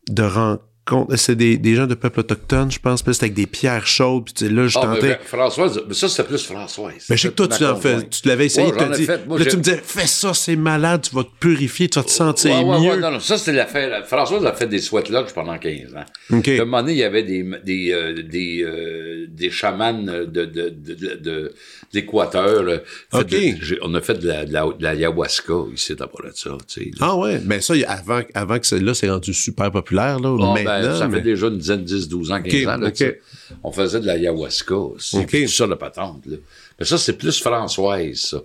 de 0.08 0.22
rencontre. 0.22 0.62
C'est 1.14 1.36
des, 1.36 1.58
des 1.58 1.76
gens 1.76 1.86
de 1.86 1.94
peuple 1.94 2.20
autochtone, 2.20 2.70
je 2.70 2.80
pense, 2.80 3.00
c'était 3.04 3.24
avec 3.26 3.34
des 3.34 3.46
pierres 3.46 3.86
chaudes, 3.86 4.24
puis 4.34 4.48
là, 4.48 4.66
je 4.66 4.76
Ah, 4.78 4.86
mais 4.88 4.94
tentais... 4.96 5.08
ben, 5.10 5.18
Françoise, 5.24 5.80
mais 5.86 5.94
ça, 5.94 6.08
c'était 6.08 6.24
plus 6.24 6.44
Françoise. 6.44 6.94
Mais 7.08 7.16
je 7.16 7.22
sais 7.22 7.28
que 7.28 7.34
toi, 7.34 7.46
tu 7.46 8.08
tu 8.10 8.28
l'avais 8.28 8.46
essayé, 8.46 8.72
Ouais, 8.72 8.90
tu 8.90 8.98
dit. 8.98 9.06
fait. 9.06 9.26
Moi, 9.26 9.38
là, 9.38 9.44
tu 9.46 9.56
me 9.56 9.62
disais, 9.62 9.80
fais 9.82 10.08
ça, 10.08 10.34
c'est 10.34 10.56
malade, 10.56 11.02
tu 11.08 11.14
vas 11.14 11.22
te 11.22 11.30
purifier, 11.38 11.88
tu 11.88 12.00
vas 12.00 12.04
te 12.04 12.10
sentir 12.10 12.50
Ouais, 12.50 12.64
ouais, 12.64 12.80
mieux. 12.80 13.00
non, 13.00 13.12
non, 13.12 13.20
ça, 13.20 13.38
c'était 13.38 13.52
l'affaire. 13.52 14.04
Françoise 14.06 14.44
a 14.44 14.52
fait 14.54 14.66
des 14.66 14.80
sweat 14.80 15.08
lodge 15.08 15.30
pendant 15.32 15.56
15 15.56 15.94
ans. 15.94 16.36
OK. 16.36 16.48
À 16.48 16.52
un 16.52 16.58
moment 16.64 16.80
donné, 16.80 16.92
il 16.94 16.98
y 16.98 17.04
avait 17.04 17.22
des, 17.22 17.48
des, 17.64 17.92
euh, 17.92 18.22
des, 18.24 18.64
euh, 18.64 19.26
des 19.28 19.50
chamans 19.50 19.92
de, 19.94 20.24
là. 22.62 22.78
De- 23.22 23.56
j'ai- 23.62 23.78
on 23.82 23.94
a 23.94 24.00
fait 24.00 24.14
de 24.14 24.26
la, 24.26 24.44
la, 24.46 24.66
la 24.80 24.90
ayahuasca 24.90 25.52
ici, 25.74 25.94
t'as 25.94 26.06
pas 26.08 26.26
de 26.28 26.32
ça, 26.34 26.50
tu 26.66 26.82
sais. 26.84 26.90
là. 26.98 27.06
Ah 27.12 27.16
ouais, 27.16 27.40
mais 27.44 27.60
ça, 27.60 27.74
avant, 27.86 28.20
avant 28.34 28.58
que 28.58 28.74
là, 28.76 28.94
c'est 28.94 29.08
rendu 29.10 29.32
super 29.32 29.70
populaire, 29.70 30.18
là, 30.18 30.30
Ah, 30.40 30.42
maintenant. 30.42 30.54
ben, 30.54 30.71
ça 30.98 31.08
mais- 31.08 31.16
fait 31.18 31.22
déjà 31.22 31.46
une 31.48 31.58
dizaine, 31.58 31.84
10, 31.84 32.08
12 32.08 32.30
ans, 32.32 32.40
15 32.42 32.62
Ok, 32.62 32.68
ans. 32.68 32.76
Là. 32.78 33.10
On 33.64 33.72
faisait 33.72 34.00
de 34.00 34.06
la 34.06 34.12
ayahuasca 34.14 34.76
aussi. 34.76 35.18
Ok. 35.18 35.26
puis 35.26 35.44
Tout 35.46 35.52
ça, 35.52 35.66
la 35.66 35.76
patente. 35.76 36.24
Là. 36.26 36.36
Mais 36.78 36.86
ça, 36.86 36.98
c'est 36.98 37.14
plus 37.14 37.38
Françoise, 37.40 38.16
ça. 38.16 38.42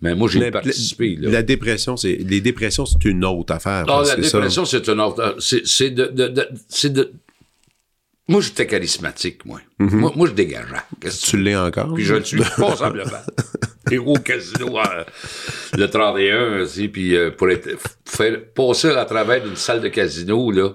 Mais 0.00 0.14
moi, 0.16 0.28
j'ai 0.28 0.50
participé. 0.50 1.16
la, 1.20 1.28
Là. 1.28 1.32
la 1.34 1.42
dépression, 1.42 1.96
c'est 1.96 2.14
les 2.16 2.40
dépressions, 2.40 2.84
c'est 2.86 3.04
une 3.04 3.24
autre 3.24 3.54
affaire. 3.54 3.84
Ah, 3.84 3.86
parce 3.86 4.16
la 4.16 4.22
ça- 4.24 4.38
dépression, 4.38 4.64
c'est 4.64 4.88
une 4.88 5.00
autre. 5.00 5.36
C'est, 5.38 5.66
c'est 5.66 5.90
de, 5.90 6.06
de, 6.06 6.28
de- 6.28 6.48
c'est 6.68 6.92
de. 6.92 7.12
Moi, 8.28 8.40
j'étais 8.40 8.66
charismatique, 8.66 9.44
moi. 9.44 9.60
moi. 9.78 10.12
Moi, 10.14 10.28
je 10.28 10.32
dégageais. 10.32 10.76
Tu 11.24 11.36
l'es 11.38 11.56
encore. 11.56 11.92
puis 11.94 12.04
je 12.04 12.14
le 12.14 12.24
suis 12.24 12.38
passablement. 12.56 13.10
Et 13.90 13.98
au 13.98 14.14
casino, 14.14 14.78
euh, 14.78 15.04
le 15.76 15.86
31, 15.90 16.60
aussi, 16.62 16.88
puis 16.88 17.16
euh, 17.16 17.30
pour 17.30 17.50
être, 17.50 17.68
faire 18.06 18.38
passer 18.54 18.88
à 18.90 19.04
travers 19.04 19.44
une 19.44 19.56
salle 19.56 19.80
de 19.82 19.88
casino, 19.88 20.50
là, 20.52 20.70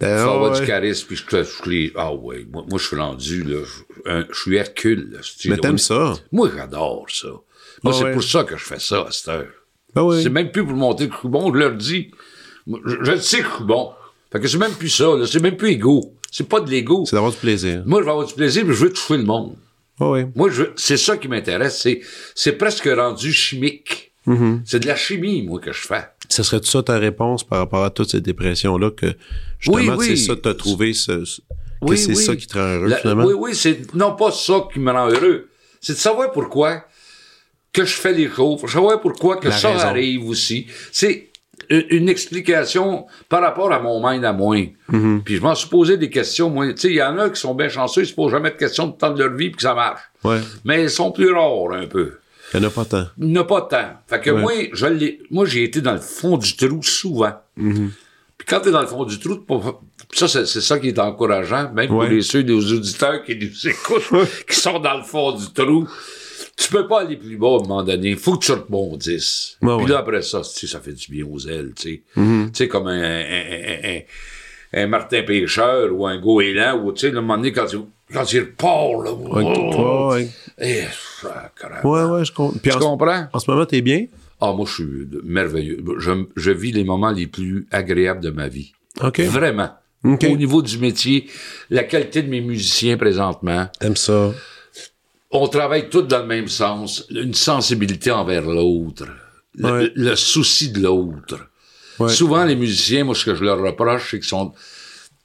Ah, 0.00 0.24
faut 0.24 0.30
avoir 0.30 0.52
ouais. 0.52 0.60
du 0.60 0.66
charisme, 0.66 1.06
puis 1.08 1.16
je 1.16 1.26
te 1.26 1.42
je 1.42 1.70
les- 1.70 1.92
Ah 1.96 2.14
ouais, 2.14 2.46
moi, 2.52 2.64
moi 2.68 2.78
je 2.78 2.86
suis 2.86 2.96
rendu, 2.96 3.42
là, 3.42 3.58
je 3.64 4.10
un- 4.10 4.26
je 4.30 4.38
suis 4.40 4.56
Hercule. 4.56 5.10
Là, 5.12 5.18
Mais 5.46 5.56
t'aimes 5.58 5.78
ça? 5.78 6.14
Moi, 6.32 6.50
j'adore 6.54 7.06
ça. 7.10 7.28
Moi, 7.28 7.42
Ah 7.86 7.92
c'est 7.92 8.04
ouais. 8.04 8.12
pour 8.12 8.22
ça 8.22 8.44
que 8.44 8.56
je 8.56 8.64
fais 8.64 8.78
ça 8.78 9.02
à 9.08 9.10
cette 9.10 9.28
heure. 9.28 9.46
Ah 9.96 10.04
oui. 10.04 10.22
C'est 10.22 10.28
même 10.30 10.50
plus 10.52 10.64
pour 10.64 10.74
montrer 10.74 11.08
que 11.08 11.14
je 11.14 11.18
suis 11.20 11.28
bon, 11.28 11.52
je 11.52 11.58
leur 11.58 11.72
dis. 11.72 12.10
Je, 12.66 12.74
je 13.02 13.10
le 13.12 13.20
sais 13.20 13.38
que 13.38 13.48
je 13.48 13.54
suis 13.56 13.64
bon. 13.64 13.90
Fait 14.30 14.40
que 14.40 14.46
c'est 14.46 14.58
même 14.58 14.72
plus 14.72 14.88
ça, 14.90 15.04
là, 15.16 15.26
c'est 15.26 15.40
même 15.42 15.56
plus 15.56 15.70
égo. 15.70 16.14
C'est 16.30 16.48
pas 16.48 16.60
de 16.60 16.70
l'ego. 16.70 17.04
C'est 17.06 17.16
d'avoir 17.16 17.32
du 17.32 17.38
plaisir. 17.38 17.82
Moi, 17.86 18.00
je 18.00 18.04
vais 18.04 18.10
avoir 18.10 18.26
du 18.26 18.34
plaisir, 18.34 18.64
mais 18.66 18.74
je 18.74 18.84
veux 18.84 18.92
toucher 18.92 19.16
le 19.16 19.24
monde. 19.24 19.56
Ah 19.98 20.10
oui. 20.10 20.26
Moi, 20.36 20.50
je, 20.50 20.64
c'est 20.76 20.98
ça 20.98 21.16
qui 21.16 21.26
m'intéresse. 21.28 21.80
C'est, 21.80 22.00
c'est 22.34 22.52
presque 22.52 22.84
rendu 22.94 23.32
chimique. 23.32 24.12
Mm-hmm. 24.26 24.60
C'est 24.66 24.80
de 24.80 24.86
la 24.86 24.94
chimie, 24.94 25.42
moi, 25.42 25.58
que 25.58 25.72
je 25.72 25.80
fais. 25.80 26.04
Ce 26.28 26.42
serait 26.42 26.60
ça 26.62 26.82
ta 26.82 26.98
réponse 26.98 27.42
par 27.44 27.60
rapport 27.60 27.82
à 27.82 27.88
toutes 27.90 28.10
ces 28.10 28.20
dépressions-là 28.20 28.90
que 28.90 29.06
justement 29.58 29.94
Oui, 29.96 30.08
oui. 30.08 30.16
c'est 30.16 30.26
ça 30.26 30.34
t'as 30.36 30.54
trouvé 30.54 30.92
ce, 30.94 31.24
ce- 31.24 31.40
que 31.86 31.96
c'est 31.96 32.08
oui. 32.08 32.16
ça 32.16 32.36
qui 32.36 32.46
te 32.46 32.58
rend 32.58 32.64
heureux 32.76 32.88
La- 32.88 32.96
finalement. 32.96 33.24
Oui, 33.24 33.34
oui, 33.38 33.54
c'est 33.54 33.94
non 33.94 34.14
pas 34.16 34.30
ça 34.32 34.66
qui 34.72 34.80
me 34.80 34.90
rend 34.90 35.08
heureux. 35.08 35.48
C'est 35.80 35.92
de 35.92 35.98
savoir 35.98 36.32
pourquoi 36.32 36.84
que 37.72 37.84
je 37.84 37.94
fais 37.94 38.12
les 38.12 38.28
choses, 38.28 38.60
savoir 38.70 39.00
pourquoi 39.00 39.36
que 39.36 39.48
La 39.48 39.56
ça 39.56 39.70
raison. 39.72 39.84
arrive 39.86 40.28
aussi. 40.28 40.66
C'est 40.90 41.28
une, 41.70 42.08
explication 42.08 43.06
par 43.28 43.42
rapport 43.42 43.70
à 43.72 43.78
mon 43.78 44.00
mind 44.04 44.24
à 44.24 44.32
moi. 44.32 44.56
Mm-hmm. 44.90 45.22
Puis 45.22 45.36
je 45.36 45.42
m'en 45.42 45.54
suis 45.54 45.68
posé 45.68 45.96
des 45.98 46.08
questions. 46.08 46.48
Moi, 46.50 46.72
tu 46.72 46.80
sais, 46.80 46.88
il 46.88 46.94
y 46.96 47.02
en 47.02 47.18
a 47.18 47.28
qui 47.30 47.38
sont 47.40 47.54
bien 47.54 47.68
chanceux, 47.68 48.02
ils 48.02 48.06
se 48.06 48.14
posent 48.14 48.32
jamais 48.32 48.50
de 48.50 48.56
questions 48.56 48.86
de 48.86 48.92
temps 48.96 49.10
de 49.10 49.22
leur 49.22 49.34
vie 49.34 49.50
puis 49.50 49.56
que 49.56 49.62
ça 49.62 49.74
marche. 49.74 50.00
Ouais. 50.24 50.40
Mais 50.64 50.82
ils 50.84 50.90
sont 50.90 51.12
plus 51.12 51.30
rares 51.30 51.72
un 51.72 51.86
peu. 51.86 52.18
Il 52.54 52.60
n'y 52.60 52.66
en 52.66 52.68
a 52.70 52.72
pas 52.72 52.84
tant. 52.86 53.06
Il 53.18 53.26
n'y 53.26 53.38
en 53.38 53.42
a 53.42 53.44
pas 53.44 53.60
tant. 53.62 54.00
Fait 54.06 54.20
que 54.20 54.30
Ouais. 54.30 54.40
moi, 54.40 54.52
je 54.72 54.86
moi, 55.30 55.44
j'ai 55.44 55.64
été 55.64 55.80
dans 55.82 55.92
le 55.92 56.00
fond 56.00 56.38
du 56.38 56.56
trou 56.56 56.82
souvent. 56.82 57.34
Mm-hmm. 57.60 57.88
Puis 58.38 58.46
quand 58.46 58.60
tu 58.60 58.68
es 58.68 58.72
dans 58.72 58.80
le 58.80 58.86
fond 58.86 59.04
du 59.04 59.18
trou, 59.18 59.38
ça, 60.14 60.28
c'est 60.28 60.46
ça 60.46 60.78
qui 60.78 60.88
est 60.88 60.98
encourageant, 60.98 61.72
même 61.72 61.88
pour 61.88 62.04
les, 62.04 62.22
ceux 62.22 62.44
des 62.44 62.72
auditeurs 62.72 63.22
qui 63.24 63.36
nous 63.36 63.68
écoutent, 63.68 64.28
qui 64.48 64.56
sont 64.56 64.78
dans 64.78 64.96
le 64.96 65.02
fond 65.02 65.32
du 65.32 65.46
trou. 65.52 65.88
Tu 66.56 66.68
peux 66.70 66.86
pas 66.88 67.02
aller 67.02 67.16
plus 67.16 67.36
bas 67.36 67.48
à 67.48 67.50
un 67.50 67.58
moment 67.58 67.82
donné. 67.84 68.16
Faut 68.16 68.36
que 68.36 68.44
tu 68.44 68.52
rebondisses. 68.52 69.56
Ouais, 69.62 69.76
Puis 69.76 69.84
ouais. 69.86 69.90
là, 69.92 69.98
après 69.98 70.22
ça, 70.22 70.40
tu 70.40 70.50
sais, 70.50 70.66
ça 70.66 70.80
fait 70.80 70.92
du 70.92 71.10
bien 71.10 71.24
aux 71.24 71.38
ailes, 71.46 71.72
tu 71.76 71.82
sais. 71.82 72.02
Mm-hmm. 72.16 72.46
Tu 72.46 72.50
sais, 72.54 72.68
comme 72.68 72.88
un, 72.88 73.00
un, 73.00 73.20
un- 73.20 73.96
un- 73.96 74.00
un 74.82 74.86
Martin 74.88 75.22
Pêcheur 75.22 75.88
ou 75.92 76.06
un 76.06 76.18
goéland, 76.20 76.80
ou 76.84 76.92
tu 76.92 77.00
sais, 77.02 77.10
le 77.10 77.20
moment 77.20 77.36
donné, 77.36 77.52
quand 77.52 77.66
il, 77.72 77.80
quand 78.12 78.32
il 78.32 78.40
repart, 78.40 79.04
là, 79.04 79.12
Ouais, 79.12 79.44
oh, 79.76 80.10
ouais, 80.12 80.28
eh, 80.60 80.82
sacrément. 81.22 81.90
ouais, 81.90 82.02
ouais, 82.18 82.24
je 82.24 82.32
comprends. 82.32 82.58
Tu 82.62 82.70
en, 82.70 82.74
ce- 82.74 82.78
comprends? 82.78 83.26
en 83.32 83.38
ce 83.38 83.50
moment, 83.50 83.64
t'es 83.66 83.80
bien? 83.80 84.06
Ah, 84.40 84.52
moi, 84.52 84.66
je 84.66 84.72
suis 84.74 85.08
merveilleux. 85.24 85.82
Je, 85.98 86.10
je 86.36 86.50
vis 86.50 86.72
les 86.72 86.84
moments 86.84 87.10
les 87.10 87.26
plus 87.26 87.66
agréables 87.70 88.20
de 88.22 88.30
ma 88.30 88.48
vie. 88.48 88.72
OK. 89.02 89.20
Vraiment. 89.20 89.70
OK. 90.04 90.24
Au 90.30 90.36
niveau 90.36 90.62
du 90.62 90.78
métier, 90.78 91.28
la 91.70 91.82
qualité 91.82 92.22
de 92.22 92.28
mes 92.28 92.40
musiciens 92.40 92.96
présentement, 92.96 93.68
T'aimes 93.80 93.96
ça? 93.96 94.32
on 95.30 95.48
travaille 95.48 95.88
tous 95.90 96.02
dans 96.02 96.20
le 96.20 96.26
même 96.26 96.48
sens, 96.48 97.04
une 97.10 97.34
sensibilité 97.34 98.10
envers 98.10 98.42
l'autre, 98.46 99.06
le, 99.56 99.64
Ouais. 99.70 99.92
le 99.96 100.14
souci 100.16 100.70
de 100.70 100.80
l'autre. 100.82 101.38
Ouais. 101.98 102.08
Souvent, 102.08 102.44
les 102.44 102.54
musiciens, 102.54 103.02
moi, 103.04 103.14
ce 103.16 103.24
que 103.24 103.34
je 103.34 103.42
leur 103.42 103.58
reproche, 103.60 104.12
c'est 104.12 104.18
qu'ils 104.20 104.28
sont, 104.28 104.52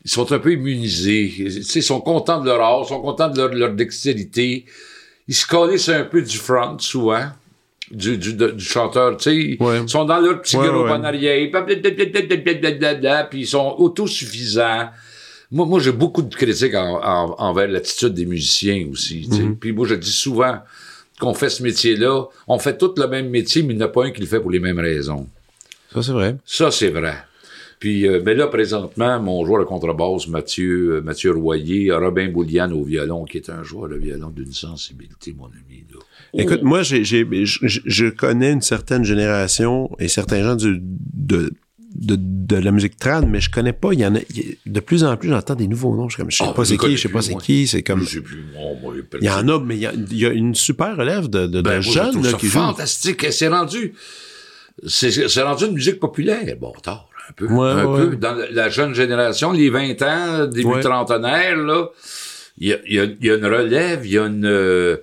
ils 0.03 0.09
sont 0.09 0.32
un 0.32 0.39
peu 0.39 0.53
immunisés. 0.53 1.32
Tu 1.38 1.64
sais, 1.64 1.80
Ils 1.80 1.84
sont 1.84 2.01
contents 2.01 2.41
de 2.41 2.47
leur 2.47 2.59
art, 2.61 2.82
ils 2.86 2.89
sont 2.89 2.99
contents 3.01 3.30
de 3.30 3.38
leur, 3.38 3.53
leur 3.53 3.74
dextérité. 3.74 4.66
Ils 5.28 5.36
se 5.36 5.45
collissent 5.45 5.89
un 5.89 6.03
peu 6.03 6.22
du 6.24 6.38
front, 6.38 6.80
souvent. 6.80 7.28
Du, 7.95 8.17
du, 8.17 8.33
de- 8.33 8.49
du 8.51 8.63
chanteur, 8.63 9.15
tu 9.17 9.23
sais, 9.57 9.63
Ouais. 9.63 9.81
ils 9.83 9.87
sont 9.89 10.03
dans 10.05 10.19
leur 10.19 10.41
petit 10.41 10.57
Ouais, 10.57 10.67
groupe 10.67 10.85
ouais. 10.85 10.91
en 10.91 11.03
arrière, 11.03 11.47
blablabla, 11.51 13.25
puis 13.25 13.41
ils 13.41 13.47
sont 13.47 13.75
autosuffisants. 13.77 14.89
Moi, 15.51 15.65
moi 15.67 15.79
j'ai 15.79 15.91
beaucoup 15.91 16.23
de 16.23 16.33
critiques 16.33 16.73
en- 16.73 16.99
en- 17.03 17.35
envers 17.37 17.67
l'attitude 17.67 18.13
des 18.13 18.25
musiciens 18.25 18.87
aussi. 18.91 19.27
tu 19.29 19.35
sais. 19.37 19.43
Mhm. 19.43 19.57
Puis 19.57 19.71
moi, 19.71 19.87
je 19.87 19.95
dis 19.95 20.11
souvent 20.11 20.57
qu'on 21.19 21.33
fait 21.33 21.49
ce 21.49 21.61
métier-là, 21.61 22.25
on 22.47 22.57
fait 22.57 22.77
tout 22.77 22.93
le 22.97 23.07
même 23.07 23.29
métier, 23.29 23.61
mais 23.61 23.73
il 23.73 23.77
n'y 23.77 23.83
en 23.83 23.85
a 23.85 23.89
pas 23.89 24.05
un 24.05 24.11
qui 24.11 24.21
le 24.21 24.27
fait 24.27 24.39
pour 24.39 24.49
les 24.51 24.59
mêmes 24.59 24.79
raisons. 24.79 25.27
Ça, 25.93 26.01
c'est 26.01 26.11
vrai. 26.11 26.35
Ça, 26.45 26.71
c'est 26.71 26.89
vrai. 26.89 27.15
Puis, 27.79 28.07
euh, 28.07 28.19
ben 28.21 28.35
là, 28.37 28.47
présentement, 28.47 29.19
mon 29.19 29.45
joueur 29.45 29.59
de 29.59 29.65
contrebasse, 29.67 30.27
Mathieu, 30.27 30.95
euh, 30.95 31.01
Mathieu 31.01 31.31
Royer, 31.33 31.91
Robin 31.91 32.29
Boulian 32.29 32.71
au 32.71 32.83
violon, 32.83 33.25
qui 33.25 33.37
est 33.37 33.49
un 33.49 33.61
joueur 33.61 33.89
de 33.89 33.95
violon 33.97 34.29
d'une 34.29 34.53
sensibilité, 34.53 35.35
mon 35.37 35.45
ami. 35.47 35.83
Là. 35.93 35.99
Écoute, 36.36 36.63
moi, 36.63 36.81
j'ai, 36.84 37.03
j'ai, 37.03 37.25
je, 37.45 38.09
connais 38.09 38.51
une 38.51 38.61
certaine 38.61 39.03
génération 39.03 39.89
et 39.99 40.07
certains 40.07 40.41
gens 40.43 40.55
du, 40.55 40.79
de, 40.81 41.53
de, 41.95 42.17
de 42.19 42.55
la 42.55 42.71
musique 42.71 42.97
trad, 42.97 43.27
mais 43.29 43.39
je 43.39 43.51
connais 43.51 43.71
pas. 43.73 43.93
Il 43.93 43.99
y 43.99 44.05
en 44.05 44.15
a, 44.15 44.19
de 44.65 44.79
plus 44.79 45.03
en 45.03 45.15
plus, 45.15 45.29
j'entends 45.29 45.53
des 45.53 45.67
nouveaux 45.67 45.95
noms. 45.95 46.09
Je, 46.09 46.17
comme, 46.17 46.31
je 46.31 46.38
sais 46.38 46.43
Ah, 46.47 46.53
pas 46.53 46.65
c'est 46.65 46.77
qui, 46.77 46.97
je 46.97 47.01
sais 47.03 47.09
pas 47.09 47.21
c'est 47.21 47.36
qui. 47.38 47.67
C'est 47.67 47.84
comme, 47.84 48.01
Je 48.01 48.05
sais 48.05 48.21
plus, 48.21 48.43
moi, 48.53 48.93
il 49.21 49.25
y 49.25 49.29
en 49.29 49.47
a, 49.47 49.59
mais 49.59 49.75
il 49.75 49.81
y 49.81 49.86
a, 49.86 49.93
il 49.93 50.17
y 50.17 50.25
a 50.25 50.29
une 50.29 50.55
super 50.55 50.97
relève 50.97 51.29
de, 51.29 51.41
de, 51.45 51.47
de 51.47 51.61
Ben, 51.61 51.81
jeunes 51.81 52.23
là, 52.23 52.31
ça 52.31 52.38
qui 52.38 52.47
jouent. 52.47 52.59
fantastique. 52.59 53.27
C'est 53.31 53.47
rendu, 53.47 53.93
c'est, 54.88 55.11
c'est 55.11 55.41
rendu 55.43 55.65
une 55.65 55.73
musique 55.73 55.99
populaire. 55.99 56.55
Bon, 56.59 56.73
tard, 56.81 57.07
un 57.29 57.34
peu. 57.34 57.45
Ouais, 57.45 57.67
un 57.69 57.86
ouais. 57.86 58.09
peu. 58.09 58.15
Dans 58.15 58.36
la- 58.51 58.69
jeune 58.69 58.95
génération, 58.95 59.51
les 59.51 59.69
20 59.69 60.01
ans, 60.01 60.47
début 60.47 60.65
Ouais. 60.67 60.79
trentenaire, 60.81 61.57
là, 61.57 61.89
il 62.57 62.69
y 62.69 62.73
a, 62.73 62.77
il 62.88 62.93
y, 62.95 62.99
a, 62.99 63.05
y 63.21 63.29
a 63.29 63.36
une 63.36 63.45
relève, 63.45 64.03
il 64.03 64.11
y 64.13 64.17
a 64.17 64.25
une, 64.25 64.45
euh, 64.47 64.97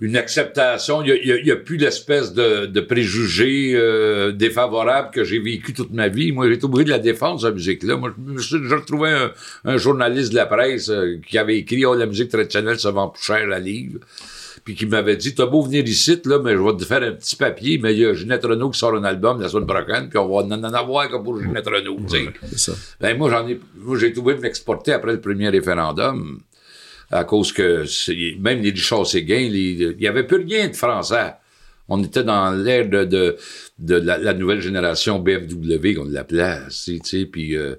une 0.00 0.16
acceptation, 0.16 1.02
il 1.02 1.08
y 1.26 1.32
a, 1.32 1.36
y 1.40 1.50
a- 1.50 1.56
plus 1.56 1.76
l'espèce 1.76 2.32
de, 2.32 2.66
de 2.66 2.80
préjugés 2.80 3.72
euh, 3.74 4.32
défavorables 4.32 5.10
que 5.12 5.24
j'ai 5.24 5.38
vécu 5.38 5.74
toute 5.74 5.92
ma 5.92 6.08
vie. 6.08 6.32
Moi, 6.32 6.48
j'ai 6.48 6.54
été 6.54 6.64
obligé 6.64 6.84
de 6.84 6.90
la 6.90 6.98
défendre, 6.98 7.40
cette 7.40 7.54
musique-là. 7.54 7.96
Moi, 7.96 8.12
je, 8.16 8.32
me 8.32 8.38
suis- 8.40 8.58
je 8.68 8.74
retrouvais 8.74 9.10
un, 9.10 9.30
un 9.64 9.76
journaliste 9.76 10.30
de 10.30 10.36
la 10.36 10.46
presse 10.46 10.88
euh, 10.88 11.18
qui 11.26 11.36
avait 11.38 11.58
écrit 11.58 11.84
«Oh, 11.86 11.94
la 11.94 12.06
musique 12.06 12.30
traditionnelle 12.30 12.78
se 12.78 12.88
vend 12.88 13.08
plus 13.08 13.22
cher 13.22 13.46
à 13.52 13.58
livre», 13.58 14.00
puis 14.64 14.74
qui 14.74 14.86
m'avait 14.86 15.16
dit 15.16 15.34
«T'as 15.36 15.46
beau 15.46 15.62
venir 15.62 15.84
ici, 15.86 16.20
là, 16.24 16.38
mais 16.42 16.52
je 16.52 16.58
vais 16.62 16.76
te 16.76 16.84
faire 16.84 17.02
un 17.02 17.12
petit 17.12 17.36
papier, 17.36 17.78
mais 17.78 17.92
il 17.94 18.00
y 18.00 18.06
a 18.06 18.14
Ginette 18.14 18.44
Renault 18.44 18.70
qui 18.70 18.78
sort 18.78 18.94
un 18.94 19.04
album 19.04 19.40
la 19.40 19.48
semaine 19.48 19.66
prochaine, 19.66 20.08
puis 20.08 20.18
on 20.18 20.28
va 20.28 20.44
en 20.44 20.62
avoir 20.74 21.08
comme 21.10 21.24
pour 21.24 21.40
Ginette 21.42 21.66
Renault. 21.66 21.98
ça. 22.56 22.72
Ben, 23.00 23.16
moi, 23.18 23.30
j'en 23.30 23.46
ai, 23.48 23.58
moi, 23.76 23.98
j'ai 23.98 24.12
obligé 24.16 24.36
de 24.36 24.40
m'exporter 24.42 24.92
après 24.92 25.12
le 25.12 25.20
premier 25.20 25.48
référendum, 25.50 26.40
à 27.10 27.24
cause 27.24 27.52
que 27.52 27.84
même 28.40 28.62
les 28.62 28.70
Richard 28.70 29.06
Séguin, 29.06 29.38
il 29.52 29.96
y 29.98 30.06
avait 30.06 30.24
plus 30.26 30.44
rien 30.44 30.68
de 30.68 30.76
français. 30.76 31.34
On 31.92 32.00
était 32.04 32.22
dans 32.22 32.52
l'ère 32.52 32.88
de, 32.88 33.02
de, 33.04 33.36
de 33.80 33.96
la, 33.96 34.16
la 34.16 34.32
nouvelle 34.32 34.60
génération 34.60 35.18
BFW, 35.18 35.94
qu'on 35.96 36.04
l'appelait, 36.04 36.58
tu 36.68 36.70
sais, 36.70 36.98
tu 37.02 37.08
sais, 37.20 37.26
puis... 37.26 37.56
euh, 37.56 37.74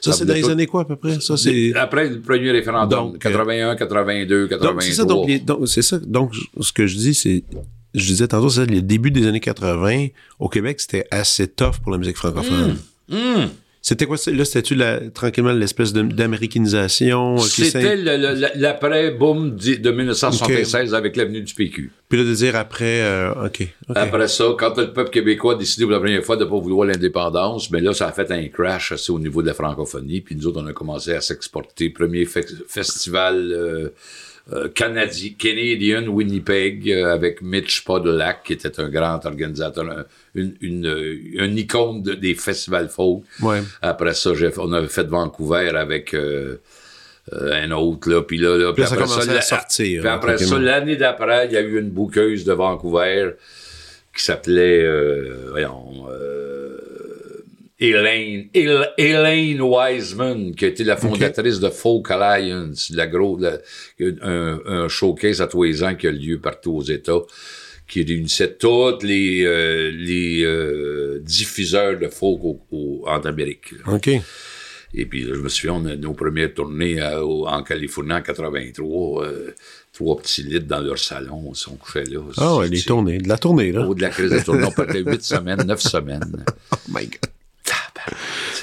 Ça, 0.00 0.12
c'est 0.12 0.24
dans 0.24 0.34
les 0.34 0.48
années 0.48 0.66
quoi, 0.68 0.82
à 0.82 0.84
peu 0.84 0.94
près? 0.94 1.18
Ça, 1.18 1.36
c'est. 1.36 1.74
Après 1.74 2.08
le 2.08 2.20
premier 2.20 2.52
référendum, 2.52 3.12
Donc, 3.14 3.18
81, 3.18 3.74
82, 3.74 4.46
83. 4.46 4.72
Donc, 4.72 4.82
c'est 4.82 4.92
ça, 4.92 5.04
donc, 5.04 5.26
les- 5.28 5.38
donc, 5.40 5.66
c'est 5.66 5.82
ça. 5.82 5.98
Donc, 5.98 6.32
ce 6.60 6.72
que 6.72 6.86
je 6.86 6.96
dis, 6.96 7.12
c'est, 7.14 7.42
je 7.92 8.06
disais 8.06 8.28
tantôt, 8.28 8.50
c'est 8.50 8.66
le 8.66 8.82
début 8.82 9.10
des 9.10 9.26
années 9.26 9.40
80, 9.40 10.06
au 10.38 10.48
Québec, 10.48 10.78
c'était 10.78 11.08
assez 11.10 11.48
tough 11.48 11.80
pour 11.82 11.90
la 11.90 11.98
musique 11.98 12.16
francophone. 12.18 12.76
Hum. 13.10 13.48
C'était 13.88 14.06
quoi, 14.06 14.16
là, 14.26 14.44
c'était-tu 14.44 14.76
tranquillement 15.14 15.52
l'espèce 15.52 15.92
d'américanisation? 15.92 17.36
euh, 17.36 17.38
C'était 17.38 17.94
l'après-boom 18.56 19.56
de 19.56 19.90
1976 19.90 20.92
avec 20.92 21.14
l'avenue 21.16 21.42
du 21.42 21.54
PQ. 21.54 21.92
Puis 22.08 22.18
là, 22.18 22.24
de 22.24 22.34
dire 22.34 22.56
après, 22.56 23.02
euh, 23.02 23.30
OK, 23.46 23.62
OK. 23.88 23.96
Après 23.96 24.26
ça, 24.26 24.44
quand 24.58 24.76
le 24.76 24.92
peuple 24.92 25.10
québécois 25.10 25.54
a 25.54 25.56
décidé 25.56 25.84
pour 25.84 25.92
la 25.92 26.00
première 26.00 26.24
fois 26.24 26.36
de 26.36 26.44
ne 26.44 26.50
pas 26.50 26.58
vouloir 26.58 26.86
l'indépendance, 26.88 27.70
mais 27.70 27.80
là, 27.80 27.92
ça 27.92 28.08
a 28.08 28.12
fait 28.12 28.30
un 28.32 28.48
crash 28.48 28.90
assez 28.92 29.12
au 29.12 29.18
niveau 29.20 29.40
de 29.42 29.46
la 29.46 29.54
francophonie. 29.54 30.20
Puis 30.20 30.34
nous 30.34 30.46
autres, 30.48 30.60
on 30.62 30.66
a 30.66 30.72
commencé 30.72 31.12
à 31.12 31.20
s'exporter. 31.20 31.90
Premier 31.90 32.24
fe- 32.24 32.64
festival 32.68 33.52
euh, 33.52 33.88
euh, 34.52 34.68
canadien, 34.68 35.30
Canadian 35.38 36.06
Winnipeg 36.06 36.88
euh, 36.90 37.12
avec 37.12 37.42
Mitch 37.42 37.82
Podolak, 37.84 38.44
qui 38.44 38.52
était 38.52 38.78
un 38.80 38.88
grand 38.88 39.24
organisateur, 39.26 39.84
un- 39.90 40.04
une, 40.36 40.54
une, 40.60 40.86
euh, 40.86 41.16
une 41.44 41.58
icône 41.58 42.02
de- 42.02 42.14
des 42.14 42.34
festivals 42.34 42.88
folk. 42.88 43.24
Ouais. 43.42 43.60
Après 43.82 44.14
ça, 44.14 44.30
on 44.58 44.72
avait 44.72 44.86
fait 44.86 45.06
Vancouver 45.08 45.70
avec 45.70 46.14
euh, 46.14 46.58
un 47.32 47.72
autre, 47.72 48.08
là. 48.08 48.22
Puis 48.22 48.38
là, 48.38 48.56
là, 48.56 48.72
puis 48.72 48.84
ça 48.86 48.94
après 48.94 49.06
sortir, 49.42 50.00
Puis 50.00 50.04
là, 50.04 50.14
après 50.14 50.38
ça, 50.38 50.44
tranquillement. 50.46 50.64
l'année 50.64 50.96
d'après, 50.96 51.46
il 51.46 51.52
y 51.52 51.56
a 51.56 51.60
eu 51.62 51.80
une 51.80 51.90
bouqueuse 51.90 52.44
de 52.44 52.52
Vancouver 52.52 53.30
qui 54.16 54.22
s'appelait, 54.24 54.86
voyons, 55.50 56.06
Elaine, 57.78 58.48
El- 58.54 58.88
Elaine 58.96 59.60
Wiseman, 59.60 60.54
qui 60.54 60.64
a 60.64 60.68
été 60.68 60.82
la 60.84 60.96
fondatrice 60.96 61.60
de 61.60 61.68
Folk 61.68 62.10
Alliance, 62.10 62.90
la 62.94 63.06
gros, 63.06 63.38
la- 63.38 63.58
un, 64.22 64.60
un 64.66 64.88
showcase 64.88 65.40
à 65.42 65.46
tous 65.46 65.64
les 65.64 65.82
ans 65.84 65.94
qui 65.94 66.06
a 66.06 66.10
lieu 66.10 66.38
partout 66.40 66.72
aux 66.76 66.82
États, 66.82 67.20
qui 67.86 68.02
réunissait 68.02 68.54
tous 68.54 69.02
les, 69.02 69.44
euh, 69.44 69.90
les 69.94 70.42
euh, 70.44 71.20
diffuseurs 71.22 71.98
de 71.98 72.08
folk 72.08 72.40
au- 72.44 72.60
au- 72.72 73.04
en 73.06 73.20
Amérique. 73.20 73.72
là. 73.86 73.94
OK. 73.94 74.08
Et 74.94 75.04
puis, 75.04 75.24
je 75.24 75.34
me 75.34 75.48
souviens, 75.50 75.74
on 75.74 75.84
a 75.84 75.96
nos 75.96 76.14
premières 76.14 76.54
tournées 76.54 76.98
au- 77.20 77.46
en 77.46 77.62
Californie 77.62 78.12
en 78.14 78.22
83, 78.22 79.24
euh, 79.26 79.50
trois 79.92 80.16
petits 80.16 80.42
litres 80.44 80.66
dans 80.66 80.80
leur 80.80 80.98
salon, 80.98 81.42
on 81.48 81.54
s'en 81.54 81.74
couchait 81.76 82.04
là. 82.04 82.20
Ah 82.38 82.56
ouais, 82.56 82.68
les 82.68 82.80
tournées. 82.80 83.18
De 83.18 83.28
la 83.28 83.36
tournée, 83.36 83.70
là. 83.72 83.86
Au 83.86 83.94
de 83.94 84.00
la 84.00 84.08
crise 84.08 84.30
de 84.30 84.38
tournée, 84.40 84.64
on 84.64 84.70
partait 84.70 85.00
huit 85.06 85.22
semaines, 85.22 85.62
neuf 85.66 85.80
semaines. 85.82 86.44
Oh 86.72 86.76
my 86.88 87.04
God. 87.04 87.30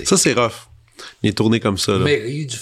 Ça, 0.04 0.18
c'est 0.18 0.34
rough. 0.34 0.68
Les 1.22 1.34
tournées 1.34 1.60
comme 1.60 1.78
ça, 1.78 1.94
là. 1.94 2.00
Mais 2.00 2.46
du. 2.46 2.58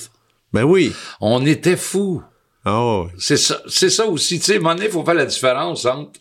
Ben 0.53 0.63
oui. 0.63 0.93
On 1.19 1.45
était 1.45 1.77
fous. 1.77 2.21
Ouais. 2.65 3.07
C'est 3.17 3.37
ça, 3.37 3.61
c'est 3.67 3.89
ça 3.89 4.05
aussi. 4.05 4.39
Tu 4.39 4.45
sais, 4.45 4.53
à 4.53 4.55
un 4.57 4.59
moment 4.59 4.75
donné, 4.75 4.87
il 4.87 4.91
faut 4.91 5.03
faire 5.03 5.13
la 5.13 5.25
différence 5.25 5.85
entre 5.85 6.19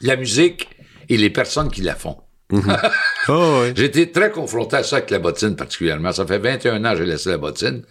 la 0.00 0.16
musique 0.16 0.68
et 1.08 1.16
les 1.16 1.30
personnes 1.30 1.70
qui 1.70 1.82
la 1.82 1.94
font. 1.94 2.18
Ah 2.52 2.90
ouais. 3.28 3.72
J'ai 3.76 3.84
été 3.84 4.10
très 4.10 4.30
confronté 4.30 4.76
à 4.76 4.82
ça 4.82 4.96
avec 4.96 5.10
la 5.10 5.18
bottine 5.18 5.54
particulièrement. 5.56 6.12
Ça 6.12 6.26
fait 6.26 6.38
21 6.38 6.84
ans 6.84 6.92
que 6.92 6.98
j'ai 6.98 7.06
laissé 7.06 7.30
la 7.30 7.38
bottine. 7.38 7.82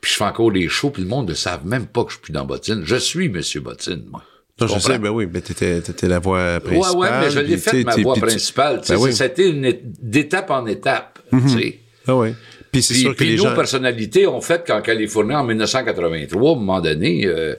Puis 0.00 0.12
je 0.12 0.16
fais 0.16 0.24
encore 0.24 0.50
des 0.50 0.68
shows, 0.68 0.90
puis 0.90 1.02
le 1.02 1.08
monde 1.08 1.28
ne 1.28 1.34
savent 1.34 1.64
même 1.64 1.86
pas 1.86 2.02
que 2.02 2.10
je 2.10 2.16
suis 2.16 2.22
plus 2.22 2.32
dans 2.32 2.44
bottine. 2.44 2.82
Je 2.84 2.96
suis 2.96 3.28
Monsieur 3.28 3.60
Bottine, 3.60 4.04
moi. 4.10 4.24
Je 4.66 4.78
sais, 4.78 4.98
ben 4.98 5.10
oui, 5.10 5.26
ben 5.26 5.40
t'étais, 5.42 5.80
t'étais 5.80 6.08
la 6.08 6.18
voix 6.18 6.54
Ouais, 6.54 6.60
principale. 6.60 6.96
ouais, 6.96 7.08
mais 7.20 7.30
je 7.30 7.38
l'ai 7.40 7.44
puis, 7.54 7.56
fait 7.58 7.70
tu 7.70 7.76
sais, 7.78 7.84
ma 7.84 7.96
voix 7.96 8.14
principale. 8.16 8.80
Sais, 8.84 8.94
Ben 8.94 9.00
oui. 9.00 9.12
Une 9.38 9.74
d'étape 10.00 10.50
en 10.50 10.66
étape. 10.66 11.18
tu 11.30 11.48
sais. 11.48 11.78
Ah 12.06 12.16
ouais. 12.16 12.34
Puis 12.70 12.82
c'est 12.82 12.94
Puis, 12.94 13.02
sûr 13.02 13.10
que 13.12 13.16
puis 13.16 13.28
les 13.30 13.36
nos 13.36 13.44
gens... 13.44 13.54
personnalités 13.54 14.26
ont 14.26 14.40
fait 14.40 14.64
qu'en 14.66 14.80
Californie, 14.80 15.34
en 15.34 15.44
1983, 15.44 16.50
à 16.50 16.52
un 16.52 16.56
moment 16.56 16.80
donné, 16.80 17.26
euh, 17.26 17.54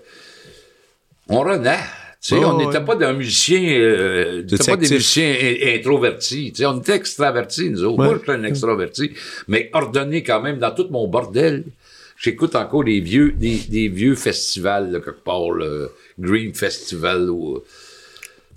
on 1.29 1.41
renaît. 1.41 1.77
Tu 2.21 2.29
sais, 2.29 2.35
Ouais, 2.35 2.45
on 2.45 2.57
ouais. 2.57 2.65
n'était 2.65 2.79
pas 2.83 2.95
des 2.95 3.11
musiciens, 3.13 3.61
euh, 3.79 4.41
T'étais 4.43 4.57
c'était 4.57 4.71
pas 4.71 4.77
des 4.77 4.89
musiciens 4.89 5.35
in- 5.41 5.75
introvertis. 5.77 6.53
On 6.65 6.79
était 6.79 6.95
extravertis, 6.95 7.69
nous 7.69 7.83
autres. 7.83 7.99
Ouais. 7.99 8.05
Moi, 8.07 8.15
je 8.25 8.31
suis 8.31 8.31
un 8.39 8.43
extraverti, 8.45 9.11
mais 9.49 9.69
ordonné 9.73 10.23
quand 10.23 10.41
même 10.41 10.57
dans 10.57 10.71
tout 10.71 10.87
mon 10.89 11.07
bordel. 11.07 11.65
J'écoute 12.17 12.55
encore 12.55 12.85
des 12.85 13.01
vieux, 13.01 13.33
des, 13.33 13.57
des 13.67 13.89
vieux 13.89 14.15
festivals, 14.15 14.89
là, 14.91 14.99
quelque 14.99 15.23
part, 15.23 15.51
le 15.51 15.91
Green 16.19 16.53
Festival 16.53 17.29
ou 17.29 17.63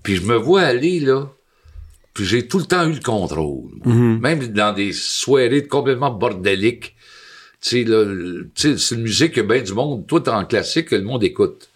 Puis 0.03 0.17
je 0.17 0.23
me 0.23 0.37
vois 0.37 0.63
aller, 0.63 1.01
là, 1.01 1.29
puis 2.15 2.25
j'ai 2.25 2.47
tout 2.49 2.59
le 2.59 2.65
temps 2.65 2.87
eu 2.89 2.93
le 2.95 3.01
contrôle. 3.03 3.71
Mm-hmm. 3.85 4.21
Même 4.21 4.47
dans 4.49 4.73
des 4.73 4.93
soirées 4.93 5.67
complètement 5.67 6.11
bordéliques. 6.11 6.95
Tu 7.61 7.83
sais, 7.83 7.85
là, 7.85 8.05
c'est 8.55 8.95
une 8.95 9.03
musique 9.03 9.33
que 9.33 9.41
ben 9.41 9.63
du 9.63 9.73
monde, 9.73 10.07
tout 10.07 10.27
en 10.29 10.45
classique, 10.45 10.89
que 10.89 10.97
le 10.97 11.03
monde 11.03 11.25
écoute. 11.25 11.69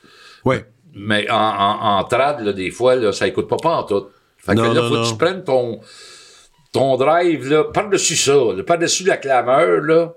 Ouais. 0.44 0.64
Mais 0.94 1.28
en, 1.30 1.34
en, 1.36 1.98
en 1.98 2.04
trad, 2.04 2.40
là, 2.44 2.52
des 2.52 2.70
fois, 2.70 2.94
là, 2.96 3.12
ça 3.12 3.26
écoute 3.26 3.48
pas 3.48 3.56
pas 3.56 3.76
en 3.76 3.82
tout. 3.84 4.06
Fait 4.38 4.52
que 4.54 4.58
Non, 4.60 4.72
là, 4.72 4.80
non, 4.82 4.88
faut 4.88 4.96
non. 4.96 5.02
que 5.04 5.08
tu 5.10 5.16
prennes 5.16 5.44
ton, 5.44 5.80
ton 6.72 6.96
drive, 6.96 7.48
là, 7.48 7.64
par-dessus 7.64 8.16
ça, 8.16 8.34
là, 8.34 8.62
par-dessus 8.62 9.04
la 9.04 9.16
clameur, 9.16 9.80
là, 9.82 10.14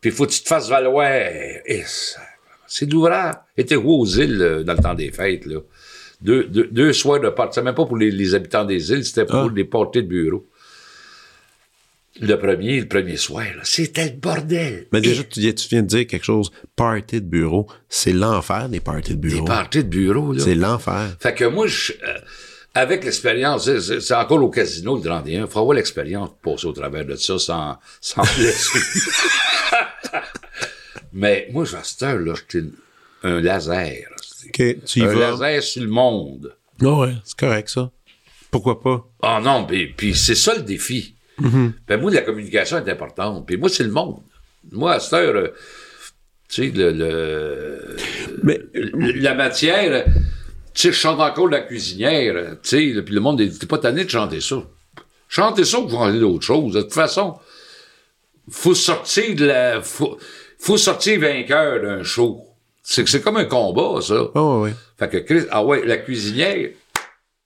puis 0.00 0.10
faut 0.10 0.26
que 0.26 0.32
tu 0.32 0.42
te 0.42 0.48
fasses 0.48 0.68
valoir. 0.68 1.10
Et 1.66 1.82
ça- 1.86 2.20
c'est 2.76 2.86
de 2.86 2.92
l'ouvrage. 2.92 3.34
Était 3.56 3.76
où 3.76 3.90
aux 4.00 4.06
îles, 4.06 4.42
euh, 4.42 4.62
dans 4.64 4.72
le 4.74 4.82
temps 4.82 4.94
des 4.94 5.10
fêtes, 5.12 5.46
là? 5.46 5.60
Deux, 6.20 6.44
deux, 6.44 6.68
deux 6.70 6.92
soirs 6.92 7.20
de 7.20 7.28
party. 7.28 7.54
C'était 7.54 7.64
même 7.64 7.74
pas 7.74 7.84
pour 7.86 7.96
les, 7.98 8.10
les 8.10 8.34
habitants 8.34 8.64
des 8.64 8.90
îles, 8.92 9.04
c'était 9.04 9.26
pour 9.26 9.36
Ah. 9.50 9.52
les 9.54 9.64
parties 9.64 10.02
de 10.02 10.08
bureau. 10.08 10.46
Le 12.20 12.36
premier, 12.36 12.80
le 12.80 12.86
premier 12.88 13.16
soir, 13.16 13.44
là, 13.56 13.62
c'était 13.64 14.04
le 14.06 14.16
bordel. 14.16 14.86
Mais 14.92 15.00
déjà, 15.00 15.24
tu, 15.24 15.40
viens- 15.40 15.52
tu 15.52 15.68
viens 15.68 15.82
de 15.82 15.88
dire 15.88 16.06
quelque 16.06 16.24
chose. 16.24 16.50
Party 16.76 17.20
de 17.20 17.26
bureau, 17.26 17.66
c'est 17.88 18.12
l'enfer 18.12 18.68
des 18.68 18.78
parties 18.80 19.16
de 19.16 19.20
Des 19.20 19.28
bureau. 19.34 19.44
parties 19.44 19.82
de 19.84 19.88
bureau, 19.88 20.32
là. 20.32 20.42
C'est 20.42 20.54
l'enfer. 20.54 21.16
Fait 21.20 21.34
que 21.34 21.44
moi, 21.44 21.66
je, 21.66 21.92
euh, 21.92 22.18
avec 22.74 23.04
l'expérience, 23.04 23.68
c'est- 23.80 24.14
encore 24.14 24.42
au 24.42 24.48
casino 24.48 24.96
le 24.96 25.02
31, 25.02 25.42
il 25.46 25.50
faut 25.50 25.58
avoir 25.60 25.74
l'expérience 25.76 26.30
pour 26.40 26.54
passer 26.54 26.66
au 26.68 26.72
travers 26.72 27.04
de 27.04 27.16
ça 27.16 27.36
sans, 27.38 27.78
sans 28.00 28.22
blessure. 28.36 28.80
Mais 31.14 31.48
moi, 31.52 31.64
à 31.74 31.82
cette 31.84 32.02
heure, 32.02 32.18
là, 32.18 32.34
j'étais 32.34 32.66
un 33.22 33.40
laser. 33.40 34.08
OK, 34.48 34.62
tu 34.84 34.98
y 34.98 35.02
Un 35.02 35.06
vas. 35.06 35.30
laser 35.30 35.62
sur 35.62 35.82
le 35.82 35.88
monde. 35.88 36.54
Non, 36.80 37.00
ouais, 37.00 37.14
c'est 37.24 37.38
correct, 37.38 37.68
ça. 37.70 37.90
Pourquoi 38.50 38.80
pas? 38.82 39.06
Ah 39.22 39.40
non, 39.42 39.64
puis, 39.64 39.88
puis 39.96 40.14
c'est 40.14 40.34
ça 40.34 40.54
le 40.54 40.62
défi. 40.62 41.14
Ben 41.38 42.00
moi, 42.00 42.10
la 42.12 42.20
communication 42.20 42.78
est 42.84 42.90
importante. 42.90 43.46
Puis 43.46 43.56
moi, 43.56 43.68
c'est 43.68 43.82
le 43.84 43.90
monde. 43.90 44.20
Moi, 44.70 44.92
à 44.94 45.00
cette 45.00 45.12
heure, 45.14 45.34
euh, 45.34 45.48
tu 46.48 46.66
sais, 46.66 46.72
le, 46.74 46.92
le- 46.92 47.96
Mais, 48.42 48.60
le- 48.72 49.12
la 49.20 49.34
matière, 49.34 50.04
tu 50.04 50.12
sais, 50.74 50.88
je 50.92 50.96
chante 50.96 51.20
encore 51.20 51.48
la 51.48 51.60
cuisinière, 51.60 52.56
tu 52.62 52.94
sais, 52.94 53.02
puis 53.02 53.14
le 53.14 53.20
monde, 53.20 53.38
t'es 53.58 53.66
pas 53.66 53.78
tanné 53.78 54.04
de 54.04 54.10
chanter 54.10 54.40
ça. 54.40 54.62
Chantez 55.28 55.64
ça 55.64 55.78
pour 55.78 55.90
changer 55.90 56.20
d'autres 56.20 56.44
choses. 56.44 56.74
De 56.74 56.82
toute 56.82 56.92
façon, 56.92 57.38
faut 58.50 58.74
sortir 58.74 59.34
de 59.34 59.46
la, 59.46 59.80
faut, 59.82 60.18
faut 60.64 60.78
sortir 60.78 61.20
vainqueur 61.20 61.82
d'un 61.82 62.02
show. 62.02 62.42
C'est 62.82 63.04
que 63.04 63.10
c'est 63.10 63.20
comme 63.20 63.36
un 63.36 63.44
combat, 63.44 64.00
ça. 64.00 64.30
oh, 64.34 64.62
ouais. 64.62 64.74
Fait 64.98 65.08
que 65.10 65.18
Chris, 65.18 65.44
ah 65.50 65.64
ouais, 65.64 65.84
la 65.84 65.98
cuisinière, 65.98 66.70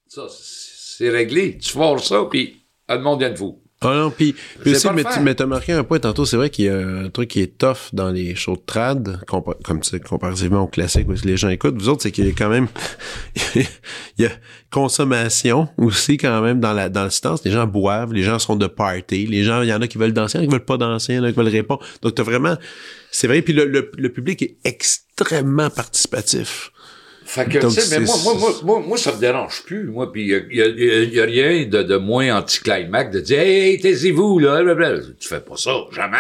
ça, 0.07 0.27
c'est 0.31 1.11
réglé. 1.11 1.59
Tu 1.59 1.73
forces 1.73 2.09
ça, 2.09 2.25
puis 2.31 2.63
ah, 2.87 2.97
le 2.97 3.03
monde 3.03 3.19
vient 3.21 3.31
de 3.31 3.37
fou. 3.37 3.61
Ah 3.81 3.95
non, 3.95 4.11
puis, 4.11 4.35
aussi, 4.73 4.87
mais, 4.93 5.05
tu- 5.05 5.21
mais 5.21 5.35
t'as 5.37 5.47
marqué 5.47 5.73
un 5.73 5.85
point 5.85 6.01
tantôt, 6.01 6.25
c'est 6.25 6.37
vrai 6.37 6.51
qu'il 6.51 6.65
y 6.65 6.69
a 6.69 6.77
un 6.77 7.11
truc 7.11 7.29
qui 7.29 7.41
est 7.43 7.59
tough 7.59 7.77
dans 7.93 8.11
les 8.11 8.35
shows 8.35 8.57
de 8.57 8.63
trad, 8.67 9.21
compa- 9.29 9.55
comme 9.63 9.81
tu 9.81 9.91
sais, 9.91 10.01
comparativement 10.01 10.63
au 10.63 10.67
classique 10.67 11.09
où 11.09 11.13
les 11.25 11.37
gens 11.37 11.49
écoutent. 11.49 11.77
Vous 11.79 11.89
autres, 11.89 12.03
c'est 12.03 12.11
qu'il 12.11 12.27
y 12.27 12.31
a 12.31 12.33
quand 12.33 12.49
même, 12.49 12.67
il 13.55 13.65
y 14.19 14.25
a 14.27 14.31
consommation 14.73 15.69
aussi 15.79 16.17
quand 16.17 16.41
même 16.43 16.59
dans 16.59 16.73
la 16.73 16.89
dans 16.89 17.05
le 17.05 17.11
silence. 17.11 17.45
Les 17.45 17.53
gens 17.53 17.67
boivent, 17.69 18.13
les 18.13 18.23
gens 18.25 18.39
sont 18.41 18.57
de 18.57 18.67
party, 18.67 19.27
les 19.27 19.45
gens, 19.45 19.63
il 19.63 19.69
y 19.69 19.73
en 19.73 19.81
a 19.81 19.87
qui 19.87 19.97
veulent 19.99 20.13
danser, 20.13 20.39
il 20.39 20.41
y 20.41 20.45
en 20.45 20.47
a 20.47 20.47
qui 20.49 20.53
veulent 20.55 20.65
pas 20.65 20.77
danser, 20.77 21.13
il 21.13 21.17
y 21.17 21.19
en 21.21 21.25
a 21.25 21.31
qui 21.31 21.37
veulent 21.39 21.47
répondre. 21.49 21.81
Donc 22.03 22.15
t'as 22.17 22.25
vraiment, 22.25 22.57
c'est 23.13 23.29
vrai. 23.29 23.43
Puis 23.43 23.53
le, 23.53 23.65
le, 23.67 23.91
le 23.97 24.09
public 24.13 24.43
est 24.43 24.57
extrêmement 24.65 25.71
participatif. 25.71 26.73
Fait 27.31 27.45
que, 27.47 27.59
Donc, 27.59 27.75
tu 27.75 27.81
sais, 27.83 27.99
mais 28.01 28.07
moi, 28.07 28.17
moi, 28.25 28.35
moi, 28.39 28.51
moi, 28.65 28.81
moi, 28.87 28.97
ça 28.97 29.13
me 29.15 29.21
dérange 29.21 29.63
plus, 29.67 29.85
moi, 29.85 30.11
puis 30.11 30.23
il 30.23 30.29
y 30.29 30.35
a, 30.35 30.39
y 30.51 30.63
a- 30.63 31.05
y 31.05 31.21
a 31.21 31.25
rien 31.25 31.67
de, 31.67 31.83
de 31.83 31.97
moins 31.97 32.35
anticlimax 32.39 33.11
de 33.13 33.21
dire 33.21 33.39
«Hey, 33.41 33.79
taisez-vous, 33.79 34.39
là, 34.39 34.63
blablabla. 34.63 35.01
Tu 35.21 35.29
fais 35.29 35.41
pas 35.41 35.57
ça, 35.59 35.73
jamais. 35.95 36.17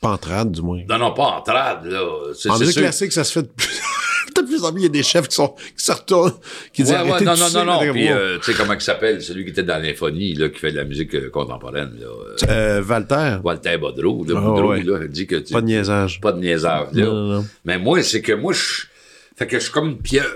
Pas 0.00 0.08
en 0.10 0.16
trad, 0.18 0.50
du 0.50 0.60
moins. 0.60 0.80
Non, 0.88 0.98
non, 0.98 1.14
pas 1.14 1.22
en 1.38 1.40
trad, 1.42 1.84
là. 1.86 2.02
En 2.48 2.58
musique 2.58 2.78
classique, 2.78 3.12
ça 3.12 3.22
se 3.22 3.32
fait 3.32 3.42
de 3.42 3.48
plus, 3.48 3.80
de 4.36 4.42
plus 4.46 4.64
en 4.64 4.72
plus. 4.72 4.80
Il 4.80 4.84
y 4.84 4.86
a 4.86 4.88
des 4.88 5.02
chefs 5.04 5.28
qui 5.28 5.36
sont 5.36 5.54
qui 5.76 5.84
se 5.84 5.92
retournent, 5.92 6.32
qui 6.72 6.82
disent 6.82 6.94
Ouais, 6.94 7.12
ouais, 7.12 7.20
non, 7.20 7.36
non, 7.36 7.48
non, 7.52 7.64
non. 7.84 7.92
Puis, 7.92 8.10
euh, 8.10 8.38
tu 8.38 8.50
sais 8.50 8.58
comment 8.58 8.72
il 8.72 8.80
s'appelle, 8.80 9.22
celui 9.22 9.44
qui 9.44 9.50
était 9.50 9.62
dans 9.62 9.80
l'infonie, 9.80 10.34
là, 10.34 10.48
qui 10.48 10.58
fait 10.58 10.72
de 10.72 10.78
la 10.78 10.84
musique 10.84 11.14
euh, 11.14 11.30
contemporaine, 11.30 11.92
là. 12.00 12.06
euh, 12.06 12.36
Euh, 12.48 12.82
Walter, 12.82 13.36
Walter 13.44 13.76
Bodreau, 13.76 14.24
là, 14.26 14.40
Boudreau, 14.40 14.70
ouais. 14.70 14.82
là, 14.82 14.98
il 15.02 15.10
dit 15.10 15.26
que 15.28 15.36
tu, 15.36 15.52
pas 15.52 15.60
de 15.60 15.66
niaisage. 15.66 16.20
pas 16.20 16.32
de 16.32 16.40
niaisage, 16.40 16.88
là. 16.94 17.04
Non, 17.04 17.12
non, 17.14 17.34
non. 17.36 17.46
Mais 17.64 17.78
moi, 17.78 18.02
c'est 18.02 18.22
que 18.22 18.32
moi, 18.32 18.52
je, 18.52 18.86
fait 19.40 19.46
que 19.46 19.58
je 19.58 19.64
suis 19.64 19.72
comme 19.72 19.88
une 19.88 19.98
pieuvre. 19.98 20.28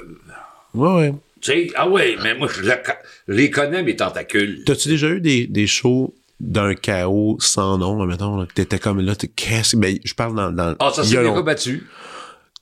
Ouais, 0.72 0.94
ouais. 0.96 1.14
Tu 1.42 1.52
sais, 1.52 1.70
ah 1.76 1.86
ouais, 1.88 2.16
mais 2.22 2.34
moi, 2.34 2.48
je, 2.50 2.62
la- 2.62 2.82
je 3.28 3.34
les 3.34 3.50
connais, 3.50 3.82
mes 3.82 3.94
tentacules. 3.96 4.64
T'as-tu 4.64 4.88
déjà 4.88 5.08
eu 5.10 5.20
des, 5.20 5.46
des 5.46 5.66
shows 5.66 6.14
d'un 6.40 6.74
chaos 6.74 7.36
sans 7.38 7.76
nom, 7.78 8.02
mettons, 8.06 8.38
là, 8.38 8.46
que 8.46 8.54
t'étais 8.54 8.78
comme 8.78 9.00
là, 9.00 9.14
t'es 9.14 9.28
qu'est-ce 9.28 9.76
ben, 9.76 9.98
je 10.04 10.14
parle 10.14 10.34
dans, 10.34 10.50
dans 10.50 10.74
Ah, 10.80 10.90
ça 10.90 11.04
s'est 11.04 11.16
déjà 11.18 11.42
battu. 11.42 11.86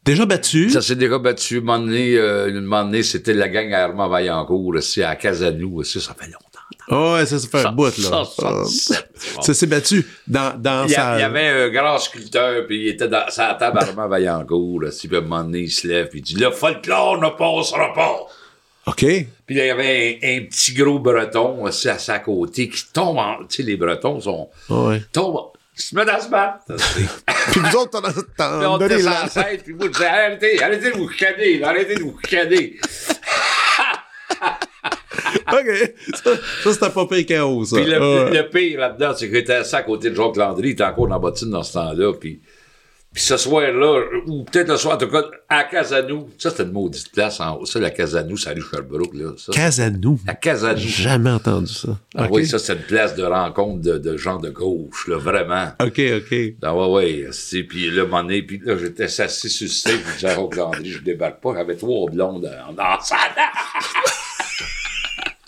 Déjà 0.05 0.27
battu? 0.27 0.69
Ça 0.71 0.83
s'est 0.83 0.97
déjà 0.97 1.19
battu. 1.21 1.59
Un 1.59 1.61
moment 1.61 1.79
donné, 1.79 2.17
euh, 2.19 2.53
moment 2.61 2.83
donné, 2.85 3.05
c'était 3.05 3.35
la 3.35 3.49
gang 3.49 3.73
à 3.73 3.85
Armand 3.85 4.09
Vaillancourt, 4.09 4.75
aussi, 4.75 5.01
à 5.03 5.15
Casanou, 5.15 5.79
aussi, 5.79 6.01
ça 6.01 6.15
fait 6.19 6.27
longtemps. 6.27 6.52
Ah 6.91 7.13
ouais, 7.15 7.27
ça, 7.27 7.39
ça 7.39 7.49
fait 7.49 7.59
un 7.59 7.63
Ça- 7.63 7.71
bout, 7.71 7.85
là. 7.85 7.91
ça, 7.93 8.25
ça, 8.25 8.49
Ah. 8.49 9.43
ça- 9.43 9.55
s'est 9.55 9.67
battu 9.67 10.07
dans, 10.27 10.59
dans 10.61 10.85
Il 10.85 10.91
y, 10.91 10.95
sa... 10.95 11.13
a- 11.13 11.19
il 11.19 11.21
y 11.21 11.25
avait 11.25 11.49
un 11.49 11.69
grand 11.71 11.99
sculpteur, 11.99 12.67
puis 12.67 12.83
il 12.83 12.89
était 12.89 13.09
dans 13.09 13.29
sa 13.31 13.55
table 13.55 13.79
à 13.79 13.83
Armand 13.83 14.09
Vaillancourt, 14.09 14.81
là, 14.83 14.89
à 14.89 15.17
un 15.17 15.21
moment 15.21 15.45
donné, 15.45 15.61
il 15.61 15.71
se 15.71 15.87
lève, 15.87 16.09
puis 16.09 16.19
il 16.19 16.23
dit, 16.23 16.35
le 16.35 16.51
folklore 16.51 17.19
ne 17.21 17.29
passera 17.31 17.93
pas. 17.95 18.21
OK. 18.87 18.97
Puis 19.47 19.55
là, 19.55 19.65
il 19.65 19.69
y 19.69 19.71
avait 19.71 20.19
un, 20.23 20.39
un 20.39 20.45
petit 20.47 20.75
gros 20.75 20.99
breton 20.99 21.63
aussi 21.65 21.89
à 21.89 21.99
sa 21.99 22.19
côté 22.19 22.69
qui 22.69 22.83
tombe 22.93 23.17
en... 23.19 23.37
Tu 23.49 23.57
sais, 23.59 23.63
les 23.63 23.77
bretons 23.77 24.21
sont... 24.21 24.51
Ah 24.69 24.75
ouais. 24.89 25.03
tombent... 25.13 25.37
en- 25.37 25.53
Ils 25.79 25.83
se 25.83 25.95
mettent 25.95 26.09
à 26.09 26.19
se 26.21 26.29
battre. 26.29 26.65
Puis 27.53 27.61
vous 27.61 27.77
autres, 27.77 27.91
t'en, 27.93 28.03
Puis 28.03 28.23
t'en 28.37 28.75
on 28.75 28.79
donnez 28.79 28.95
était 28.95 29.03
sur 29.05 29.11
la... 29.11 29.29
scène, 29.29 29.59
puis 29.65 29.75
je 29.81 29.87
disais, 29.89 30.05
arrêtez, 30.07 30.61
arrêtez 30.63 30.91
de 30.91 30.97
vous 30.97 31.09
chicaner, 31.11 31.63
arrêtez 31.63 31.95
de 31.95 32.03
vous 32.03 32.19
chicaner. 32.25 32.77
OK. 35.53 35.95
Ça, 36.15 36.31
ça 36.65 36.73
c'était 36.73 36.91
pas 36.91 37.07
pire 37.07 37.27
chaos, 37.27 37.65
ça. 37.65 37.77
Puis 37.77 37.87
le, 37.87 37.97
Ah 37.97 38.25
ouais. 38.25 38.43
le 38.43 38.49
pire 38.49 38.81
là-dedans, 38.81 39.13
c'est 39.17 39.29
que 39.29 39.35
j'étais 39.35 39.55
assis 39.55 39.75
à 39.77 39.83
côté 39.83 40.11
de 40.11 40.15
Jacques 40.15 40.37
Landry, 40.37 40.69
il 40.69 40.73
était 40.73 40.85
encore 40.85 41.07
dans 41.09 41.15
la 41.15 41.19
bottine 41.21 41.51
dans 41.51 41.63
ce 41.63 41.75
temps-là, 41.75 42.13
puis... 42.19 42.41
Puis 43.15 43.25
ce 43.25 43.37
soir-là, 43.37 44.05
ou 44.27 44.43
peut-être 44.45 44.69
le 44.71 44.77
soir, 44.79 44.95
en 44.95 44.97
tout 44.97 45.07
cas, 45.09 45.23
à 45.47 45.65
Casanou, 45.65 46.31
ça 46.39 46.49
c'était 46.49 46.63
une 46.63 46.73
maudite 46.73 47.13
place 47.13 47.41
en 47.41 47.59
haut, 47.59 47.67
ça, 47.67 47.79
la 47.79 47.91
Casanou, 47.91 48.39
ça 48.39 48.53
rue 48.55 48.63
Sherbrooke, 48.63 49.13
là, 49.13 49.33
ça. 49.37 49.53
Casanou. 49.53 50.19
À 50.27 50.35
Casanou. 50.35 50.79
J'ai 50.79 50.89
jamais 51.03 51.29
entendu 51.29 51.71
ça. 51.71 51.89
Ah 52.17 52.29
oui, 52.31 52.47
ça, 52.47 52.59
c'est 52.59 52.73
une 52.73 52.79
place 52.79 53.15
de 53.15 53.23
rencontre 53.23 53.83
de, 53.83 53.99
de 53.99 54.17
gens 54.17 54.39
de 54.39 54.49
gauche, 54.49 55.09
là, 55.09 55.19
vraiment. 55.19 55.67
OK, 55.85 56.01
OK. 56.17 56.35
Ah 56.63 56.75
ouais, 56.75 56.87
ouais, 56.89 57.27
c'est, 57.33 57.65
puis 57.65 57.91
là, 57.91 58.07
mon 58.07 58.23
nez, 58.23 58.41
puis 58.45 58.63
là, 58.65 58.79
j'étais 58.79 59.05
assis 59.21 59.51
sur 59.51 59.67
le 59.67 59.71
stage, 59.71 59.99
puis 59.99 60.19
Jacques 60.19 60.57
Landry, 60.57 60.91
je 60.93 61.03
débarque 61.03 61.43
pas, 61.43 61.53
j'avais 61.55 61.77
trois 61.77 62.11
blondes 62.11 62.51
en 62.67 62.73
dansant. 62.73 63.17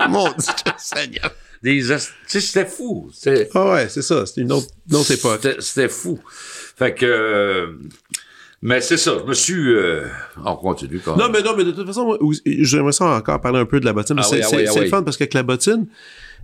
Mon 0.09 0.29
Dieu, 0.29 0.73
Seigneur. 0.79 1.31
Des, 1.63 1.81
tu 1.81 1.87
sais, 2.27 2.41
c'était 2.41 2.67
fou. 2.67 3.11
C'était, 3.15 3.49
Ah 3.55 3.73
ouais, 3.73 3.89
c'est 3.89 4.03
ça. 4.03 4.27
C'est 4.27 4.41
une 4.43 4.53
autre, 4.53 4.67
une 4.91 4.97
autre 4.97 5.11
époque. 5.13 5.41
C'était, 5.43 5.61
c'était 5.61 5.89
fou. 5.89 6.21
Fait 6.77 6.93
que, 6.95 7.07
euh, 7.07 7.67
mais 8.61 8.81
c'est 8.81 8.97
ça, 8.99 9.13
je 9.19 9.25
me 9.29 9.35
suis, 9.35 9.75
euh, 9.75 10.05
on 10.45 10.57
continue 10.57 11.01
quand 11.03 11.17
Non, 11.17 11.25
même. 11.25 11.33
mais 11.33 11.43
non, 11.43 11.57
mais 11.57 11.65
de 11.65 11.71
toute 11.71 11.87
façon, 11.87 12.05
moi, 12.05 12.19
j'aimerais 12.45 12.93
ça 12.93 13.07
encore 13.07 13.41
parler 13.41 13.59
un 13.61 13.67
peu 13.67 13.81
de 13.81 13.85
la 13.87 13.93
bottine. 13.93 14.17
Ah 14.19 14.23
oui, 14.31 14.39
c'est 14.39 14.43
ah 14.45 14.49
oui, 14.51 14.57
c'est- 14.59 14.69
ah 14.69 14.73
c'est 14.73 14.79
le 14.81 14.85
oui. 14.85 14.91
fun 14.91 15.03
parce 15.03 15.17
qu'avec 15.17 15.35
la 15.35 15.43
bottine, 15.43 15.87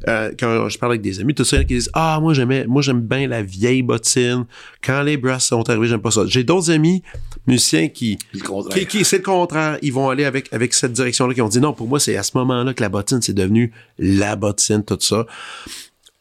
euh, 0.08 0.32
quand 0.38 0.68
je 0.68 0.78
parle 0.78 0.92
avec 0.92 1.02
des 1.02 1.20
amis, 1.20 1.34
tout 1.34 1.44
ça, 1.44 1.58
qui 1.58 1.74
disent 1.74 1.90
Ah, 1.92 2.18
moi 2.20 2.32
j'aimais, 2.34 2.66
moi 2.66 2.82
j'aime 2.82 3.00
bien 3.00 3.26
la 3.28 3.42
vieille 3.42 3.82
bottine. 3.82 4.46
Quand 4.82 5.02
les 5.02 5.16
brasses 5.16 5.46
sont 5.46 5.68
arrivés, 5.68 5.86
j'aime 5.88 6.00
pas 6.02 6.10
ça. 6.10 6.22
J'ai 6.26 6.44
d'autres 6.44 6.70
amis 6.70 7.02
musiciens 7.46 7.88
qui, 7.88 8.18
qui- 8.86 9.04
c'est 9.04 9.18
le 9.18 9.22
contraire. 9.22 9.78
Ils 9.82 9.92
vont 9.92 10.08
aller 10.08 10.24
avec, 10.24 10.52
avec 10.52 10.72
cette 10.74 10.92
direction-là, 10.92 11.34
qui 11.34 11.42
ont 11.42 11.48
dit 11.48 11.60
non, 11.60 11.72
pour 11.72 11.86
moi, 11.88 12.00
c'est 12.00 12.16
à 12.16 12.22
ce 12.22 12.36
moment-là 12.38 12.72
que 12.74 12.82
la 12.82 12.88
bottine, 12.88 13.20
c'est 13.22 13.32
devenu 13.34 13.72
la 13.98 14.36
bottine, 14.36 14.84
tout 14.84 14.98
ça. 15.00 15.26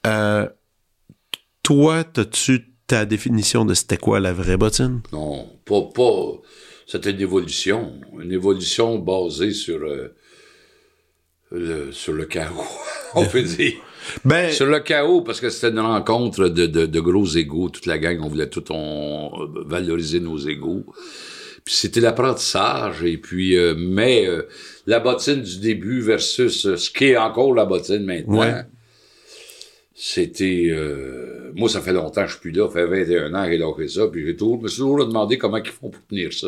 Euh, 0.07 0.47
toi, 1.63 2.03
as-tu 2.17 2.65
ta 2.87 3.05
définition 3.05 3.65
de 3.65 3.73
c'était 3.73 3.97
quoi 3.97 4.19
la 4.19 4.33
vraie 4.33 4.57
bottine? 4.57 5.01
Non, 5.13 5.47
pas, 5.65 5.81
pas, 5.93 6.41
c'était 6.87 7.11
une 7.11 7.21
évolution. 7.21 7.93
Une 8.19 8.31
évolution 8.31 8.97
basée 8.97 9.51
sur, 9.51 9.77
euh, 9.83 10.15
le, 11.51 11.91
sur 11.91 12.13
le 12.13 12.25
chaos, 12.25 12.63
on 13.15 13.25
peut 13.25 13.41
dire. 13.41 13.73
Ben, 14.25 14.51
Sur 14.51 14.65
le 14.65 14.79
chaos, 14.79 15.21
parce 15.21 15.39
que 15.41 15.49
c'était 15.49 15.69
une 15.69 15.79
rencontre 15.79 16.47
de, 16.47 16.65
de, 16.65 16.85
de 16.85 16.99
gros 16.99 17.25
égaux, 17.25 17.69
toute 17.69 17.85
la 17.85 17.97
gang, 17.97 18.19
on 18.23 18.27
voulait 18.29 18.49
tout 18.49 18.63
on, 18.71 19.31
valoriser 19.67 20.19
nos 20.19 20.37
égaux. 20.37 20.85
Puis 21.65 21.75
c'était 21.75 21.99
l'apprentissage, 21.99 23.03
et 23.03 23.17
puis, 23.17 23.57
euh, 23.57 23.75
mais 23.77 24.25
euh, 24.27 24.43
la 24.87 24.99
bottine 24.99 25.41
du 25.41 25.59
début 25.59 26.01
versus 26.01 26.65
euh, 26.65 26.77
ce 26.77 26.89
qui 26.89 27.05
est 27.05 27.17
encore 27.17 27.53
la 27.53 27.65
bottine 27.65 28.03
maintenant, 28.05 28.39
Ouais. 28.39 28.63
c'était... 29.93 30.69
euh, 30.71 31.51
moi, 31.55 31.69
ça 31.69 31.81
fait 31.81 31.93
longtemps 31.93 32.21
que 32.23 32.27
je 32.27 32.33
suis 32.33 32.41
plus 32.41 32.51
là, 32.51 32.67
ça 32.67 32.73
fait 32.73 32.85
21 32.85 33.33
ans 33.33 33.45
que 33.45 33.51
j'ai 33.51 33.83
fait 33.83 33.87
ça, 33.99 34.07
puis 34.07 34.25
j'ai 34.25 34.35
toujours, 34.35 34.57
je 34.59 34.63
me 34.63 34.67
suis 34.69 34.77
toujours 34.79 35.05
demandé 35.05 35.37
comment 35.37 35.57
ils 35.57 35.65
font 35.69 35.89
pour 35.89 36.05
tenir 36.07 36.31
ça 36.33 36.47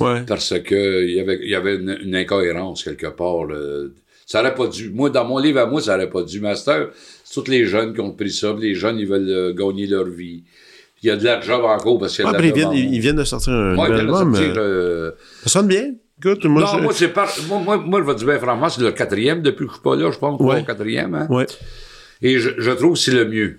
ouais. 0.00 0.22
parce 0.26 0.58
que 0.60 1.04
il 1.04 1.14
y 1.14 1.20
avait, 1.20 1.38
il 1.42 1.50
y 1.50 1.54
avait 1.54 1.76
une, 1.76 1.98
une 2.02 2.16
incohérence 2.16 2.82
quelque 2.82 3.08
part. 3.08 3.44
là. 3.44 3.84
Ça 4.26 4.40
aurait 4.40 4.54
pas 4.54 4.66
dû. 4.68 4.90
Moi, 4.90 5.10
dans 5.10 5.24
mon 5.24 5.38
livre 5.38 5.60
à 5.60 5.66
moi, 5.66 5.80
ça 5.82 5.94
aurait 5.96 6.08
pas 6.10 6.22
dû. 6.22 6.40
Master, 6.40 6.88
c'est 7.24 7.34
tous 7.42 7.50
les 7.50 7.66
jeunes 7.66 7.92
qui 7.94 8.00
ont 8.00 8.12
pris 8.12 8.30
ça. 8.30 8.54
Les 8.58 8.74
jeunes, 8.74 8.98
ils 8.98 9.06
veulent 9.06 9.28
euh, 9.28 9.52
gagner 9.54 9.86
leur 9.86 10.04
vie. 10.06 10.44
Il 11.02 11.08
y 11.08 11.10
a 11.10 11.16
de 11.16 11.24
l'argent 11.24 11.62
encore 11.62 11.98
parce 11.98 12.16
qu'il 12.16 12.24
y 12.24 12.28
a 12.28 12.30
Ouais, 12.30 12.36
de 12.36 12.38
puis 12.40 12.48
ils 12.48 12.54
viennent, 12.54 12.72
ils 12.94 13.00
viennent 13.00 13.16
de 13.16 13.24
sortir 13.24 13.52
un 13.52 13.76
Ouais, 13.76 13.88
nouvel 13.88 14.00
album. 14.00 14.34
sortir, 14.34 14.54
euh, 14.56 14.60
euh, 14.60 15.10
Ça 15.42 15.50
sonne 15.50 15.68
bien. 15.68 15.92
Écoute, 16.18 16.44
moi, 16.46 16.62
non, 16.62 16.78
je... 16.78 16.82
moi, 16.82 16.92
c'est 16.94 17.08
pas, 17.08 17.28
moi, 17.48 17.58
moi, 17.58 17.76
moi, 17.76 18.00
je 18.00 18.06
vais 18.06 18.14
dire 18.14 18.26
bien 18.26 18.38
franchement, 18.38 18.68
c'est 18.70 18.80
le 18.80 18.92
quatrième 18.92 19.42
depuis 19.42 19.66
que 19.66 19.72
je 19.72 19.74
suis 19.74 19.82
pas 19.82 19.96
là, 19.96 20.10
je 20.10 20.18
pense, 20.18 20.40
Ouais. 20.40 20.60
le 20.60 20.64
quatrième, 20.66 21.14
hein. 21.14 21.26
Ouais. 21.28 21.44
Et 22.22 22.38
je, 22.38 22.50
je 22.56 22.70
trouve 22.70 22.94
que 22.94 22.98
c'est 23.00 23.10
le 23.12 23.26
mieux. 23.26 23.58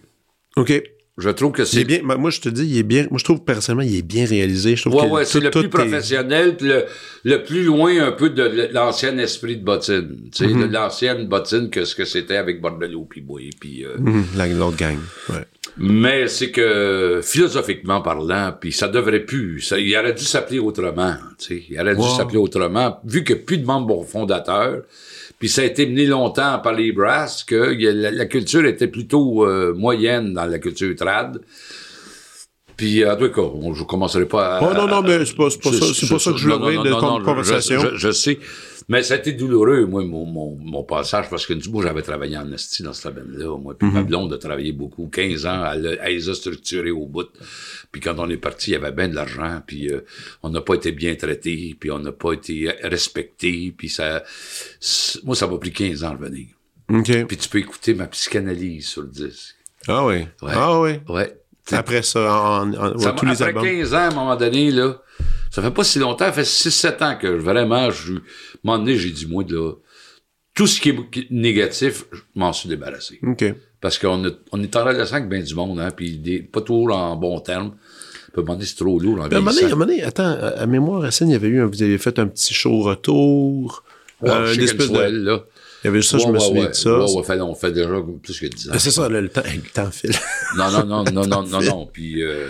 OK. 0.57 0.71
Je 1.17 1.29
trouve 1.29 1.53
que 1.53 1.63
c'est 1.63 1.81
est 1.81 1.83
bien, 1.85 2.01
moi, 2.03 2.29
je 2.29 2.41
te 2.41 2.49
dis, 2.49 2.65
il 2.65 2.77
est 2.77 2.83
bien. 2.83 3.07
Moi, 3.09 3.17
je 3.19 3.23
trouve 3.23 3.41
personnellement, 3.45 3.89
il 3.89 3.97
est 3.97 4.01
bien 4.01 4.25
réalisé. 4.25 4.75
Je 4.75 4.81
trouve 4.81 4.95
Ouais, 5.01 5.07
que 5.07 5.13
ouais, 5.13 5.25
c'est 5.25 5.39
le 5.39 5.49
plus 5.49 5.61
est- 5.61 5.69
professionnel, 5.69 6.57
puis 6.57 6.67
le, 6.67 6.83
le 7.23 7.41
plus 7.41 7.63
loin 7.63 8.05
un 8.05 8.11
peu 8.11 8.29
de 8.31 8.67
l'ancien 8.73 9.17
esprit 9.17 9.55
de 9.55 9.63
bottine. 9.63 10.29
Tu 10.33 10.43
sais, 10.45 10.45
Mm-hmm. 10.51 10.67
de 10.67 10.73
l'ancienne 10.73 11.27
bottine 11.27 11.69
que 11.69 11.85
ce 11.85 11.95
que 11.95 12.03
c'était 12.03 12.35
avec 12.35 12.59
Bordelot 12.59 13.07
puis 13.09 13.21
Boy. 13.21 13.49
Puis, 13.57 13.85
euh, 13.85 13.95
Hum, 13.97 14.25
la- 14.35 14.47
L'autre 14.47 14.75
gang. 14.75 14.97
Ouais. 15.29 15.45
Mais 15.77 16.27
c'est 16.27 16.51
que, 16.51 17.21
philosophiquement 17.23 18.01
parlant, 18.01 18.53
puis 18.59 18.71
ça 18.73 18.87
devrait 18.89 19.21
plus. 19.25 19.61
Ça, 19.61 19.77
il 19.79 19.95
aurait 19.97 20.13
dû 20.13 20.23
s'appeler 20.25 20.59
autrement. 20.59 21.15
Tu 21.39 21.45
sais, 21.59 21.63
il 21.69 21.79
aurait 21.79 21.95
dû 21.95 22.01
s'appeler 22.17 22.37
autrement, 22.39 22.99
vu 23.05 23.23
a 23.37 23.39
plus 23.41 23.57
de 23.57 23.65
membres 23.65 24.03
fondateurs. 24.05 24.81
Puis 25.39 25.49
ça 25.49 25.61
a 25.61 25.65
été 25.65 25.85
mené 25.85 26.05
longtemps 26.05 26.59
par 26.59 26.73
les 26.73 26.91
brasses 26.91 27.43
que 27.43 27.73
il 27.73 27.81
y 27.81 27.87
a- 27.87 27.91
la, 27.93 28.11
la 28.11 28.25
culture 28.25 28.65
était 28.65 28.87
plutôt 28.87 29.45
euh, 29.45 29.73
moyenne 29.73 30.33
dans 30.33 30.45
la 30.45 30.59
culture 30.59 30.95
trad. 30.95 31.41
Puis, 32.77 33.05
en 33.05 33.15
tout 33.15 33.29
cas, 33.29 33.41
je 33.73 33.83
commencerai 33.83 34.25
pas 34.25 34.57
à... 34.57 34.61
Oh, 34.61 34.73
non, 34.73 34.85
non, 34.87 35.01
mais 35.01 35.23
c'est 35.25 35.35
pas, 35.37 35.45
pas 35.45 35.71
ça, 35.71 36.07
pas 36.09 36.19
ça 36.19 36.31
que 36.33 36.37
je 36.37 36.49
voulais 36.49 36.77
de 36.77 36.89
je- 36.89 37.23
conversation. 37.23 37.79
Je, 37.93 37.95
je 37.95 38.11
sais. 38.11 38.37
Mais 38.87 39.01
ça 39.01 39.15
a 39.15 39.17
été 39.17 39.31
douloureux, 39.31 39.85
moi, 39.87 40.03
mon, 40.05 40.25
mon, 40.25 40.55
mon 40.61 40.83
passage, 40.83 41.27
parce 41.29 41.47
que 41.47 41.53
moi, 41.69 41.81
j'avais 41.83 42.03
travaillé 42.03 42.37
en 42.37 42.51
esti 42.53 42.83
dans 42.83 42.93
ce 42.93 43.07
domaine-là, 43.07 43.57
moi. 43.57 43.75
Puis 43.77 43.89
ma 43.89 44.01
Mhm. 44.01 44.05
blonde 44.07 44.33
a 44.33 44.37
travaillé 44.37 44.73
beaucoup, 44.73 45.07
15 45.07 45.45
ans, 45.47 45.65
elle, 45.73 45.97
elle 46.01 46.13
les 46.13 46.29
a 46.29 46.35
structurés 46.35 46.91
au 46.91 47.07
bout. 47.07 47.27
Puis 47.91 47.99
quand 47.99 48.15
on 48.19 48.29
est 48.29 48.37
parti, 48.37 48.71
il 48.71 48.73
y 48.73 48.75
avait 48.77 48.91
bien 48.91 49.07
de 49.07 49.15
l'argent, 49.15 49.59
puis 49.65 49.89
euh, 49.91 50.01
on 50.43 50.49
n'a 50.49 50.61
pas 50.61 50.75
été 50.75 50.91
bien 50.91 51.15
traité, 51.15 51.75
puis 51.79 51.89
on 51.89 51.97
n'a 51.99 52.11
pas 52.11 52.33
été 52.33 52.71
respecté, 52.83 53.73
puis 53.75 53.89
ça... 53.89 54.23
Moi, 55.23 55.35
ça 55.35 55.47
m'a 55.47 55.57
pris 55.57 55.71
15 55.71 56.03
ans 56.03 56.09
à 56.09 56.11
revenir. 56.11 56.47
OK. 56.93 57.25
Puis 57.27 57.37
tu 57.37 57.49
peux 57.49 57.57
écouter 57.59 57.95
ma 57.95 58.05
psychanalyse 58.07 58.87
sur 58.87 59.01
le 59.01 59.07
disque. 59.07 59.55
Ah 59.87 60.05
oui. 60.05 60.27
Ouais. 60.43 60.51
Ah 60.53 60.79
oui. 60.79 60.91
Ouais. 61.09 61.35
Après 61.71 62.03
ça, 62.03 62.61
en, 62.61 62.71
en- 62.73 62.99
Ça 62.99 63.13
tous 63.13 63.25
m'a- 63.25 63.31
les 63.31 63.41
après 63.41 63.45
albums. 63.59 63.63
15 63.63 63.93
ans, 63.95 63.97
à 63.97 64.01
un 64.09 64.13
moment 64.13 64.35
donné, 64.35 64.69
là, 64.69 65.01
ça 65.55 65.61
fait 65.61 65.71
pas 65.71 65.83
si 65.83 65.99
longtemps, 65.99 66.25
ça 66.25 66.33
fait 66.33 66.43
6-7 66.43 67.03
ans 67.03 67.17
que 67.19 67.27
vraiment, 67.27 67.89
je, 67.91 68.13
à 68.13 68.15
un 68.17 68.21
moment 68.63 68.79
donné, 68.79 68.97
j'ai 68.97 69.09
dit, 69.11 69.25
moi, 69.25 69.43
de 69.43 69.55
là, 69.55 69.71
tout 70.53 70.67
ce 70.67 70.79
qui 70.79 70.89
est 70.89 70.97
négatif, 71.31 72.05
je 72.11 72.19
m'en 72.35 72.53
suis 72.53 72.69
débarrassé. 72.69 73.19
OK. 73.23 73.43
Parce 73.81 73.97
qu'on 73.99 74.23
on 74.51 74.63
est 74.63 74.75
en 74.75 74.83
relation 74.85 75.17
avec 75.17 75.29
bien 75.29 75.41
du 75.41 75.53
monde, 75.53 75.79
hein, 75.79 75.91
puis 75.95 76.17
des- 76.17 76.39
pas 76.39 76.61
toujours 76.61 76.95
en 76.95 77.15
bon 77.15 77.39
terme. 77.39 77.73
À 78.35 78.39
un 78.39 78.41
moment 78.41 78.53
donné, 78.53 78.65
c'est 78.65 78.75
trop 78.75 78.99
lourd 78.99 79.19
en 79.19 79.23
à 79.23 79.25
un 79.27 79.29
moment 79.39 79.51
donné, 79.51 79.63
à 79.63 79.67
un 79.67 79.69
moment 79.69 79.85
donné, 79.85 80.03
attends, 80.03 80.23
à, 80.25 80.47
à 80.47 80.65
mémoire, 80.65 81.01
Racine, 81.01 81.29
il 81.29 81.33
y 81.33 81.35
avait 81.35 81.47
eu 81.47 81.61
un, 81.61 81.65
vous 81.67 81.83
avez 81.83 81.97
fait 81.97 82.17
un 82.19 82.27
petit 82.27 82.53
show 82.53 82.81
retour. 82.81 83.83
Ouais, 84.21 84.29
euh, 84.29 84.53
une 84.53 84.61
espèce 84.61 84.89
de- 84.89 84.95
Swell, 84.95 85.23
là. 85.23 85.43
Il 85.83 85.87
y 85.87 85.89
avait 85.89 86.01
ça, 86.01 86.17
je 86.17 86.23
Ouais, 86.25 86.31
me 86.31 86.37
ouais, 86.39 86.39
souviens 86.45 86.63
ouais. 86.63 86.69
de 86.69 86.73
ça. 86.73 86.97
Ouais, 86.99 87.13
ouais, 87.13 87.23
fait- 87.23 87.41
on 87.41 87.53
fait 87.53 87.71
déjà 87.71 87.89
plus 88.23 88.39
que 88.39 88.45
10 88.47 88.69
ans. 88.69 88.71
Ah, 88.73 88.79
C'est 88.79 88.91
ça, 88.91 89.07
là, 89.07 89.21
le 89.21 89.29
temps, 89.29 89.43
le 89.45 89.61
temps 89.71 89.91
file. 89.91 90.11
Non, 90.57 90.71
non, 90.71 90.85
non, 90.85 91.03
non, 91.11 91.27
non, 91.27 91.43
non, 91.43 91.61
non. 91.61 91.85
Puis, 91.85 92.23
euh, 92.23 92.47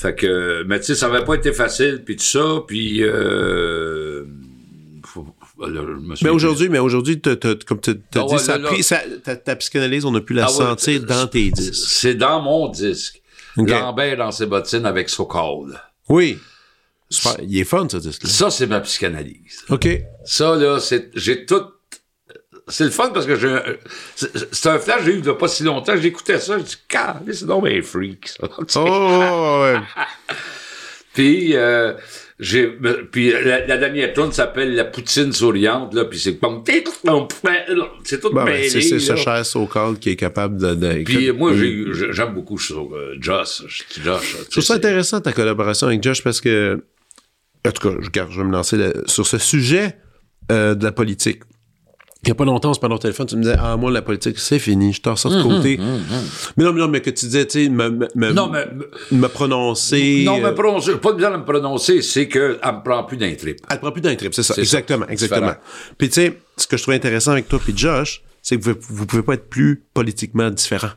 fait 0.00 0.14
que, 0.14 0.62
mais 0.66 0.80
tu 0.80 0.86
sais, 0.86 0.94
ça 0.94 1.08
n'avait 1.08 1.24
pas 1.24 1.34
été 1.34 1.52
facile, 1.52 2.02
puis 2.04 2.16
tout 2.16 2.24
ça, 2.24 2.62
puis, 2.66 3.02
euh, 3.02 4.24
faut- 5.04 5.26
faut- 5.56 5.66
là, 5.66 5.82
je 5.86 5.92
me 5.92 6.14
Mais 6.22 6.30
aujourd'hui, 6.30 6.68
mais 6.70 6.78
aujourd'hui, 6.78 7.20
comme 7.20 7.80
tu 7.80 7.90
as 7.90 7.94
Ah 8.14 8.24
dit, 8.26 8.32
ouais, 8.32 8.38
ça 8.38 8.54
a 8.54 8.58
là, 8.58 8.68
pris, 8.68 8.78
là. 8.78 8.82
ça- 8.82 9.02
ta, 9.22 9.36
ta 9.36 9.56
psychanalyse, 9.56 10.04
on 10.06 10.14
a 10.14 10.20
pu 10.20 10.32
la 10.32 10.44
Ah 10.46 10.50
ouais, 10.50 10.56
sentir 10.56 11.02
dans 11.04 11.26
tes 11.26 11.50
disques. 11.50 11.74
C'est 11.88 12.14
dans 12.14 12.40
mon 12.40 12.68
disque. 12.68 13.20
Ok. 13.58 13.68
Lambert 13.68 14.16
dans 14.16 14.30
ses 14.30 14.46
bottines 14.46 14.86
avec 14.86 15.10
Sokol. 15.10 15.78
Oui. 16.08 16.38
Super. 17.10 17.36
Il 17.42 17.58
est 17.58 17.64
fun, 17.64 17.86
ce 17.90 17.96
disque-là. 17.96 18.30
Ça, 18.30 18.50
c'est 18.50 18.66
ma 18.68 18.80
psychanalyse. 18.80 19.64
OK. 19.68 19.88
Ça, 20.24 20.54
là, 20.56 20.78
c'est, 20.80 21.10
j'ai 21.14 21.44
tout, 21.44 21.62
c'est 22.70 22.84
le 22.84 22.90
fun 22.90 23.10
parce 23.12 23.26
que 23.26 23.36
j'ai, 23.36 23.48
un- 23.48 23.62
c'est, 24.16 24.66
un 24.68 24.78
flash 24.78 24.98
que 25.00 25.04
j'ai 25.04 25.12
eu 25.12 25.18
il 25.18 25.26
y 25.26 25.28
a 25.28 25.34
pas 25.34 25.48
si 25.48 25.62
longtemps, 25.64 25.94
j'écoutais 25.96 26.38
ça, 26.38 26.58
je 26.58 26.62
dis, 26.64 26.76
car, 26.88 27.20
c'est 27.32 27.46
donc 27.46 27.66
un 27.66 27.82
freak, 27.82 28.28
ça. 28.28 28.48
Oh, 28.76 29.62
ouais. 29.64 29.78
Puis, 31.12 31.56
euh, 31.56 31.94
j'ai, 32.38 32.68
puis 33.10 33.32
la, 33.32 33.66
la 33.66 33.76
dernière 33.76 34.12
tune 34.14 34.30
s'appelle 34.32 34.74
La 34.76 34.84
Poutine 34.84 35.32
souriante, 35.32 35.92
là, 35.92 36.04
puis 36.04 36.18
c'est 36.20 36.36
comme, 36.36 36.62
c'est 38.04 38.20
tout 38.20 38.30
ben, 38.32 38.44
mêlé, 38.44 38.70
c'est 38.70 38.80
c'est 38.80 39.00
ce 39.00 39.16
cher 39.16 39.44
so-called 39.44 39.98
qui 39.98 40.10
est 40.10 40.16
capable 40.16 40.56
de... 40.56 40.74
de- 40.74 41.02
Puis 41.02 41.32
moi, 41.32 41.52
j'ai, 41.54 41.84
j'aime 42.12 42.32
beaucoup 42.32 42.58
sur, 42.58 42.94
euh, 42.94 43.16
Josh, 43.20 43.62
je- 43.66 44.02
Josh. 44.02 44.36
Je 44.44 44.50
trouve 44.50 44.62
ça 44.64 44.74
intéressant 44.74 45.20
ta 45.20 45.32
collaboration 45.32 45.88
avec 45.88 46.02
Josh 46.02 46.22
parce 46.22 46.40
que, 46.40 46.80
en 47.66 47.72
tout 47.72 47.88
cas, 47.90 47.96
je, 48.00 48.08
je 48.30 48.38
vais 48.38 48.44
me 48.46 48.52
lancer 48.52 48.76
là- 48.76 48.92
sur 49.06 49.26
ce 49.26 49.36
sujet 49.38 49.96
euh, 50.52 50.74
de 50.76 50.84
la 50.84 50.92
politique. 50.92 51.40
Il 52.22 52.26
n'y 52.26 52.32
a 52.32 52.34
pas 52.34 52.44
longtemps, 52.44 52.70
on 52.70 52.74
se 52.74 52.80
parlait 52.80 52.96
au 52.96 52.98
téléphone, 52.98 53.26
tu 53.26 53.36
me 53.36 53.42
disais, 53.42 53.56
ah, 53.58 53.78
moi, 53.78 53.90
la 53.90 54.02
politique, 54.02 54.38
c'est 54.38 54.58
fini, 54.58 54.92
je 54.92 55.00
t'en 55.00 55.16
ça 55.16 55.30
de 55.30 55.42
côté. 55.42 55.78
Mais 56.58 56.64
non, 56.64 56.72
mais 56.74 56.80
non, 56.80 56.88
mais 56.88 57.00
que 57.00 57.08
tu 57.08 57.24
disais, 57.24 57.46
tu 57.46 57.64
sais, 57.64 57.68
me, 57.70 57.88
me, 57.88 58.08
me- 58.14 58.32
Non, 58.32 58.48
mais, 58.50 58.66
me 59.10 59.26
prononcer. 59.26 60.22
non, 60.26 60.36
mais 60.38 60.48
euh, 60.48 60.52
prononcer, 60.52 60.96
pas 60.96 61.12
de 61.12 61.16
misère 61.16 61.32
à 61.32 61.38
me 61.38 61.44
prononcer, 61.44 62.02
c'est 62.02 62.28
qu'elle 62.28 62.58
me 62.62 62.84
prend 62.84 63.04
plus 63.04 63.16
d'un 63.16 63.34
trip. 63.34 63.58
Elle 63.70 63.78
prend 63.80 63.90
plus 63.90 64.02
d'un 64.02 64.14
trip, 64.16 64.34
c'est 64.34 64.42
ça. 64.42 64.54
Exactement, 64.58 65.06
ça. 65.06 65.12
exactement. 65.12 65.54
Puis 65.96 66.08
tu 66.08 66.14
sais, 66.16 66.38
ce 66.58 66.66
que 66.66 66.76
je 66.76 66.82
trouve 66.82 66.94
intéressant 66.94 67.32
avec 67.32 67.48
toi 67.48 67.58
puis 67.58 67.72
Josh, 67.74 68.22
c'est 68.42 68.58
que 68.58 68.64
vous, 68.64 68.74
vous 68.90 69.06
pouvez 69.06 69.22
pas 69.22 69.34
être 69.34 69.48
plus 69.48 69.82
politiquement 69.94 70.50
différent. 70.50 70.90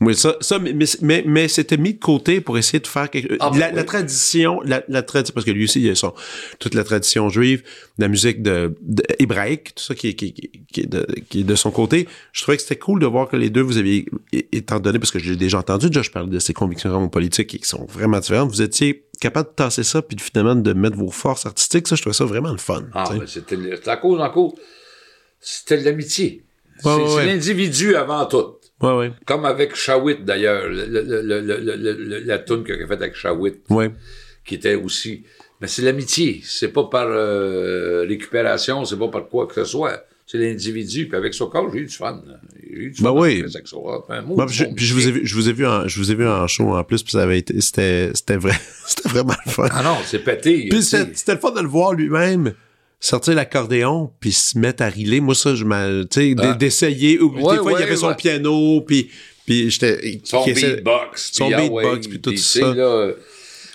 Moi, 0.00 0.14
ça, 0.14 0.36
ça, 0.40 0.58
mais, 0.58 0.72
mais, 0.72 0.86
mais, 1.02 1.22
mais 1.26 1.48
c'était 1.48 1.76
mis 1.76 1.94
de 1.94 1.98
côté 1.98 2.40
pour 2.40 2.56
essayer 2.58 2.80
de 2.80 2.86
faire 2.86 3.10
quelque 3.10 3.36
Ah, 3.40 3.50
la, 3.54 3.68
ben 3.70 3.76
la 3.76 3.84
tradition, 3.84 4.60
la, 4.64 4.82
la 4.88 5.02
tradition, 5.02 5.34
parce 5.34 5.44
que 5.46 5.50
lui 5.50 5.64
aussi, 5.64 5.80
il 5.80 5.90
a 5.90 5.94
son, 5.94 6.14
toute 6.58 6.74
la 6.74 6.84
tradition 6.84 7.28
juive, 7.28 7.62
la 7.98 8.08
musique 8.08 8.42
de, 8.42 8.74
de- 8.82 9.02
hébraïque, 9.18 9.74
tout 9.74 9.84
ça 9.84 9.94
qui 9.94 10.08
est, 10.08 10.14
qui, 10.14 10.32
qui- 10.32 10.80
est 10.80 10.86
de, 10.86 11.06
qui 11.28 11.40
est 11.40 11.44
de 11.44 11.54
son 11.54 11.70
côté. 11.70 12.08
Je 12.32 12.42
trouvais 12.42 12.56
que 12.56 12.62
c'était 12.62 12.78
cool 12.78 13.00
de 13.00 13.06
voir 13.06 13.28
que 13.28 13.36
les 13.36 13.50
deux, 13.50 13.60
vous 13.62 13.76
aviez, 13.78 14.06
étant 14.52 14.80
donné, 14.80 14.98
parce 14.98 15.10
que 15.10 15.18
j'ai 15.18 15.36
déjà 15.36 15.58
entendu 15.58 15.88
Josh 15.90 16.10
parler 16.10 16.30
de 16.30 16.38
ses 16.38 16.54
convictions 16.54 17.08
politiques 17.08 17.54
et 17.54 17.58
qui 17.58 17.68
sont 17.68 17.84
vraiment 17.84 18.18
différentes, 18.20 18.50
vous 18.50 18.62
étiez 18.62 19.04
capable 19.20 19.50
de 19.50 19.54
tasser 19.54 19.82
ça 19.84 20.00
puis 20.00 20.16
finalement 20.18 20.54
de 20.54 20.72
mettre 20.72 20.96
vos 20.96 21.10
forces 21.10 21.44
artistiques. 21.44 21.86
Ça, 21.88 21.94
je 21.94 22.00
trouvais 22.00 22.14
ça 22.14 22.24
vraiment 22.24 22.52
le 22.52 22.58
fun. 22.58 22.84
Ah, 22.94 23.04
ben, 23.10 23.26
c'était, 23.26 23.56
à 23.86 23.96
cause, 23.98 24.18
en 24.18 24.30
cause, 24.30 24.52
c'était 25.40 25.76
l'amitié. 25.76 26.42
C'est 26.82 26.88
ouais, 26.88 27.04
c'est 27.06 27.14
ouais. 27.16 27.26
l'individu 27.26 27.94
avant 27.96 28.24
tout. 28.24 28.54
Ouais, 28.82 28.92
ouais. 28.96 29.12
Comme 29.26 29.44
avec 29.44 29.74
Shawit, 29.74 30.24
d'ailleurs, 30.24 30.68
le- 30.68 30.86
le- 30.86 31.02
le- 31.02 31.20
le- 31.22 31.40
le- 31.60 31.76
le- 31.76 31.92
le- 32.04 32.18
la 32.20 32.38
tune 32.38 32.64
qu'il 32.64 32.74
a 32.74 32.86
faite 32.86 33.02
avec 33.02 33.14
Shawit, 33.14 33.56
Ouais. 33.70 33.90
qui 34.44 34.54
était 34.56 34.74
aussi... 34.74 35.24
Mais 35.60 35.66
c'est 35.66 35.82
l'amitié. 35.82 36.40
C'est 36.42 36.68
pas 36.72 36.84
par 36.84 37.06
euh, 37.08 38.06
récupération, 38.08 38.84
c'est 38.86 38.98
pas 38.98 39.08
par 39.08 39.28
quoi 39.28 39.46
que 39.46 39.54
ce 39.54 39.64
soit. 39.64 40.04
C'est 40.26 40.38
l'individu. 40.38 41.06
Puis 41.08 41.16
avec 41.18 41.34
Sokol, 41.34 41.70
j'ai 41.74 41.80
eu 41.80 41.86
du 41.86 41.94
fun. 41.94 42.22
J'ai 42.62 42.76
eu 42.78 42.90
du 42.92 43.02
Ben 43.02 43.10
fun. 43.12 43.20
oui. 43.20 43.40
avec 43.54 43.66
Sokol. 43.68 44.00
Moi, 44.24 44.46
puis 44.46 44.54
je, 44.54 44.64
puis 44.64 44.84
je 44.86 44.94
vous 44.94 45.08
ai 45.08 45.10
vu, 45.10 45.20
je 45.26 45.34
vous 45.34 45.48
ai 45.50 45.52
vu 45.52 45.66
en, 45.66 45.86
je 45.86 45.98
vous 45.98 46.10
ai 46.10 46.14
vu 46.14 46.26
en 46.26 46.46
show 46.46 46.74
en 46.74 46.82
plus, 46.84 47.02
puis 47.02 47.12
ça 47.12 47.22
avait 47.24 47.40
été, 47.40 47.60
c'était, 47.60 48.10
c'était 48.14 48.36
vrai, 48.38 48.54
c'était 48.86 49.08
vraiment 49.10 49.34
le 49.44 49.50
fun. 49.50 49.68
Ah 49.72 49.82
non, 49.82 49.96
c'est 50.06 50.20
pété. 50.20 50.68
Puis 50.70 50.82
c'était 50.82 51.34
le 51.34 51.38
fun 51.40 51.50
de 51.50 51.60
le 51.60 51.68
voir 51.68 51.92
lui-même 51.92 52.54
sortir 53.00 53.34
l'accordéon 53.34 54.12
puis 54.20 54.32
se 54.32 54.58
mettre 54.58 54.82
à 54.82 54.88
riler. 54.88 55.20
Moi, 55.20 55.34
ça, 55.34 55.54
je 55.54 55.64
m'a, 55.64 55.86
tu 56.04 56.06
sais, 56.10 56.34
Ah. 56.38 56.52
d'essayer. 56.52 57.18
Ou 57.18 57.30
des 57.34 57.56
fois, 57.58 57.72
il 57.72 57.80
y 57.80 57.82
avait 57.82 57.96
son 57.96 58.14
piano, 58.14 58.82
puis, 58.82 59.10
puis 59.46 59.70
j'étais, 59.70 60.20
Son 60.24 60.44
beatbox. 60.44 61.30
son 61.32 61.50
ah 61.52 61.60
beatbox, 61.60 62.06
puis 62.06 62.20
tout 62.20 62.36
ça. 62.36 62.74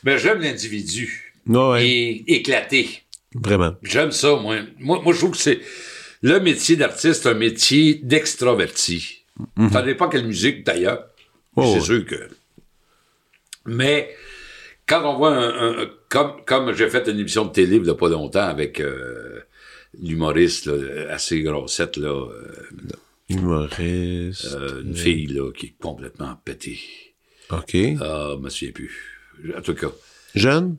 mais 0.03 0.17
j'aime 0.19 0.39
l'individu. 0.39 1.33
Et 1.79 2.23
éclaté. 2.35 3.01
vraiment. 3.33 3.75
J'aime 3.83 4.11
ça, 4.11 4.35
moi. 4.35 4.57
moi. 4.79 5.01
Moi, 5.03 5.13
je 5.13 5.19
trouve 5.19 5.31
que 5.31 5.37
c'est 5.37 5.59
le 6.21 6.39
métier 6.39 6.75
d'artiste, 6.75 7.23
c'est 7.23 7.29
un 7.29 7.33
métier 7.33 7.95
d'extraverti. 8.01 9.23
Ça 9.71 9.81
dépend 9.81 10.07
quelle 10.09 10.25
musique, 10.25 10.63
d'ailleurs. 10.65 11.07
C'est 11.57 11.81
sûr 11.81 12.05
que... 12.05 12.29
Mais 13.67 14.09
quand 14.87 15.03
on 15.11 15.17
voit 15.17 15.35
un... 15.35 15.81
un- 15.83 15.89
comme 16.09 16.43
comme 16.45 16.73
j'ai 16.73 16.89
fait 16.89 17.07
une 17.07 17.19
émission 17.19 17.45
de 17.45 17.51
télé 17.51 17.75
il 17.77 17.81
n'y 17.83 17.89
a 17.89 17.95
pas 17.95 18.09
longtemps 18.09 18.47
avec 18.47 18.79
euh, 18.79 19.41
l'humoriste 20.01 20.67
là, 20.67 21.11
assez 21.13 21.41
grossette, 21.41 21.97
là, 21.97 22.09
euh, 22.09 22.51
Humoriste. 23.29 24.45
euh, 24.53 24.81
une 24.83 24.95
fille 24.95 25.27
là, 25.27 25.51
qui 25.51 25.67
est 25.67 25.75
complètement 25.81 26.35
pétée. 26.45 26.79
OK. 27.51 27.75
Ah, 28.01 28.33
je 28.35 28.39
me 28.41 28.49
souviens 28.49 28.71
plus. 28.71 28.93
En 29.57 29.61
tout 29.61 29.73
cas. 29.75 29.91
Jeune? 30.35 30.77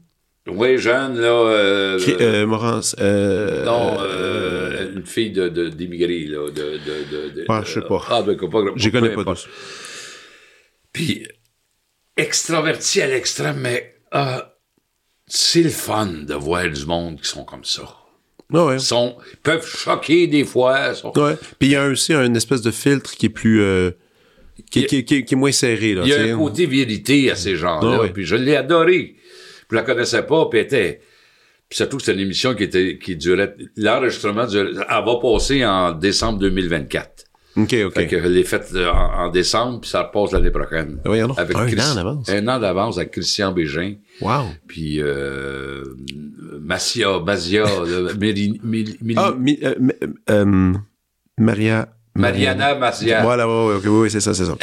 Oui, 0.49 0.79
jeune, 0.79 1.19
là... 1.19 1.27
euh, 1.29 1.99
Qui- 1.99 2.15
euh, 2.21 2.47
Morance, 2.47 2.95
euh, 3.01 3.65
Non, 3.65 3.97
euh, 4.01 4.93
une 4.95 5.05
fille 5.05 5.33
de, 5.33 5.49
de, 5.49 5.69
d'immigrés, 5.69 6.25
là, 6.27 6.49
de, 6.51 6.53
de, 6.53 7.11
de, 7.11 7.29
de- 7.31 7.47
Ouais, 7.49 7.61
je 7.65 7.73
sais 7.73 7.81
pas. 7.81 8.01
Ah, 8.09 8.23
ben, 8.23 8.37
pas, 8.37 8.61
J'y 8.77 8.93
connais 8.93 9.09
pas 9.15 9.25
tous. 9.25 9.49
Puis, 10.93 11.27
extraverti 12.17 13.03
à 13.03 13.09
l'extrême, 13.09 13.59
mais, 13.61 13.96
euh, 14.17 14.41
c'est 15.27 15.63
le 15.63 15.71
fun 15.71 16.07
de 16.27 16.35
voir 16.35 16.69
du 16.69 16.87
monde 16.87 17.21
qui 17.21 17.29
sont 17.29 17.45
comme 17.45 17.65
ça. 17.65 17.83
Ouais, 18.53 18.61
ouais. 18.63 18.79
Sont, 18.79 19.17
peuvent 19.43 19.67
choquer 19.67 20.27
des 20.29 20.45
fois. 20.45 20.95
sont- 20.95 21.13
Ouais. 21.19 21.35
Puis 21.59 21.69
il 21.69 21.73
y 21.73 21.77
a 21.77 21.87
aussi 21.89 22.13
un 22.13 22.33
espèce 22.35 22.63
de 22.63 22.71
filtre 22.71 23.13
qui 23.17 23.27
est 23.27 23.31
plus. 23.31 23.61
euh, 23.61 23.91
qui, 24.71 24.79
Il 24.79 24.83
y 24.83 24.85
a- 24.85 24.89
qui- 24.89 25.05
qui- 25.05 25.25
qui 25.25 25.35
est 25.35 25.37
moins 25.37 25.53
serré, 25.53 25.95
là. 25.95 26.03
Il 26.05 26.09
y 26.09 26.15
a 26.15 26.35
un 26.35 26.39
côté 26.39 26.65
vérité 26.67 27.31
à 27.31 27.35
ces 27.37 27.57
gens-là. 27.57 27.97
Ah 27.97 28.01
ouais. 28.03 28.11
Puis 28.11 28.25
je 28.25 28.37
l'ai 28.37 28.57
adoré. 28.57 29.17
Je 29.71 29.75
la 29.75 29.83
connaissais 29.83 30.23
pas, 30.23 30.47
puis 30.47 30.61
était... 30.61 31.01
Puis 31.69 31.79
surtout 31.79 31.97
que 31.97 32.05
c'était 32.05 32.17
une 32.17 32.25
émission 32.25 32.55
qui 32.55 32.63
était 32.63 32.97
qui 32.99 33.17
durait... 33.17 33.57
L'enregistrement, 33.77 34.47
durait- 34.47 34.71
elle 34.89 35.05
va 35.05 35.17
passer 35.21 35.67
en 35.67 35.91
décembre 35.93 36.39
2024. 36.39 37.25
OK, 37.57 37.75
OK. 37.87 37.95
Fait 37.95 38.07
que 38.07 38.23
je 38.23 38.29
l'ai 38.29 38.45
faite 38.45 38.69
euh, 38.75 38.89
en, 38.91 39.25
en 39.25 39.29
décembre, 39.31 39.81
puis 39.81 39.91
ça 39.91 40.05
repasse 40.05 40.31
l'année 40.33 40.51
prochaine. 40.53 41.01
Ah, 41.05 41.09
donc. 41.27 41.39
Avec 41.39 41.57
Un 41.57 41.67
Chris- 41.67 41.81
an 41.81 41.95
d'avance. 41.97 42.29
Un 42.29 42.47
an 42.49 42.61
d'avance 42.61 42.97
avec 42.99 43.11
Christian 43.11 43.51
Bégin. 43.51 43.95
Wow. 44.21 44.47
Puis 44.67 45.01
euh, 45.01 45.85
Massia, 46.61 47.21
Masia, 47.21 47.65
là, 47.65 48.13
Méli- 48.15 48.61
Méli- 48.65 48.99
Méli- 49.03 49.15
Ah, 49.19 49.33
mi- 49.39 49.59
euh, 49.63 49.75
m- 49.79 49.93
euh, 50.31 50.73
Maria. 51.39 51.89
Mariana 52.15 52.75
Masia. 52.77 53.23
Voilà, 53.23 53.47
ouais, 53.47 53.67
ouais, 53.69 53.75
ok, 53.75 53.83
oui, 53.85 53.91
oui, 54.05 54.11
c'est 54.11 54.21
ça, 54.21 54.33
c'est 54.33 54.47
ça. 54.47 54.55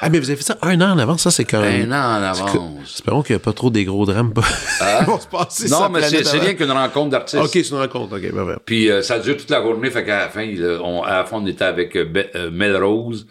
Ah, 0.00 0.08
mais 0.08 0.20
vous 0.20 0.30
avez 0.30 0.36
fait 0.36 0.44
ça 0.44 0.56
un 0.62 0.80
an 0.80 0.92
en 0.92 0.98
avance, 0.98 1.22
ça, 1.22 1.32
c'est 1.32 1.44
quand 1.44 1.58
Un 1.58 1.62
même. 1.62 1.92
an 1.92 1.96
en 1.96 2.22
avance. 2.22 2.56
Espérons 2.94 3.22
qu'il 3.22 3.34
n'y 3.34 3.42
a 3.42 3.44
pas 3.44 3.52
trop 3.52 3.70
des 3.70 3.84
gros 3.84 4.06
drames 4.06 4.32
pas- 4.32 4.42
qui 4.42 5.04
vont 5.06 5.18
se 5.18 5.26
passer 5.26 5.68
Non, 5.68 5.88
mais 5.88 6.00
c'est 6.02 6.38
rien 6.38 6.54
qu'une 6.54 6.70
rencontre 6.70 7.10
d'artistes. 7.10 7.42
Ok, 7.42 7.50
c'est 7.54 7.68
une 7.70 7.78
rencontre, 7.78 8.16
ok, 8.18 8.32
ben. 8.32 8.56
Puis 8.64 8.88
euh, 8.88 9.02
ça 9.02 9.18
dure 9.18 9.36
toute 9.36 9.50
la 9.50 9.60
journée, 9.62 9.90
fait 9.90 10.04
qu'à 10.04 10.18
la 10.20 10.28
fin, 10.28 10.46
euh, 10.46 10.78
on, 10.84 11.02
à 11.02 11.18
la 11.18 11.24
fin, 11.24 11.38
on 11.38 11.46
était 11.46 11.64
avec 11.64 11.96
euh, 11.96 12.06
euh, 12.36 12.50
Melrose, 12.52 13.26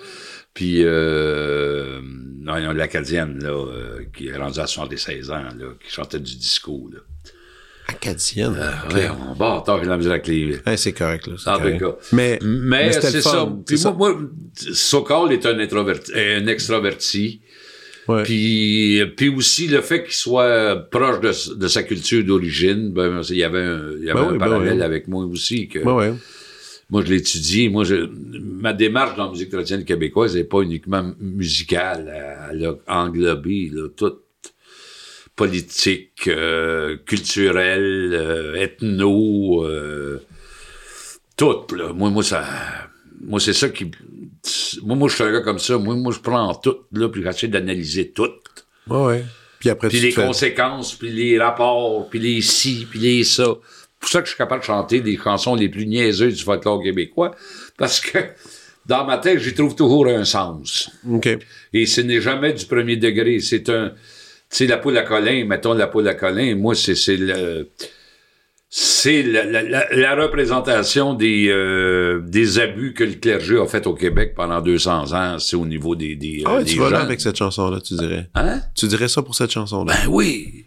puis 0.53 0.83
euh, 0.83 1.99
non, 2.39 2.59
non, 2.59 2.71
l'Acadienne, 2.73 3.39
là, 3.41 3.49
euh, 3.49 3.99
qui 4.15 4.27
est 4.27 4.37
rendue 4.37 4.59
à 4.59 4.67
76 4.67 5.31
ans, 5.31 5.43
là, 5.57 5.67
qui 5.83 5.91
chantait 5.93 6.19
du 6.19 6.35
disco, 6.35 6.89
là. 6.91 6.99
Acadienne. 7.87 8.55
ok. 8.87 8.93
Ouais, 8.95 9.09
on 9.09 9.35
bat, 9.35 9.57
attends, 9.57 9.79
j'ai 9.81 9.89
la 9.89 9.95
avec 9.95 10.27
les... 10.27 10.57
Ouais, 10.65 10.77
c'est 10.77 10.93
correct, 10.93 11.27
là. 11.27 11.33
c'est 11.37 11.49
En 11.49 11.57
correct. 11.57 11.79
cas. 11.79 11.95
Mais, 12.13 12.39
Mais, 12.41 12.91
c'est 12.93 13.21
ça. 13.21 13.49
Puis 13.65 13.77
moi, 13.83 13.93
moi, 13.93 14.19
Sokol 14.73 15.33
est 15.33 15.45
un 15.45 15.59
introverti, 15.59 16.11
un 16.15 16.47
extraverti. 16.47 17.41
Ouais. 18.07 18.23
Puis, 18.23 19.01
puis 19.15 19.29
aussi 19.29 19.67
le 19.67 19.81
fait 19.81 20.03
qu'il 20.03 20.13
soit 20.13 20.75
proche 20.89 21.19
de, 21.21 21.55
de 21.55 21.67
sa 21.67 21.83
culture 21.83 22.23
d'origine, 22.23 22.91
ben, 22.93 23.21
il 23.29 23.35
y 23.35 23.43
avait 23.43 23.59
un, 23.61 23.91
il 23.99 24.05
y 24.05 24.09
avait 24.09 24.19
Ben 24.21 24.27
un 24.27 24.31
oui, 24.31 24.37
ben 24.37 24.49
parallèle 24.49 24.77
oui. 24.77 24.83
avec 24.83 25.07
moi 25.07 25.25
aussi. 25.25 25.67
Que, 25.67 25.79
ouais. 25.79 26.13
Moi, 26.91 27.03
je 27.03 27.09
l'ai 27.09 27.17
étudié. 27.19 27.69
Moi, 27.69 27.83
je, 27.85 27.95
ma 28.05 28.73
démarche 28.73 29.15
dans 29.15 29.25
la 29.25 29.31
musique 29.31 29.49
traditionnelle 29.49 29.85
québécoise 29.85 30.35
n'est 30.35 30.43
pas 30.43 30.61
uniquement 30.61 31.11
musicale. 31.19 32.13
Elle 32.51 32.65
a 32.65 32.75
englobé 33.03 33.69
là, 33.73 33.87
toute 33.95 34.21
politique, 35.35 36.27
euh, 36.27 36.97
culturelle, 37.05 38.11
euh, 38.13 38.55
ethno, 38.55 39.63
euh, 39.65 40.19
tout. 41.37 41.65
Là. 41.75 41.93
Moi, 41.93 42.09
moi, 42.09 42.23
ça, 42.23 42.45
moi, 43.21 43.39
c'est 43.39 43.53
ça 43.53 43.69
qui. 43.69 43.89
Moi, 44.83 44.95
moi, 44.95 45.07
je 45.09 45.15
suis 45.15 45.23
un 45.23 45.31
gars 45.31 45.41
comme 45.41 45.59
ça. 45.59 45.77
Moi, 45.77 45.95
moi, 45.95 46.11
je 46.13 46.19
prends 46.19 46.53
tout, 46.55 46.77
là, 46.91 47.07
puis 47.09 47.23
j'essaie 47.23 47.47
d'analyser 47.47 48.11
tout. 48.11 48.29
Ouais, 48.87 49.05
ouais. 49.05 49.25
Puis 49.59 49.69
après, 49.69 49.89
Puis 49.89 49.99
les 49.99 50.11
fais- 50.11 50.25
conséquences, 50.25 50.95
puis 50.95 51.09
les 51.11 51.39
rapports, 51.39 52.09
puis 52.09 52.19
les 52.19 52.41
ci, 52.41 52.87
puis 52.89 52.99
les 52.99 53.23
ça. 53.23 53.55
C'est 54.03 54.07
pour 54.07 54.09
ça 54.09 54.19
que 54.21 54.25
je 54.25 54.31
suis 54.31 54.37
capable 54.37 54.61
de 54.61 54.65
chanter 54.65 54.99
des 55.01 55.15
chansons 55.17 55.53
les 55.55 55.69
plus 55.69 55.85
niaiseuses 55.85 56.35
du 56.37 56.43
folklore 56.43 56.81
québécois, 56.81 57.35
parce 57.77 57.99
que 57.99 58.17
dans 58.87 59.05
ma 59.05 59.19
tête, 59.19 59.39
j'y 59.39 59.53
trouve 59.53 59.75
toujours 59.75 60.07
un 60.07 60.25
sens. 60.25 60.89
OK. 61.07 61.29
Et 61.73 61.85
ce 61.85 62.01
n'est 62.01 62.19
jamais 62.19 62.51
du 62.53 62.65
premier 62.65 62.97
degré. 62.97 63.39
C'est 63.39 63.69
un... 63.69 63.89
Tu 63.89 63.95
sais, 64.57 64.67
la 64.67 64.77
poule 64.77 64.97
à 64.97 65.03
Colin, 65.03 65.45
mettons 65.45 65.73
la 65.73 65.85
poule 65.87 66.07
à 66.07 66.15
Colin, 66.15 66.55
moi, 66.55 66.73
c'est 66.75 66.95
c'est 66.95 67.15
le... 67.15 67.69
C'est 68.73 69.21
la, 69.23 69.43
la- 69.43 69.63
la- 69.63 69.87
la 69.93 70.15
représentation 70.15 71.13
des, 71.13 71.49
euh, 71.49 72.21
des 72.25 72.57
abus 72.57 72.93
que 72.93 73.03
le 73.03 73.15
clergé 73.15 73.57
a 73.59 73.65
fait 73.67 73.85
au 73.85 73.93
Québec 73.93 74.33
pendant 74.33 74.61
200 74.61 75.11
ans. 75.13 75.39
C'est 75.39 75.57
au 75.57 75.65
niveau 75.65 75.93
des, 75.93 76.15
des, 76.15 76.41
Ah 76.45 76.55
ouais, 76.55 76.61
euh, 76.61 76.63
tu 76.63 76.77
vas 76.77 76.89
là 76.89 77.01
avec 77.01 77.19
cette 77.19 77.35
chanson-là, 77.35 77.81
tu 77.81 77.95
dirais. 77.95 78.29
Hein? 78.33 78.61
Tu 78.73 78.87
dirais 78.87 79.09
ça 79.09 79.21
pour 79.23 79.35
cette 79.35 79.51
chanson-là. 79.51 79.93
Ben 79.93 80.09
oui. 80.09 80.60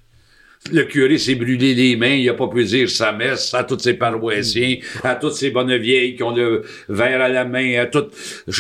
Le 0.72 0.84
curé 0.84 1.18
s'est 1.18 1.34
brûlé 1.34 1.74
les 1.74 1.94
mains, 1.94 2.14
il 2.14 2.26
a 2.28 2.32
pas 2.34 2.48
pu 2.48 2.64
dire 2.64 2.88
sa 2.88 3.12
messe 3.12 3.52
à 3.52 3.64
tous 3.64 3.78
ses 3.78 3.94
paroissiens, 3.94 4.78
à 5.02 5.14
toutes 5.14 5.34
ces 5.34 5.50
bonnes 5.50 5.76
vieilles 5.76 6.16
qui 6.16 6.22
ont 6.22 6.34
le 6.34 6.62
verre 6.88 7.20
à 7.20 7.28
la 7.28 7.44
main, 7.44 7.80
à 7.82 7.86
tout 7.86 7.98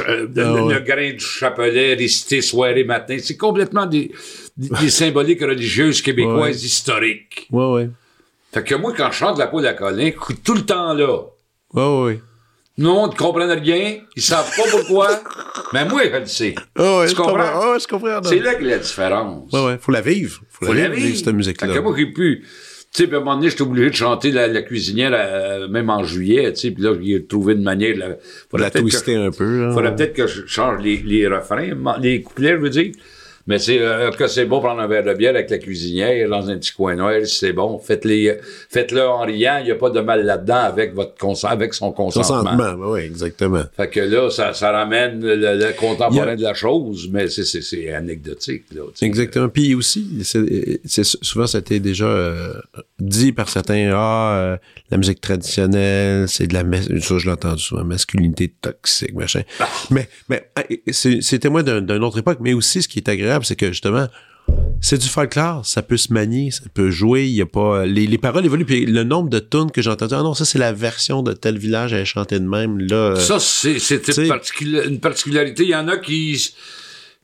euh, 0.08 0.28
le, 0.34 0.42
Ah 0.42 0.64
ouais. 0.64 0.74
le 0.74 0.80
grain 0.80 1.12
du 1.12 1.18
chapelet 1.24 1.94
récité 1.94 2.42
soir 2.42 2.76
et 2.76 2.84
matin. 2.84 3.16
C'est 3.18 3.38
complètement 3.38 3.86
des, 3.86 4.12
des, 4.56 4.68
des 4.68 4.90
symboliques 5.00 5.40
religieuses 5.40 6.02
québécoises 6.02 6.62
historiques. 6.62 7.48
Ouais, 7.50 7.72
ouais. 7.72 7.90
Fait 8.52 8.62
que 8.62 8.74
moi, 8.74 8.92
quand 8.94 9.10
je 9.10 9.16
chante 9.16 9.38
la 9.38 9.46
à 9.46 9.72
Colin, 9.72 10.10
je 10.16 10.24
suis 10.26 10.42
tout 10.42 10.54
le 10.54 10.62
temps 10.66 10.92
là. 10.92 11.20
Ouais, 11.72 12.02
ouais. 12.04 12.20
Non, 12.76 13.08
ils 13.10 13.16
comprennent 13.16 13.50
rien, 13.52 13.98
ils 14.16 14.22
savent 14.22 14.50
pas 14.56 14.64
pourquoi, 14.70 15.20
mais 15.72 15.84
moi, 15.84 16.02
je 16.12 16.18
le 16.18 16.26
sais. 16.26 16.54
Ah 16.76 16.98
ouais, 16.98 17.08
Tu 17.08 17.14
comprends. 17.14 17.32
comprends? 17.34 17.50
Ah 17.62 17.70
ouais, 17.72 17.78
je 17.80 17.86
comprends. 17.86 18.20
C'est 18.24 18.40
là 18.40 18.54
que 18.56 18.64
la 18.64 18.78
différence. 18.78 19.52
Ouais, 19.52 19.64
ouais. 19.64 19.78
Faut 19.80 19.92
la 19.92 20.00
vivre. 20.00 20.40
Faut, 20.50 20.66
Faut 20.66 20.72
la 20.72 20.88
vivre, 20.88 21.06
vivre. 21.06 21.16
cette 21.18 21.28
musique-là. 21.34 21.68
Fait 21.68 21.74
que 21.74 21.78
moi, 21.78 21.94
j'ai 21.96 22.06
pu... 22.06 22.44
Tu 22.92 23.02
sais, 23.02 23.06
puis 23.08 23.16
à 23.16 23.18
un 23.18 23.22
moment 23.24 23.36
donné, 23.36 23.50
j'étais 23.50 23.62
obligé 23.62 23.90
de 23.90 23.94
chanter 23.94 24.30
la, 24.30 24.46
la 24.48 24.62
cuisinière, 24.62 25.10
euh, 25.14 25.66
même 25.68 25.90
en 25.90 26.04
juillet, 26.04 26.52
tu 26.52 26.60
sais, 26.60 26.70
puis 26.72 26.82
là, 26.82 26.94
j'ai 27.00 27.24
trouvé 27.26 27.54
une 27.54 27.62
manière 27.62 27.94
de 27.94 28.00
la... 28.00 28.08
Faudrait 28.50 28.70
la 28.72 28.80
twister 28.80 29.16
un 29.16 29.30
peu. 29.32 29.62
là. 29.62 29.68
je- 29.68 29.74
Faudrait 29.74 29.94
peut-être 29.96 30.12
que 30.14 30.26
je 30.28 30.46
change 30.46 30.80
les, 30.82 30.98
les 30.98 31.26
refrains, 31.26 31.70
les 32.00 32.22
couplets, 32.22 32.50
je 32.52 32.56
veux 32.56 32.70
dire. 32.70 32.92
Mais 33.46 33.58
c'est 33.58 33.78
euh, 33.80 34.10
que 34.10 34.26
c'est 34.26 34.46
bon 34.46 34.60
prendre 34.60 34.80
un 34.80 34.86
verre 34.86 35.04
de 35.04 35.12
bière 35.12 35.34
avec 35.34 35.50
la 35.50 35.58
cuisinière 35.58 36.28
dans 36.30 36.48
un 36.48 36.56
petit 36.56 36.72
coin 36.72 36.94
noir, 36.94 37.12
c'est 37.24 37.52
bon. 37.52 37.78
Faites-les, 37.78 38.38
faites-le 38.70 39.02
en 39.06 39.20
riant, 39.20 39.58
il 39.60 39.64
n'y 39.66 39.70
a 39.70 39.74
pas 39.74 39.90
de 39.90 40.00
mal 40.00 40.24
là-dedans 40.24 40.54
avec 40.64 40.94
votre 40.94 41.14
consent, 41.18 41.48
avec 41.48 41.74
son 41.74 41.92
consentement. 41.92 42.42
Consentement. 42.56 42.86
Ouais, 42.90 43.04
exactement. 43.04 43.62
Fait 43.76 43.88
que 43.88 44.00
là, 44.00 44.30
ça, 44.30 44.54
ça 44.54 44.70
ramène 44.72 45.20
le, 45.20 45.34
le 45.36 45.72
contemporain 45.78 46.36
de 46.36 46.42
la 46.42 46.54
chose, 46.54 47.08
mais 47.12 47.28
c'est, 47.28 47.44
c'est, 47.44 47.60
c'est 47.60 47.92
anecdotique, 47.92 48.64
là. 48.74 48.82
Exactement. 49.02 49.48
Puis 49.48 49.74
aussi, 49.74 50.20
c'est, 50.24 50.80
c'est- 50.84 51.04
souvent, 51.22 51.46
ça 51.46 51.58
a 51.58 51.60
été 51.60 51.80
déjà 51.80 52.06
euh, 52.06 52.54
dit 52.98 53.32
par 53.32 53.48
certains, 53.48 53.90
ah, 53.94 54.36
euh, 54.38 54.56
la 54.90 54.96
musique 54.96 55.20
traditionnelle, 55.20 56.28
c'est 56.28 56.46
de 56.46 56.54
la, 56.54 56.64
mas- 56.64 56.88
ça 57.00 57.18
je 57.18 57.26
l'ai 57.26 57.32
entendu 57.32 57.62
souvent, 57.62 57.84
masculinité 57.84 58.48
toxique, 58.60 59.14
machin. 59.14 59.42
Mais, 59.90 60.08
mais 60.28 60.48
témoin 61.40 61.62
d'un- 61.62 61.80
d'une 61.80 62.04
autre 62.04 62.18
époque, 62.18 62.38
mais 62.40 62.52
aussi, 62.54 62.80
ce 62.82 62.88
qui 62.88 62.98
est 63.00 63.08
agréable, 63.08 63.33
c'est 63.42 63.56
que 63.56 63.68
justement, 63.68 64.06
c'est 64.80 64.98
du 64.98 65.08
folklore, 65.08 65.64
ça 65.64 65.80
peut 65.82 65.96
se 65.96 66.12
manier, 66.12 66.50
ça 66.50 66.64
peut 66.74 66.90
jouer, 66.90 67.24
il 67.26 67.32
y 67.34 67.40
a 67.40 67.46
pas, 67.46 67.86
les, 67.86 68.06
les 68.06 68.18
paroles 68.18 68.44
évoluent, 68.44 68.66
puis 68.66 68.84
le 68.84 69.02
nombre 69.02 69.30
de 69.30 69.38
tunes 69.38 69.70
que 69.70 69.80
j'ai 69.80 69.88
entendues, 69.90 70.14
ah 70.14 70.22
non, 70.22 70.34
ça 70.34 70.44
c'est 70.44 70.58
la 70.58 70.72
version 70.74 71.22
de 71.22 71.32
tel 71.32 71.56
village, 71.58 71.94
elle 71.94 72.04
chantait 72.04 72.38
de 72.38 72.46
même, 72.46 72.78
là. 72.78 72.94
euh, 72.96 73.16
Ça, 73.16 73.38
c'est, 73.40 73.72
une, 73.72 74.28
particula- 74.28 74.86
une 74.86 75.00
particularité. 75.00 75.62
Il 75.62 75.70
y 75.70 75.74
en 75.74 75.88
a 75.88 75.96
qui, 75.96 76.52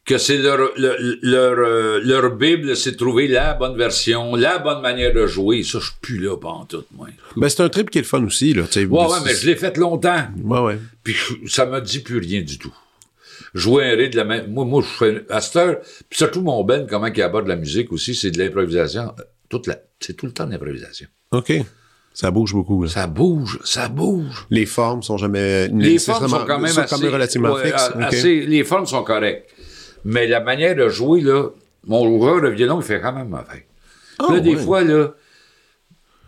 que 0.07 0.17
c'est 0.17 0.39
leur, 0.39 0.57
leur, 0.79 0.97
leur, 1.21 1.59
euh, 1.59 2.01
leur 2.03 2.35
Bible, 2.35 2.75
c'est 2.75 2.93
de 2.93 2.97
trouver 2.97 3.29
la 3.29 3.53
bonne 3.53 3.77
version, 3.77 4.35
la 4.35 4.59
bonne 4.59 4.81
manière 4.81 5.13
de 5.13 5.27
jouer. 5.27 5.63
Ça, 5.63 5.79
je 5.79 5.85
suis 5.85 5.95
plus 6.01 6.19
là, 6.19 6.37
pas 6.39 6.49
en 6.49 6.65
tout, 6.65 6.85
moi. 6.97 7.09
ben, 7.37 7.49
c'est 7.51 7.63
un 7.63 7.69
trip 7.69 7.91
qui 7.91 7.99
est 7.99 8.03
le 8.03 8.07
fun 8.07 8.25
aussi, 8.25 8.55
là, 8.55 8.63
tu 8.65 8.73
sais. 8.81 8.85
Ouais, 8.87 9.05
ouais, 9.05 9.19
mais 9.27 9.35
je 9.35 9.47
l'ai 9.47 9.57
fait 9.57 9.77
longtemps. 9.77 10.23
Ouais, 10.43 10.61
ouais. 10.61 10.79
Puis 11.05 11.15
ça 11.47 11.67
me 11.67 11.79
dit 11.81 12.01
plus 12.01 12.19
rien 12.19 12.41
du 12.41 12.57
tout. 12.59 12.75
Jouer 13.55 13.85
un 13.93 13.97
rythme 13.97 14.13
de 14.13 14.17
la 14.19 14.25
même. 14.25 14.53
Moi, 14.53 14.65
moi, 14.65 14.83
je 14.83 14.89
fais. 14.89 15.25
À 15.29 15.41
cette 15.41 15.57
heure, 15.57 15.79
puis 16.09 16.19
surtout 16.19 16.43
mon 16.43 16.63
Ben, 16.65 16.87
comment 16.89 17.07
il 17.07 17.23
aborde 17.23 17.49
la 17.49 17.57
musique 17.57 17.93
aussi, 17.93 18.15
c'est 18.15 18.31
de 18.31 18.39
l'improvisation. 18.39 19.13
Toute 19.49 19.67
la, 19.67 19.79
c'est 19.99 20.15
tout 20.17 20.27
le 20.27 20.33
temps 20.33 20.47
de 20.47 20.53
l'improvisation. 20.53 21.09
OK. 21.33 21.53
Ça 22.13 22.31
bouge 22.31 22.53
beaucoup, 22.53 22.83
là. 22.83 22.89
Ça 22.89 23.07
bouge, 23.07 23.59
ça 23.65 23.89
bouge. 23.89 24.47
Les 24.51 24.67
formes 24.67 25.03
sont 25.03 25.17
jamais 25.17 25.69
Les 25.69 25.99
formes 25.99 26.29
sont 26.29 26.45
quand 26.45 26.59
même 26.59 26.73
sont 26.73 26.81
assez, 26.81 27.09
relativement 27.09 27.53
ouais, 27.55 27.67
fixes. 27.67 27.91
assez- 28.01 28.41
les 28.47 28.65
formes 28.65 28.87
sont 28.87 29.03
correctes. 29.03 29.49
Mais 30.05 30.27
la 30.27 30.41
manière 30.41 30.75
de 30.75 30.89
jouer, 30.89 31.21
là, 31.21 31.49
mon 31.87 32.07
joueur 32.07 32.41
de 32.43 32.49
violon, 32.49 32.81
il 32.81 32.85
fait 32.85 33.01
quand 33.01 33.13
même 33.13 33.29
mauvais. 33.29 33.67
Ah, 34.19 34.33
là, 34.33 34.41
des 34.41 34.57
fois, 34.57 34.83
là, 34.83 35.15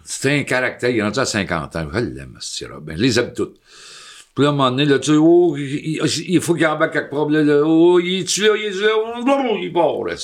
c'est 0.05 0.39
un 0.39 0.43
caractère, 0.45 0.91
il 0.91 0.99
est 0.99 1.03
rendu 1.03 1.19
à 1.19 1.25
50 1.25 1.77
ans. 1.77 1.87
Je 1.93 1.99
l'aime, 1.99 2.37
ce 2.41 2.65
Ben, 2.81 2.97
je 2.97 3.03
les 3.03 3.19
aime 3.19 3.33
toutes. 3.35 3.57
Puis 4.35 4.45
là, 4.45 4.51
à 4.51 4.53
un 4.53 4.57
moment 4.57 4.71
donné, 4.71 4.87
là, 4.87 4.99
tu 4.99 5.13
sais, 5.13 5.19
oh, 5.19 5.57
il, 5.59 6.41
faut 6.41 6.55
qu'il 6.55 6.67
embarque 6.67 6.95
quelque 6.95 7.11
problème, 7.11 7.47
là. 7.47 7.63
Oh, 7.65 8.01
il 8.01 8.21
est-tu 8.21 8.43
là, 8.43 8.55
il 8.57 8.65
est 8.65 8.81
là, 8.81 8.89
oh, 8.97 9.59
il 9.61 9.73
part, 9.73 10.05
là. 10.05 10.15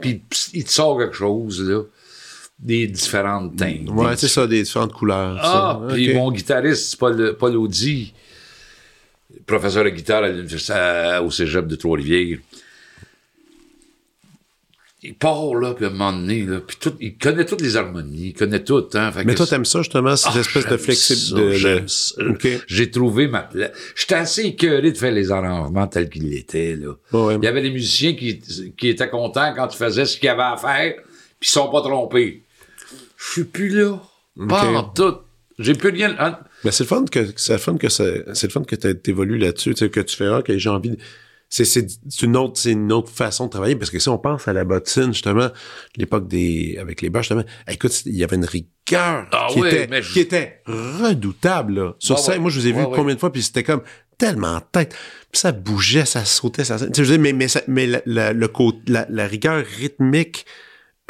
Puis, 0.00 0.22
il 0.54 0.64
te 0.64 0.70
sort 0.70 0.98
quelque 0.98 1.14
chose, 1.14 1.62
là. 1.62 1.82
Des 2.58 2.86
différentes 2.86 3.56
teintes. 3.56 3.88
Ouais, 3.90 4.16
c'est 4.16 4.28
ça, 4.28 4.46
des 4.46 4.62
différentes 4.62 4.92
couleurs. 4.92 5.38
ah, 5.40 5.80
ça. 5.80 5.94
puis 5.94 6.10
Ok. 6.10 6.16
mon 6.16 6.32
guitariste, 6.32 6.96
Paul, 6.96 7.36
Paul 7.38 7.56
Audi, 7.56 8.12
professeur 9.46 9.84
de 9.84 9.90
guitare 9.90 10.24
à 10.24 10.28
l'université 10.28 11.18
au 11.22 11.30
cégep 11.30 11.66
de 11.66 11.76
Trois-Rivières, 11.76 12.38
il 15.04 15.14
part, 15.14 15.54
là, 15.54 15.74
puis 15.74 15.84
à 15.84 15.88
un 15.88 15.90
moment 15.92 16.12
donné, 16.12 16.42
là, 16.46 16.60
puis 16.66 16.76
tout, 16.80 16.94
il 17.00 17.16
connaît 17.18 17.44
toutes 17.44 17.60
les 17.60 17.76
harmonies, 17.76 18.28
il 18.28 18.32
connaît 18.34 18.64
tout, 18.64 18.84
hein. 18.94 19.12
fait 19.12 19.24
Mais 19.24 19.34
toi, 19.34 19.46
t'aimes 19.46 19.64
ça, 19.64 19.80
justement, 19.80 20.16
cette 20.16 20.32
Ah, 20.34 20.40
espèce 20.40 20.66
de 21.32 21.52
ça, 21.86 22.22
de. 22.22 22.30
OK. 22.30 22.48
J'ai 22.66 22.90
trouvé 22.90 23.28
ma 23.28 23.42
place. 23.42 23.70
J'étais 23.94 24.14
assez 24.14 24.42
écœuré 24.42 24.90
de 24.92 24.96
faire 24.96 25.12
les 25.12 25.30
arrangements 25.30 25.86
tels 25.86 26.08
qu'ils 26.08 26.28
l'étaient, 26.30 26.74
là. 26.76 26.92
Ouais. 27.12 27.36
Il 27.36 27.44
y 27.44 27.48
avait 27.48 27.62
des 27.62 27.70
musiciens 27.70 28.14
qui, 28.14 28.40
qui 28.76 28.88
étaient 28.88 29.08
contents 29.10 29.52
quand 29.54 29.68
tu 29.68 29.76
faisais 29.78 30.06
ce 30.06 30.16
qu'il 30.16 30.26
y 30.26 30.30
avait 30.30 30.42
à 30.42 30.56
faire, 30.56 30.94
puis 31.38 31.48
ils 31.48 31.52
sont 31.52 31.70
pas 31.70 31.82
trompés. 31.82 32.42
Je 33.16 33.32
suis 33.32 33.44
plus 33.44 33.68
là. 33.68 34.00
Pas 34.48 34.68
OK. 34.70 34.76
en 34.76 34.82
tout. 34.84 35.14
J'ai 35.58 35.74
plus 35.74 35.90
rien. 35.90 36.16
hein, 36.18 36.38
Mais 36.64 36.72
c'est 36.72 36.82
le 36.84 36.88
fun 36.88 37.04
que 37.04 37.20
c'est 37.36 37.52
le 37.52 37.58
fun 37.58 37.76
que 37.76 37.88
c'est 37.88 38.24
le 38.42 38.48
fun 38.48 38.64
que 38.64 38.74
tu 38.74 39.10
évolues 39.10 39.38
là-dessus, 39.38 39.74
que 39.74 40.00
tu 40.00 40.16
fais 40.16 40.26
ah, 40.26 40.42
que 40.42 40.58
j'ai 40.58 40.68
envie 40.68 40.90
de- 40.90 40.98
c'est 41.54 41.64
c'est 41.64 41.86
c'est 42.08 42.22
une 42.26 42.36
autre 42.36 42.58
c'est 42.58 42.72
une 42.72 42.90
autre 42.92 43.10
façon 43.12 43.46
de 43.46 43.50
travailler 43.50 43.76
parce 43.76 43.90
que 43.90 43.98
si 44.00 44.08
on 44.08 44.18
pense 44.18 44.48
à 44.48 44.52
la 44.52 44.64
bottine 44.64 45.12
justement 45.12 45.48
l'époque 45.96 46.26
des 46.26 46.76
avec 46.80 47.00
les 47.00 47.10
bâches 47.10 47.28
justement 47.28 47.44
écoute 47.68 48.04
il 48.06 48.16
y 48.16 48.24
avait 48.24 48.34
une 48.36 48.44
rigueur 48.44 49.26
Ah 49.30 49.46
qui, 49.50 49.60
ouais, 49.60 49.84
était, 49.84 50.02
je- 50.02 50.12
qui 50.12 50.20
était 50.20 50.62
redoutable 50.66 51.74
là. 51.74 51.92
sur 52.00 52.16
Ah 52.16 52.18
scène 52.18 52.34
ouais. 52.34 52.40
moi 52.40 52.50
je 52.50 52.58
vous 52.60 52.66
ai 52.66 52.72
vu 52.72 52.80
Ouais, 52.82 52.90
combien 52.94 53.14
de 53.14 53.20
fois 53.20 53.30
puis 53.32 53.42
c'était 53.42 53.62
comme 53.62 53.82
tellement 54.18 54.54
en 54.56 54.60
tête 54.60 54.96
puis 55.30 55.40
ça 55.40 55.52
bougeait 55.52 56.04
ça 56.06 56.24
sautait 56.24 56.64
ça 56.64 56.76
tu 56.90 57.04
sais, 57.04 57.18
mais 57.18 57.32
mais 57.32 57.46
ça- 57.48 57.62
mais 57.68 57.86
la, 57.86 58.02
la- 58.06 58.32
le 58.32 58.48
côté 58.48 58.78
la, 58.88 59.06
la 59.08 59.26
rigueur 59.26 59.64
rythmique 59.78 60.46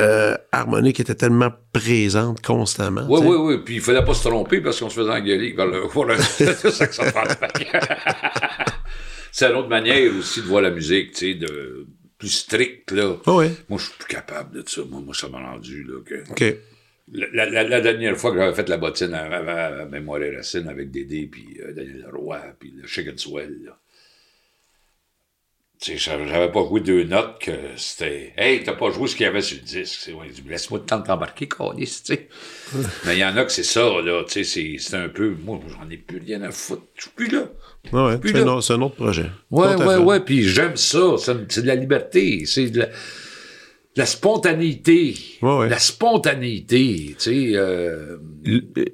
euh, 0.00 0.36
harmonique 0.52 0.98
était 1.00 1.14
tellement 1.14 1.52
présente 1.72 2.42
constamment 2.42 3.06
Oui, 3.08 3.20
tu 3.20 3.26
sais. 3.26 3.32
oui, 3.32 3.36
oui. 3.38 3.62
Puis 3.64 3.74
il 3.76 3.80
fallait 3.80 4.04
pas 4.04 4.12
se 4.12 4.26
tromper 4.28 4.60
parce 4.60 4.80
qu'on 4.80 4.90
se 4.90 4.96
faisait 5.00 5.08
engueuler 5.10 5.52
vers 5.52 5.66
le, 5.66 5.86
pour 5.92 6.04
le, 6.04 6.16
le 6.16 6.70
saxophone. 6.70 7.28
C'est 9.36 9.50
une 9.50 9.56
autre 9.56 9.68
manière 9.68 10.14
aussi 10.16 10.40
de 10.42 10.46
voir 10.46 10.62
la 10.62 10.70
musique, 10.70 11.10
tu 11.10 11.32
sais, 11.32 11.34
de 11.34 11.88
plus 12.18 12.28
strict, 12.28 12.92
là. 12.92 13.16
Ah 13.26 13.34
ouais 13.34 13.50
Moi, 13.68 13.80
je 13.80 13.86
suis 13.86 13.94
plus 13.98 14.06
capable 14.06 14.62
de 14.62 14.68
ça. 14.68 14.82
Moi, 14.88 15.00
moi 15.00 15.12
ça 15.12 15.28
m'a 15.28 15.40
rendu, 15.40 15.82
là, 15.82 16.00
que... 16.06 16.30
ok 16.30 16.56
La, 17.12 17.46
la- 17.50 17.64
la 17.64 17.80
dernière 17.80 18.16
fois 18.16 18.30
que 18.30 18.38
j'avais 18.38 18.54
fait 18.54 18.68
la 18.68 18.76
bottine 18.76 19.12
à, 19.12 19.24
à- 19.24 19.82
à 19.82 19.84
Mémoire 19.86 20.22
et 20.22 20.36
Racine 20.36 20.68
avec 20.68 20.92
Dédé, 20.92 21.26
puis 21.26 21.58
euh, 21.60 21.72
Daniel 21.72 22.02
Leroy, 22.12 22.40
puis 22.60 22.72
le 22.80 22.86
Chicken 22.86 23.18
Swell, 23.18 23.58
là. 23.64 23.76
Tu 25.80 25.98
sais, 25.98 26.14
j'avais 26.26 26.50
pas 26.50 26.60
joué 26.66 26.80
deux 26.80 27.04
notes 27.04 27.40
que 27.40 27.50
c'était 27.76 28.32
«Hey, 28.38 28.62
t'as 28.62 28.72
pas 28.72 28.90
joué 28.90 29.06
ce 29.08 29.16
qu'il 29.16 29.24
y 29.26 29.28
avait 29.28 29.42
sur 29.42 29.58
le 29.58 29.64
disque.» 29.64 29.98
C'est 30.04 30.12
ouais, 30.12 30.28
Laisse-moi 30.48 30.80
le 30.80 30.86
temps 30.86 31.00
de 31.00 31.06
t'embarquer, 31.06 31.46
câlisse, 31.48 32.02
tu 32.04 32.14
sais. 32.14 32.28
Mais 33.04 33.16
il 33.16 33.18
y 33.18 33.24
en 33.24 33.36
a 33.36 33.44
que 33.44 33.52
c'est 33.52 33.64
ça, 33.64 33.82
là, 34.02 34.22
tu 34.26 34.44
sais, 34.44 34.78
c'est- 34.78 34.96
un 34.96 35.08
peu... 35.08 35.34
Moi, 35.44 35.60
j'en 35.68 35.90
ai 35.90 35.96
plus 35.98 36.18
rien 36.24 36.40
à 36.42 36.50
foutre. 36.52 36.84
Je 36.94 37.02
suis 37.02 37.10
plus 37.10 37.28
là. 37.28 37.48
Ah 37.92 38.06
ouais 38.06 38.18
c'est 38.24 38.32
là- 38.32 38.40
un, 38.40 38.46
autre- 38.46 38.60
c'est 38.62 38.72
un 38.72 38.80
autre 38.82 38.94
projet 38.94 39.26
Ouais, 39.50 39.74
ouais, 39.74 39.96
ouais, 39.96 40.20
puis 40.20 40.44
j'aime 40.44 40.76
ça. 40.76 41.16
C'est 41.18 41.60
de 41.62 41.66
la 41.66 41.74
liberté. 41.74 42.44
C'est 42.46 42.70
de 42.70 42.78
la, 42.78 42.86
de 42.86 42.92
la 43.96 44.06
spontanéité. 44.06 45.14
Ouais, 45.42 45.58
ouais. 45.58 45.68
La 45.68 45.78
spontanéité, 45.78 47.14
tu 47.18 47.50
sais... 47.50 47.50
euh, 47.56 48.16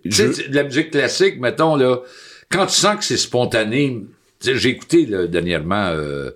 je- 0.04 0.48
de 0.48 0.54
la 0.56 0.64
musique 0.64 0.90
classique, 0.90 1.38
mettons, 1.40 1.76
là, 1.76 2.00
quand 2.50 2.66
tu 2.66 2.74
sens 2.74 2.96
que 2.96 3.04
c'est 3.04 3.16
spontané, 3.16 4.00
j'ai 4.42 4.70
écouté, 4.70 5.06
là, 5.06 5.26
dernièrement, 5.28 5.86
euh, 5.88 6.30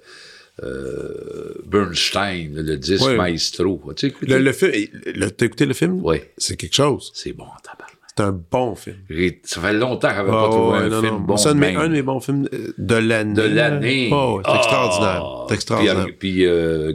euh, 0.63 1.55
Bernstein, 1.67 2.53
le 2.55 2.77
disque 2.77 3.05
Ouais. 3.07 3.17
Maestro. 3.17 3.81
Tu 3.97 4.07
écouté? 4.07 4.33
Le, 4.33 4.39
le 4.39 4.53
film, 4.53 4.73
le- 5.15 5.31
t'as 5.31 5.47
écouté 5.47 5.67
le 5.67 5.75
film? 5.75 6.01
Ouais. 6.05 6.33
C'est 6.39 6.57
quelque 6.57 6.75
chose. 6.77 7.11
C'est 7.15 7.33
bon, 7.33 7.45
tabarnak. 7.63 7.91
C'est 8.17 8.23
un 8.23 8.41
bon 8.51 8.77
film. 8.77 8.97
Ça 9.43 9.61
fait 9.61 9.73
longtemps 9.73 10.09
que 10.11 10.15
j'avais 10.15 10.31
Ah, 10.31 10.43
pas 10.45 10.49
trouvé 10.49 10.79
ouais, 10.79 10.85
un 10.85 10.89
non, 10.89 11.01
film 11.01 11.13
non. 11.15 11.21
bon 11.21 11.37
C'est 11.37 11.49
un, 11.49 11.55
de 11.57 11.89
mes- 11.89 12.03
bons 12.03 12.21
films 12.21 12.49
euh, 12.53 12.73
de 12.79 12.95
l'année. 12.95 13.35
de 13.35 13.43
l'année. 13.43 14.09
Oh, 14.13 14.41
c'est 14.45 14.51
Ah! 14.53 14.57
extraordinaire. 14.59 15.45
C'est 15.49 15.55
extraordinaire. 15.55 16.07
Puis, 16.21 16.47
euh, 16.47 16.93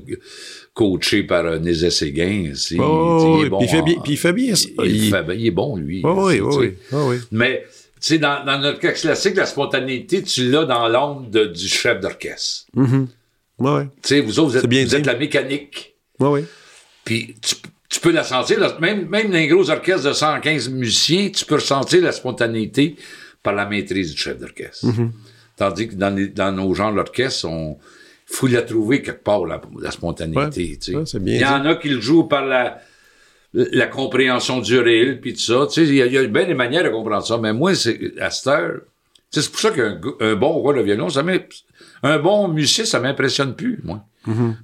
coaché 0.74 1.24
par 1.24 1.45
euh, 1.45 1.60
Nézet 1.60 1.89
Séguin 1.89 2.51
aussi. 2.53 2.78
Oh, 2.80 3.36
Il 3.39 3.43
oui, 3.43 3.49
bon 3.49 3.57
puis 3.57 3.68
il 3.68 3.70
fait 3.70 3.82
bien, 3.82 3.97
en- 3.97 4.01
puis 4.01 4.14
il 4.14 4.18
fait 4.18 4.32
bien 4.34 4.55
ça. 4.55 4.70
il, 4.86 4.95
Il- 4.95 5.10
fait- 5.12 5.26
il 5.36 5.47
est 5.47 5.51
bon, 5.51 5.76
lui. 5.76 6.01
Oh, 6.05 6.28
oui, 6.28 6.36
tu 6.38 6.41
oui, 6.43 6.55
oui, 6.57 6.74
oh, 6.93 7.07
oui. 7.10 7.18
Mais, 7.32 7.66
tu 7.99 8.07
sais, 8.14 8.18
dans, 8.18 8.45
dans 8.45 8.57
notre 8.57 8.80
cas 8.80 8.93
classique, 8.93 9.36
la 9.36 9.45
spontanéité, 9.45 10.24
tu 10.24 10.49
l'as 10.49 10.64
dans 10.64 10.88
l'ombre 10.88 11.28
du 11.47 11.68
chef 11.68 11.99
d'orchestre. 11.99 12.68
Mhm. 12.76 13.07
Ouais, 13.60 13.72
ouais. 13.72 13.88
Tu 14.01 14.10
sais, 14.10 14.22
vous 14.22 14.39
autres, 14.39 14.49
vous 14.51 14.55
êtes, 14.57 14.62
C'est 14.62 14.68
bien 14.68 14.84
vous 14.84 14.89
dit. 14.89 14.95
êtes 14.95 15.05
la 15.05 15.16
mécanique. 15.16 15.95
Ouais, 16.20 16.30
ouais. 16.30 16.45
Puis 17.05 17.36
tu, 17.41 17.55
tu 17.89 17.99
peux 17.99 18.12
la 18.12 18.24
sentir, 18.24 18.60
là, 18.60 18.78
même, 18.80 19.07
même 19.10 19.28
dans 19.28 19.38
les 19.38 19.47
gros 19.47 19.70
orchestres 19.70 20.07
de 20.07 20.14
115 20.14 20.70
musiciens, 20.70 21.30
tu 21.30 21.45
peux 21.45 21.55
ressentir 21.55 22.01
la 22.03 22.12
spontanéité 22.12 22.95
par 23.41 23.53
la 23.53 23.66
maîtrise 23.66 24.14
du 24.14 24.18
chef 24.22 24.38
d'orchestre. 24.38 24.86
Mm-hmm. 24.88 25.10
Tandis 25.57 25.88
que 25.89 25.95
dans, 25.95 26.16
les- 26.16 26.28
dans 26.28 26.51
nos 26.51 26.74
genres 26.74 26.93
d'orchestre, 26.93 27.45
on 27.47 27.78
faut 28.26 28.45
la 28.47 28.62
trouver 28.62 29.01
quelque 29.01 29.24
part, 29.24 29.45
la, 29.45 29.60
la 29.82 29.89
spontanéité. 29.91 30.39
Ouais, 30.72 30.78
tu 30.78 30.91
sais. 30.91 30.95
ouais, 30.95 31.05
c'est 31.05 31.24
bien 31.24 31.36
Il 31.36 31.41
y 31.41 31.45
en 31.45 31.66
a 31.66 31.76
qui 31.76 31.89
le 31.89 31.99
jouent 31.99 32.26
par 32.26 32.45
la, 32.45 32.80
la 33.53 33.88
compréhension 33.88 34.60
du 34.60 34.78
réel, 34.78 35.20
puis 35.20 35.34
tout 35.34 35.39
ça. 35.39 35.66
Tu 35.68 35.74
sais, 35.86 35.88
il 35.88 35.95
y 35.95 36.14
y 36.14 36.18
a 36.18 36.28
bien 36.28 36.45
des 36.45 36.53
manières 36.53 36.84
de 36.84 36.89
comprendre 36.89 37.26
ça, 37.26 37.38
mais 37.39 37.53
moi, 37.53 37.74
c'est 37.74 37.99
à 38.20 38.30
cette 38.30 38.47
heure, 38.47 38.82
c'est 39.32 39.51
pour 39.51 39.59
ça 39.59 39.71
qu'un 39.71 39.99
un 40.19 40.36
bon 40.36 40.49
roi 40.49 40.73
de 40.73 40.82
violon, 40.82 41.09
ça 41.09 41.23
un 42.03 42.19
bon 42.19 42.47
musicien, 42.47 42.86
ça 42.86 42.99
m'impressionne 42.99 43.55
plus, 43.55 43.80
moi. 43.84 44.03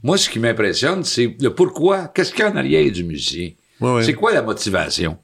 Moi, 0.03 0.17
ce 0.17 0.29
qui 0.29 0.39
m'impressionne, 0.39 1.03
c'est 1.03 1.35
le 1.39 1.49
pourquoi. 1.49 2.09
Qu'est-ce 2.09 2.31
qu'il 2.31 2.41
y 2.41 2.43
a 2.43 2.51
en 2.51 2.55
arrière 2.55 2.91
du 2.91 3.03
musicien? 3.03 3.51
Ouais, 3.81 3.93
ouais. 3.93 4.03
C'est 4.03 4.13
quoi 4.13 4.31
la 4.31 4.43
motivation? 4.43 5.17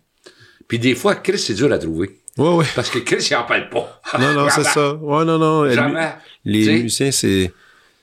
Puis 0.67 0.79
des 0.79 0.95
fois, 0.95 1.15
Chris, 1.15 1.37
c'est 1.37 1.53
dur 1.53 1.71
à 1.71 1.77
trouver. 1.77 2.19
Ouais, 2.37 2.55
ouais. 2.55 2.65
Parce 2.75 2.89
que 2.89 2.99
Chris, 2.99 3.27
il 3.29 3.35
en 3.35 3.43
parle 3.43 3.69
pas. 3.69 4.01
Non, 4.19 4.33
non, 4.33 4.47
c'est 4.49 4.63
ça. 4.63 4.95
Ouais, 4.95 5.25
non, 5.25 5.37
non. 5.37 5.69
Jamais. 5.69 6.13
Les 6.43 6.81
musiciens, 6.81 7.11
c'est, 7.11 7.51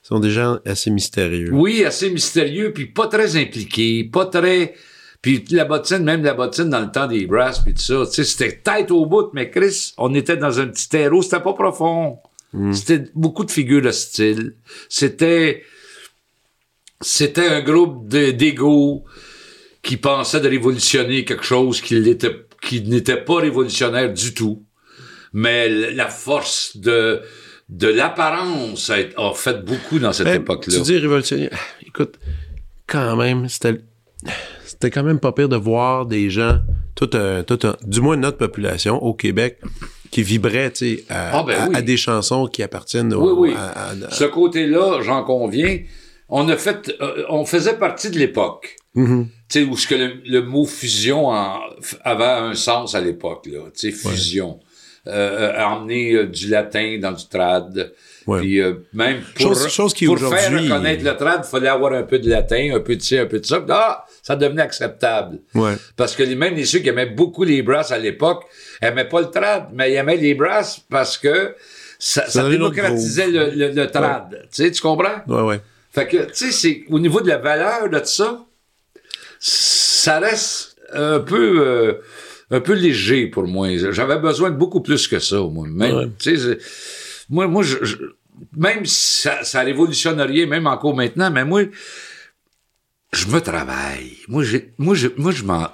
sont 0.03 0.21
des 0.21 0.31
gens 0.31 0.59
assez 0.65 0.91
mystérieux. 0.91 1.51
Oui, 1.53 1.85
assez 1.85 2.11
mystérieux, 2.11 2.73
puis 2.73 2.87
pas 2.87 3.09
très 3.09 3.37
impliqué, 3.37 4.05
pas 4.05 4.27
très... 4.27 4.75
Puis 5.21 5.45
la 5.51 5.65
bottine, 5.65 6.05
même 6.05 6.23
la 6.23 6.35
bottine 6.35 6.71
dans 6.71 6.81
le 6.81 6.91
temps 6.91 7.07
des 7.07 7.27
brasses, 7.27 7.61
puis 7.61 7.75
tout 7.75 7.83
ça, 7.83 8.05
tu 8.07 8.13
sais, 8.13 8.25
c'était 8.25 8.57
tête 8.59 8.91
au 8.91 9.05
bout, 9.07 9.31
mais 9.33 9.51
Chris, 9.51 9.93
on 9.99 10.15
était 10.15 10.37
dans 10.37 10.61
un 10.61 10.69
petit 10.69 10.89
terreau, 10.89 11.23
c'était 11.23 11.41
pas 11.41 11.55
profond. 11.55 12.19
C'était 12.73 13.05
beaucoup 13.15 13.45
de 13.45 13.51
figures 13.51 13.83
de 13.83 13.91
style. 13.91 14.55
C'était... 14.89 15.65
C'était 17.01 17.47
un 17.47 17.61
groupe 17.61 18.09
d'égaux 18.09 19.05
qui 19.83 19.97
pensait 19.97 20.41
de 20.41 20.49
révolutionner 20.49 21.25
quelque 21.25 21.45
chose 21.45 21.81
qui 21.81 22.01
n'était 22.01 23.17
pas 23.17 23.37
révolutionnaire 23.37 24.13
du 24.13 24.35
tout. 24.35 24.65
Mais 25.33 25.69
la 25.69 26.09
force 26.09 26.77
de, 26.77 27.21
de 27.69 27.87
l'apparence 27.87 28.91
a, 28.91 28.97
a 29.17 29.33
fait 29.35 29.65
beaucoup 29.65 29.99
dans 30.01 30.13
cette 30.13 30.27
Ben, 30.27 30.41
époque-là. 30.41 30.75
Tu 30.77 30.83
dis 30.83 30.99
révolutionnaire. 30.99 31.57
Écoute, 31.87 32.19
quand 32.87 33.15
même, 33.15 33.49
c'était, 33.49 33.81
c'était 34.65 34.91
quand 34.91 35.03
même 35.03 35.21
pas 35.21 35.33
pire 35.33 35.49
de 35.49 35.57
voir 35.57 36.07
des 36.07 36.31
gens, 36.31 36.59
tout 36.95 37.11
un, 37.15 37.43
tout 37.43 37.59
un- 37.65 37.77
du 37.85 38.01
moins 38.01 38.17
notre 38.17 38.39
population 38.39 39.03
au 39.03 39.15
Québec, 39.15 39.59
qui 40.11 40.23
à, 41.09 41.39
Ah, 41.39 41.43
ben 41.47 41.55
à- 41.61 41.69
oui. 41.69 41.77
à 41.77 41.83
des 41.83 41.97
chansons 41.97 42.47
qui 42.47 42.63
appartiennent 42.63 43.13
au, 43.15 43.35
Oui, 43.37 43.51
oui. 43.51 43.57
à- 43.57 43.91
Ce 44.11 44.25
côté-là, 44.25 45.01
j'en 45.03 45.23
conviens. 45.25 45.79
On 46.29 46.49
a 46.49 46.57
fait, 46.57 46.95
euh, 47.01 47.25
on 47.31 47.45
faisait 47.45 47.77
partie 47.79 48.11
de 48.11 48.19
l'époque. 48.19 48.77
Mhm. 48.95 49.29
Tu 49.49 49.61
sais, 49.61 49.65
où 49.69 49.77
ce 49.77 49.87
que 49.87 49.95
le, 49.95 50.15
le 50.27 50.43
mot 50.43 50.67
fusion 50.67 51.29
en- 51.29 51.59
avait 52.05 52.25
un 52.25 52.55
sens 52.55 52.95
à 52.95 53.01
l'époque, 53.01 53.47
là. 53.47 53.61
Tu 53.75 53.91
sais, 53.91 53.93
fusion. 53.93 54.61
Euh, 55.07 55.53
euh, 55.57 55.65
emmener 55.65 56.13
euh, 56.15 56.27
du 56.27 56.49
latin 56.49 56.99
dans 57.01 57.13
du 57.13 57.27
trad. 57.29 57.93
Ouais. 58.29 58.41
Puis 58.41 58.61
euh, 58.61 58.75
même 58.93 59.23
pour, 59.35 59.55
Chose- 59.55 59.69
chose 59.69 59.95
qui 59.95 60.07
pour 60.07 60.19
faire 60.19 60.53
reconnaître 60.53 61.03
le 61.03 61.17
trad, 61.17 61.41
il 61.45 61.49
fallait 61.51 61.69
avoir 61.69 61.93
un 61.95 62.03
peu 62.03 62.19
de 62.19 62.29
latin, 62.29 62.73
un 62.77 62.81
peu 62.81 62.95
de 62.95 63.01
ci, 63.03 63.17
un 63.19 63.27
peu 63.27 63.41
de 63.41 63.47
ça. 63.47 63.65
Ah, 63.71 64.05
ça 64.23 64.37
devenait 64.37 64.63
acceptable. 64.63 65.39
Ouais. 65.55 65.75
Parce 65.97 66.15
que 66.15 66.23
les, 66.23 66.35
même 66.37 66.55
les 66.55 66.67
ceux 66.67 66.81
qui 66.81 66.89
aimaient 66.91 67.07
beaucoup 67.07 67.43
les 67.45 67.63
brasses 67.63 67.91
à 67.91 67.99
l'époque 67.99 68.45
aimaient 68.83 69.09
pas 69.09 69.21
le 69.23 69.31
trad, 69.31 69.69
mais 69.73 69.91
ils 69.93 69.97
aimaient 69.97 70.17
les 70.19 70.35
brasses 70.35 70.79
parce 70.91 71.17
que 71.19 71.55
ça, 71.99 72.29
ça 72.29 72.49
démocratisait 72.49 73.29
le, 73.29 73.51
le, 73.51 73.71
le 73.73 73.87
trad. 73.91 74.29
Tu 74.55 74.63
sais, 74.65 74.71
tu 74.71 74.81
comprends? 74.83 75.23
Ouais, 75.27 75.43
ouais. 75.43 75.61
Fait 75.91 76.07
que, 76.07 76.19
tu 76.27 76.35
sais, 76.35 76.53
c'est, 76.53 76.85
au 76.91 76.99
niveau 77.01 77.21
de 77.23 77.29
la 77.29 77.39
valeur 77.39 77.89
de 77.89 78.01
ça, 78.05 78.45
ça 79.41 80.19
reste 80.21 80.77
un 80.93 81.21
peu, 81.21 81.61
euh, 81.67 81.95
un 82.51 82.61
peu 82.61 82.73
léger 82.75 83.27
pour 83.27 83.45
moi. 83.47 83.69
J'avais 83.93 84.19
besoin 84.19 84.51
de 84.51 84.57
beaucoup 84.57 84.81
plus 84.81 85.07
que 85.09 85.19
ça, 85.19 85.37
moi. 85.39 85.67
Même, 85.69 85.97
Ouais. 85.97 86.09
tu 86.19 86.37
sais, 86.37 86.43
c'est- 86.59 86.59
moi, 87.31 87.47
moi, 87.47 87.63
je, 87.63 87.77
je- 87.85 87.97
même 88.57 88.85
si 88.87 89.23
ça, 89.23 89.45
ça 89.45 89.61
révolutionne 89.63 90.21
rien, 90.21 90.47
même 90.47 90.67
encore 90.67 90.95
maintenant, 90.95 91.31
mais 91.31 91.45
moi, 91.45 91.63
je 93.13 93.27
me 93.29 93.41
travaille. 93.41 94.19
Moi, 94.29 94.45
j'ai, 94.45 94.75
moi, 94.79 94.95
je, 94.95 95.09
moi, 95.17 95.33
je 95.33 95.43
m'en, 95.45 95.69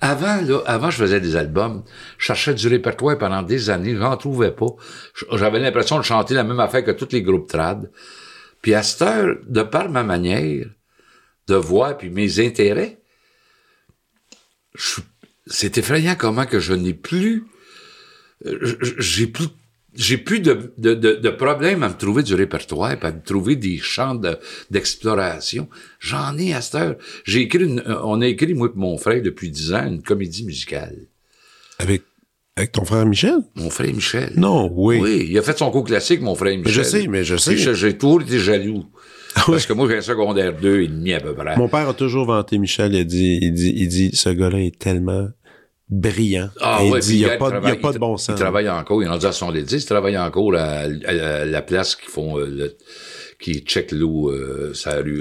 avant, 0.00 0.40
là, 0.42 0.60
avant, 0.66 0.90
je 0.90 0.98
faisais 0.98 1.20
des 1.20 1.36
albums. 1.36 1.84
Je 2.18 2.26
cherchais 2.26 2.54
du 2.54 2.68
répertoire 2.68 3.16
pendant 3.16 3.42
des 3.42 3.70
années. 3.70 3.96
J'en 3.96 4.16
trouvais 4.16 4.50
pas. 4.52 4.66
J'avais 5.32 5.58
l'impression 5.58 5.96
de 5.98 6.02
chanter 6.04 6.34
la 6.34 6.44
même 6.44 6.60
affaire 6.60 6.84
que 6.84 6.90
tous 6.90 7.08
les 7.12 7.22
groupes 7.22 7.48
trad. 7.48 7.90
Puis 8.60 8.74
à 8.74 8.82
cette 8.82 9.02
heure, 9.02 9.36
de 9.46 9.62
par 9.62 9.88
ma 9.88 10.02
manière 10.02 10.66
de 11.48 11.54
voir 11.54 11.96
puis 11.96 12.10
mes 12.10 12.44
intérêts, 12.44 12.98
je- 14.74 15.00
c'est 15.46 15.78
effrayant 15.78 16.16
comment 16.18 16.44
que 16.44 16.58
je 16.60 16.74
n'ai 16.74 16.92
plus, 16.94 17.44
euh, 18.44 18.76
j'ai 18.98 19.28
plus, 19.28 19.46
j'ai 19.96 20.18
plus 20.18 20.40
de, 20.40 20.72
de, 20.78 20.94
de, 20.94 21.14
de 21.14 21.30
problème 21.30 21.82
à 21.82 21.88
me 21.88 21.94
trouver 21.94 22.22
du 22.22 22.34
répertoire, 22.34 22.96
à 23.02 23.10
me 23.12 23.22
trouver 23.22 23.56
des 23.56 23.78
champs 23.78 24.14
de- 24.14 24.36
d'exploration. 24.70 25.68
J'en 26.00 26.36
ai 26.38 26.54
à 26.54 26.60
cette 26.60 26.74
heure. 26.76 26.96
J'ai 27.24 27.40
écrit, 27.42 27.64
une- 27.64 27.80
euh, 27.86 28.00
on 28.04 28.20
a 28.20 28.26
écrit 28.26 28.54
moi 28.54 28.68
et 28.68 28.78
mon 28.78 28.96
frère 28.98 29.22
depuis 29.22 29.50
dix 29.50 29.72
ans 29.72 29.86
une 29.86 30.02
comédie 30.02 30.44
musicale. 30.44 30.96
Avec, 31.78 32.02
avec 32.56 32.72
ton 32.72 32.84
frère 32.84 33.04
Michel? 33.06 33.38
Mon 33.56 33.70
frère 33.70 33.92
Michel. 33.94 34.32
Non, 34.36 34.70
oui. 34.74 34.98
Oui, 35.00 35.26
il 35.30 35.38
a 35.38 35.42
fait 35.42 35.58
son 35.58 35.70
cours 35.70 35.84
classique, 35.84 36.20
mon 36.22 36.34
frère 36.34 36.56
Michel. 36.56 36.72
je 36.72 36.82
sais, 36.82 37.06
mais 37.08 37.24
je 37.24 37.36
sais. 37.36 37.56
J'ai 37.56 37.96
toujours 37.98 38.22
été 38.22 38.38
jaloux. 38.38 38.84
Parce 39.46 39.66
que 39.66 39.74
moi, 39.74 39.86
j'ai 39.90 39.98
un 39.98 40.00
secondaire 40.02 40.56
2 40.58 40.80
et 40.80 40.88
demi 40.88 41.12
à 41.12 41.20
peu 41.20 41.34
près. 41.34 41.56
Mon 41.58 41.68
père 41.68 41.86
a 41.90 41.92
toujours 41.94 42.24
vanté 42.24 42.56
Michel. 42.56 42.94
Il 42.94 43.00
a 43.00 43.04
dit, 43.04 43.38
il 43.42 43.52
dit, 43.52 43.74
il 43.76 43.88
dit, 43.88 44.10
ce 44.14 44.30
gars-là 44.30 44.60
est 44.60 44.78
tellement 44.78 45.28
brillant. 45.88 46.50
Ah 46.60 46.84
ouais, 46.84 47.00
il 47.08 47.16
n'y 47.18 47.24
a, 47.26 47.36
pas, 47.36 47.48
il 47.48 47.52
y 47.52 47.56
a 47.56 47.60
travaille- 47.60 47.80
pas 47.80 47.92
de 47.92 47.98
bon 47.98 48.16
sens. 48.16 48.34
Il 48.36 48.40
travaille 48.40 48.68
encore, 48.68 49.02
il 49.02 49.06
est 49.06 49.08
rendu 49.08 49.26
à 49.26 49.32
son 49.32 49.50
il 49.82 49.86
travaille 49.86 50.18
encore 50.18 50.54
à, 50.56 50.82
à- 50.82 50.86
à 51.40 51.44
la 51.44 51.62
place 51.62 51.94
qui 51.96 52.06
font 52.06 52.38
euh, 52.38 52.46
le, 52.46 52.76
qui 53.40 53.60
check 53.60 53.92
l'eau, 53.92 54.30
euh, 54.30 54.72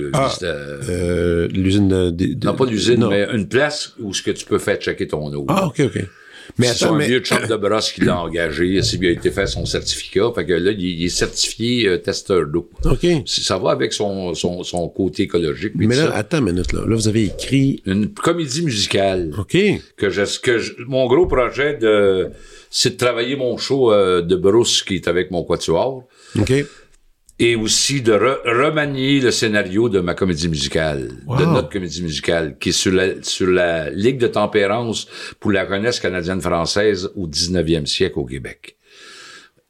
euh, 0.05 0.11
Ah. 0.13 0.31
euh, 0.43 0.79
Euh, 0.89 1.47
l'usine 1.49 1.87
de, 1.87 2.09
de- 2.09 2.33
de- 2.33 2.45
non, 2.45 2.55
pas 2.55 2.65
l'usine, 2.65 3.05
mais 3.09 3.27
une 3.33 3.47
place 3.47 3.93
où 3.99 4.13
ce 4.13 4.21
que 4.23 4.31
tu 4.31 4.45
peux 4.45 4.57
faire 4.59 4.77
checker 4.77 5.07
ton 5.07 5.31
eau. 5.33 5.45
Ah, 5.49 5.67
OK, 5.67 5.81
OK. 5.81 5.99
Mais 6.57 6.67
c'est 6.67 6.85
son 6.85 6.95
mais... 6.95 7.07
vieux 7.07 7.19
chum 7.19 7.45
de 7.47 7.55
brosse 7.55 7.91
qui 7.91 8.01
l'a 8.01 8.19
engagé, 8.19 8.81
c'est 8.81 8.97
bien 8.97 9.11
été 9.11 9.31
fait 9.31 9.47
son 9.47 9.65
certificat, 9.65 10.31
fait 10.33 10.45
que 10.45 10.53
là, 10.53 10.71
il, 10.71 11.03
est 11.03 11.09
certifié 11.09 11.87
euh, 11.87 11.97
testeur 11.97 12.47
d'eau. 12.47 12.69
OK. 12.85 13.05
Ça 13.25 13.57
va 13.57 13.71
avec 13.71 13.93
son, 13.93 14.33
son, 14.33 14.63
son 14.63 14.87
côté 14.89 15.23
écologique. 15.23 15.73
Mais 15.75 15.95
là, 15.95 16.07
ça. 16.07 16.15
attends 16.15 16.39
une 16.39 16.53
minute, 16.53 16.73
là. 16.73 16.81
Là, 16.87 16.95
vous 16.95 17.07
avez 17.07 17.25
écrit... 17.25 17.81
Une 17.85 18.13
comédie 18.13 18.63
musicale. 18.63 19.31
OK. 19.37 19.57
que 19.97 20.09
je, 20.09 20.39
que 20.39 20.57
je- 20.57 20.73
mon 20.87 21.07
gros 21.07 21.27
projet 21.27 21.75
de 21.75 22.31
c'est 22.69 22.91
de 22.91 22.97
travailler 22.97 23.37
mon 23.37 23.57
show 23.57 23.93
euh, 23.93 24.21
de 24.21 24.35
Bruce 24.35 24.83
qui 24.83 24.95
est 24.95 25.07
avec 25.07 25.31
mon 25.31 25.43
quatuor 25.43 26.03
OK. 26.37 26.51
Et 27.37 27.55
aussi 27.55 28.01
de 28.01 28.13
re- 28.13 28.39
remanier 28.45 29.19
le 29.19 29.29
scénario 29.31 29.89
de 29.89 29.99
ma 29.99 30.13
comédie 30.13 30.47
musicale, 30.47 31.09
de 31.37 31.45
notre 31.45 31.69
comédie 31.69 32.01
musicale, 32.01 32.57
qui 32.59 32.69
est 32.69 32.71
sur 32.71 32.93
la, 32.93 33.21
sur 33.23 33.47
la 33.47 33.89
Ligue 33.89 34.17
de 34.19 34.27
tempérance 34.27 35.07
pour 35.39 35.51
la 35.51 35.67
jeunesse 35.67 35.99
canadienne-française 35.99 37.09
au 37.15 37.27
19e 37.27 37.85
siècle 37.85 38.19
au 38.19 38.25
Québec. 38.25 38.77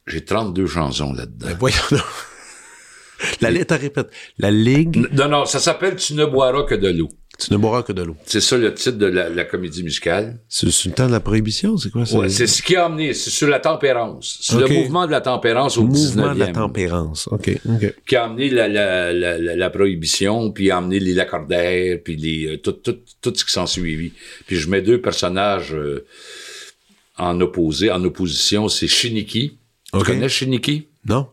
J'ai 0.05 0.23
32 0.23 0.67
chansons 0.67 1.13
là-dedans. 1.13 1.47
Ben, 1.47 1.57
voyons 1.59 1.77
donc. 1.89 2.01
La 3.41 3.49
lettre 3.49 3.75
répète. 3.75 4.09
La 4.37 4.51
Ligue, 4.51 5.07
Non, 5.13 5.29
non, 5.29 5.45
ça 5.45 5.59
s'appelle 5.59 5.95
Tu 5.95 6.13
ne 6.13 6.25
boiras 6.25 6.63
que 6.63 6.75
de 6.75 6.89
l'eau. 6.89 7.09
Tu 7.37 7.51
ne 7.51 7.57
boiras 7.57 7.83
que 7.83 7.91
de 7.93 8.03
l'eau. 8.03 8.15
C'est 8.25 8.41
ça 8.41 8.57
le 8.57 8.73
titre 8.73 8.97
de 8.97 9.05
la, 9.05 9.29
la 9.29 9.45
comédie 9.45 9.83
musicale. 9.83 10.39
C'est 10.47 10.71
c'est 10.71 10.89
le 10.89 10.95
temps 10.95 11.07
de 11.07 11.11
la 11.11 11.19
prohibition, 11.19 11.77
c'est 11.77 11.89
quoi 11.89 12.05
ça? 12.05 12.17
Ouais, 12.17 12.29
c'est 12.29 12.47
ce 12.47 12.61
qui 12.61 12.75
a 12.75 12.85
amené, 12.85 13.13
c'est 13.13 13.29
sur 13.29 13.47
la 13.47 13.59
tempérance. 13.59 14.39
C'est 14.41 14.57
le 14.57 14.67
mouvement 14.67 15.05
de 15.05 15.11
la 15.11 15.21
tempérance 15.21 15.77
au 15.77 15.83
mouvement 15.83 16.33
19e. 16.33 16.33
de 16.33 16.39
la 16.39 16.47
tempérance. 16.47 17.27
OK. 17.31 17.51
OK. 17.67 17.93
qui 18.07 18.15
a 18.15 18.25
amené 18.25 18.49
la, 18.49 18.67
la, 18.67 19.37
la, 19.37 19.69
prohibition, 19.69 20.51
puis 20.51 20.71
a 20.71 20.77
amené 20.77 20.99
les 20.99 21.13
lacordaires, 21.13 21.99
puis 22.03 22.15
les, 22.15 22.47
euh, 22.47 22.57
tout, 22.57 22.73
tout, 22.73 22.97
tout 23.21 23.33
ce 23.35 23.43
qui 23.45 23.51
s'en 23.51 23.65
suivi. 23.65 24.11
Puis 24.47 24.57
je 24.57 24.69
mets 24.69 24.81
deux 24.81 25.01
personnages 25.01 25.73
euh, 25.73 26.05
en 27.17 27.39
opposé, 27.41 27.91
en 27.91 28.03
opposition. 28.03 28.69
C'est 28.69 28.87
Shiniki. 28.87 29.57
Ok. 29.93 30.05
Tu 30.05 30.11
connais 30.11 30.29
Shiniki? 30.29 30.87
Non? 31.05 31.27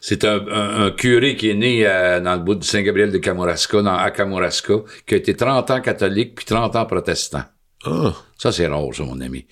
C'est 0.00 0.24
un, 0.24 0.46
un, 0.48 0.86
un 0.86 0.90
curé 0.90 1.36
qui 1.36 1.50
est 1.50 1.54
né 1.54 1.86
euh, 1.86 2.20
dans 2.20 2.34
le 2.34 2.40
bout 2.40 2.54
de 2.54 2.64
Saint-Gabriel 2.64 3.12
de 3.12 3.18
Kamouraska, 3.18 3.82
dans, 3.82 3.94
à 3.94 4.10
Kamouraska, 4.10 4.74
qui 5.06 5.14
a 5.14 5.16
été 5.18 5.34
30 5.36 5.70
ans 5.70 5.80
catholique 5.80 6.34
puis 6.34 6.46
30 6.46 6.76
ans 6.76 6.86
protestant. 6.86 7.42
Ah. 7.84 8.14
Ça, 8.38 8.52
c'est 8.52 8.66
rare, 8.66 8.94
ça, 8.94 9.04
mon 9.04 9.20
ami. 9.20 9.46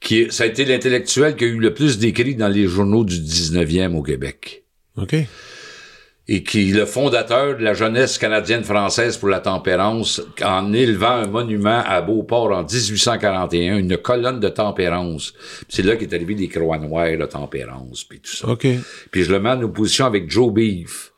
Qui, 0.00 0.30
ça 0.30 0.44
a 0.44 0.46
été 0.46 0.64
l'intellectuel 0.64 1.36
qui 1.36 1.44
a 1.44 1.46
eu 1.46 1.58
le 1.58 1.74
plus 1.74 1.98
d'écrits 1.98 2.34
dans 2.34 2.48
les 2.48 2.66
journaux 2.66 3.04
du 3.04 3.16
19e 3.16 3.94
au 3.94 4.02
Québec. 4.02 4.64
OK. 4.96 5.14
Et 6.32 6.42
qui 6.42 6.70
est 6.70 6.72
le 6.72 6.86
fondateur 6.86 7.58
de 7.58 7.62
la 7.62 7.74
jeunesse 7.74 8.16
canadienne-française 8.16 9.18
pour 9.18 9.28
la 9.28 9.40
tempérance 9.40 10.22
en 10.42 10.72
élevant 10.72 11.10
un 11.10 11.26
monument 11.26 11.82
à 11.84 12.00
Beauport 12.00 12.52
en 12.52 12.62
1841, 12.62 13.76
une 13.76 13.98
colonne 13.98 14.40
de 14.40 14.48
tempérance. 14.48 15.34
C'est 15.68 15.82
là 15.82 15.94
qu'est 15.96 16.14
arrivé 16.14 16.34
les 16.34 16.48
croix 16.48 16.78
noires, 16.78 17.18
la 17.18 17.26
tempérance, 17.26 18.04
puis 18.04 18.18
tout 18.20 18.34
ça. 18.34 18.48
OK. 18.48 18.66
Puis 19.10 19.24
je 19.24 19.30
le 19.30 19.40
mets 19.40 19.50
en 19.50 19.60
opposition 19.60 20.06
avec 20.06 20.30
Joe 20.30 20.50
Beef, 20.50 21.11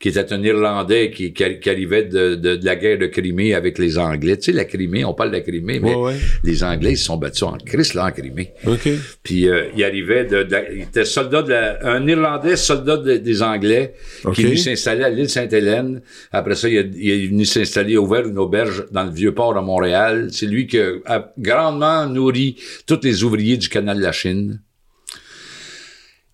qui 0.00 0.08
était 0.08 0.32
un 0.32 0.42
Irlandais 0.42 1.10
qui, 1.10 1.34
qui, 1.34 1.60
qui 1.60 1.68
arrivait 1.68 2.04
de, 2.04 2.34
de, 2.34 2.56
de 2.56 2.64
la 2.64 2.74
guerre 2.74 2.96
de 2.98 3.04
Crimée 3.06 3.52
avec 3.54 3.78
les 3.78 3.98
Anglais. 3.98 4.38
Tu 4.38 4.44
sais, 4.44 4.52
la 4.52 4.64
Crimée, 4.64 5.04
on 5.04 5.12
parle 5.12 5.30
de 5.30 5.36
la 5.36 5.42
Crimée, 5.42 5.78
mais 5.78 5.94
Ouais, 5.94 6.12
ouais. 6.12 6.14
les 6.42 6.64
Anglais, 6.64 6.92
ils 6.92 6.96
se 6.96 7.04
sont 7.04 7.18
battus 7.18 7.42
en 7.42 7.58
Christ, 7.58 7.92
là, 7.92 8.06
en 8.06 8.10
Crimée. 8.10 8.54
OK. 8.66 8.88
Puis 9.22 9.46
euh, 9.46 9.66
il 9.76 9.84
arrivait 9.84 10.24
de, 10.24 10.42
de- 10.42 10.56
il 10.74 10.82
était 10.84 11.04
soldat 11.04 11.42
de 11.42 11.50
la, 11.50 11.78
un 11.86 12.06
Irlandais 12.08 12.56
soldat 12.56 12.96
de- 12.96 13.18
des 13.18 13.42
Anglais 13.42 13.92
Ok. 14.24 14.36
qui 14.36 14.40
est 14.40 14.44
venu 14.46 14.56
s'installer 14.56 15.04
à 15.04 15.10
l'île 15.10 15.28
Sainte-Hélène. 15.28 16.00
Après 16.32 16.54
ça, 16.54 16.70
il, 16.70 16.78
a- 16.78 16.80
il 16.96 17.10
est 17.10 17.26
venu 17.26 17.44
s'installer, 17.44 17.98
ouvert 17.98 18.26
une 18.26 18.38
auberge 18.38 18.86
dans 18.90 19.04
le 19.04 19.10
vieux 19.10 19.34
port 19.34 19.54
à 19.56 19.60
Montréal. 19.60 20.28
C'est 20.32 20.46
lui 20.46 20.66
qui 20.66 20.78
a 20.80 21.30
grandement 21.38 22.06
nourri 22.06 22.56
tous 22.86 23.00
les 23.02 23.22
ouvriers 23.22 23.58
du 23.58 23.68
canal 23.68 23.98
de 23.98 24.02
la 24.02 24.12
Chine. 24.12 24.60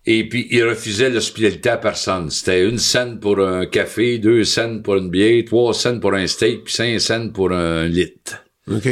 Et 0.09 0.27
puis, 0.27 0.47
il 0.51 0.63
refusait 0.63 1.09
l'hospitalité 1.09 1.69
à 1.69 1.77
personne. 1.77 2.29
C'était 2.29 2.65
une 2.67 2.77
scène 2.77 3.19
pour 3.19 3.39
un 3.39 3.65
café, 3.65 4.17
deux 4.19 4.45
scènes 4.45 4.81
pour 4.81 4.95
une 4.95 5.09
bière, 5.09 5.43
trois 5.45 5.73
scènes 5.73 5.99
pour 5.99 6.13
un 6.13 6.25
steak, 6.25 6.63
puis 6.63 6.73
cinq 6.73 6.99
scènes 7.01 7.33
pour 7.33 7.51
un 7.51 7.85
litre. 7.87 8.43
OK. 8.71 8.87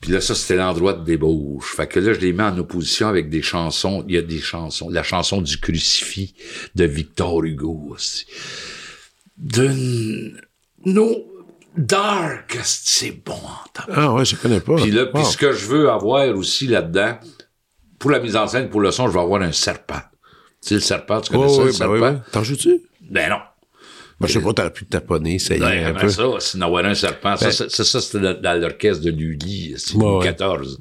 Puis 0.00 0.12
là, 0.12 0.20
ça, 0.20 0.36
c'était 0.36 0.54
l'endroit 0.54 0.92
de 0.92 1.04
débauche. 1.04 1.74
Fait 1.74 1.88
que 1.88 1.98
là, 1.98 2.12
je 2.12 2.20
les 2.20 2.32
mets 2.32 2.44
en 2.44 2.56
opposition 2.56 3.08
avec 3.08 3.28
des 3.30 3.42
chansons. 3.42 4.04
Il 4.08 4.14
y 4.14 4.18
a 4.18 4.22
des 4.22 4.38
chansons. 4.38 4.88
La 4.88 5.02
chanson 5.02 5.42
du 5.42 5.58
crucifix 5.58 6.34
de 6.76 6.84
Victor 6.84 7.42
Hugo 7.44 7.88
aussi. 7.90 8.24
D'une... 9.36 10.40
No... 10.86 11.24
Dark, 11.76 12.58
c'est 12.64 13.22
bon. 13.24 13.38
Ah 13.92 14.12
ouais, 14.12 14.24
je 14.24 14.34
connais 14.34 14.58
pas. 14.58 14.76
Puis 14.76 14.90
là, 14.90 15.06
puis 15.06 15.22
Wow. 15.22 15.28
ce 15.28 15.36
que 15.36 15.52
je 15.52 15.66
veux 15.66 15.88
avoir 15.90 16.28
aussi 16.36 16.66
là-dedans, 16.66 17.18
pour 18.00 18.10
la 18.10 18.18
mise 18.18 18.34
en 18.34 18.48
scène, 18.48 18.68
pour 18.68 18.80
le 18.80 18.90
son, 18.90 19.06
je 19.06 19.12
vais 19.12 19.20
avoir 19.20 19.42
un 19.42 19.52
serpent. 19.52 20.00
Tu 20.62 20.68
sais, 20.68 20.74
le 20.74 20.80
serpent, 20.80 21.20
tu 21.20 21.30
connais 21.32 21.48
ça, 21.48 21.58
ouais, 21.58 21.64
le 21.66 21.70
ben 21.70 21.72
serpent? 21.76 21.92
oui, 21.94 22.00
oui. 22.02 22.16
T'en 22.32 22.42
joues-tu? 22.44 22.80
Ben 23.10 23.30
non. 23.30 23.36
Ben, 24.20 24.26
je 24.26 24.32
sais 24.32 24.40
pas, 24.40 24.52
t'aurais 24.52 24.72
pu 24.72 24.84
te 24.84 24.90
taponner, 24.90 25.38
ça 25.38 25.54
y 25.54 25.58
est, 25.58 25.62
Ouais, 25.64 25.84
un 25.84 25.94
peu. 25.94 26.08
ça, 26.08 26.24
c'est 26.40 26.58
d'avoir 26.58 26.84
un 26.84 26.94
serpent. 26.96 27.36
Ça, 27.36 27.52
c'est- 27.52 27.68
ça, 27.70 27.84
ça, 27.84 28.00
c'était 28.00 28.18
dans, 28.18 28.40
dans 28.40 28.60
l'orchestre 28.60 29.04
de 29.04 29.10
Lully, 29.12 29.74
c'est 29.76 29.94
Ouais, 29.94 30.02
Louis 30.04 30.26
ouais. 30.26 30.34
XIV. 30.34 30.76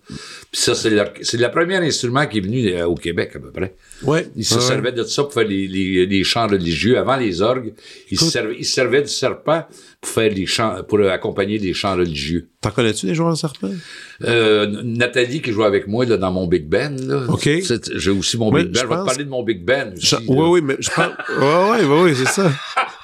Puis 0.52 0.60
ça, 0.60 0.74
c'est 0.74 0.90
le 0.90 1.52
premier 1.52 1.76
instrument 1.78 2.26
qui 2.26 2.40
est 2.40 2.42
venu 2.42 2.68
euh, 2.74 2.88
au 2.88 2.96
Québec, 2.96 3.34
à 3.36 3.40
peu 3.40 3.52
près. 3.52 3.76
Ouais. 4.02 4.28
Il 4.36 4.44
se 4.44 4.56
ouais. 4.56 4.62
servait 4.62 4.92
de 4.92 5.04
ça 5.04 5.22
pour 5.22 5.34
faire 5.34 5.48
les, 5.48 5.68
les, 5.68 6.08
les 6.08 6.24
chants 6.24 6.48
religieux. 6.48 6.98
Avant 6.98 7.16
les 7.16 7.44
orgues, 7.44 7.74
il 8.10 8.18
se 8.18 8.24
Écoute. 8.24 8.34
servait, 8.34 8.56
il 8.58 8.66
se 8.66 8.74
servait 8.74 9.02
du 9.04 9.08
serpent 9.10 9.68
pour 10.08 10.14
faire 10.24 10.32
les 10.32 10.46
chants, 10.46 10.84
pour 10.88 11.00
accompagner 11.02 11.58
les 11.58 11.74
chants 11.74 11.96
religieux. 11.96 12.50
T'en 12.62 12.72
connais-tu 12.72 13.06
des 13.08 13.16
joueurs 13.16 13.32
de 13.32 13.36
serpent? 13.38 13.70
Euh, 14.24 14.82
Nathalie 14.84 15.42
qui 15.42 15.52
joue 15.52 15.64
avec 15.64 15.88
moi 15.88 16.06
là, 16.06 16.18
dans 16.18 16.32
mon 16.32 16.48
Big 16.48 16.68
Band, 16.68 16.96
là. 17.06 17.26
OK. 17.28 17.50
J'ai 17.96 18.12
aussi 18.12 18.38
mon 18.38 18.52
Oui, 18.52 18.64
Big 18.64 18.74
Band. 18.74 18.80
je 18.80 18.84
Je 18.84 18.88
vais 18.88 18.96
te 18.96 19.06
parler 19.06 19.24
de 19.26 19.30
mon 19.30 19.44
Big 19.44 19.66
Band 19.66 19.92
aussi. 19.96 20.08
Je-. 20.08 20.16
Oui, 20.28 20.48
oui, 20.50 20.62
mais 20.64 20.78
je. 20.80 20.90
Ouais, 20.98 21.82
ouais, 21.82 21.86
ouais, 21.86 22.02
ouais, 22.04 22.14
c'est 22.16 22.28
ça. 22.28 22.50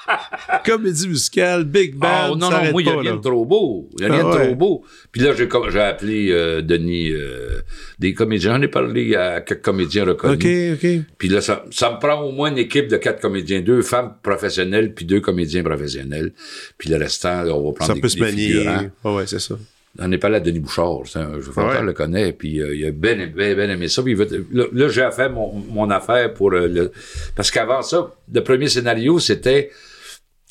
Comédie 0.65 1.07
musicale, 1.07 1.63
Big 1.65 1.95
Band. 1.95 2.07
Ah, 2.09 2.27
non, 2.29 2.49
non, 2.49 2.71
moi, 2.71 2.81
il 2.81 2.85
n'y 2.85 2.91
a 2.91 2.97
rien 2.99 3.15
de 3.15 3.21
trop 3.21 3.45
beau. 3.45 3.89
Il 3.99 4.05
n'y 4.05 4.11
a 4.11 4.13
rien 4.13 4.25
Ah 4.27 4.33
de 4.33 4.37
ouais. 4.39 4.45
trop 4.47 4.55
beau. 4.55 4.83
Puis 5.11 5.21
là, 5.21 5.31
j'ai 5.35 5.79
appelé 5.79 6.29
euh, 6.31 6.61
Denis, 6.61 7.11
euh, 7.11 7.59
des 7.99 8.13
comédiens. 8.13 8.55
J'en 8.55 8.61
ai 8.61 8.67
parlé 8.67 9.15
à 9.15 9.41
quelques 9.41 9.61
comédiens 9.61 10.05
reconnus. 10.05 10.73
OK, 10.73 10.83
OK. 10.83 10.89
Puis 11.17 11.27
là, 11.29 11.41
ça, 11.41 11.63
ça 11.71 11.91
me 11.91 11.99
prend 11.99 12.21
au 12.21 12.31
moins 12.31 12.49
une 12.51 12.57
équipe 12.57 12.87
de 12.87 12.97
quatre 12.97 13.21
comédiens, 13.21 13.61
deux 13.61 13.81
femmes 13.81 14.13
professionnelles, 14.23 14.93
puis 14.93 15.05
deux 15.05 15.19
comédiens 15.21 15.63
professionnels. 15.63 16.31
Puis 16.77 16.89
le 16.89 16.97
restant, 16.97 17.43
là, 17.43 17.53
on 17.53 17.65
va 17.67 17.73
prendre 17.73 17.87
Ça 17.87 17.93
des, 17.93 18.01
peut 18.01 18.09
se 18.09 18.15
des 18.15 18.21
manier. 18.21 18.47
figurants. 18.47 18.81
Ouais, 19.03 19.15
ouais, 19.15 19.23
c'est 19.27 19.39
ça. 19.39 19.55
On 19.99 20.11
est 20.11 20.17
parlé 20.17 20.37
à 20.37 20.39
Denis 20.39 20.59
Bouchard, 20.59 21.01
je 21.05 21.19
Ouais. 21.19 21.83
le 21.83 21.93
connaît, 21.93 22.33
puis 22.33 22.59
euh, 22.59 22.75
il 22.75 22.83
a 22.87 22.89
bien, 22.91 23.13
bien, 23.27 23.53
bien 23.53 23.69
aimé 23.69 23.87
ça. 23.87 24.01
Puis 24.01 24.13
il 24.13 24.17
veut- 24.17 24.47
là, 24.51 24.65
là, 24.73 24.87
j'ai 24.87 25.07
fait 25.15 25.29
mon, 25.29 25.53
mon 25.53 25.87
affaire 25.91 26.33
pour 26.33 26.51
euh, 26.51 26.67
le... 26.67 26.91
Parce 27.35 27.51
qu'avant 27.51 27.83
ça, 27.83 28.11
le 28.33 28.41
premier 28.43 28.69
scénario, 28.69 29.19
c'était... 29.19 29.69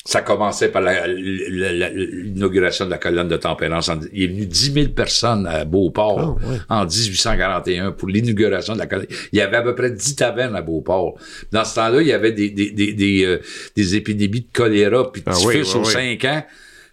Ça 0.05 0.21
commençait 0.21 0.69
par 0.69 0.81
l'inauguration 0.81 2.85
de 2.85 2.89
la 2.91 2.97
colonne 2.97 3.27
de 3.29 3.37
tempérance. 3.37 3.89
En- 3.89 3.99
Il 4.11 4.23
est 4.23 4.27
venu 4.27 4.45
10 4.45 4.73
000 4.73 4.87
personnes 4.89 5.47
à 5.47 5.63
Beauport 5.65 6.37
Ah, 6.69 6.81
en 6.81 6.85
1841 6.85 7.91
pour 7.93 8.09
l'inauguration 8.09 8.73
de 8.73 8.79
la 8.79 8.87
colonne. 8.87 9.07
Il 9.31 9.39
y 9.39 9.41
avait 9.41 9.57
à 9.57 9.61
peu 9.61 9.75
près 9.75 9.91
10 9.91 10.15
tavernes 10.15 10.55
à 10.55 10.61
Beauport. 10.61 11.15
Dans 11.51 11.63
ce 11.63 11.75
temps-là, 11.75 12.01
il 12.01 12.07
y 12.07 12.13
avait 12.13 12.31
des, 12.33 12.49
des, 12.49 12.71
des, 12.71 12.93
des, 12.93 13.23
euh, 13.25 13.39
des 13.75 13.95
épidémies 13.95 14.41
de 14.41 14.47
choléra 14.53 15.11
puis 15.11 15.21
de 15.21 15.29
Ah 15.29 15.35
oui, 15.45 15.61
typhus 15.61 15.75
oui, 15.75 15.81
aux 15.81 15.85
oui. 15.85 15.91
5 16.19 16.25
ans. 16.25 16.43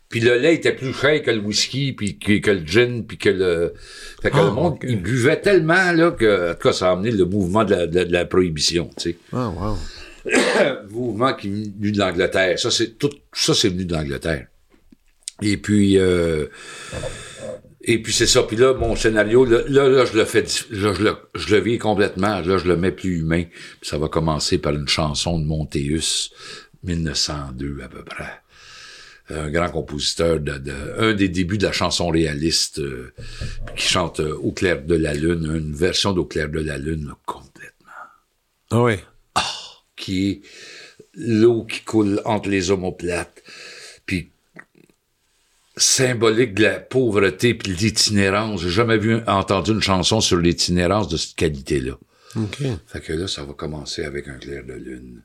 Puis 0.09 0.21
le 0.21 0.39
lait 0.39 0.55
était 0.57 0.73
plus 0.75 0.93
cher 0.93 1.23
que 1.23 1.31
le 1.31 1.39
whisky, 1.39 1.93
puis 1.93 2.19
que, 2.19 2.39
que 2.41 2.51
le 2.51 2.67
gin, 2.67 3.05
puis 3.07 3.17
que 3.17 3.29
le... 3.29 3.75
Fait 4.21 4.31
que 4.31 4.37
Ah, 4.39 4.43
le 4.45 4.51
monde, 4.51 4.75
ok. 4.75 4.85
il 4.89 5.01
buvait 5.01 5.41
tellement, 5.41 5.93
là, 5.93 6.11
que, 6.11 6.51
en 6.51 6.55
tout 6.55 6.69
cas, 6.69 6.73
ça 6.73 6.89
a 6.89 6.93
amené 6.93 7.13
le 7.13 7.25
mouvement 7.27 7.63
de 7.65 7.71
la, 7.71 7.87
de 7.87 7.95
la- 7.95 8.05
de 8.05 8.13
la 8.13 8.25
prohibition, 8.25 8.91
tu 8.97 9.11
sais. 9.11 9.17
Ah, 9.33 9.49
wow. 9.49 9.77
mouvement 10.91 11.35
qui 11.35 11.49
est 11.49 11.51
venu 11.79 11.93
de 11.93 11.99
l'Angleterre. 11.99 12.59
Ça, 12.59 12.71
c'est 12.71 12.99
tout, 12.99 13.11
ça, 13.33 13.55
c'est 13.55 13.69
venu 13.69 13.85
de 13.85 13.93
l'Angleterre. 13.95 14.47
Et 15.43 15.57
puis, 15.57 15.99
euh, 15.99 16.47
et 17.83 18.03
puis 18.03 18.13
c'est 18.13 18.27
ça. 18.27 18.43
Puis 18.43 18.57
là, 18.57 18.75
mon 18.75 18.95
scénario, 18.95 19.45
là, 19.45 19.63
là, 19.69 20.05
je 20.05 20.17
le 20.17 20.25
fais, 20.27 20.45
je 20.71 20.89
le, 20.89 21.17
je 21.35 21.55
le 21.55 21.61
vis 21.63 21.79
complètement. 21.79 22.41
Là, 22.41 22.59
je 22.59 22.67
le 22.69 22.77
mets 22.77 22.93
plus 22.93 23.21
humain. 23.21 23.45
Puis 23.81 23.89
ça 23.89 23.97
va 23.99 24.09
commencer 24.09 24.59
par 24.59 24.75
une 24.75 24.89
chanson 24.89 25.39
de 25.39 25.45
Montéus, 25.47 26.31
1902 26.85 27.79
à 27.83 27.89
peu 27.89 28.05
près. 28.05 28.41
Un 29.33 29.49
grand 29.49 29.71
compositeur 29.71 30.41
de, 30.41 30.59
de- 30.59 30.73
un 30.99 31.15
des 31.15 31.29
débuts 31.29 31.57
de 31.57 31.63
la 31.65 31.71
chanson 31.73 32.09
réaliste 32.09 32.81
euh, 32.81 33.15
qui 33.77 33.87
chante 33.87 34.19
euh, 34.19 34.35
Au 34.43 34.51
clair 34.51 34.83
de 34.83 34.97
la 34.97 35.15
lune, 35.15 35.45
une 35.55 35.73
version 35.73 36.13
d'Au 36.13 36.25
clair 36.25 36.49
de 36.49 36.59
la 36.59 36.79
lune 36.79 37.07
là, 37.07 37.17
complètement 37.27 37.87
Ah, 38.73 38.83
ouais. 38.83 38.99
Qui 40.01 40.31
est 40.31 40.41
l'eau 41.15 41.65
qui 41.65 41.83
coule 41.83 42.21
entre 42.25 42.49
les 42.49 42.71
omoplates. 42.71 43.43
Puis 44.07 44.31
symbolique 45.77 46.55
de 46.55 46.65
la 46.65 46.81
pauvreté 46.81 47.55
puis 47.55 47.73
de 47.73 47.79
l'itinérance. 47.79 48.63
J'ai 48.63 48.71
jamais 48.71 48.99
vu, 48.99 49.21
entendu 49.27 49.73
une 49.73 49.83
chanson 49.83 50.21
sur 50.21 50.39
l'itinérance 50.39 51.09
de 51.09 51.17
cette 51.17 51.37
qualité-là. 51.37 51.99
OK. 52.37 52.63
Fait 52.87 53.01
que 53.01 53.13
là, 53.13 53.29
ça 53.29 53.45
va 53.45 53.53
commencer 53.55 54.05
avec 54.05 54.29
un 54.29 54.39
clair 54.39 54.65
de 54.65 54.75
lune. 54.75 55.23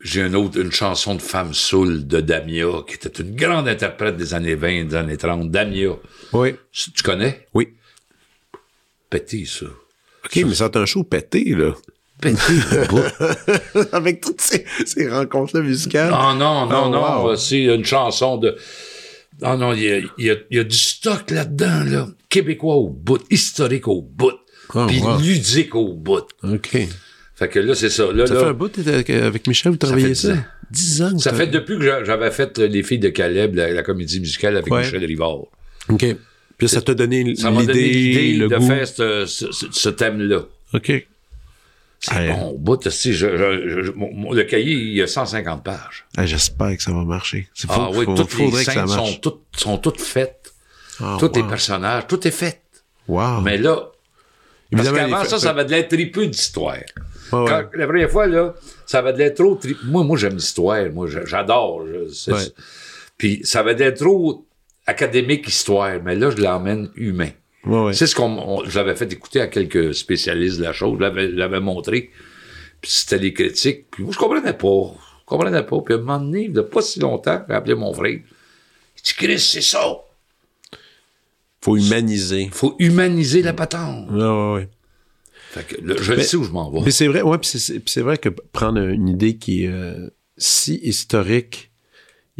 J'ai 0.00 0.20
une 0.20 0.36
autre, 0.36 0.60
une 0.60 0.70
chanson 0.70 1.16
de 1.16 1.22
Femme 1.22 1.54
Soul 1.54 2.06
de 2.06 2.20
Damia, 2.20 2.84
qui 2.86 2.94
était 2.94 3.22
une 3.22 3.34
grande 3.34 3.66
interprète 3.66 4.16
des 4.16 4.32
années 4.32 4.54
20, 4.54 4.84
des 4.84 4.94
années 4.94 5.16
30. 5.16 5.50
Damia. 5.50 5.96
Oui. 6.32 6.54
Tu 6.70 7.02
connais? 7.02 7.46
Oui. 7.52 7.74
Petit, 9.10 9.46
ça. 9.46 9.66
OK, 9.66 10.36
mais 10.36 10.54
c'est 10.54 10.76
un 10.76 10.86
show 10.86 11.02
pété, 11.02 11.54
là. 11.54 11.74
Au 12.24 12.86
bout. 12.88 13.84
Avec 13.92 14.20
toutes 14.20 14.40
ces, 14.40 14.64
ces 14.84 15.08
rencontres-là 15.08 15.62
musicales. 15.62 16.10
Ah 16.12 16.34
non, 16.38 16.66
non, 16.66 16.84
Oh, 16.86 16.90
non. 16.90 17.24
wow. 17.26 17.36
C'est 17.36 17.64
une 17.64 17.84
chanson 17.84 18.36
de. 18.38 18.56
Ah 19.42 19.56
non, 19.56 19.72
il 19.72 19.82
y 19.82 19.90
a, 19.92 19.98
il 20.18 20.24
y 20.26 20.30
a- 20.30 20.36
il 20.50 20.56
y 20.56 20.60
a 20.60 20.64
du 20.64 20.76
stock 20.76 21.30
là-dedans, 21.30 21.84
là. 21.84 22.08
Québécois 22.28 22.74
au 22.74 22.88
bout, 22.88 23.20
historique 23.30 23.86
au 23.86 24.02
bout, 24.02 24.32
Oh, 24.74 24.86
puis 24.88 24.98
wow. 25.00 25.18
ludique 25.20 25.74
au 25.76 25.92
bout. 25.94 26.24
OK. 26.42 26.76
Fait 27.36 27.48
que 27.48 27.60
là, 27.60 27.74
c'est 27.76 27.88
ça. 27.88 28.10
Là, 28.12 28.26
Ça 28.26 28.34
là, 28.34 28.40
fait 28.40 28.46
un 28.46 28.52
bout, 28.52 28.76
avec, 28.78 29.10
avec 29.10 29.46
Michel, 29.46 29.70
vous 29.72 29.78
travaillez 29.78 30.14
ça? 30.16 30.32
ans. 30.32 30.44
10 30.72 31.02
ans. 31.02 31.12
que 31.16 31.22
ça 31.22 31.32
fait 31.32 31.46
depuis 31.46 31.78
que 31.78 31.84
j'a- 31.84 32.02
j'avais 32.04 32.32
fait 32.32 32.58
euh, 32.58 32.66
Les 32.66 32.82
filles 32.82 32.98
de 32.98 33.08
Caleb, 33.10 33.54
la, 33.54 33.70
la 33.70 33.82
comédie 33.84 34.18
musicale 34.18 34.56
avec 34.56 34.70
Ouais. 34.72 34.80
Michel 34.82 35.04
Rivard. 35.04 35.44
OK. 35.88 36.04
Puis 36.58 36.68
ça 36.68 36.82
t'a 36.82 36.94
donné 36.94 37.36
Ça 37.36 37.52
m'a 37.52 37.62
donné 37.64 37.80
l'idée, 37.88 38.32
le 38.34 38.48
de 38.48 38.56
goût. 38.56 38.66
faire 38.66 38.88
ce- 38.88 39.24
ce 39.70 39.88
thème-là. 39.88 40.42
OK. 40.74 41.06
C'est 42.00 42.28
bon 42.28 42.50
au 42.50 42.58
bout. 42.58 42.80
je- 42.88 43.12
je- 43.12 43.82
je- 43.82 43.90
mon- 43.92 44.32
le 44.32 44.44
cahier, 44.44 44.72
il 44.72 44.92
y 44.94 45.02
a 45.02 45.06
150 45.08 45.64
pages. 45.64 46.06
Ah, 46.16 46.24
J'espère 46.26 46.76
que 46.76 46.82
ça 46.82 46.92
va 46.92 47.02
marcher. 47.04 47.48
C'est 47.54 47.66
Ah 47.70 47.74
faut- 47.74 47.98
oui, 47.98 48.04
faut- 48.04 48.14
toutes 48.14 48.34
les 48.38 48.64
scènes 48.64 48.86
sont 48.86 49.14
toutes, 49.20 49.42
sont 49.56 49.78
toutes 49.78 50.00
faites. 50.00 50.52
Ah, 51.00 51.16
tous 51.18 51.30
les 51.34 51.42
wow. 51.42 51.48
personnages, 51.48 52.06
tout 52.06 52.26
est 52.26 52.30
fait. 52.32 52.62
Wow. 53.08 53.40
Mais 53.40 53.56
là, 53.58 53.90
parce 54.70 54.90
qu'avant 54.92 55.22
les 55.22 55.28
ça, 55.28 55.38
ça 55.38 55.50
avait 55.50 55.64
de 55.64 55.70
l'air 55.70 55.88
tripeux 55.88 56.26
d'histoire. 56.26 56.74
Ouais. 56.76 56.86
Quand- 57.30 57.64
La 57.74 57.86
première 57.86 58.10
fois, 58.10 58.26
là, 58.26 58.54
ça 58.86 58.98
avait 59.00 59.12
de 59.12 59.18
l'air 59.18 59.34
trop 59.34 59.54
tri- 59.56 59.76
Moi, 59.84 60.04
moi 60.04 60.16
j'aime 60.16 60.34
l'histoire. 60.36 60.84
Moi, 60.92 61.08
j'adore. 61.26 61.82
Ouais. 61.84 62.34
Puis 63.16 63.40
ça 63.44 63.60
avait 63.60 63.74
de 63.74 63.80
l'air 63.80 63.94
trop 63.94 64.46
académique 64.86 65.48
histoire. 65.48 65.98
Mais 66.04 66.14
là, 66.14 66.30
je 66.30 66.36
l'emmène 66.36 66.90
humain. 66.94 67.30
Ouais, 67.64 67.84
ouais. 67.84 67.92
C'est 67.92 68.06
ce 68.06 68.14
qu'on 68.14 68.62
l'avais 68.74 68.94
fait 68.96 69.12
écouter 69.12 69.40
à 69.40 69.46
quelques 69.48 69.94
spécialistes 69.94 70.58
de 70.58 70.62
la 70.64 70.72
chose. 70.72 70.96
Je 70.98 71.02
l'avais, 71.02 71.28
l'avais 71.28 71.60
montré. 71.60 72.10
Puis 72.80 72.90
c'était 72.92 73.18
les 73.18 73.32
critiques. 73.32 73.86
Puis 73.90 74.04
moi, 74.04 74.12
je 74.12 74.18
comprenais 74.18 74.52
pas. 74.54 74.94
Je 75.20 75.24
comprenais 75.26 75.62
pas. 75.64 75.80
Puis 75.80 75.94
à 75.94 75.96
un 75.96 76.00
moment 76.00 76.18
donné, 76.20 76.44
il 76.44 76.52
n'y 76.52 76.58
a 76.58 76.62
pas 76.62 76.80
si 76.82 77.00
longtemps, 77.00 77.42
j'ai 77.48 77.54
appelé 77.54 77.74
mon 77.74 77.92
frère. 77.92 78.12
Il 78.12 79.02
dit, 79.04 79.14
Chris, 79.16 79.38
c'est 79.40 79.60
ça. 79.60 79.80
Faut 81.60 81.76
humaniser. 81.76 82.48
faut 82.52 82.76
humaniser 82.78 83.42
la 83.42 83.52
patente. 83.52 84.08
Ouais, 84.10 84.22
ouais, 84.22 84.54
ouais. 84.54 84.68
Fait 85.50 85.64
que 85.66 86.02
je 86.02 86.12
Mais- 86.14 86.22
sais 86.22 86.36
où 86.36 86.44
je 86.44 86.50
m'en 86.52 86.70
vais. 86.70 86.82
Puis 86.82 86.92
c'est 86.92 87.08
vrai, 87.08 87.22
ouais, 87.22 87.38
puis 87.38 87.48
c'est- 87.48 87.82
c'est 87.88 88.02
vrai 88.02 88.18
que 88.18 88.28
prendre 88.28 88.80
une 88.80 89.08
idée 89.08 89.36
qui 89.38 89.64
est 89.64 89.68
euh, 89.68 90.08
si 90.36 90.78
historique, 90.82 91.67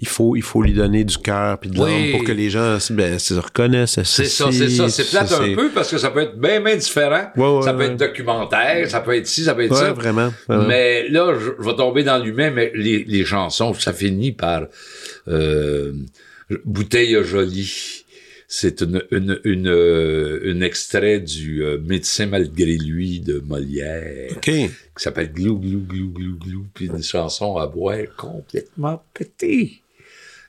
il 0.01 0.07
faut, 0.07 0.37
il 0.37 0.43
faut 0.43 0.63
lui 0.63 0.73
donner 0.73 1.03
du 1.03 1.19
cœur 1.19 1.59
puis 1.59 1.71
de 1.71 1.77
l'âme 1.77 1.87
Oui. 1.87 2.13
pour 2.13 2.23
que 2.23 2.31
les 2.31 2.51
gens 2.51 2.79
ben, 2.91 3.19
se 3.19 3.35
reconnaissent. 3.35 4.01
C'est 4.05 4.27
ça, 4.27 4.51
c'est 4.53 4.71
ça. 4.71 4.89
C'est 4.89 5.11
plate 5.11 5.33
un 5.33 5.55
peu 5.55 5.71
parce 5.71 5.91
que 5.91 5.99
ça 5.99 6.11
peut 6.11 6.21
être 6.21 6.39
bien, 6.39 6.61
bien 6.61 6.77
différent. 6.77 7.31
Ouais, 7.37 7.49
ouais, 7.49 7.63
ça 7.63 7.73
peut 7.73 7.81
ouais. 7.81 7.87
être 7.87 7.97
documentaire, 7.97 8.89
ça 8.89 9.01
peut 9.01 9.17
être 9.17 9.27
ci, 9.27 9.43
ça 9.45 9.55
peut 9.57 9.65
être 9.65 9.75
ça. 9.77 9.93
vraiment. 9.93 10.33
vraiment. 10.47 10.67
Mais 10.69 11.09
là, 11.09 11.35
je, 11.39 11.51
je 11.61 11.69
vais 11.69 11.75
tomber 11.75 12.05
dans 12.05 12.19
l'humain, 12.19 12.51
mais 12.51 12.71
les, 12.75 13.03
les 13.05 13.25
chansons, 13.25 13.75
ça 13.75 13.93
finit 13.93 14.31
par 14.33 14.67
euh, 15.27 15.93
Bouteille 16.65 17.17
à 17.17 17.23
jolie. 17.25 18.05
C'est 18.51 18.81
une, 18.81 19.03
une, 19.11 19.39
une, 19.45 19.69
euh, 19.69 20.41
un 20.55 20.61
extrait 20.63 21.21
du 21.21 21.63
euh, 21.63 21.77
Médecin 21.85 22.27
malgré 22.27 22.79
lui 22.79 23.21
de 23.21 23.41
Molière 23.41 24.41
qui 24.41 24.71
s'appelle 24.97 25.33
Glou, 25.33 25.59
glou, 25.59 25.81
glou, 25.81 26.09
glou, 26.13 26.39
glou, 26.39 26.67
puis 26.73 26.87
une 26.87 27.03
chanson 27.03 27.57
à 27.59 27.67
boire 27.67 27.99
complètement 28.17 29.03
pétée. 29.13 29.83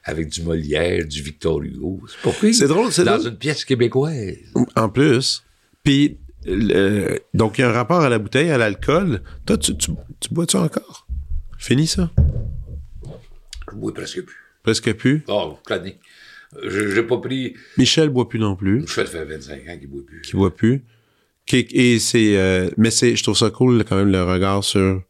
Avec 0.03 0.29
du 0.29 0.41
Molière, 0.43 1.05
du 1.05 1.21
Victor 1.21 1.61
Hugo. 1.61 2.01
C'est. 2.23 2.53
C'est 2.53 2.67
drôle, 2.67 2.91
c'est 2.91 3.03
Dans 3.03 3.17
drôle. 3.17 3.29
une 3.31 3.37
pièce 3.37 3.65
québécoise. 3.65 4.37
En 4.75 4.89
plus. 4.89 5.43
Puis, 5.83 6.17
le- 6.45 7.19
donc, 7.33 7.57
il 7.57 7.61
y 7.61 7.63
a 7.63 7.69
un 7.69 7.73
rapport 7.73 8.01
à 8.01 8.09
la 8.09 8.17
bouteille, 8.17 8.49
à 8.49 8.57
l'alcool. 8.57 9.21
Toi, 9.45 9.57
tu, 9.57 9.75
tu, 9.77 9.91
tu 10.19 10.33
bois-tu 10.33 10.55
encore? 10.57 11.05
Fini 11.57 11.85
ça? 11.87 12.09
Je 13.71 13.75
bois 13.75 13.93
presque 13.93 14.21
plus. 14.21 14.35
Presque 14.63 14.93
plus? 14.93 15.23
Oh, 15.27 15.57
plané. 15.65 15.97
Je- 16.63 16.89
J'ai 16.95 17.03
pas 17.03 17.17
pris. 17.17 17.55
Michel 17.77 18.09
boit 18.09 18.27
plus 18.27 18.39
non 18.39 18.55
plus. 18.55 18.81
Je 18.87 18.93
fais 18.93 19.05
fait 19.05 19.25
25 19.25 19.67
ans 19.67 19.77
qu'il 19.77 19.89
boit 19.89 20.05
plus. 20.05 20.21
Qui 20.21 20.35
boit 20.35 20.55
plus. 20.55 20.83
Et 21.51 21.99
c'est, 21.99 22.37
euh, 22.37 22.69
mais 22.77 22.91
c'est, 22.91 23.15
je 23.15 23.23
trouve 23.23 23.37
ça 23.37 23.49
cool 23.49 23.83
quand 23.83 23.95
même 23.95 24.11
le 24.11 24.23
regard 24.23 24.63
sur 24.63 25.01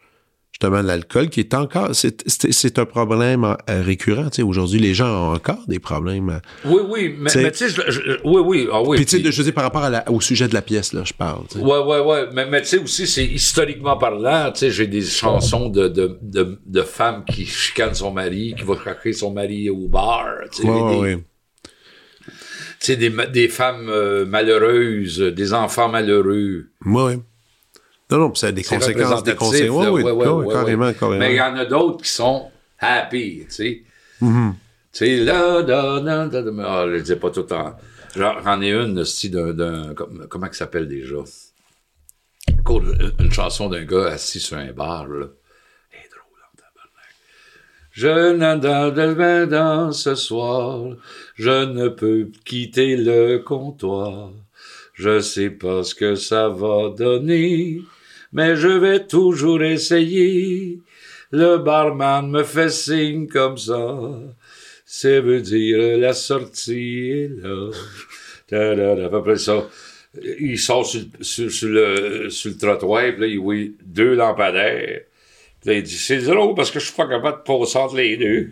justement 0.62 0.82
l'alcool 0.82 1.30
qui 1.30 1.40
est 1.40 1.54
encore, 1.54 1.90
c'est, 1.94 2.80
un 2.80 2.86
problème 2.86 3.46
euh, 3.46 3.82
récurrent. 3.82 4.30
Tu 4.30 4.38
sais, 4.38 4.42
aujourd'hui, 4.42 4.80
les 4.80 4.94
gens 4.94 5.08
ont 5.08 5.34
encore 5.36 5.64
des 5.68 5.80
problèmes. 5.80 6.30
à- 6.30 6.42
Oui, 6.66 6.82
oui, 6.90 7.16
mais 7.18 7.30
tu 7.30 7.40
sais, 7.54 7.70
je- 7.70 8.18
oui, 8.26 8.42
oui, 8.46 8.68
ah 8.72 8.82
oui. 8.82 8.98
Puis 8.98 9.06
tu 9.06 9.12
sais, 9.12 9.18
puis- 9.18 9.26
de- 9.28 9.32
je 9.32 9.42
dis 9.44 9.52
par 9.54 9.64
rapport 9.64 9.84
à 9.84 9.90
la- 9.90 10.12
au 10.12 10.20
sujet 10.20 10.48
de 10.50 10.54
la 10.54 10.62
pièce 10.62 10.92
là, 10.92 11.04
je 11.06 11.14
parle. 11.14 11.44
Ouais, 11.56 11.80
ouais, 11.80 12.00
ouais. 12.02 12.26
Mais, 12.34 12.46
mais 12.46 12.62
tu 12.62 12.68
sais 12.68 12.78
aussi, 12.78 13.08
c'est 13.08 13.26
historiquement 13.26 13.98
parlant, 13.98 14.52
tu 14.52 14.60
sais, 14.60 14.72
j'ai 14.72 14.88
des 14.88 15.02
chansons 15.02 15.70
de, 15.70 15.88
de, 15.88 16.18
de, 16.22 16.60
de 16.66 16.82
femmes 16.82 17.24
qui 17.26 17.46
chicanent 17.46 17.94
son 17.94 18.12
mari, 18.12 18.54
qui 18.58 18.66
va 18.66 18.76
chercher 18.84 19.14
son 19.14 19.32
mari 19.32 19.70
au 19.70 19.88
bar. 19.88 20.26
Tu 20.52 20.64
sais, 20.64 20.68
Ouais, 20.68 21.18
des, 22.98 23.10
des, 23.32 23.48
femmes 23.48 23.88
euh, 23.90 24.26
malheureuses, 24.26 25.20
des 25.20 25.54
enfants 25.54 25.88
malheureux. 25.90 26.66
Ouais. 26.86 27.18
Non, 28.12 28.18
non, 28.18 28.32
puis 28.32 28.40
ça 28.40 28.48
a 28.48 28.52
des 28.52 28.64
conséquences, 28.64 29.24
des 29.24 29.70
Ouais, 29.70 29.88
ouais, 29.88 30.12
ouais, 30.12 30.28
ouais, 30.28 30.54
carrément, 30.54 30.92
carrément. 30.94 31.20
Mais 31.20 31.34
il 31.34 31.38
y 31.38 31.42
en 31.42 31.56
a 31.56 31.66
d'autres 31.66 32.04
qui 32.04 32.10
sont 32.10 32.50
happy, 32.80 33.46
tu 33.46 33.52
sais. 33.54 33.84
Mhm. 34.22 34.56
Tu 34.92 34.98
sais, 34.98 35.18
là, 35.18 35.62
là, 35.62 36.00
là, 36.02 36.26
là, 36.26 36.42
là, 36.42 36.64
ah, 36.66 36.84
je 36.88 36.92
le 36.92 37.02
dis 37.02 37.16
pas 37.16 37.30
tout 37.30 37.42
le 37.42 37.46
temps. 37.46 37.78
Genre, 38.16 38.42
J'en 38.44 38.62
ai 38.62 38.72
une, 38.72 39.00
aussi 39.00 39.30
d'un, 39.30 39.54
d'un, 39.54 39.94
comme- 39.94 40.26
comment 40.28 40.48
il 40.48 40.54
s'appelle 40.56 40.88
déjà? 40.88 41.18
Une, 43.20 43.32
chanson 43.32 43.70
d'un 43.70 43.84
gars 43.84 44.08
assis 44.08 44.40
sur 44.40 44.58
un 44.58 44.72
bar, 44.72 45.08
là. 45.08 45.28
Je 47.92 48.34
n'adore 48.34 48.94
dans 49.48 49.92
ce 49.92 50.16
soir, 50.16 50.96
je 51.36 51.66
ne 51.66 51.90
peux 51.90 52.30
quitter 52.46 52.96
le 52.96 53.40
comptoir. 53.40 54.32
Je 54.94 55.20
sais 55.20 55.50
pas 55.50 55.84
ce 55.84 55.96
que 55.96 56.16
ça 56.16 56.50
va 56.50 56.90
donner, 56.90 57.82
mais 58.32 58.56
je 58.56 58.68
vais 58.68 59.06
toujours 59.06 59.62
essayer. 59.62 60.80
Le 61.32 61.58
barman 61.58 62.30
me 62.30 62.44
fait 62.44 62.70
signe 62.70 63.28
comme 63.28 63.58
ça. 63.58 64.00
Ça 64.86 65.22
veut 65.22 65.42
dire 65.42 65.98
la 65.98 66.14
sortie 66.14 67.10
est 67.12 67.32
là. 67.42 67.72
À 68.52 69.10
peu 69.10 69.22
près 69.22 69.38
ça. 69.38 69.68
Il 70.40 70.58
sort 70.58 70.86
sur, 70.86 71.02
sur, 71.22 71.52
sur 71.52 71.70
le, 71.70 72.30
sur 72.30 72.50
le 72.50 72.58
trottoir, 72.58 73.12
puis 73.12 73.22
là, 73.22 73.28
il 73.28 73.40
voit 73.40 73.56
deux 73.86 74.16
lampadaires. 74.16 75.02
Puis 75.62 75.72
là, 75.72 75.78
il 75.78 75.84
dit, 75.84 75.98
c'est 75.98 76.20
drôle 76.20 76.56
parce 76.56 76.72
que 76.72 76.80
je 76.80 76.86
suis 76.86 76.96
pas 76.96 77.08
capable 77.08 77.40
de 77.40 77.44
passer 77.44 77.78
entre 77.78 77.98
les 77.98 78.16
deux. 78.16 78.52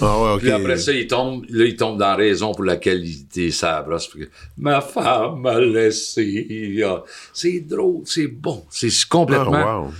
Ah 0.00 0.20
ouais. 0.20 0.38
Puis 0.38 0.50
après 0.50 0.76
ça, 0.76 0.92
il 0.92 1.06
tombe, 1.06 1.44
là, 1.48 1.64
il 1.64 1.76
tombe 1.76 1.98
dans 1.98 2.08
la 2.08 2.16
raison 2.16 2.52
pour 2.52 2.64
laquelle 2.64 3.04
il 3.04 3.20
était 3.20 3.52
sa 3.52 3.82
brosse. 3.82 4.10
Ma 4.56 4.80
femme 4.80 5.40
m'a 5.40 5.60
laissé. 5.60 6.84
C'est 7.32 7.60
drôle, 7.60 8.02
c'est 8.06 8.26
bon. 8.26 8.64
C'est 8.70 8.90
complètement. 9.08 9.52
Ah, 9.54 9.80
wow. 9.80 9.92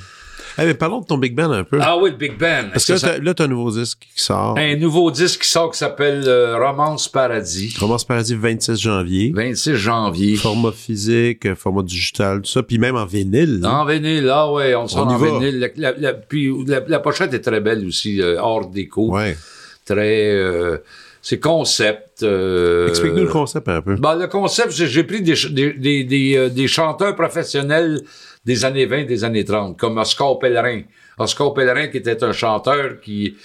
Eh, 0.60 0.64
mais 0.66 0.74
parlons 0.74 1.00
de 1.00 1.06
ton 1.06 1.18
Big 1.18 1.34
Band 1.36 1.52
un 1.52 1.64
peu. 1.64 1.78
Ah 1.80 1.96
oui, 1.96 2.10
le 2.10 2.16
Big 2.16 2.36
Ben. 2.36 2.70
Parce 2.72 2.84
que 2.84 2.92
là, 2.94 2.98
Ça, 2.98 3.08
t'as- 3.10 3.18
là, 3.18 3.32
t'as 3.34 3.44
un 3.44 3.48
nouveau 3.48 3.70
disque 3.70 4.00
qui 4.14 4.22
sort. 4.22 4.56
un 4.58 4.76
nouveau 4.76 5.10
disque 5.10 5.42
qui 5.42 5.48
sort 5.48 5.70
qui 5.70 5.78
s'appelle 5.78 6.24
euh, 6.26 6.58
Romance 6.58 7.08
Paradis. 7.08 7.74
Romance 7.78 8.04
Paradis 8.04 8.34
26 8.34 8.76
janvier. 8.80 9.32
26 9.34 9.76
janvier. 9.76 10.36
Format 10.36 10.72
physique, 10.72 11.46
euh, 11.46 11.54
format 11.54 11.82
digital, 11.82 12.42
tout 12.42 12.50
ça, 12.50 12.62
puis 12.62 12.78
même 12.78 12.96
en 12.96 13.04
vinyle. 13.06 13.60
En 13.64 13.84
vinyle, 13.84 14.24
là, 14.24 14.50
ouais, 14.52 14.74
on 14.74 14.88
sort 14.88 15.06
On 15.06 15.10
en 15.10 15.16
va. 15.16 15.38
vinyle. 15.38 15.58
La, 15.60 15.68
la- 15.92 15.98
la- 15.98 16.14
puis 16.14 16.52
la, 16.66 16.98
pochette 16.98 17.32
est 17.34 17.40
très 17.40 17.60
belle 17.60 17.86
aussi, 17.86 18.20
euh, 18.20 18.36
hors 18.40 18.66
déco. 18.66 19.12
Ouais. 19.14 19.36
Très. 19.84 20.32
euh, 20.34 20.78
c'est 21.22 21.40
concept. 21.40 22.22
euh, 22.22 22.88
Explique-nous 22.88 23.22
le 23.24 23.28
concept 23.28 23.68
un 23.68 23.82
peu. 23.82 23.96
Ben, 23.96 24.14
le 24.16 24.28
concept, 24.28 24.70
j'ai 24.72 25.04
pris 25.04 25.20
des, 25.20 25.36
ch- 25.36 25.52
des, 25.52 26.04
des, 26.04 26.48
des 26.50 26.68
chanteurs 26.68 27.14
professionnels 27.16 28.00
des 28.48 28.64
années 28.64 28.86
20, 28.86 29.04
des 29.04 29.22
années 29.24 29.44
30, 29.44 29.78
comme 29.78 29.98
Oscar 29.98 30.38
Pellerin. 30.38 30.82
Oscar 31.18 31.52
Pellerin, 31.52 31.88
qui 31.88 31.98
était 31.98 32.22
un 32.24 32.32
chanteur 32.32 33.00
qui, 33.00 33.36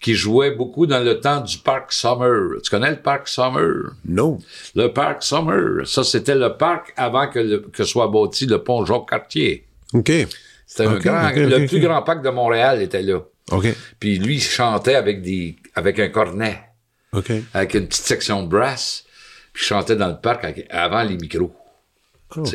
qui 0.00 0.14
jouait 0.14 0.52
beaucoup 0.52 0.86
dans 0.86 1.00
le 1.00 1.20
temps 1.20 1.40
du 1.40 1.58
Parc 1.58 1.92
Summer. 1.92 2.60
Tu 2.62 2.70
connais 2.70 2.90
le 2.90 2.96
Parc 3.02 3.28
Summer? 3.28 3.92
Non. 4.06 4.38
Le 4.74 4.86
Parc 4.88 5.22
Summer. 5.22 5.86
Ça, 5.86 6.02
c'était 6.04 6.34
le 6.36 6.56
parc 6.56 6.92
avant 6.96 7.28
que, 7.28 7.38
le- 7.40 7.58
que 7.72 7.84
soit 7.84 8.08
bâti 8.08 8.46
le 8.46 8.62
pont 8.62 8.84
Jacques-Cartier. 8.86 9.66
OK. 9.92 10.10
C'était 10.66 10.84
un 10.86 10.98
grand, 10.98 11.30
le 11.34 11.66
plus 11.66 11.80
grand 11.80 12.02
parc 12.02 12.22
de 12.24 12.30
Montréal 12.30 12.80
était 12.82 13.02
là. 13.02 13.20
OK. 13.52 13.66
Puis 14.00 14.18
lui, 14.18 14.36
il 14.36 14.40
chantait 14.42 14.94
avec 14.96 15.20
des, 15.22 15.56
avec 15.74 15.98
un 16.00 16.08
cornet. 16.08 16.60
OK. 17.12 17.30
avec 17.54 17.74
une 17.74 17.86
petite 17.86 18.04
section 18.04 18.42
de 18.42 18.48
brass, 18.48 19.04
puis 19.52 19.62
je 19.62 19.68
chantais 19.68 19.96
dans 19.96 20.08
le 20.08 20.16
parc 20.20 20.44
avec- 20.44 20.66
avant 20.70 21.02
les 21.02 21.16
micros. 21.16 21.54
Ah, 22.30 22.40
OK. 22.40 22.54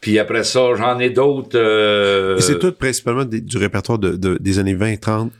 Puis 0.00 0.18
après 0.18 0.44
ça, 0.44 0.60
j'en 0.76 0.98
ai 0.98 1.10
d'autres. 1.10 1.58
euh, 1.58 2.38
c'est 2.40 2.58
tout 2.58 2.72
principalement 2.72 3.24
des- 3.24 3.40
du 3.40 3.56
répertoire 3.58 3.98
de, 3.98 4.12
de- 4.16 4.38
des 4.40 4.58
années 4.58 4.74
20-30 4.74 5.30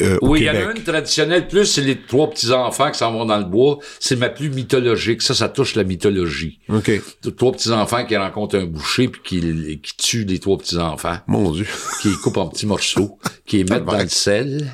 euh, 0.00 0.16
au 0.22 0.28
Oui, 0.30 0.40
il 0.40 0.44
y 0.46 0.50
en 0.50 0.54
a 0.54 0.72
une 0.74 0.82
traditionnelle, 0.82 1.46
plus 1.46 1.66
c'est 1.66 1.82
les 1.82 2.00
trois 2.00 2.30
petits-enfants 2.30 2.90
qui 2.90 2.96
s'en 2.98 3.12
vont 3.12 3.26
dans 3.26 3.36
le 3.38 3.44
bois. 3.44 3.78
C'est 4.00 4.16
ma 4.16 4.30
plus 4.30 4.48
mythologique. 4.48 5.20
Ça, 5.20 5.34
ça 5.34 5.50
touche 5.50 5.74
la 5.74 5.84
mythologie. 5.84 6.58
OK. 6.70 6.90
Trois 7.36 7.52
petits-enfants 7.52 8.06
qui 8.06 8.16
rencontrent 8.16 8.56
un 8.56 8.64
boucher 8.64 9.08
puis 9.08 9.20
qui, 9.22 9.80
qui 9.82 9.96
tuent 9.98 10.24
les 10.24 10.38
trois 10.38 10.56
petits-enfants. 10.56 11.18
Mon 11.26 11.50
Dieu. 11.52 11.66
qui 12.00 12.08
les 12.08 12.14
coupent 12.16 12.38
en 12.38 12.48
petits 12.48 12.66
morceaux, 12.66 13.18
qui 13.44 13.58
les 13.58 13.64
mettent 13.64 13.84
dans 13.84 13.98
le 13.98 14.08
sel. 14.08 14.72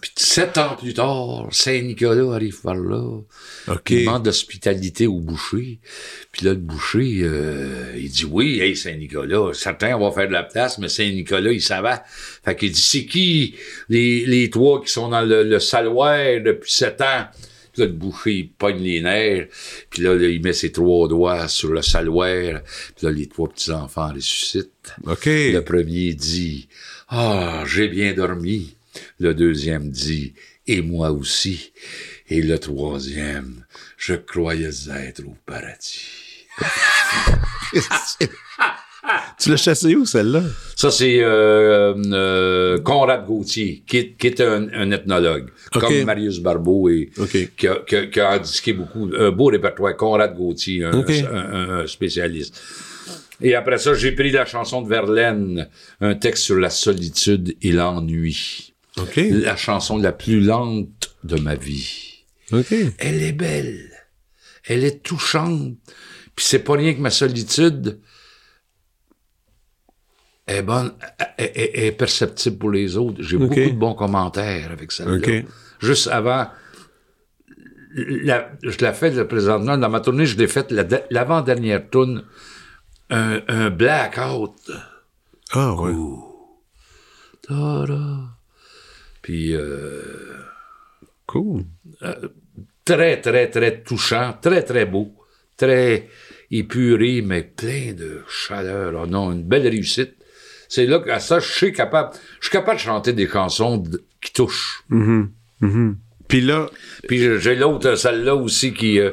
Puis 0.00 0.10
sept 0.16 0.58
ans 0.58 0.76
plus 0.76 0.94
tard, 0.94 1.48
Saint-Nicolas 1.50 2.34
arrive 2.34 2.60
par 2.60 2.74
là. 2.74 3.20
Il 3.90 4.04
demande 4.04 4.26
l'hospitalité 4.26 5.06
au 5.06 5.20
boucher. 5.20 5.78
Puis 6.32 6.44
là, 6.44 6.52
le 6.52 6.58
boucher, 6.58 7.20
euh, 7.22 7.92
il 7.96 8.10
dit 8.10 8.24
oui, 8.24 8.60
hey, 8.60 8.76
Saint-Nicolas, 8.76 9.52
certains 9.54 9.96
vont 9.96 10.10
faire 10.10 10.28
de 10.28 10.32
la 10.32 10.42
place, 10.42 10.78
mais 10.78 10.88
Saint-Nicolas, 10.88 11.52
il 11.52 11.62
savait. 11.62 12.00
Fait 12.44 12.56
qu'il 12.56 12.72
dit, 12.72 12.80
c'est 12.80 13.06
qui 13.06 13.54
les, 13.88 14.26
les 14.26 14.50
trois 14.50 14.82
qui 14.82 14.90
sont 14.90 15.08
dans 15.08 15.22
le, 15.22 15.44
le 15.44 15.60
saloir 15.60 16.40
depuis 16.40 16.72
sept 16.72 17.00
ans? 17.00 17.26
Puis 17.72 17.82
là, 17.82 17.88
le 17.88 17.94
boucher, 17.94 18.34
il 18.34 18.48
pogne 18.50 18.80
les 18.82 19.00
nerfs. 19.00 19.48
Puis 19.90 20.02
là, 20.02 20.14
là, 20.14 20.28
il 20.28 20.40
met 20.42 20.52
ses 20.52 20.70
trois 20.70 21.08
doigts 21.08 21.48
sur 21.48 21.72
le 21.72 21.82
saloir. 21.82 22.60
Puis 22.96 23.06
là, 23.06 23.10
les 23.10 23.26
trois 23.26 23.48
petits-enfants 23.48 24.12
ressuscitent. 24.14 24.94
OK. 25.06 25.26
Le 25.26 25.60
premier 25.60 26.14
dit 26.14 26.68
Ah, 27.08 27.64
j'ai 27.66 27.88
bien 27.88 28.12
dormi. 28.12 28.76
Le 29.24 29.32
deuxième 29.32 29.88
dit 29.90 30.34
Et 30.66 30.82
moi 30.82 31.10
aussi. 31.10 31.72
Et 32.28 32.42
le 32.42 32.58
troisième, 32.58 33.64
je 33.96 34.14
croyais 34.14 34.68
être 35.08 35.22
au 35.26 35.34
paradis. 35.46 36.00
tu 39.40 39.50
l'as 39.50 39.56
chassé 39.56 39.94
où, 39.94 40.04
celle-là? 40.04 40.42
Ça, 40.76 40.90
c'est 40.90 41.20
euh, 41.22 41.94
euh, 42.12 42.78
Conrad 42.80 43.24
Gauthier, 43.26 43.82
qui 43.86 43.96
est, 43.96 44.08
qui 44.18 44.26
est 44.26 44.40
un, 44.42 44.68
un 44.74 44.90
ethnologue, 44.90 45.48
comme 45.72 46.04
Marius 46.04 46.38
Barbeau, 46.40 46.90
et 46.90 47.10
qui, 47.56 47.66
a, 47.66 47.76
qui 47.86 47.96
a- 47.96 48.06
qui 48.06 48.20
a 48.20 48.30
indiqué 48.32 48.74
beaucoup. 48.74 49.10
Un 49.18 49.30
beau 49.30 49.46
répertoire. 49.46 49.96
Conrad 49.96 50.34
Gauthier, 50.36 50.84
un- 50.84 50.92
un 51.80 51.86
spécialiste. 51.86 52.60
Et 53.40 53.54
après 53.54 53.78
ça, 53.78 53.94
j'ai 53.94 54.12
pris 54.12 54.30
la 54.32 54.44
chanson 54.44 54.82
de 54.82 54.88
Verlaine, 54.88 55.68
un 56.02 56.14
texte 56.14 56.44
sur 56.44 56.56
la 56.58 56.68
solitude 56.70 57.56
et 57.62 57.72
l'ennui. 57.72 58.73
OK. 58.96 59.16
La 59.16 59.56
chanson 59.56 59.98
la 59.98 60.12
plus 60.12 60.40
lente 60.40 61.16
de 61.24 61.38
ma 61.40 61.54
vie. 61.56 62.22
OK. 62.52 62.72
Elle 62.98 63.22
est 63.22 63.32
belle. 63.32 63.90
Elle 64.66 64.84
est 64.84 65.02
touchante. 65.02 65.74
Puis 66.36 66.44
c'est 66.46 66.60
pas 66.60 66.74
rien 66.74 66.94
que 66.94 67.00
ma 67.00 67.10
solitude 67.10 68.00
est 70.46 70.62
bonne, 70.62 70.92
est, 71.38 71.52
est- 71.56 71.86
est 71.86 71.92
perceptible 71.92 72.58
pour 72.58 72.70
les 72.70 72.96
autres. 72.96 73.22
J'ai 73.22 73.36
beaucoup 73.38 73.54
de 73.70 73.78
bons 73.78 73.94
commentaires 73.94 74.70
avec 74.70 74.92
celle-là. 74.92 75.16
Juste 75.80 76.06
avant, 76.08 76.48
la- 77.96 78.50
je 78.62 78.76
la 78.80 78.92
fais 78.92 79.10
le 79.10 79.26
présentement, 79.26 79.78
dans 79.78 79.88
ma 79.88 80.00
tournée, 80.00 80.26
je 80.26 80.36
l'ai 80.36 80.48
faite 80.48 80.70
la- 80.70 80.84
l'avant-dernière 81.10 81.88
tourne, 81.88 82.24
un, 83.10 83.40
un 83.48 83.70
blackout. 83.70 84.70
Ah, 85.52 85.72
ouais. 85.74 85.92
Puis 89.24 89.54
euh, 89.54 90.02
Cool. 91.26 91.62
très, 92.84 93.20
très, 93.22 93.48
très 93.50 93.82
touchant, 93.82 94.34
très, 94.40 94.62
très 94.62 94.84
beau, 94.84 95.14
très 95.56 96.08
épuré, 96.50 97.22
mais 97.22 97.42
plein 97.42 97.94
de 97.94 98.22
chaleur. 98.28 98.92
Oh 99.02 99.06
non, 99.06 99.32
une 99.32 99.42
belle 99.42 99.66
réussite. 99.66 100.12
C'est 100.68 100.84
là 100.86 100.98
qu'à 100.98 101.20
ça, 101.20 101.38
je 101.40 101.48
suis 101.50 101.72
capable, 101.72 102.10
je 102.40 102.48
suis 102.48 102.52
capable 102.52 102.76
de 102.76 102.82
chanter 102.82 103.12
des 103.14 103.26
chansons 103.26 103.78
de- 103.78 104.04
qui 104.20 104.32
touchent. 104.34 104.84
Puis 106.28 106.40
là, 106.42 106.68
Puis 107.08 107.18
j'ai- 107.18 107.38
j'ai 107.38 107.54
l'autre, 107.56 107.94
celle-là 107.96 108.34
aussi 108.34 108.72
qui, 108.74 108.98
euh, 109.00 109.12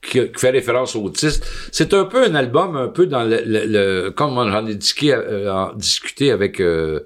qui, 0.00 0.18
qui 0.32 0.38
fait 0.40 0.50
référence 0.50 0.96
au 0.96 1.02
autiste. 1.04 1.44
C'est 1.70 1.92
un 1.94 2.04
peu 2.04 2.24
un 2.24 2.34
album, 2.34 2.74
un 2.76 2.88
peu 2.88 3.06
dans 3.06 3.22
le, 3.24 3.40
le- 3.44 3.66
le- 3.66 4.10
comme 4.10 4.36
discuté, 4.76 5.12
euh, 5.14 5.52
en- 5.52 5.72
discuté 5.74 6.30
avec 6.32 6.60
euh, 6.60 7.00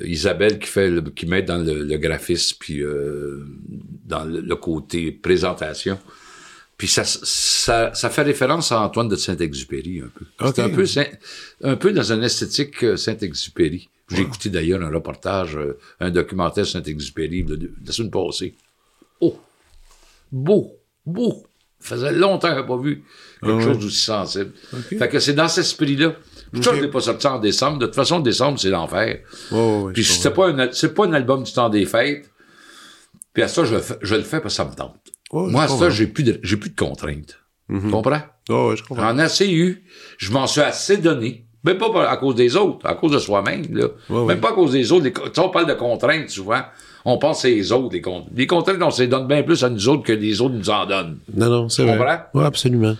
Isabelle 0.00 0.58
qui 0.58 0.68
fait, 0.68 0.90
le- 0.90 1.00
qui 1.02 1.26
met 1.26 1.42
dans 1.42 1.58
le, 1.58 1.82
le 1.84 1.96
graphisme 1.98 2.56
puis 2.60 2.82
euh, 2.82 3.44
dans 4.06 4.24
le, 4.24 4.40
le 4.40 4.56
côté 4.56 5.12
présentation. 5.12 5.98
Puis 6.76 6.86
ça, 6.88 7.02
ça, 7.04 7.92
ça 7.94 8.08
fait 8.10 8.22
référence 8.22 8.70
à 8.70 8.80
Antoine 8.80 9.08
de 9.08 9.16
Saint-Exupéry 9.16 10.00
un 10.00 10.08
peu. 10.08 10.24
C'est 10.54 10.62
un 10.62 10.68
peu, 10.70 10.84
un 11.64 11.76
peu 11.76 11.92
dans 11.92 12.12
une 12.12 12.22
esthétique 12.22 12.84
euh, 12.84 12.96
Saint-Exupéry. 12.96 13.88
J'ai 14.10 14.22
écouté 14.22 14.48
d'ailleurs 14.48 14.82
un 14.82 14.90
reportage, 14.90 15.56
euh, 15.56 15.76
un 16.00 16.10
documentaire 16.10 16.66
Saint-Exupéry 16.66 17.42
de, 17.42 17.56
de 17.56 17.70
la 17.84 17.92
semaine 17.92 18.10
passée. 18.12 18.54
Oh! 19.20 19.38
Beau! 20.30 20.72
Beau! 21.04 21.44
Ça 21.80 21.96
faisait 21.96 22.12
longtemps 22.12 22.54
que 22.54 22.66
pas 22.66 22.76
vu 22.76 23.02
quelque 23.42 23.62
chose 23.62 23.78
d'aussi 23.78 24.04
sensible. 24.04 24.52
Fait 24.98 25.08
que 25.08 25.18
c'est 25.18 25.34
dans 25.34 25.48
cet 25.48 25.64
esprit-là. 25.64 26.12
Je 26.52 26.70
ne 26.70 26.80
l'ai 26.82 26.88
pas 26.88 27.00
sorti 27.00 27.26
en 27.26 27.38
décembre. 27.38 27.78
De 27.78 27.86
toute 27.86 27.94
façon, 27.94 28.20
décembre, 28.20 28.58
c'est 28.58 28.70
l'enfer. 28.70 29.18
Oh, 29.52 29.82
ouais, 29.86 29.92
Puis 29.92 30.02
je 30.02 30.12
c'est 30.12 30.30
pas, 30.30 30.48
un, 30.48 30.68
c'est 30.72 30.94
pas 30.94 31.04
un 31.06 31.12
album 31.12 31.42
du 31.42 31.52
temps 31.52 31.68
des 31.68 31.84
fêtes. 31.84 32.30
Puis 33.34 33.42
à 33.42 33.48
ça, 33.48 33.64
je, 33.64 33.74
le 33.74 33.80
fais- 33.80 33.98
je 34.02 34.14
le 34.14 34.22
fais 34.22 34.40
parce 34.40 34.54
que 34.54 34.62
ça 34.62 34.64
me 34.64 34.74
tente. 34.74 34.96
Moi, 35.32 35.62
à 35.64 35.66
je 35.66 35.72
ça, 35.74 35.90
j'ai 35.90 36.06
plus 36.06 36.24
de, 36.24 36.40
j'ai 36.42 36.56
plus 36.56 36.70
de 36.70 36.76
contraintes. 36.76 37.38
Tu 37.70 37.90
comprends? 37.90 38.22
Oh, 38.48 38.70
ouais, 38.70 38.76
je 38.78 38.82
comprends. 38.82 39.04
J'en 39.10 39.18
ai 39.18 39.22
assez 39.22 39.50
eu. 39.52 39.84
Je 40.16 40.32
m'en 40.32 40.46
suis 40.46 40.62
assez 40.62 40.96
donné. 40.96 41.44
Même 41.64 41.76
pas 41.76 42.08
à 42.08 42.16
cause 42.16 42.34
des 42.36 42.56
autres, 42.56 42.86
à 42.86 42.94
cause 42.94 43.12
de 43.12 43.18
soi-même. 43.18 43.64
Là. 43.72 43.88
Même 44.24 44.40
pas 44.40 44.50
à 44.50 44.52
cause 44.52 44.72
des 44.72 44.90
autres. 44.90 45.04
Les 45.04 45.12
tu 45.12 45.40
on 45.40 45.50
parle 45.50 45.66
de 45.66 45.74
contraintes 45.74 46.30
souvent. 46.30 46.62
On 47.04 47.18
pense 47.18 47.38
que 47.38 47.42
c'est 47.48 47.54
les 47.54 47.72
autres. 47.72 47.92
Les, 47.92 48.00
con- 48.00 48.26
les 48.34 48.46
contraintes, 48.46 48.80
on 48.80 48.90
se 48.90 49.02
les 49.02 49.08
donne 49.08 49.26
bien 49.26 49.42
plus 49.42 49.62
à 49.64 49.68
nous 49.68 49.88
autres 49.88 50.02
que 50.04 50.12
les 50.12 50.40
autres 50.40 50.54
nous 50.54 50.70
en 50.70 50.86
donnent. 50.86 51.18
Non, 51.34 51.50
non, 51.50 51.68
c'est 51.68 51.82
Tu 51.82 51.88
vrai. 51.88 51.98
comprends? 51.98 52.40
Ouais, 52.40 52.46
absolument. 52.46 52.96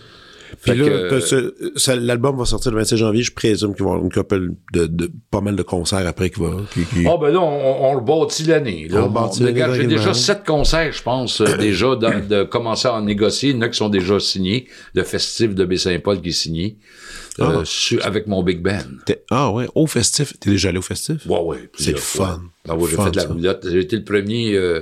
Puis 0.61 0.71
Fait 0.71 0.77
là, 0.77 0.85
que- 0.89 1.09
t'as 1.09 1.21
ce- 1.21 1.53
ça- 1.77 1.95
l'album 1.95 2.37
va 2.37 2.45
sortir 2.45 2.71
le 2.71 2.77
26 2.79 2.97
janvier. 2.97 3.23
Je 3.23 3.31
présume 3.33 3.73
qu'il 3.75 3.83
va 3.85 3.91
y 3.91 3.93
avoir 3.93 4.03
une 4.05 4.11
couple 4.11 4.49
de, 4.73 4.85
de 4.87 5.09
pas 5.31 5.39
mal 5.41 5.55
de 5.55 5.63
concerts 5.63 6.05
après 6.05 6.29
qui 6.29 6.41
va. 6.41 6.51
Qui, 6.73 6.83
qui- 6.83 7.07
Ah 7.07 7.15
ben 7.19 7.29
là, 7.31 7.39
on, 7.41 7.91
on 7.91 7.95
le 7.95 8.01
bâtit 8.01 8.43
l'année. 8.43 8.87
là. 8.89 9.03
On 9.03 9.07
le 9.07 9.13
bâtit 9.13 9.41
On- 9.41 9.45
l'année 9.45 9.63
regarde, 9.63 9.79
J'ai 9.79 9.87
déjà 9.87 10.13
sept 10.13 10.43
concerts, 10.45 10.91
je 10.91 11.01
pense, 11.01 11.39
euh, 11.41 11.55
déjà 11.57 11.95
dans- 11.95 12.27
de 12.27 12.43
commencer 12.43 12.87
à 12.89 12.95
en 12.95 13.01
négocier. 13.01 13.51
Il 13.51 13.55
y 13.55 13.59
en 13.59 13.61
a 13.61 13.69
qui 13.69 13.77
sont 13.77 13.89
déjà 13.89 14.19
signés. 14.19 14.67
Le 14.93 15.03
festif 15.03 15.55
de 15.55 15.63
Baie-Saint-Paul 15.65 16.21
qui 16.21 16.29
est 16.29 16.31
signé 16.33 16.77
euh, 17.39 17.63
Ah. 17.63 18.05
avec 18.07 18.27
mon 18.27 18.43
Big 18.43 18.61
Band. 18.61 18.79
T'es- 19.05 19.23
Ah 19.31 19.51
ouais, 19.51 19.67
au 19.75 19.87
festif. 19.87 20.33
T'es 20.41 20.49
déjà 20.49 20.69
allé 20.69 20.79
au 20.79 20.81
festif? 20.81 21.25
Ouais, 21.25 21.39
ouais. 21.39 21.69
C'est 21.77 21.97
fun. 21.97 22.41
Ah 22.67 22.75
ouais, 22.75 22.89
j'ai 22.89 22.97
Fun, 22.97 23.05
fait 23.05 23.11
de 23.11 23.15
la 23.15 23.21
ça. 23.21 23.27
roulotte. 23.29 23.65
J'ai 23.71 23.79
été 23.79 23.95
le 23.95 24.03
premier, 24.03 24.55
euh, 24.55 24.81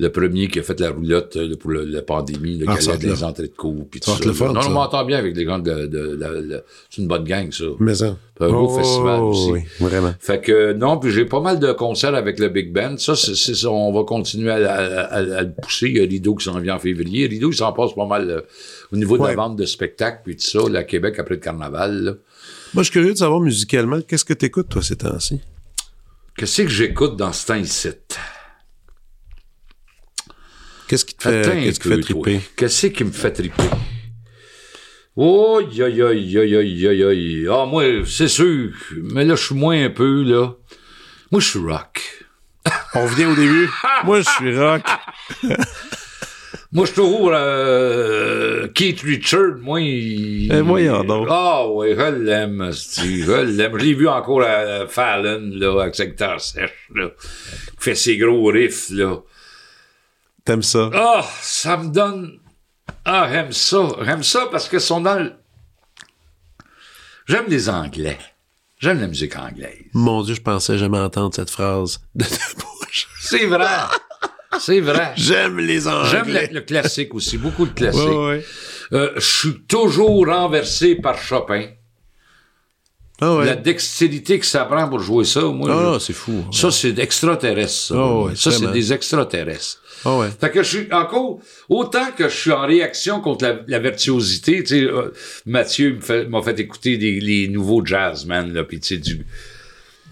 le 0.00 0.10
premier 0.10 0.48
qui 0.48 0.58
a 0.58 0.62
fait 0.62 0.80
la 0.80 0.90
roulotte 0.90 1.36
euh, 1.36 1.54
pour 1.56 1.70
le- 1.70 1.84
la 1.84 2.02
pandémie, 2.02 2.56
le 2.56 2.64
Ah, 2.68 2.80
ça 2.80 2.94
être 2.94 3.00
des 3.00 3.22
entrées 3.22 3.48
de 3.48 3.54
cours. 3.54 3.86
Puis 3.90 4.00
Ça 4.02 4.12
tout 4.12 4.18
être 4.18 4.26
le 4.26 4.32
fun, 4.32 4.52
non, 4.52 4.62
ça. 4.62 4.68
on 4.68 4.72
m'entend 4.72 5.04
bien 5.04 5.18
avec 5.18 5.36
les 5.36 5.44
gens 5.44 5.58
de, 5.58 5.86
de, 5.86 6.16
la- 6.18 6.40
la- 6.40 6.62
C'est 6.88 7.02
une 7.02 7.08
bonne 7.08 7.24
gang, 7.24 7.52
ça. 7.52 7.64
Mais 7.78 7.94
ça. 7.94 8.16
Un 8.42 8.48
beau 8.48 8.68
festival 8.70 9.20
aussi. 9.20 9.50
Oui, 9.52 9.60
vraiment. 9.80 10.14
Fait 10.18 10.40
que 10.40 10.72
non, 10.72 10.98
puis 10.98 11.10
j'ai 11.10 11.26
pas 11.26 11.40
mal 11.40 11.60
de 11.60 11.72
concerts 11.72 12.14
avec 12.14 12.38
le 12.38 12.48
Big 12.48 12.72
Band. 12.72 12.96
Ça, 12.96 13.14
c'est, 13.14 13.34
ça, 13.54 13.68
on 13.70 13.92
va 13.92 14.04
continuer 14.04 14.50
à, 14.50 14.56
à- 14.72 15.00
à- 15.04 15.36
à 15.38 15.42
le 15.42 15.52
pousser. 15.52 15.88
Il 15.88 15.96
y 15.98 16.00
a 16.00 16.04
Rideau 16.04 16.34
qui 16.34 16.46
s'en 16.46 16.58
vient 16.58 16.76
en 16.76 16.78
février. 16.78 17.26
Rideau, 17.26 17.50
il 17.50 17.56
s'en 17.56 17.72
passe 17.74 17.92
pas 17.94 18.06
mal 18.06 18.30
euh, 18.30 18.40
au 18.92 18.96
niveau 18.96 19.18
de 19.18 19.22
Ouais. 19.22 19.28
la 19.30 19.36
vente 19.36 19.56
de 19.56 19.66
spectacles 19.66 20.22
puis 20.24 20.36
tout 20.36 20.42
ça, 20.44 20.60
là, 20.70 20.78
à 20.78 20.84
Québec 20.84 21.16
après 21.18 21.34
le 21.34 21.40
carnaval. 21.40 22.02
là. 22.02 22.12
Moi, 22.72 22.82
je 22.82 22.90
suis 22.90 22.92
curieux 22.92 23.12
de 23.12 23.18
savoir 23.18 23.40
musicalement, 23.40 24.00
qu'est-ce 24.00 24.24
que 24.24 24.32
t'écoutes, 24.32 24.70
toi, 24.70 24.80
ces 24.82 24.96
temps-ci? 24.96 25.40
Qu'est-ce 26.36 26.62
que 26.62 26.68
j'écoute 26.68 27.16
dans 27.16 27.32
ce 27.34 27.46
temps 27.46 27.56
ici? 27.56 27.88
Qu'est-ce 30.90 31.04
qui 31.04 31.14
te 31.14 31.22
fait, 31.22 31.62
qu'est-ce 31.62 31.78
qui 31.78 31.88
fait 31.88 32.00
triper? 32.00 32.40
Qu'est-ce 32.56 32.86
qui 32.88 33.04
me 33.04 33.12
fait 33.12 33.30
triper? 33.30 33.62
Oh, 35.14 35.60
aïe, 35.60 35.82
aïe, 35.82 36.02
aïe, 36.02 36.36
aïe, 36.36 36.88
aïe, 36.88 37.04
aïe. 37.04 37.46
Ah, 37.48 37.64
moi, 37.64 37.84
c'est 38.04 38.26
sûr. 38.26 38.72
Mais 38.96 39.24
là, 39.24 39.36
je 39.36 39.44
suis 39.44 39.54
moins 39.54 39.84
un 39.84 39.90
peu, 39.90 40.24
là. 40.24 40.56
Moi, 41.30 41.40
je 41.40 41.46
suis 41.46 41.60
rock. 41.60 42.26
On 42.96 43.04
revient 43.04 43.26
au 43.26 43.36
début. 43.36 43.70
Moi, 44.02 44.22
je 44.22 44.30
suis 44.30 44.58
rock. 44.58 44.82
Moi, 46.72 46.86
je 46.86 46.92
trouve 46.92 47.32
euh, 47.34 48.66
Keith 48.74 49.00
Richard, 49.02 49.58
moi, 49.60 49.80
il... 49.80 50.52
Eh, 50.52 50.60
voyons 50.60 51.02
donc. 51.02 51.26
Ah 51.28 51.66
oui, 51.68 51.94
je 51.96 52.24
l'aime, 52.24 52.70
je 52.72 53.42
l'aime. 53.42 53.76
Je 53.76 53.84
l'ai 53.84 53.94
vu 53.94 54.06
encore 54.06 54.42
à 54.42 54.86
Fallon, 54.86 55.50
là, 55.52 55.82
avec 55.82 55.96
secteur 55.96 56.40
sèche, 56.40 56.88
là. 56.94 57.10
Il 57.16 57.80
fait 57.82 57.96
ses 57.96 58.16
gros 58.18 58.46
riffs, 58.46 58.90
là. 58.90 59.20
T'aimes 60.44 60.62
ça? 60.62 60.90
Ah, 60.94 61.24
ça 61.42 61.76
me 61.76 61.88
donne... 61.88 62.38
Ah, 63.04 63.28
j'aime 63.30 63.52
ça. 63.52 63.88
J'aime 64.02 64.22
ça 64.22 64.48
parce 64.50 64.68
que 64.68 64.78
sont 64.78 65.00
dans 65.00 65.18
le... 65.18 65.32
J'aime 67.26 67.46
les 67.48 67.68
Anglais. 67.68 68.18
J'aime 68.78 69.00
la 69.00 69.06
musique 69.06 69.36
anglaise. 69.36 69.84
Mon 69.92 70.22
Dieu, 70.22 70.34
je 70.34 70.40
pensais 70.40 70.78
jamais 70.78 70.98
entendre 70.98 71.34
cette 71.34 71.50
phrase 71.50 72.00
de 72.14 72.24
ta 72.24 72.36
bouche. 72.56 73.08
C'est 73.20 73.44
vrai. 73.46 73.66
C'est 74.58 74.80
vrai. 74.80 75.12
J'aime 75.16 75.58
les 75.58 75.82
J'aime 75.82 76.22
anglais. 76.22 76.48
le, 76.48 76.54
le 76.54 76.60
classique 76.62 77.14
aussi, 77.14 77.36
beaucoup 77.38 77.66
de 77.66 77.72
classiques. 77.72 78.00
Ouais, 78.00 78.26
ouais. 78.40 78.44
Euh, 78.92 79.12
je 79.16 79.20
suis 79.20 79.62
toujours 79.68 80.26
renversé 80.26 80.96
par 80.96 81.18
Chopin. 81.18 81.68
Ah 83.20 83.36
ouais. 83.36 83.46
La 83.46 83.54
dextérité 83.56 84.38
que 84.38 84.46
ça 84.46 84.64
prend 84.64 84.88
pour 84.88 85.00
jouer 85.00 85.24
ça, 85.24 85.42
moi, 85.42 85.68
Ah, 85.72 85.94
je- 85.94 85.98
c'est 86.04 86.12
fou. 86.12 86.44
ça, 86.52 86.70
c'est 86.70 86.98
extraterrestre. 86.98 87.72
Ça, 87.88 87.94
Ah 87.96 88.14
ouais, 88.22 88.32
ça 88.36 88.50
c'est 88.50 88.72
des 88.72 88.92
extraterrestres. 88.92 89.82
Ah 90.04 90.16
ouais. 90.16 90.28
Fait 90.40 90.50
que 90.50 90.62
je 90.62 90.68
suis 90.78 90.92
encore, 90.92 91.38
autant 91.68 92.10
que 92.16 92.28
je 92.30 92.34
suis 92.34 92.52
en 92.52 92.62
réaction 92.66 93.20
contre 93.20 93.44
la, 93.44 93.60
la 93.66 93.78
virtuosité, 93.78 94.62
tu 94.62 94.66
sais, 94.68 94.82
euh, 94.84 95.12
Mathieu 95.44 95.98
fait- 96.00 96.24
m'a 96.24 96.40
fait, 96.42 96.58
écouter 96.58 96.96
des, 96.96 97.20
les 97.20 97.48
nouveaux 97.48 97.84
jazzmen, 97.84 98.52
là, 98.54 98.64
pis 98.64 98.80
tu 98.80 98.94
sais, 98.94 98.96
du, 99.00 99.26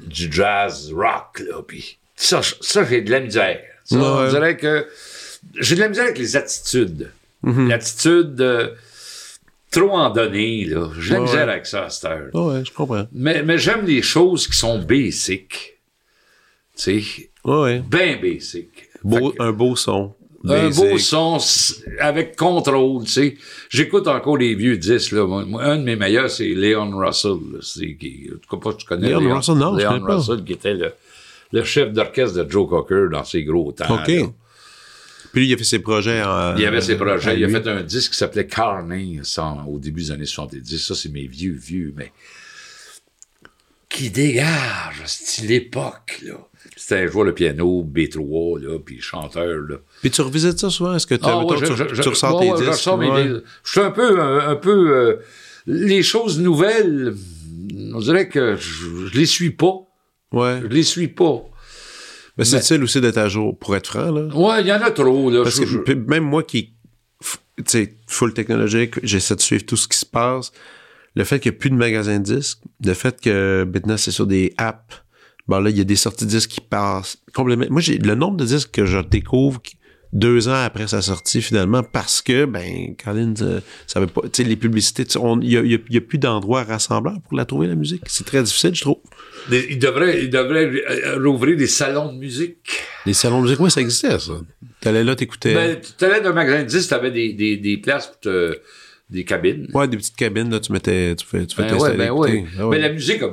du 0.07 0.31
jazz 0.31 0.93
rock, 0.95 1.41
là, 1.49 1.63
pis 1.67 1.97
ça, 2.17 2.41
ça 2.61 2.85
j'ai 2.85 3.01
de 3.01 3.11
la 3.11 3.21
misère. 3.21 3.61
Ça. 3.85 3.97
On 3.97 4.29
dirait 4.29 4.57
que 4.59 4.87
j'ai 5.59 5.77
de 5.77 5.81
la 5.81 5.89
misère 5.89 6.05
avec 6.05 6.19
les 6.19 6.37
attitudes. 6.37 7.11
Mhm. 7.43 7.69
L'attitude 7.69 8.41
euh, 8.43 8.69
trop 9.70 9.90
en 9.93 10.11
donné, 10.11 10.65
là. 10.65 10.89
J'ai 10.99 11.15
la 11.15 11.20
misère 11.20 11.49
avec 11.49 11.66
ça 11.66 11.85
à 11.85 11.90
cette 11.90 12.05
heure. 12.05 12.28
Ouais, 12.35 12.65
je 12.65 12.73
comprends. 12.73 13.07
Mais, 13.12 13.43
mais 13.43 13.59
j'aime 13.59 13.85
les 13.86 14.03
choses 14.03 14.47
qui 14.47 14.57
sont 14.57 14.78
basic. 14.78 15.78
Tu 16.77 17.03
sais, 17.03 17.31
ouais. 17.45 17.82
ben 17.89 18.20
basic. 18.20 18.69
Beau, 19.03 19.35
un 19.39 19.53
beau 19.53 19.74
son. 19.77 20.15
un 20.45 20.49
Basic. 20.69 20.85
beau 20.90 20.99
son 20.99 21.39
avec 22.01 22.36
contrôle, 22.36 23.05
tu 23.05 23.11
sais. 23.11 23.36
J'écoute 23.69 24.07
encore 24.07 24.36
les 24.36 24.55
vieux 24.55 24.77
disques, 24.77 25.12
là. 25.12 25.24
Un 25.61 25.77
de 25.78 25.82
mes 25.82 25.97
meilleurs, 25.97 26.31
c'est 26.31 26.49
Leon 26.49 26.97
Russell. 26.97 27.39
là. 27.53 27.59
C'est, 27.62 27.95
qui, 27.97 28.31
en 28.32 28.39
tout 28.39 28.57
cas, 28.57 28.70
pas 28.70 28.77
tu 28.77 28.86
connais 28.86 29.11
Leon 29.11 29.36
Russell, 29.36 29.55
non, 29.57 29.77
je 29.78 29.85
Leon 29.85 30.01
pas. 30.07 30.16
Russell, 30.16 30.45
qui 30.45 30.53
était 30.53 30.74
le, 30.74 30.93
le 31.53 31.65
chef 31.65 31.93
d'orchestre 31.93 32.43
de 32.45 32.51
Joe 32.51 32.69
Cocker 32.69 33.07
dans 33.11 33.24
ses 33.24 33.43
gros 33.45 33.73
temps. 33.73 33.93
OK. 33.95 34.09
là. 34.09 34.27
Puis 35.39 35.44
lui, 35.47 35.52
il 35.52 35.55
a 35.55 35.56
fait 35.56 35.62
ses 35.65 35.78
projets 35.78 36.20
en. 36.20 36.56
Il 36.56 36.66
avait 36.66 36.81
ses 36.81 36.97
projets. 36.97 37.39
Il 37.39 37.44
a 37.44 37.48
fait 37.48 37.69
un 37.69 37.82
disque 37.85 38.10
qui 38.12 38.19
s'appelait 38.19 38.47
Carney 38.48 39.20
au 39.69 39.78
début 39.78 40.01
des 40.02 40.10
années 40.10 40.27
70. 40.27 40.78
Ça, 40.85 40.97
c'est 40.97 41.10
mes 41.10 41.28
vieux, 41.28 41.52
vieux, 41.52 41.94
mais 41.97 42.10
qui 43.89 44.10
dégage, 44.10 45.02
style 45.06 45.52
époque, 45.52 46.20
là. 46.27 46.35
C'était 46.77 46.97
un 47.05 47.06
joueur 47.06 47.27
de 47.27 47.31
piano, 47.31 47.85
B3, 47.89 48.60
là, 48.60 48.78
puis 48.85 49.01
chanteur, 49.01 49.60
là. 49.69 49.77
Puis 50.01 50.10
tu 50.10 50.20
revisites 50.23 50.59
ça 50.59 50.70
souvent? 50.70 50.94
Est-ce 50.94 51.06
que 51.06 51.15
tu, 51.15 51.23
Ah, 51.24 51.39
ouais, 51.44 51.56
je- 51.59 51.66
tu, 51.66 51.94
je- 51.94 52.02
tu 52.02 52.09
ressors 52.09 52.39
ouais, 52.40 52.47
tes 52.47 52.51
je 52.51 52.56
disques? 52.70 52.70
ressors 52.73 52.98
mes. 52.98 53.06
Je 53.65 53.70
suis 53.70 53.81
un 53.81 53.90
peu, 53.90 54.20
un, 54.20 54.48
un 54.51 54.56
peu, 54.56 54.90
euh, 54.97 55.16
les 55.66 56.02
choses 56.02 56.39
nouvelles, 56.40 57.15
on 57.94 58.01
dirait 58.01 58.28
que 58.28 58.56
je, 58.56 59.06
je 59.06 59.16
les 59.19 59.27
suis 59.27 59.51
pas. 59.51 59.74
Ouais. 60.32 60.60
Je 60.62 60.66
les 60.66 60.82
suis 60.82 61.09
pas. 61.09 61.44
Mais 62.39 62.44
c'est 62.44 62.59
utile 62.59 62.82
aussi 62.85 63.01
d'être 63.01 63.19
à 63.19 63.28
jour, 63.28 63.59
pour 63.59 63.74
être 63.77 63.89
franc, 63.89 64.10
là? 64.12 64.23
Ouais, 64.35 64.60
il 64.62 64.66
y 64.69 64.73
en 64.73 64.81
a 64.81 64.90
trop, 64.90 65.31
là. 65.31 65.43
Parce 65.43 65.56
Je- 65.56 65.62
que 65.62 65.66
je- 65.86 65.93
même 65.94 66.24
moi 66.24 66.43
qui, 66.44 66.73
tu 67.56 67.65
sais, 67.66 67.97
full 68.06 68.32
technologique, 68.32 68.94
j'essaie 69.02 69.35
de 69.36 69.40
suivre 69.40 69.66
tout 69.66 69.77
ce 69.77 69.89
qui 69.89 69.98
se 69.98 70.06
passe. 70.06 70.52
Le 71.16 71.24
fait 71.24 71.40
qu'il 71.40 71.51
n'y 71.51 71.56
a 71.56 71.59
plus 71.59 71.70
de 71.70 71.74
magasins 71.74 72.19
de 72.20 72.36
disques, 72.36 72.60
le 72.85 72.94
fait 72.94 73.20
que 73.20 73.66
maintenant 73.73 73.97
c'est 73.97 74.12
sur 74.12 74.27
des 74.27 74.55
apps, 74.56 75.02
bon 75.48 75.59
là, 75.59 75.70
il 75.70 75.77
y 75.77 75.81
a 75.81 75.85
des 75.85 75.97
sorties 75.97 76.27
de 76.27 76.31
disques 76.31 76.51
qui 76.51 76.60
passent 76.60 77.19
complètement. 77.35 77.66
Moi, 77.70 77.81
j'ai 77.81 77.98
le 77.98 78.15
nombre 78.15 78.36
de 78.36 78.44
disques 78.44 78.70
que 78.70 78.85
je 78.86 78.98
découvre 79.01 79.60
qui- 79.60 79.78
deux 80.13 80.49
ans 80.49 80.63
après 80.65 80.89
sa 80.89 81.03
sortie 81.03 81.43
finalement 81.43 81.83
parce 81.83 82.23
que, 82.23 82.45
ben, 82.47 82.95
Colin, 83.03 83.35
euh, 83.43 83.61
ça 83.87 84.01
veut 84.01 84.07
pas, 84.07 84.23
tu 84.23 84.43
sais, 84.43 84.45
les 84.45 84.57
publicités, 84.57 85.05
tu 85.05 85.13
sais, 85.13 85.19
on- 85.19 85.41
il 85.41 85.51
y 85.53 85.57
y 85.75 85.81
y 85.91 85.97
a 85.97 86.01
plus 86.01 86.19
d'endroits 86.19 86.65
rassembleurs 86.65 87.21
pour 87.23 87.37
la 87.37 87.45
trouver, 87.45 87.67
la 87.67 87.75
musique. 87.75 88.03
C'est 88.07 88.25
très 88.25 88.43
difficile, 88.43 88.75
je 88.75 88.81
trouve. 88.83 88.99
il 89.51 89.79
devrait, 89.79 90.23
il 90.25 90.31
devrait 90.31 90.71
euh, 90.91 91.23
rouvrir 91.23 91.57
des 91.57 91.67
salons 91.67 92.13
de 92.13 92.19
musique. 92.19 92.59
Les 93.07 93.13
salons 93.15 93.39
de 93.39 93.45
musique, 93.45 93.61
oui, 93.61 93.71
ça 93.71 93.81
existait, 93.81 94.19
ça. 94.19 94.33
T'allais 94.81 95.05
là, 95.05 95.15
t'écoutais. 95.17 95.55
Ben, 95.55 95.77
tu 95.99 96.05
allais 96.05 96.21
dans 96.21 96.31
un 96.31 96.35
magasin 96.35 96.63
de 96.63 96.69
disques, 96.69 96.91
t'avais 96.91 97.11
des, 97.11 97.33
des, 97.33 97.57
des 97.57 97.77
places 97.79 98.07
pour 98.07 98.21
te, 98.21 98.59
des 99.11 99.25
cabines. 99.25 99.67
ouais, 99.75 99.89
des 99.89 99.97
petites 99.97 100.17
cabines, 100.17 100.51
là, 100.51 100.61
tu 100.61 100.73
mettais, 100.73 101.15
tu 101.17 101.27
fais, 101.27 101.47
tu 101.47 101.57
fais 101.57 101.63
Ben 101.63 101.75
ouais, 101.79 101.97
ben 101.97 102.11
ouais. 102.13 102.45
Ah 102.59 102.67
ouais. 102.69 102.77
Mais 102.77 102.83
la 102.89 102.93
musique 102.93 103.23
a 103.23 103.31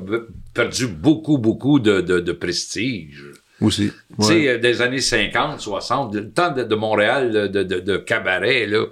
perdu 0.54 0.88
beaucoup, 0.88 1.38
beaucoup 1.38 1.80
de, 1.80 2.02
de, 2.02 2.20
de 2.20 2.32
prestige. 2.32 3.24
Aussi. 3.62 3.90
Tu 3.90 3.94
Ouais. 4.18 4.26
sais, 4.28 4.48
euh, 4.50 4.58
des 4.58 4.82
années 4.82 5.00
50, 5.02 5.62
60, 5.62 6.14
le 6.16 6.30
temps 6.30 6.52
de, 6.52 6.64
de 6.64 6.76
Montréal, 6.76 7.32
de, 7.32 7.64
de, 7.64 7.80
de- 7.80 7.98
cabaret, 7.98 8.66
là, 8.66 8.86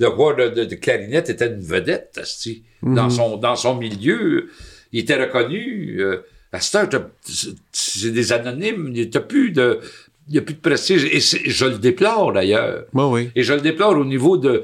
le 0.00 0.06
roi 0.08 0.34
de, 0.34 0.48
de, 0.48 0.64
de 0.64 0.74
clarinette 0.74 1.30
était 1.30 1.46
une 1.46 1.60
vedette, 1.62 2.18
asti. 2.20 2.62
Mhm. 2.82 2.94
dans, 2.94 3.10
son, 3.10 3.36
dans 3.36 3.56
son 3.56 3.76
milieu. 3.76 4.48
Il 4.92 5.00
était 5.00 5.16
reconnu. 5.16 5.96
Euh, 6.00 6.18
à 6.52 6.60
cette 6.60 6.94
heure, 6.94 7.10
c'est- 7.72 8.10
des 8.10 8.32
anonymes, 8.32 8.90
il 8.94 9.08
n'y 9.08 9.16
a 9.16 9.20
plus 9.20 9.50
de... 9.52 9.80
Il 10.28 10.32
n'y 10.32 10.38
a 10.38 10.42
plus 10.42 10.54
de 10.54 10.60
prestige. 10.60 11.04
Et 11.04 11.20
je 11.20 11.64
le 11.64 11.78
déplore, 11.78 12.32
d'ailleurs. 12.34 12.84
Ouais, 12.92 13.04
oui. 13.04 13.30
Et 13.34 13.42
je 13.42 13.54
le 13.54 13.60
déplore 13.62 13.96
au 13.96 14.04
niveau 14.04 14.36
de... 14.36 14.62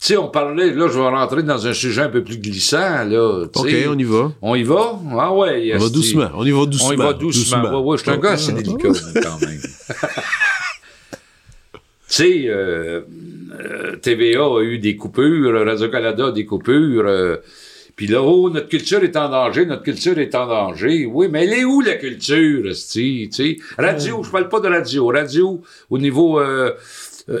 Tu 0.00 0.06
sais, 0.06 0.16
on 0.16 0.28
parlait, 0.28 0.72
là, 0.72 0.86
je 0.86 0.96
vais 0.96 1.08
rentrer 1.08 1.42
dans 1.42 1.66
un 1.66 1.74
sujet 1.74 2.02
un 2.02 2.08
peu 2.08 2.22
plus 2.22 2.38
glissant, 2.38 3.04
là. 3.04 3.46
OK, 3.52 3.74
on 3.88 3.98
y 3.98 4.04
va. 4.04 4.32
On 4.40 4.54
y 4.54 4.62
va? 4.62 4.96
Ah 5.18 5.34
ouais. 5.34 5.72
On 5.74 5.78
va 5.78 5.88
doucement. 5.88 6.30
On 6.34 6.46
y 6.46 6.52
va 6.52 6.66
doucement. 6.66 6.88
On 6.88 6.92
y 6.92 6.96
va 6.96 7.12
doucement. 7.14 7.62
Ouais, 7.62 7.90
ouais, 7.90 7.96
je 7.96 8.02
suis 8.02 8.10
un 8.12 8.18
gars 8.18 8.30
assez 8.30 8.52
délicat, 8.52 8.90
quand 9.22 9.40
même. 9.40 9.60
tu 11.20 11.28
sais, 12.06 12.44
euh, 12.46 13.00
euh, 13.58 13.96
TVA 13.96 14.44
a 14.44 14.60
eu 14.62 14.78
des 14.78 14.94
coupures, 14.96 15.66
Radio-Canada 15.66 16.26
a 16.28 16.32
des 16.32 16.46
coupures. 16.46 17.06
euh, 17.06 17.38
puis 17.98 18.06
là, 18.06 18.22
oh, 18.22 18.48
notre 18.48 18.68
culture 18.68 19.02
est 19.02 19.16
en 19.16 19.28
danger, 19.28 19.66
notre 19.66 19.82
culture 19.82 20.16
est 20.20 20.32
en 20.36 20.46
danger. 20.46 21.04
Oui, 21.06 21.26
mais 21.28 21.44
elle 21.44 21.52
est 21.52 21.64
où 21.64 21.80
la 21.80 21.96
culture, 21.96 22.68
esti, 22.68 23.28
tu 23.34 23.56
sais? 23.56 23.56
Radio, 23.76 24.22
je 24.22 24.30
parle 24.30 24.48
pas 24.48 24.60
de 24.60 24.68
radio. 24.68 25.08
Radio, 25.08 25.60
au 25.90 25.98
niveau 25.98 26.38
euh, 26.38 26.74
euh, 27.30 27.38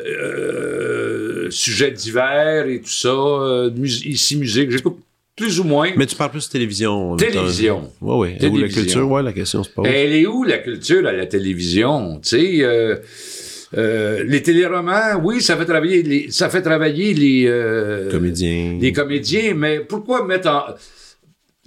euh, 1.46 1.50
sujet 1.50 1.90
divers 1.90 2.66
et 2.66 2.80
tout 2.80 2.90
ça, 2.90 3.08
euh, 3.08 3.70
mus- 3.70 4.04
ici, 4.04 4.36
musique, 4.36 4.70
j'écoute 4.70 4.98
plus 5.36 5.60
ou 5.60 5.64
moins. 5.64 5.90
Mais 5.96 6.06
tu 6.06 6.16
parles 6.16 6.30
plus 6.32 6.46
de 6.46 6.52
télévision. 6.52 7.16
Télévision. 7.16 7.90
Oui, 8.00 8.36
oui. 8.40 8.48
Ou 8.48 8.58
la 8.58 8.68
culture, 8.68 9.08
ouais, 9.10 9.22
la 9.22 9.32
question 9.32 9.62
se 9.62 9.70
pose. 9.70 9.86
Elle 9.88 10.12
est 10.12 10.26
où 10.26 10.42
la 10.44 10.58
culture 10.58 11.06
à 11.06 11.12
la 11.12 11.26
télévision? 11.26 12.20
Tu 12.20 12.28
sais, 12.28 12.58
euh, 12.62 12.96
euh, 13.76 14.24
les 14.26 14.42
téléromans, 14.42 15.20
oui, 15.22 15.40
ça 15.40 15.56
fait 15.56 15.64
travailler 15.66 16.02
les, 16.02 16.30
ça 16.30 16.48
fait 16.48 16.62
travailler 16.62 17.14
les, 17.14 17.44
euh, 17.46 18.10
Comédien. 18.10 18.78
les 18.80 18.92
comédiens, 18.92 19.54
mais 19.54 19.80
pourquoi 19.80 20.26
mettre 20.26 20.48
en, 20.48 20.62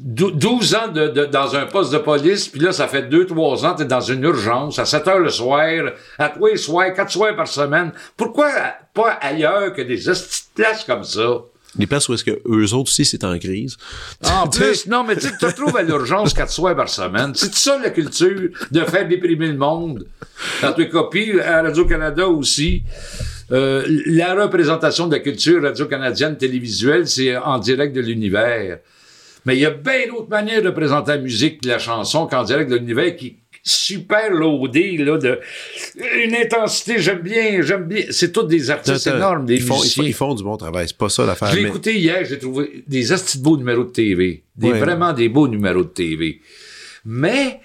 12 0.04 0.76
ans 0.76 0.88
de, 0.88 1.08
de- 1.10 1.26
dans 1.26 1.56
un 1.56 1.66
poste 1.68 1.94
de 1.94 2.00
police, 2.00 2.48
puis 2.48 2.60
là, 2.60 2.72
ça 2.72 2.88
fait 2.88 3.04
2-3 3.04 3.66
ans, 3.66 3.76
t'es 3.76 3.86
dans 3.86 4.02
une 4.02 4.24
urgence, 4.24 4.80
à 4.80 4.86
7 4.86 5.08
heures 5.08 5.20
le 5.20 5.30
soir, 5.30 5.70
à 6.18 6.30
tous 6.30 6.48
les 6.48 6.58
soirs, 6.58 6.92
4 6.94 7.12
soirs 7.12 7.36
par 7.36 7.48
semaine. 7.48 7.92
Pourquoi 8.18 8.50
pas 8.96 9.20
ailleurs 9.22 9.74
que 9.74 9.82
des 9.84 10.00
places 10.56 10.84
comme 10.86 11.04
ça? 11.04 11.42
Les 11.78 11.88
places 11.88 12.10
où 12.10 12.14
est-ce 12.16 12.24
que 12.26 12.32
eux 12.48 12.74
autres 12.74 12.90
aussi, 12.90 13.06
c'est 13.06 13.24
en 13.24 13.38
crise. 13.38 13.78
En 14.26 14.48
plus, 14.50 14.88
non, 14.88 15.04
mais 15.06 15.16
tu 15.16 15.22
sais, 15.28 15.32
tu 15.40 15.46
te 15.46 15.56
trouves 15.56 15.78
à 15.78 15.84
l'urgence 15.84 16.34
quatre 16.34 16.52
soirs 16.52 16.76
par 16.76 16.90
semaine. 16.90 17.32
C'est 17.36 17.54
ça 17.54 17.80
la 17.82 17.92
culture 17.92 18.50
de 18.72 18.80
faire 18.82 19.08
déprimer 19.08 19.48
le 19.48 19.58
monde. 19.58 20.06
Dans 20.62 20.74
tes 20.74 20.90
copies, 20.90 21.40
à 21.40 21.62
Radio-Canada 21.62 22.28
aussi. 22.28 22.84
Euh, 23.54 23.86
la 24.08 24.34
représentation 24.34 25.08
de 25.08 25.14
la 25.16 25.20
culture 25.22 25.62
radio-canadienne 25.62 26.38
télévisuelle, 26.38 27.08
c'est 27.08 27.38
en 27.38 27.60
direct 27.60 27.96
de 27.96 28.02
l'univers. 28.02 28.80
Mais 29.46 29.56
il 29.56 29.62
y 29.62 29.66
a 29.66 29.72
bien 29.72 30.08
d'autres 30.08 30.30
manières 30.30 30.62
de 30.62 30.70
présenter 30.70 31.12
la 31.12 31.18
musique, 31.18 31.66
la 31.66 31.80
chanson, 31.80 32.28
qu'en 32.28 32.44
direct 32.44 32.70
de 32.70 32.76
l'univers 32.78 33.16
qui 33.16 33.28
est 33.28 33.36
super 33.64 34.32
loadé, 34.32 34.98
là, 34.98 35.18
de 35.18 35.40
une 36.24 36.36
intensité, 36.36 37.00
j'aime 37.00 37.20
bien, 37.22 37.62
j'aime 37.62 37.86
bien. 37.86 38.04
C'est 38.10 38.32
tous 38.32 38.44
des 38.44 38.70
artistes 38.72 39.06
énormes, 39.08 39.46
des 39.46 39.56
ils 39.56 39.62
font, 39.62 39.84
ils, 39.84 39.90
font, 39.90 40.04
ils 40.04 40.14
font 40.14 40.34
du 40.36 40.44
bon 40.44 40.58
travail. 40.58 40.88
C'est 40.88 40.98
pas 40.98 41.10
ça 41.10 41.26
l'affaire. 41.26 41.50
Je 41.52 41.58
l'ai 41.58 41.64
mais- 41.64 41.70
écouté 41.70 41.98
hier, 41.98 42.24
j'ai 42.26 42.40
trouvé 42.40 42.84
des 42.88 43.12
astis 43.12 43.38
de 43.40 43.44
beaux 43.44 43.58
numéros 43.58 43.84
de 43.84 43.92
TV. 43.92 44.44
Des, 44.56 44.72
Ouais. 44.72 44.80
Vraiment 44.80 45.14
des 45.14 45.30
beaux 45.30 45.48
numéros 45.48 45.84
de 45.84 45.90
TV. 45.90 46.42
Mais 47.06 47.60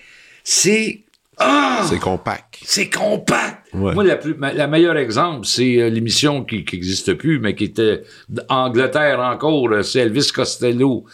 c'est... 0.45 1.01
Ah! 1.39 1.85
C'est 1.89 1.99
compact. 1.99 2.59
C'est 2.63 2.89
compact. 2.89 3.67
Ouais. 3.75 3.93
Moi, 3.93 4.05
la, 4.05 4.17
plus, 4.17 4.35
ma- 4.35 4.55
la 4.55 4.67
meilleure 4.67 4.97
exemple, 4.97 5.47
c'est 5.47 5.77
euh, 5.83 5.91
l'émission 5.91 6.45
qui 6.45 6.65
n'existe 6.73 7.13
plus, 7.15 7.39
mais 7.39 7.55
qui 7.55 7.65
était 7.65 8.03
d'Angleterre 8.31 9.21
encore, 9.21 9.69
euh, 9.71 9.83
c'est 9.83 9.99
Elvis 10.01 10.31
Costello. 10.35 11.05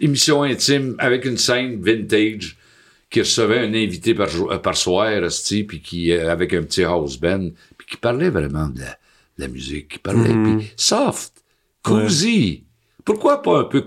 Émission 0.00 0.42
intime 0.42 0.94
avec 0.98 1.24
une 1.24 1.36
scène 1.38 1.80
vintage 1.82 2.56
qui 3.10 3.20
recevait 3.20 3.58
un 3.60 3.74
invité 3.74 4.14
par, 4.14 4.28
euh, 4.50 4.58
par 4.58 4.76
soir, 4.76 5.30
puis 5.64 5.80
qui, 5.80 6.12
euh, 6.12 6.30
avec 6.30 6.52
un 6.54 6.62
petit 6.62 6.84
house 6.84 7.18
band, 7.18 7.48
puis 7.76 7.86
qui 7.90 7.96
parlait 7.96 8.28
vraiment 8.30 8.68
de 8.68 8.80
la, 8.80 8.86
de 8.90 8.94
la 9.38 9.48
musique, 9.48 9.88
qui 9.88 9.98
parlait, 9.98 10.28
Mhm. 10.32 10.58
puis 10.58 10.70
soft, 10.76 11.32
cosy. 11.82 12.64
Pourquoi 13.04 13.40
pas 13.42 13.60
un 13.60 13.64
peu 13.64 13.80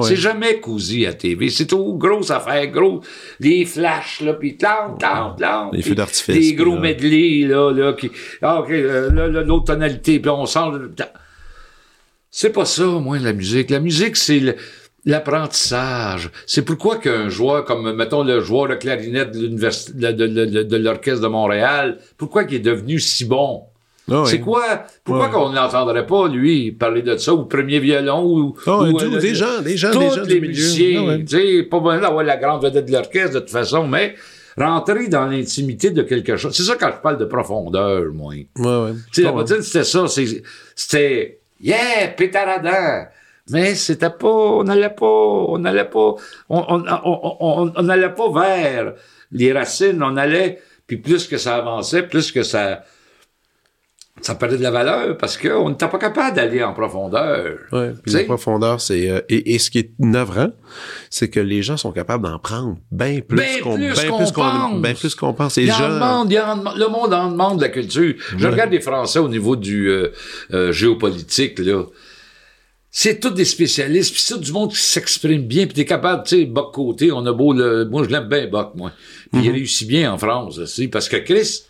ouais. 0.00 0.08
C'est 0.08 0.16
jamais 0.16 0.58
cosy 0.60 1.04
à 1.06 1.12
TV. 1.12 1.50
C'est 1.50 1.66
tout 1.66 1.94
grosse 1.98 2.30
affaire, 2.30 2.66
gros. 2.68 3.02
Les 3.38 3.66
flashs, 3.66 4.22
là, 4.22 4.32
puis 4.32 4.56
tant, 4.56 4.94
tant, 4.98 5.34
tant. 5.36 5.70
Les 5.72 5.82
feux 5.82 5.94
d'artifice, 5.94 6.34
Des 6.34 6.54
gros 6.54 6.76
là. 6.76 6.80
medley, 6.80 7.46
là, 7.46 7.70
là, 7.70 7.92
qui, 7.92 8.10
ah, 8.40 8.60
ok, 8.62 8.70
là, 8.70 9.10
là, 9.10 9.28
l'autre 9.42 9.66
tonalité, 9.66 10.18
puis 10.18 10.30
on 10.30 10.46
sent, 10.46 10.58
c'est 12.30 12.50
pas 12.52 12.64
ça, 12.64 12.84
moi, 12.86 13.18
la 13.18 13.32
musique. 13.34 13.70
La 13.70 13.80
musique, 13.80 14.16
c'est 14.16 14.40
le- 14.40 14.56
l'apprentissage. 15.06 16.30
C'est 16.46 16.62
pourquoi 16.62 16.98
qu'un 16.98 17.28
joueur 17.28 17.64
comme, 17.64 17.92
mettons, 17.96 18.22
le 18.24 18.40
joueur 18.40 18.68
de 18.68 18.74
clarinette 18.74 19.32
de 19.32 19.38
l'université, 19.40 19.92
de, 19.94 20.12
de- 20.26 20.62
de- 20.64 20.76
l'orchestre 20.76 21.28
Montréal, 21.28 21.98
pourquoi 22.18 22.44
qu'il 22.44 22.56
est 22.56 22.60
devenu 22.60 22.98
si 22.98 23.24
bon? 23.24 23.62
Ah. 24.10 24.22
C'est 24.26 24.38
quoi? 24.40 24.84
Pourquoi 25.04 25.28
qu'on 25.28 25.50
n'entendrait 25.50 26.06
pas, 26.06 26.28
lui, 26.28 26.70
parler 26.72 27.02
de 27.02 27.16
ça, 27.16 27.34
ou 27.34 27.44
premier 27.46 27.80
violon, 27.80 28.24
ou... 28.24 28.56
Ah 28.66 28.78
ou, 28.82 28.92
tout, 28.92 29.14
euh, 29.14 29.18
des 29.18 29.34
gens, 29.34 29.60
des 29.62 29.76
gens, 29.76 29.90
des 29.90 30.10
gens 30.10 30.22
les 30.24 30.40
du 30.40 30.46
musiciens, 30.48 31.06
Ah 31.08 31.18
tu 31.18 31.26
sais, 31.28 31.62
pas 31.64 31.80
besoin 31.80 31.98
d'avoir 32.00 32.22
la 32.24 32.36
grande 32.36 32.62
vedette 32.62 32.86
de 32.86 32.92
l'orchestre, 32.92 33.34
de 33.34 33.38
toute 33.40 33.50
façon, 33.50 33.86
mais 33.86 34.14
rentrer 34.56 35.08
dans 35.08 35.26
l'intimité 35.26 35.90
de 35.90 36.02
quelque 36.02 36.36
chose. 36.36 36.54
C'est 36.56 36.62
ça 36.62 36.76
quand 36.78 36.90
je 36.96 37.00
parle 37.02 37.18
de 37.18 37.24
profondeur, 37.24 38.04
moi. 38.12 38.34
Tu 38.34 38.62
Ouais, 38.62 38.66
ouais. 38.66 38.92
sais, 39.12 39.22
la 39.22 39.62
c'était 39.62 39.84
ça, 39.84 40.06
c'est- 40.06 40.42
c'était, 40.76 41.40
yeah, 41.60 42.08
pétaradant. 42.16 43.06
Mais 43.50 43.74
c'était 43.74 44.10
pas, 44.10 44.28
on 44.28 44.64
n'allait 44.64 44.90
pas, 44.90 45.06
on 45.06 45.58
n'allait 45.58 45.84
pas, 45.84 46.14
on, 46.48 46.58
on, 46.68 46.84
on, 47.04 47.36
on- 47.40 47.72
on 47.76 47.82
n'allait 47.82 48.12
pas 48.14 48.30
vers 48.32 48.94
les 49.32 49.52
racines, 49.52 50.02
on 50.02 50.16
allait, 50.16 50.60
puis 50.86 50.96
plus 50.96 51.26
que 51.28 51.36
ça 51.36 51.56
avançait, 51.56 52.02
plus 52.02 52.32
que 52.32 52.42
ça, 52.42 52.82
ça 54.22 54.34
perdait 54.34 54.56
de 54.56 54.62
la 54.62 54.70
valeur 54.70 55.16
parce 55.18 55.36
qu'on 55.36 55.68
n'était 55.68 55.88
pas 55.88 55.98
capable 55.98 56.34
d'aller 56.34 56.64
en 56.64 56.72
profondeur. 56.72 57.58
Ouais, 57.70 57.92
puis 58.02 58.14
la 58.14 58.24
profondeur, 58.24 58.80
c'est 58.80 59.10
euh, 59.10 59.20
et, 59.28 59.54
et 59.54 59.58
ce 59.58 59.70
qui 59.70 59.78
est 59.78 59.90
navrant, 59.98 60.48
c'est 61.10 61.28
que 61.28 61.38
les 61.38 61.62
gens 61.62 61.76
sont 61.76 61.92
capables 61.92 62.24
d'en 62.24 62.38
prendre 62.38 62.78
bien 62.90 63.20
plus 63.20 63.36
Ben 63.36 63.60
qu'on 63.62 63.74
plus 63.76 63.94
ben 63.94 64.08
qu'on 64.10 64.18
pense. 64.32 64.80
ben 64.80 64.94
plus 64.96 65.14
qu'on 65.14 65.34
pense. 65.34 65.56
Les 65.56 65.64
Il 65.64 65.72
en 65.72 65.76
gens 65.76 65.88
demande, 65.94 66.34
en 66.34 66.74
le 66.76 66.88
monde 66.88 67.12
en 67.14 67.30
demande 67.30 67.58
de 67.58 67.62
la 67.62 67.68
culture. 67.68 68.14
Je 68.38 68.46
regarde 68.48 68.70
les 68.72 68.80
Français 68.80 69.18
au 69.18 69.28
niveau 69.28 69.54
du 69.54 69.88
euh, 69.90 70.08
euh, 70.52 70.72
géopolitique, 70.72 71.58
là. 71.58 71.82
C'est 72.98 73.20
tous 73.20 73.28
des 73.28 73.44
spécialistes, 73.44 74.10
puis 74.14 74.22
c'est 74.22 74.32
tout 74.32 74.40
du 74.40 74.52
monde 74.52 74.70
qui 74.70 74.78
s'exprime 74.78 75.42
bien, 75.42 75.66
puis 75.66 75.74
t'es 75.74 75.84
capable, 75.84 76.22
tu 76.26 76.34
sais, 76.38 76.44
Boc 76.46 76.72
Côté, 76.72 77.12
on 77.12 77.26
a 77.26 77.32
beau 77.32 77.52
le... 77.52 77.84
Moi, 77.84 78.04
je 78.04 78.08
l'aime 78.08 78.26
bien, 78.26 78.46
Boc, 78.46 78.70
moi. 78.74 78.90
Puis 79.30 79.42
il 79.44 79.50
réussit 79.50 79.86
bien 79.86 80.10
en 80.14 80.16
France, 80.16 80.56
aussi, 80.56 80.88
parce 80.88 81.06
que 81.06 81.16
Chris, 81.18 81.64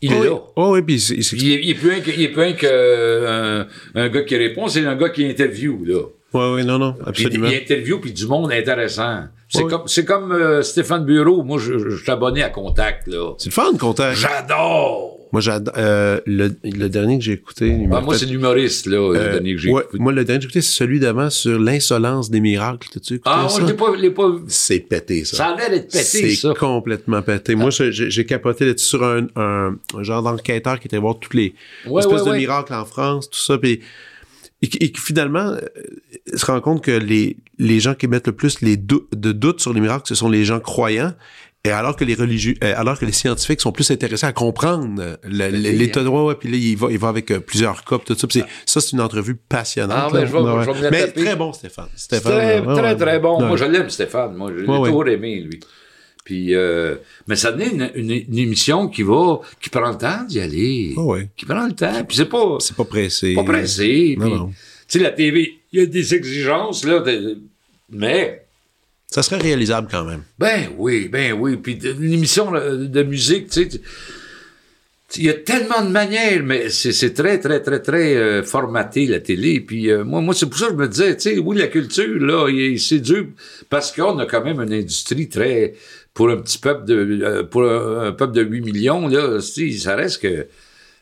il 0.00 0.10
est 0.10 0.16
Oh, 0.16 0.20
oui. 0.22 0.26
là. 0.28 0.36
Oh, 0.56 0.70
oui, 0.72 0.80
puis 0.80 0.94
il 0.94 1.52
est, 1.52 1.60
il 1.64 1.70
est 1.70 1.74
plus 1.74 1.92
un 1.92 2.00
que, 2.00 2.10
il 2.10 2.22
est 2.22 2.28
plus 2.30 2.42
un 2.44 2.52
que 2.54 2.66
euh, 2.66 3.64
un, 3.94 4.00
un 4.04 4.08
gars 4.08 4.22
qui 4.22 4.36
répond, 4.38 4.68
c'est 4.68 4.86
un 4.86 4.96
gars 4.96 5.10
qui 5.10 5.26
interview, 5.26 5.84
là. 5.84 6.00
ouais, 6.32 6.54
ouais, 6.54 6.64
non, 6.64 6.78
non, 6.78 6.94
absolument. 7.04 7.48
il 7.48 7.54
interview 7.56 8.00
puis 8.00 8.12
du 8.14 8.26
monde 8.26 8.52
intéressant. 8.52 9.24
C'est 9.50 9.64
Oui. 9.64 9.70
comme 9.70 9.82
c'est 9.86 10.06
comme 10.06 10.32
euh, 10.32 10.62
Stéphane 10.62 11.04
Bureau. 11.04 11.42
Moi, 11.42 11.58
je, 11.58 11.76
je, 11.78 11.90
je 11.90 12.02
suis 12.02 12.10
abonné 12.10 12.42
à 12.42 12.48
Contact 12.48 13.06
là. 13.06 13.34
C'est 13.36 13.50
le 13.50 13.52
fun, 13.52 13.76
contact. 13.78 14.16
J'adore. 14.16 15.11
Moi, 15.32 15.40
j'adore. 15.40 15.72
euh, 15.78 16.20
le, 16.26 16.54
le 16.62 16.88
dernier 16.88 17.18
que 17.18 17.24
j'ai 17.24 17.32
écouté. 17.32 17.74
Ah, 17.90 18.00
moi, 18.02 18.16
c'est 18.18 18.26
l'humoriste 18.26 18.84
là, 18.86 18.98
le 19.12 19.18
euh, 19.18 19.32
dernier 19.32 19.54
que 19.54 19.60
j'ai 19.60 19.70
ouais, 19.70 19.82
écouté. 19.82 19.98
moi, 19.98 20.12
le 20.12 20.24
dernier 20.24 20.38
que 20.38 20.42
j'ai 20.42 20.46
écouté, 20.48 20.60
c'est 20.60 20.76
celui 20.76 21.00
d'avant 21.00 21.30
sur 21.30 21.58
l'insolence 21.58 22.30
des 22.30 22.40
miracles. 22.40 22.88
T'as-tu 22.92 23.14
écouté 23.14 23.30
Ah, 23.34 23.48
ça? 23.48 23.60
je 23.62 23.66
l'ai 23.66 23.74
pas, 23.74 23.92
je 23.96 24.00
l'ai 24.02 24.10
pas. 24.10 24.30
C'est 24.46 24.80
pété, 24.80 25.24
ça. 25.24 25.36
Ça 25.38 25.46
a 25.46 25.56
l'air 25.56 25.70
d'être 25.70 25.90
pété 25.90 26.04
C'est 26.04 26.34
ça. 26.34 26.52
complètement 26.58 27.22
pété. 27.22 27.54
Moi, 27.54 27.70
je- 27.70 27.90
j'ai 27.90 28.26
capoté 28.26 28.66
là-dessus 28.66 28.86
sur 28.86 29.02
un, 29.04 29.26
un, 29.36 29.76
un 29.96 30.02
genre 30.02 30.22
d'enquêteur 30.22 30.78
qui 30.78 30.86
était 30.88 30.98
voir 30.98 31.18
tous 31.18 31.34
les 31.36 31.54
Ouais, 31.86 32.02
espèces 32.02 32.22
ouais, 32.22 32.32
de 32.32 32.36
miracles 32.36 32.74
en 32.74 32.84
France, 32.84 33.30
tout 33.30 33.38
ça, 33.40 33.56
puis 33.58 33.80
et, 34.60 34.68
qui- 34.68 34.78
et 34.78 34.92
qui 34.92 35.00
finalement 35.00 35.40
euh, 35.54 35.60
se 36.34 36.44
rend 36.46 36.60
compte 36.60 36.84
que 36.84 36.92
les, 36.92 37.36
les 37.58 37.80
gens 37.80 37.94
qui 37.94 38.06
mettent 38.06 38.26
le 38.28 38.32
plus 38.34 38.60
les 38.60 38.76
dou- 38.76 39.08
de 39.16 39.32
doutes 39.32 39.60
sur 39.60 39.72
les 39.72 39.80
miracles, 39.80 40.04
ce 40.06 40.14
sont 40.14 40.28
les 40.28 40.44
gens 40.44 40.60
croyants. 40.60 41.14
Et 41.64 41.70
alors 41.70 41.94
que 41.94 42.04
les 42.04 42.14
religieux, 42.14 42.54
euh, 42.64 42.74
alors 42.76 42.98
que 42.98 43.04
les 43.04 43.12
scientifiques 43.12 43.60
sont 43.60 43.70
plus 43.70 43.88
intéressés 43.92 44.26
à 44.26 44.32
comprendre 44.32 45.00
euh, 45.00 45.16
l'état 45.52 46.02
de 46.02 46.08
ouais, 46.08 46.22
ouais, 46.24 46.34
puis 46.34 46.50
là 46.50 46.56
il 46.56 46.76
va, 46.76 46.88
il 46.90 46.98
va 46.98 47.06
avec 47.08 47.30
euh, 47.30 47.38
plusieurs 47.38 47.84
puis 47.84 47.98
tout 48.04 48.16
ça. 48.18 48.26
C'est- 48.28 48.44
ça 48.66 48.80
c'est 48.80 48.92
une 48.92 49.00
entrevue 49.00 49.36
passionnante. 49.36 49.96
Ah, 49.96 50.08
ben, 50.12 50.20
là. 50.22 50.26
je 50.26 50.32
vais- 50.32 50.38
Ouais, 50.40 50.64
je 50.64 50.80
vais 50.82 50.90
Mais 50.90 51.06
très 51.12 51.36
bon, 51.36 51.52
Stéphane. 51.52 51.86
Stéphane, 51.94 52.32
très, 52.32 52.58
ouais, 52.60 52.74
très, 52.74 52.96
très 52.96 53.18
bon. 53.20 53.40
Moi, 53.46 53.56
je 53.56 53.64
l'aime, 53.64 53.88
Stéphane. 53.90 54.34
Moi, 54.34 54.50
je 54.52 54.60
l'ai 54.60 54.66
toujours 54.66 55.06
aimé, 55.08 55.40
lui. 55.40 55.60
Puis, 56.24 56.54
euh, 56.54 56.96
mais 57.28 57.36
ça 57.36 57.52
donne 57.52 57.68
une, 57.74 57.90
une, 57.94 58.10
une 58.28 58.38
émission 58.38 58.88
qui 58.88 59.02
va, 59.04 59.40
qui 59.60 59.70
prend 59.70 59.88
le 59.90 59.98
temps 59.98 60.24
d'y 60.28 60.40
aller. 60.40 60.94
Ah 60.96 61.00
ouais. 61.02 61.28
Qui 61.36 61.46
prend 61.46 61.64
le 61.66 61.72
temps. 61.74 62.04
Puis 62.06 62.16
c'est 62.16 62.26
pas, 62.28 62.56
C'est 62.58 62.76
pas 62.76 62.84
pressé. 62.84 63.34
pas 63.34 63.44
pressé. 63.44 64.16
Tu 64.18 64.28
sais, 64.88 64.98
la 64.98 65.10
TV, 65.10 65.60
il 65.72 65.78
y 65.80 65.82
a 65.82 65.86
des 65.86 66.14
exigences, 66.14 66.84
là, 66.84 66.98
de- 67.00 67.38
mais, 67.90 68.41
Ça 69.12 69.22
serait 69.22 69.38
réalisable 69.38 69.88
quand 69.90 70.04
même. 70.04 70.22
Ben 70.38 70.68
oui, 70.78 71.08
ben 71.08 71.32
oui. 71.34 71.56
Puis 71.56 71.76
de- 71.76 71.92
une 71.92 72.12
émission 72.14 72.50
de, 72.52 73.02
musique, 73.02 73.48
tu 73.50 73.70
sais, 73.70 73.80
il 75.16 75.24
y 75.24 75.28
a 75.28 75.34
tellement 75.34 75.84
de 75.84 75.90
manières, 75.90 76.42
mais 76.42 76.70
c'est 76.70 76.92
c'est 76.92 77.12
très, 77.12 77.38
très, 77.38 77.60
très, 77.60 77.80
très 77.80 78.16
euh, 78.16 78.42
formaté, 78.42 79.06
la 79.06 79.20
télé. 79.20 79.60
Puis 79.60 79.90
euh, 79.90 80.02
moi, 80.04 80.22
moi 80.22 80.32
c'est 80.34 80.46
pour 80.46 80.58
ça 80.58 80.66
que 80.68 80.72
je 80.72 80.78
me 80.78 80.88
disais, 80.88 81.14
tu 81.16 81.22
sais, 81.34 81.38
oui, 81.38 81.58
la 81.58 81.66
culture, 81.66 82.18
là, 82.18 82.48
c'est 82.78 83.00
dur, 83.00 83.26
parce 83.68 83.92
qu'on 83.92 84.18
a 84.18 84.24
quand 84.26 84.42
même 84.44 84.60
une 84.60 84.72
industrie 84.72 85.28
très... 85.28 85.74
Pour 86.14 86.28
un 86.28 86.36
petit 86.36 86.58
peuple 86.58 86.84
de... 86.86 87.20
euh, 87.22 87.42
pour 87.42 87.62
un, 87.64 88.06
un 88.08 88.12
peuple 88.12 88.34
de 88.34 88.42
8 88.42 88.60
millions, 88.62 89.08
là, 89.08 89.38
tu 89.40 89.72
sais, 89.72 89.78
ça 89.78 89.94
reste 89.96 90.20
que... 90.22 90.42
Tu 90.42 90.46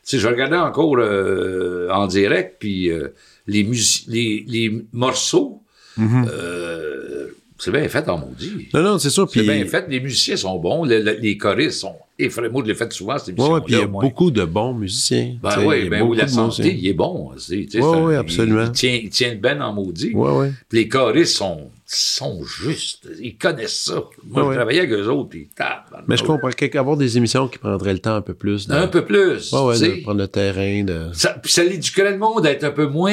sais, 0.03 0.19
je 0.19 0.27
regardais 0.27 0.57
encore 0.57 0.95
euh, 0.99 1.89
en 1.89 2.07
direct, 2.07 2.55
puis 2.59 2.89
euh, 2.91 3.09
les, 3.47 3.63
musi- 3.63 4.05
les, 4.07 4.43
les 4.47 4.83
morceaux, 4.93 5.61
euh, 5.99 7.27
c'est 7.63 7.71
bien 7.71 7.87
fait 7.87 8.07
en 8.09 8.17
maudit. 8.17 8.67
Non, 8.73 8.81
non, 8.81 8.97
c'est 8.99 9.09
sûr. 9.09 9.29
C'est 9.31 9.43
bien 9.43 9.65
fait. 9.65 9.85
Les 9.87 9.99
musiciens 9.99 10.35
sont 10.35 10.57
bons. 10.57 10.83
le- 10.85 10.99
le- 11.01 11.17
les 11.21 11.37
choristes 11.37 11.79
sont 11.81 11.95
effrayants. 12.17 12.51
Moi, 12.51 12.63
je 12.65 12.69
l'ai 12.69 12.75
fait 12.75 12.91
souvent, 12.91 13.17
émission 13.17 13.53
ouais, 13.53 13.61
puis 13.61 13.73
il 13.75 13.79
y 13.79 13.81
a 13.81 13.87
beaucoup 13.87 14.31
de 14.31 14.43
bons 14.45 14.73
musiciens. 14.73 15.35
Ben 15.41 15.55
oui, 15.65 15.87
ben 15.89 16.01
oui, 16.03 16.17
la 16.17 16.25
de 16.25 16.29
santé, 16.29 16.75
il 16.75 16.87
est 16.87 16.93
bon. 16.93 17.31
c'est 17.37 17.55
ouais, 17.79 18.13
il- 18.13 18.15
absolument. 18.17 18.65
Il, 18.65 18.71
tient, 18.71 18.99
il 19.03 19.09
tient 19.09 19.29
le 19.29 19.35
ben 19.39 19.61
en 19.61 19.73
maudit. 19.73 20.13
Ouais, 20.13 20.31
ouais. 20.31 20.51
Puis 20.69 20.79
les 20.79 20.87
choristes 20.87 21.35
sont, 21.37 21.69
sont 21.85 22.43
justes. 22.43 23.07
Ils 23.21 23.35
connaissent 23.37 23.83
ça. 23.85 24.03
Moi, 24.25 24.43
Ouais, 24.43 24.49
je 24.53 24.55
travaillais 24.57 24.79
avec 24.81 24.91
eux 24.93 25.07
autres, 25.09 25.29
puis 25.29 25.47
tabarnak. 25.55 26.05
Mais 26.07 26.17
je 26.17 26.23
comprends 26.23 26.49
qu'avoir 26.49 26.97
des 26.97 27.17
émissions 27.17 27.47
qui 27.47 27.57
prendraient 27.59 27.93
le 27.93 27.99
temps 27.99 28.15
un 28.15 28.21
peu 28.21 28.33
plus. 28.33 28.67
De, 28.67 28.73
Un 28.73 28.87
peu 28.87 29.05
plus. 29.05 29.51
Ouais, 29.53 29.59
ouais, 29.65 29.79
de 29.79 30.01
prendre 30.03 30.19
le 30.19 30.27
terrain. 30.27 30.83
De... 30.83 31.09
Ça, 31.13 31.33
puis 31.41 31.51
ça 31.51 31.63
l'éduquerait 31.63 32.11
le 32.11 32.17
monde 32.17 32.45
à 32.45 32.51
être 32.51 32.63
un 32.63 32.71
peu 32.71 32.87
moins 32.87 33.11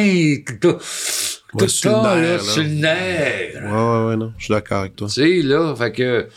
tout, 1.52 1.58
tout 1.58 1.64
le 1.64 1.90
temps, 1.92 2.02
nerf, 2.14 2.22
là, 2.22 2.36
là. 2.36 2.38
sur 2.38 2.62
le 2.62 2.68
nerf. 2.68 3.64
Ouais, 3.64 3.70
ouais, 3.70 4.06
ouais, 4.10 4.16
non. 4.16 4.32
Je 4.38 4.44
suis 4.44 4.52
d'accord 4.52 4.78
avec 4.80 4.96
toi. 4.96 5.08
Tu 5.08 5.14
sais, 5.14 5.42
là, 5.42 5.74
fait 5.76 5.92
que... 5.92 6.28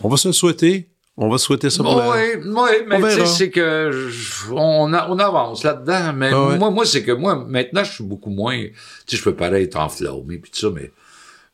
On 0.00 0.08
va 0.08 0.16
se 0.16 0.28
le 0.28 0.32
souhaiter. 0.34 0.88
On 1.16 1.28
va 1.28 1.38
souhaiter 1.38 1.70
ça 1.70 1.82
pour 1.84 1.96
la- 1.96 2.10
Oui, 2.10 2.16
oui, 2.44 2.70
mais 2.88 3.00
tu 3.00 3.10
sais, 3.10 3.26
c'est 3.26 3.50
que 3.50 4.08
je- 4.10 4.50
on, 4.52 4.92
a- 4.92 5.08
on 5.08 5.18
avance 5.20 5.62
là-dedans. 5.62 6.12
Mais 6.12 6.30
Ah 6.32 6.48
ouais. 6.48 6.58
moi, 6.58 6.70
moi 6.70 6.84
c'est 6.84 7.04
que 7.04 7.12
moi, 7.12 7.36
maintenant, 7.48 7.84
je 7.84 7.92
suis 7.92 8.04
beaucoup 8.04 8.30
moins. 8.30 8.58
Tu 8.58 8.72
sais, 9.06 9.16
je 9.16 9.22
peux 9.22 9.34
paraître 9.36 9.78
enflammé 9.78 10.38
puis 10.38 10.50
tout 10.50 10.58
ça, 10.58 10.70
mais 10.74 10.90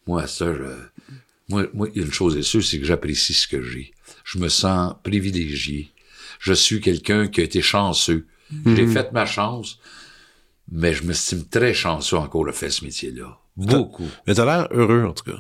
moi, 0.07 0.27
ça, 0.27 0.47
je- 0.47 1.15
moi, 1.51 1.65
moi, 1.75 1.89
il 1.95 2.01
y 2.01 2.03
a 2.03 2.07
une 2.07 2.13
chose 2.13 2.39
est 2.39 2.43
sûre, 2.43 2.65
c'est 2.65 2.79
que 2.79 2.87
j'apprécie 2.87 3.35
ce 3.35 3.47
que 3.47 3.61
j'ai. 3.63 3.93
Je 4.25 4.39
me 4.39 4.49
sens 4.49 4.95
privilégié. 5.03 5.91
Je 6.39 6.55
suis 6.55 6.81
quelqu'un 6.81 7.29
qui 7.29 7.43
a 7.43 7.45
été 7.45 7.61
chanceux. 7.61 8.27
J'ai 8.65 8.87
Mhm. 8.87 8.93
fait 8.95 9.13
ma 9.13 9.27
chance, 9.27 9.79
mais 10.71 10.93
je 10.95 11.05
m'estime 11.05 11.45
très 11.45 11.75
chanceux 11.75 12.17
encore 12.17 12.47
de 12.47 12.53
faire 12.53 12.73
ce 12.73 12.85
métier-là. 12.85 13.39
Beaucoup. 13.57 14.07
Mais 14.27 14.35
t'as 14.35 14.45
l'air 14.45 14.69
heureux, 14.73 15.05
en 15.05 15.13
tout 15.13 15.25
cas. 15.25 15.39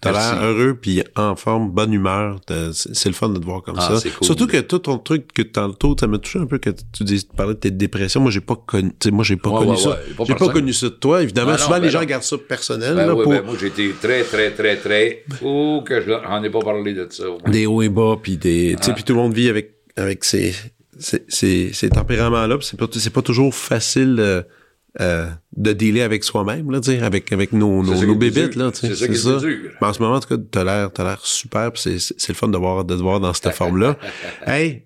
T'as 0.00 0.12
l'air 0.12 0.42
heureux, 0.44 0.74
puis 0.78 1.02
en 1.16 1.34
forme, 1.34 1.70
bonne 1.70 1.90
humeur. 1.94 2.38
C'est 2.74 3.06
le 3.08 3.14
fun 3.14 3.30
de 3.30 3.38
te 3.38 3.44
voir 3.46 3.62
comme 3.62 3.76
Ah, 3.78 3.96
ça. 3.98 4.10
cool. 4.10 4.26
Surtout 4.26 4.46
que 4.46 4.58
tout 4.60 4.78
ton 4.80 4.98
truc 4.98 5.32
que 5.32 5.40
tantôt, 5.40 5.96
ça 5.98 6.06
m'a 6.06 6.18
touché 6.18 6.38
un 6.38 6.44
peu 6.46 6.58
que 6.58 6.68
tu 6.92 7.04
dis, 7.04 7.24
tu 7.24 7.34
parlais 7.34 7.54
de 7.54 7.58
tes 7.60 7.70
dépressions. 7.70 8.20
Moi, 8.20 8.30
j'ai 8.30 8.42
pas 8.42 8.56
connu, 8.56 8.92
moi, 9.12 9.24
j'ai 9.24 9.36
pas 9.36 9.48
Ouais, 9.48 9.58
connu 9.60 9.70
ouais, 9.70 9.76
ça. 9.78 9.90
ouais, 9.90 10.24
j'ai 10.26 10.34
pas 10.34 10.48
connu 10.50 10.74
ça 10.74 10.86
de 10.90 10.94
toi. 10.94 11.22
Évidemment, 11.22 11.52
Ah, 11.54 11.56
non, 11.56 11.58
souvent, 11.58 11.76
ben 11.76 11.82
les 11.84 11.90
gens 11.90 12.00
non. 12.00 12.04
gardent 12.06 12.22
ça 12.22 12.36
personnel, 12.36 12.94
Ben 12.96 13.06
là, 13.06 13.14
pour 13.14 13.30
ben 13.32 13.42
moi, 13.46 13.54
j'ai 13.58 13.68
été 13.68 13.92
très, 13.98 14.24
très, 14.24 14.50
très, 14.50 14.76
très. 14.76 15.24
Oh, 15.42 15.82
que 15.86 16.02
je 16.02 16.10
n'en 16.10 16.42
ai 16.44 16.50
pas 16.50 16.60
parlé 16.60 16.92
de 16.92 17.06
ça. 17.10 17.24
des 17.46 17.64
hauts 17.64 17.80
et 17.80 17.88
bas, 17.88 18.16
puis 18.22 18.36
des, 18.36 18.76
tu 18.78 18.84
sais, 18.84 18.90
Ah. 18.90 18.94
puis 18.94 19.04
tout 19.04 19.14
le 19.14 19.20
monde 19.20 19.32
vit 19.32 19.48
avec, 19.48 19.74
avec 19.96 20.22
ses, 20.24 20.54
ses, 20.98 21.72
ses 21.72 21.88
tempéraments-là, 21.90 22.58
c'est 22.60 22.78
pas, 22.78 22.86
c'est 22.92 23.12
pas 23.12 23.22
toujours 23.22 23.54
facile, 23.54 24.16
euh, 24.18 24.42
euh, 25.00 25.28
de 25.56 25.72
dealer 25.72 26.02
avec 26.02 26.22
soi-même, 26.24 26.70
là, 26.70 26.78
avec, 27.02 27.32
avec 27.32 27.52
nos, 27.52 27.84
C'est 27.84 28.00
nos, 28.02 28.06
nos 28.06 28.14
bébites. 28.14 28.52
C'est 28.74 28.94
ça 28.94 29.06
qui 29.08 29.14
est 29.14 29.38
dur. 29.40 29.70
Mais 29.80 29.86
en 29.88 29.92
ce 29.92 30.00
moment, 30.00 30.14
en 30.16 30.20
tout 30.20 30.28
cas, 30.28 30.42
t'as 30.50 30.64
l'air, 30.64 30.92
t'as 30.92 31.04
l'air 31.04 31.20
super, 31.24 31.70
c'est, 31.74 31.98
c'est 31.98 32.14
c'est 32.18 32.32
le 32.32 32.36
fun 32.36 32.48
de 32.48 32.56
voir, 32.58 32.84
de 32.84 32.94
te 32.96 33.00
voir 33.02 33.18
dans 33.20 33.32
cette 33.34 33.52
forme-là. 33.54 33.96
Hey! 34.46 34.84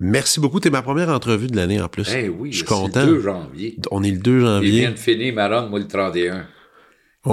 Merci 0.00 0.38
beaucoup. 0.38 0.60
T'es 0.60 0.70
ma 0.70 0.82
première 0.82 1.08
entrevue 1.08 1.48
de 1.48 1.56
l'année, 1.56 1.80
en 1.80 1.88
plus. 1.88 2.08
Eh 2.14 2.28
oui, 2.28 2.52
Je 2.52 2.58
suis 2.58 2.66
c'est 2.66 2.72
content. 2.72 3.04
le 3.04 3.14
2 3.14 3.20
janvier. 3.20 3.76
On 3.90 4.02
est 4.04 4.12
le 4.12 4.18
2 4.18 4.38
Il 4.38 4.40
janvier. 4.44 4.70
vient 4.80 4.90
de 4.92 4.96
finir 4.96 5.34
ma 5.34 5.48
run, 5.48 5.68
moi, 5.68 5.80
le 5.80 5.88
31. 5.88 6.46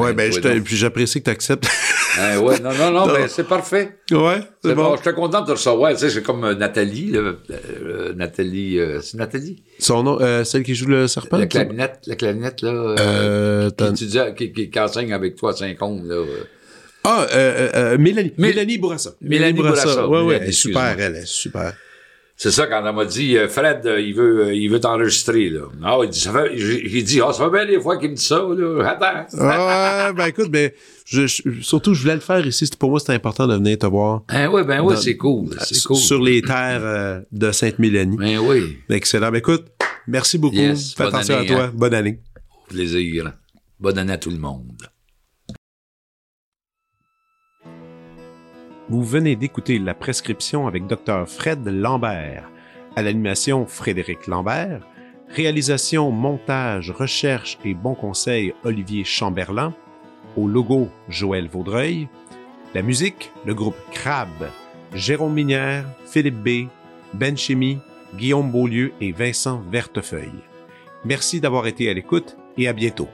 Ben, 0.02 0.16
Ouais, 0.18 0.32
je 0.32 0.40
te- 0.40 0.48
donc. 0.48 0.64
puis 0.64 0.76
j'apprécie 0.76 1.20
que 1.20 1.26
t'acceptes. 1.26 1.68
Hein, 2.18 2.38
ouais, 2.40 2.60
non, 2.60 2.70
non, 2.74 2.92
non, 2.92 3.08
Non. 3.08 3.14
ben, 3.14 3.28
c'est 3.28 3.44
parfait. 3.46 3.98
ouais, 4.10 4.40
C'est 4.64 4.74
bon. 4.74 4.96
Je 4.96 5.02
suis 5.02 5.14
content 5.14 5.42
de 5.42 5.48
te 5.48 5.52
recevoir. 5.52 5.92
Tu 5.92 5.98
sais, 6.00 6.10
c'est 6.10 6.22
comme 6.22 6.46
euh, 6.46 6.56
Nathalie, 6.56 7.12
là, 7.12 7.34
euh, 7.52 8.14
Nathalie, 8.16 8.80
euh, 8.80 9.02
c'est 9.02 9.18
Nathalie? 9.18 9.62
Son 9.80 10.02
nom, 10.02 10.18
euh, 10.22 10.46
celle 10.46 10.64
qui 10.64 10.76
joue 10.76 10.86
le 10.88 11.08
serpent? 11.10 11.36
La 11.36 11.46
clarinette, 11.48 12.00
la 12.08 12.16
clarinette, 12.16 12.62
là. 12.62 12.70
euh, 12.72 13.70
qui, 13.70 14.08
tu 14.08 14.08
qui, 14.38 14.54
qui, 14.54 14.70
qui 14.70 14.80
enseigne 14.80 15.12
avec 15.12 15.36
toi 15.36 15.52
à 15.52 15.56
Saint-Côme, 15.58 16.08
là. 16.08 16.24
Ah, 17.04 17.28
Mélanie. 18.00 18.30
Mé- 18.30 18.34
Mélanie 18.38 18.78
Bourassa. 18.78 19.12
Mélanie 19.20 19.54
Bourassa. 19.54 20.08
Ouais, 20.08 20.22
ouais, 20.22 20.40
elle 20.42 20.48
est 20.48 20.52
super, 20.54 20.96
elle 20.98 21.16
est 21.18 21.26
super. 21.28 21.74
C'est 22.38 22.52
ça, 22.52 22.68
quand 22.68 22.86
elle 22.86 22.94
m'a 22.94 23.06
dit, 23.06 23.38
euh, 23.38 23.48
Fred, 23.48 23.86
euh, 23.86 24.02
il 24.02 24.14
veut, 24.14 24.48
euh, 24.48 24.54
il 24.54 24.70
veut 24.70 24.82
t'enregistrer, 24.82 25.50
là. 25.50 25.62
Ah, 25.82 25.98
il 26.04 26.10
dit, 26.10 26.20
ça 26.20 26.34
fait, 26.34 26.52
j'ai 26.58 27.02
dit, 27.02 27.22
ah, 27.22 27.32
ça 27.32 27.46
fait 27.46 27.50
bien 27.52 27.66
des 27.66 27.80
fois 27.82 27.98
qu'il 27.98 28.10
me 28.12 28.16
dit 28.16 28.26
ça, 28.26 28.36
là. 28.50 28.90
Attends. 28.90 29.38
Ah, 29.40 30.12
ben 30.14 30.26
écoute, 30.26 30.52
ben, 30.52 30.70
je, 31.06 31.28
je- 31.28 31.62
surtout, 31.62 31.94
je 31.94 32.02
voulais 32.02 32.16
le 32.16 32.20
faire 32.20 32.46
ici. 32.46 32.70
Pour 32.78 32.90
moi, 32.90 33.00
c'était 33.00 33.14
important 33.14 33.48
de 33.48 33.54
venir 33.56 33.78
te 33.78 33.86
voir 33.86 34.24
Ben 34.28 34.50
oui, 34.50 34.64
ben 34.66 34.82
oui, 34.82 34.96
c'est 34.98 35.16
cool. 35.16 35.56
C'est 35.62 35.82
cool. 35.86 35.96
sur 35.96 36.22
les 36.22 36.42
terres 36.42 36.82
euh, 36.84 37.22
de 37.32 37.52
Sainte-Mélanie. 37.54 38.18
Ben 38.18 38.38
oui, 38.40 38.80
Excellent. 38.90 39.32
Ben 39.32 39.38
écoute, 39.38 39.68
merci 40.06 40.38
beaucoup. 40.38 40.58
Yes, 40.58 40.94
Fais 40.94 41.04
attention 41.04 41.38
année, 41.38 41.50
à 41.50 41.54
toi. 41.54 41.64
hein. 41.68 41.72
Bonne 41.74 41.94
année. 41.94 42.20
au 42.68 42.74
plaisir. 42.74 43.32
Bonne 43.80 43.98
année 43.98 44.14
à 44.14 44.18
tout 44.18 44.30
le 44.32 44.38
monde. 44.40 44.74
Vous 48.88 49.04
venez 49.04 49.36
d'écouter 49.36 49.80
La 49.80 49.96
Prescription 49.96 50.68
avec 50.68 50.86
Dr. 50.86 51.28
Fred 51.28 51.68
Lambert. 51.68 52.52
À 52.96 53.02
l'animation, 53.02 53.66
Frédéric 53.66 54.28
Lambert. 54.28 54.86
Réalisation, 55.28 56.12
montage, 56.12 56.92
recherche 56.92 57.58
et 57.66 57.74
bons 57.74 57.96
conseils, 57.96 58.54
Olivier 58.64 59.04
Chamberlain. 59.04 59.74
Au 60.38 60.48
logo, 60.48 60.90
Joël 61.10 61.48
Vaudreuil. 61.48 62.08
La 62.76 62.84
musique, 62.84 63.32
le 63.44 63.56
groupe 63.56 63.76
Crab. 63.92 64.30
Jérôme 64.94 65.34
Minière, 65.34 65.86
Philippe 66.06 66.44
B., 66.44 66.68
Ben 67.16 67.36
Guillaume 68.16 68.52
Beaulieu 68.52 68.94
et 69.02 69.14
Vincent 69.14 69.64
Vertefeuille. 69.72 70.44
Merci 71.06 71.42
d'avoir 71.42 71.66
été 71.66 71.90
à 71.90 71.94
l'écoute 71.94 72.38
et 72.56 72.68
à 72.68 72.74
bientôt. 72.74 73.10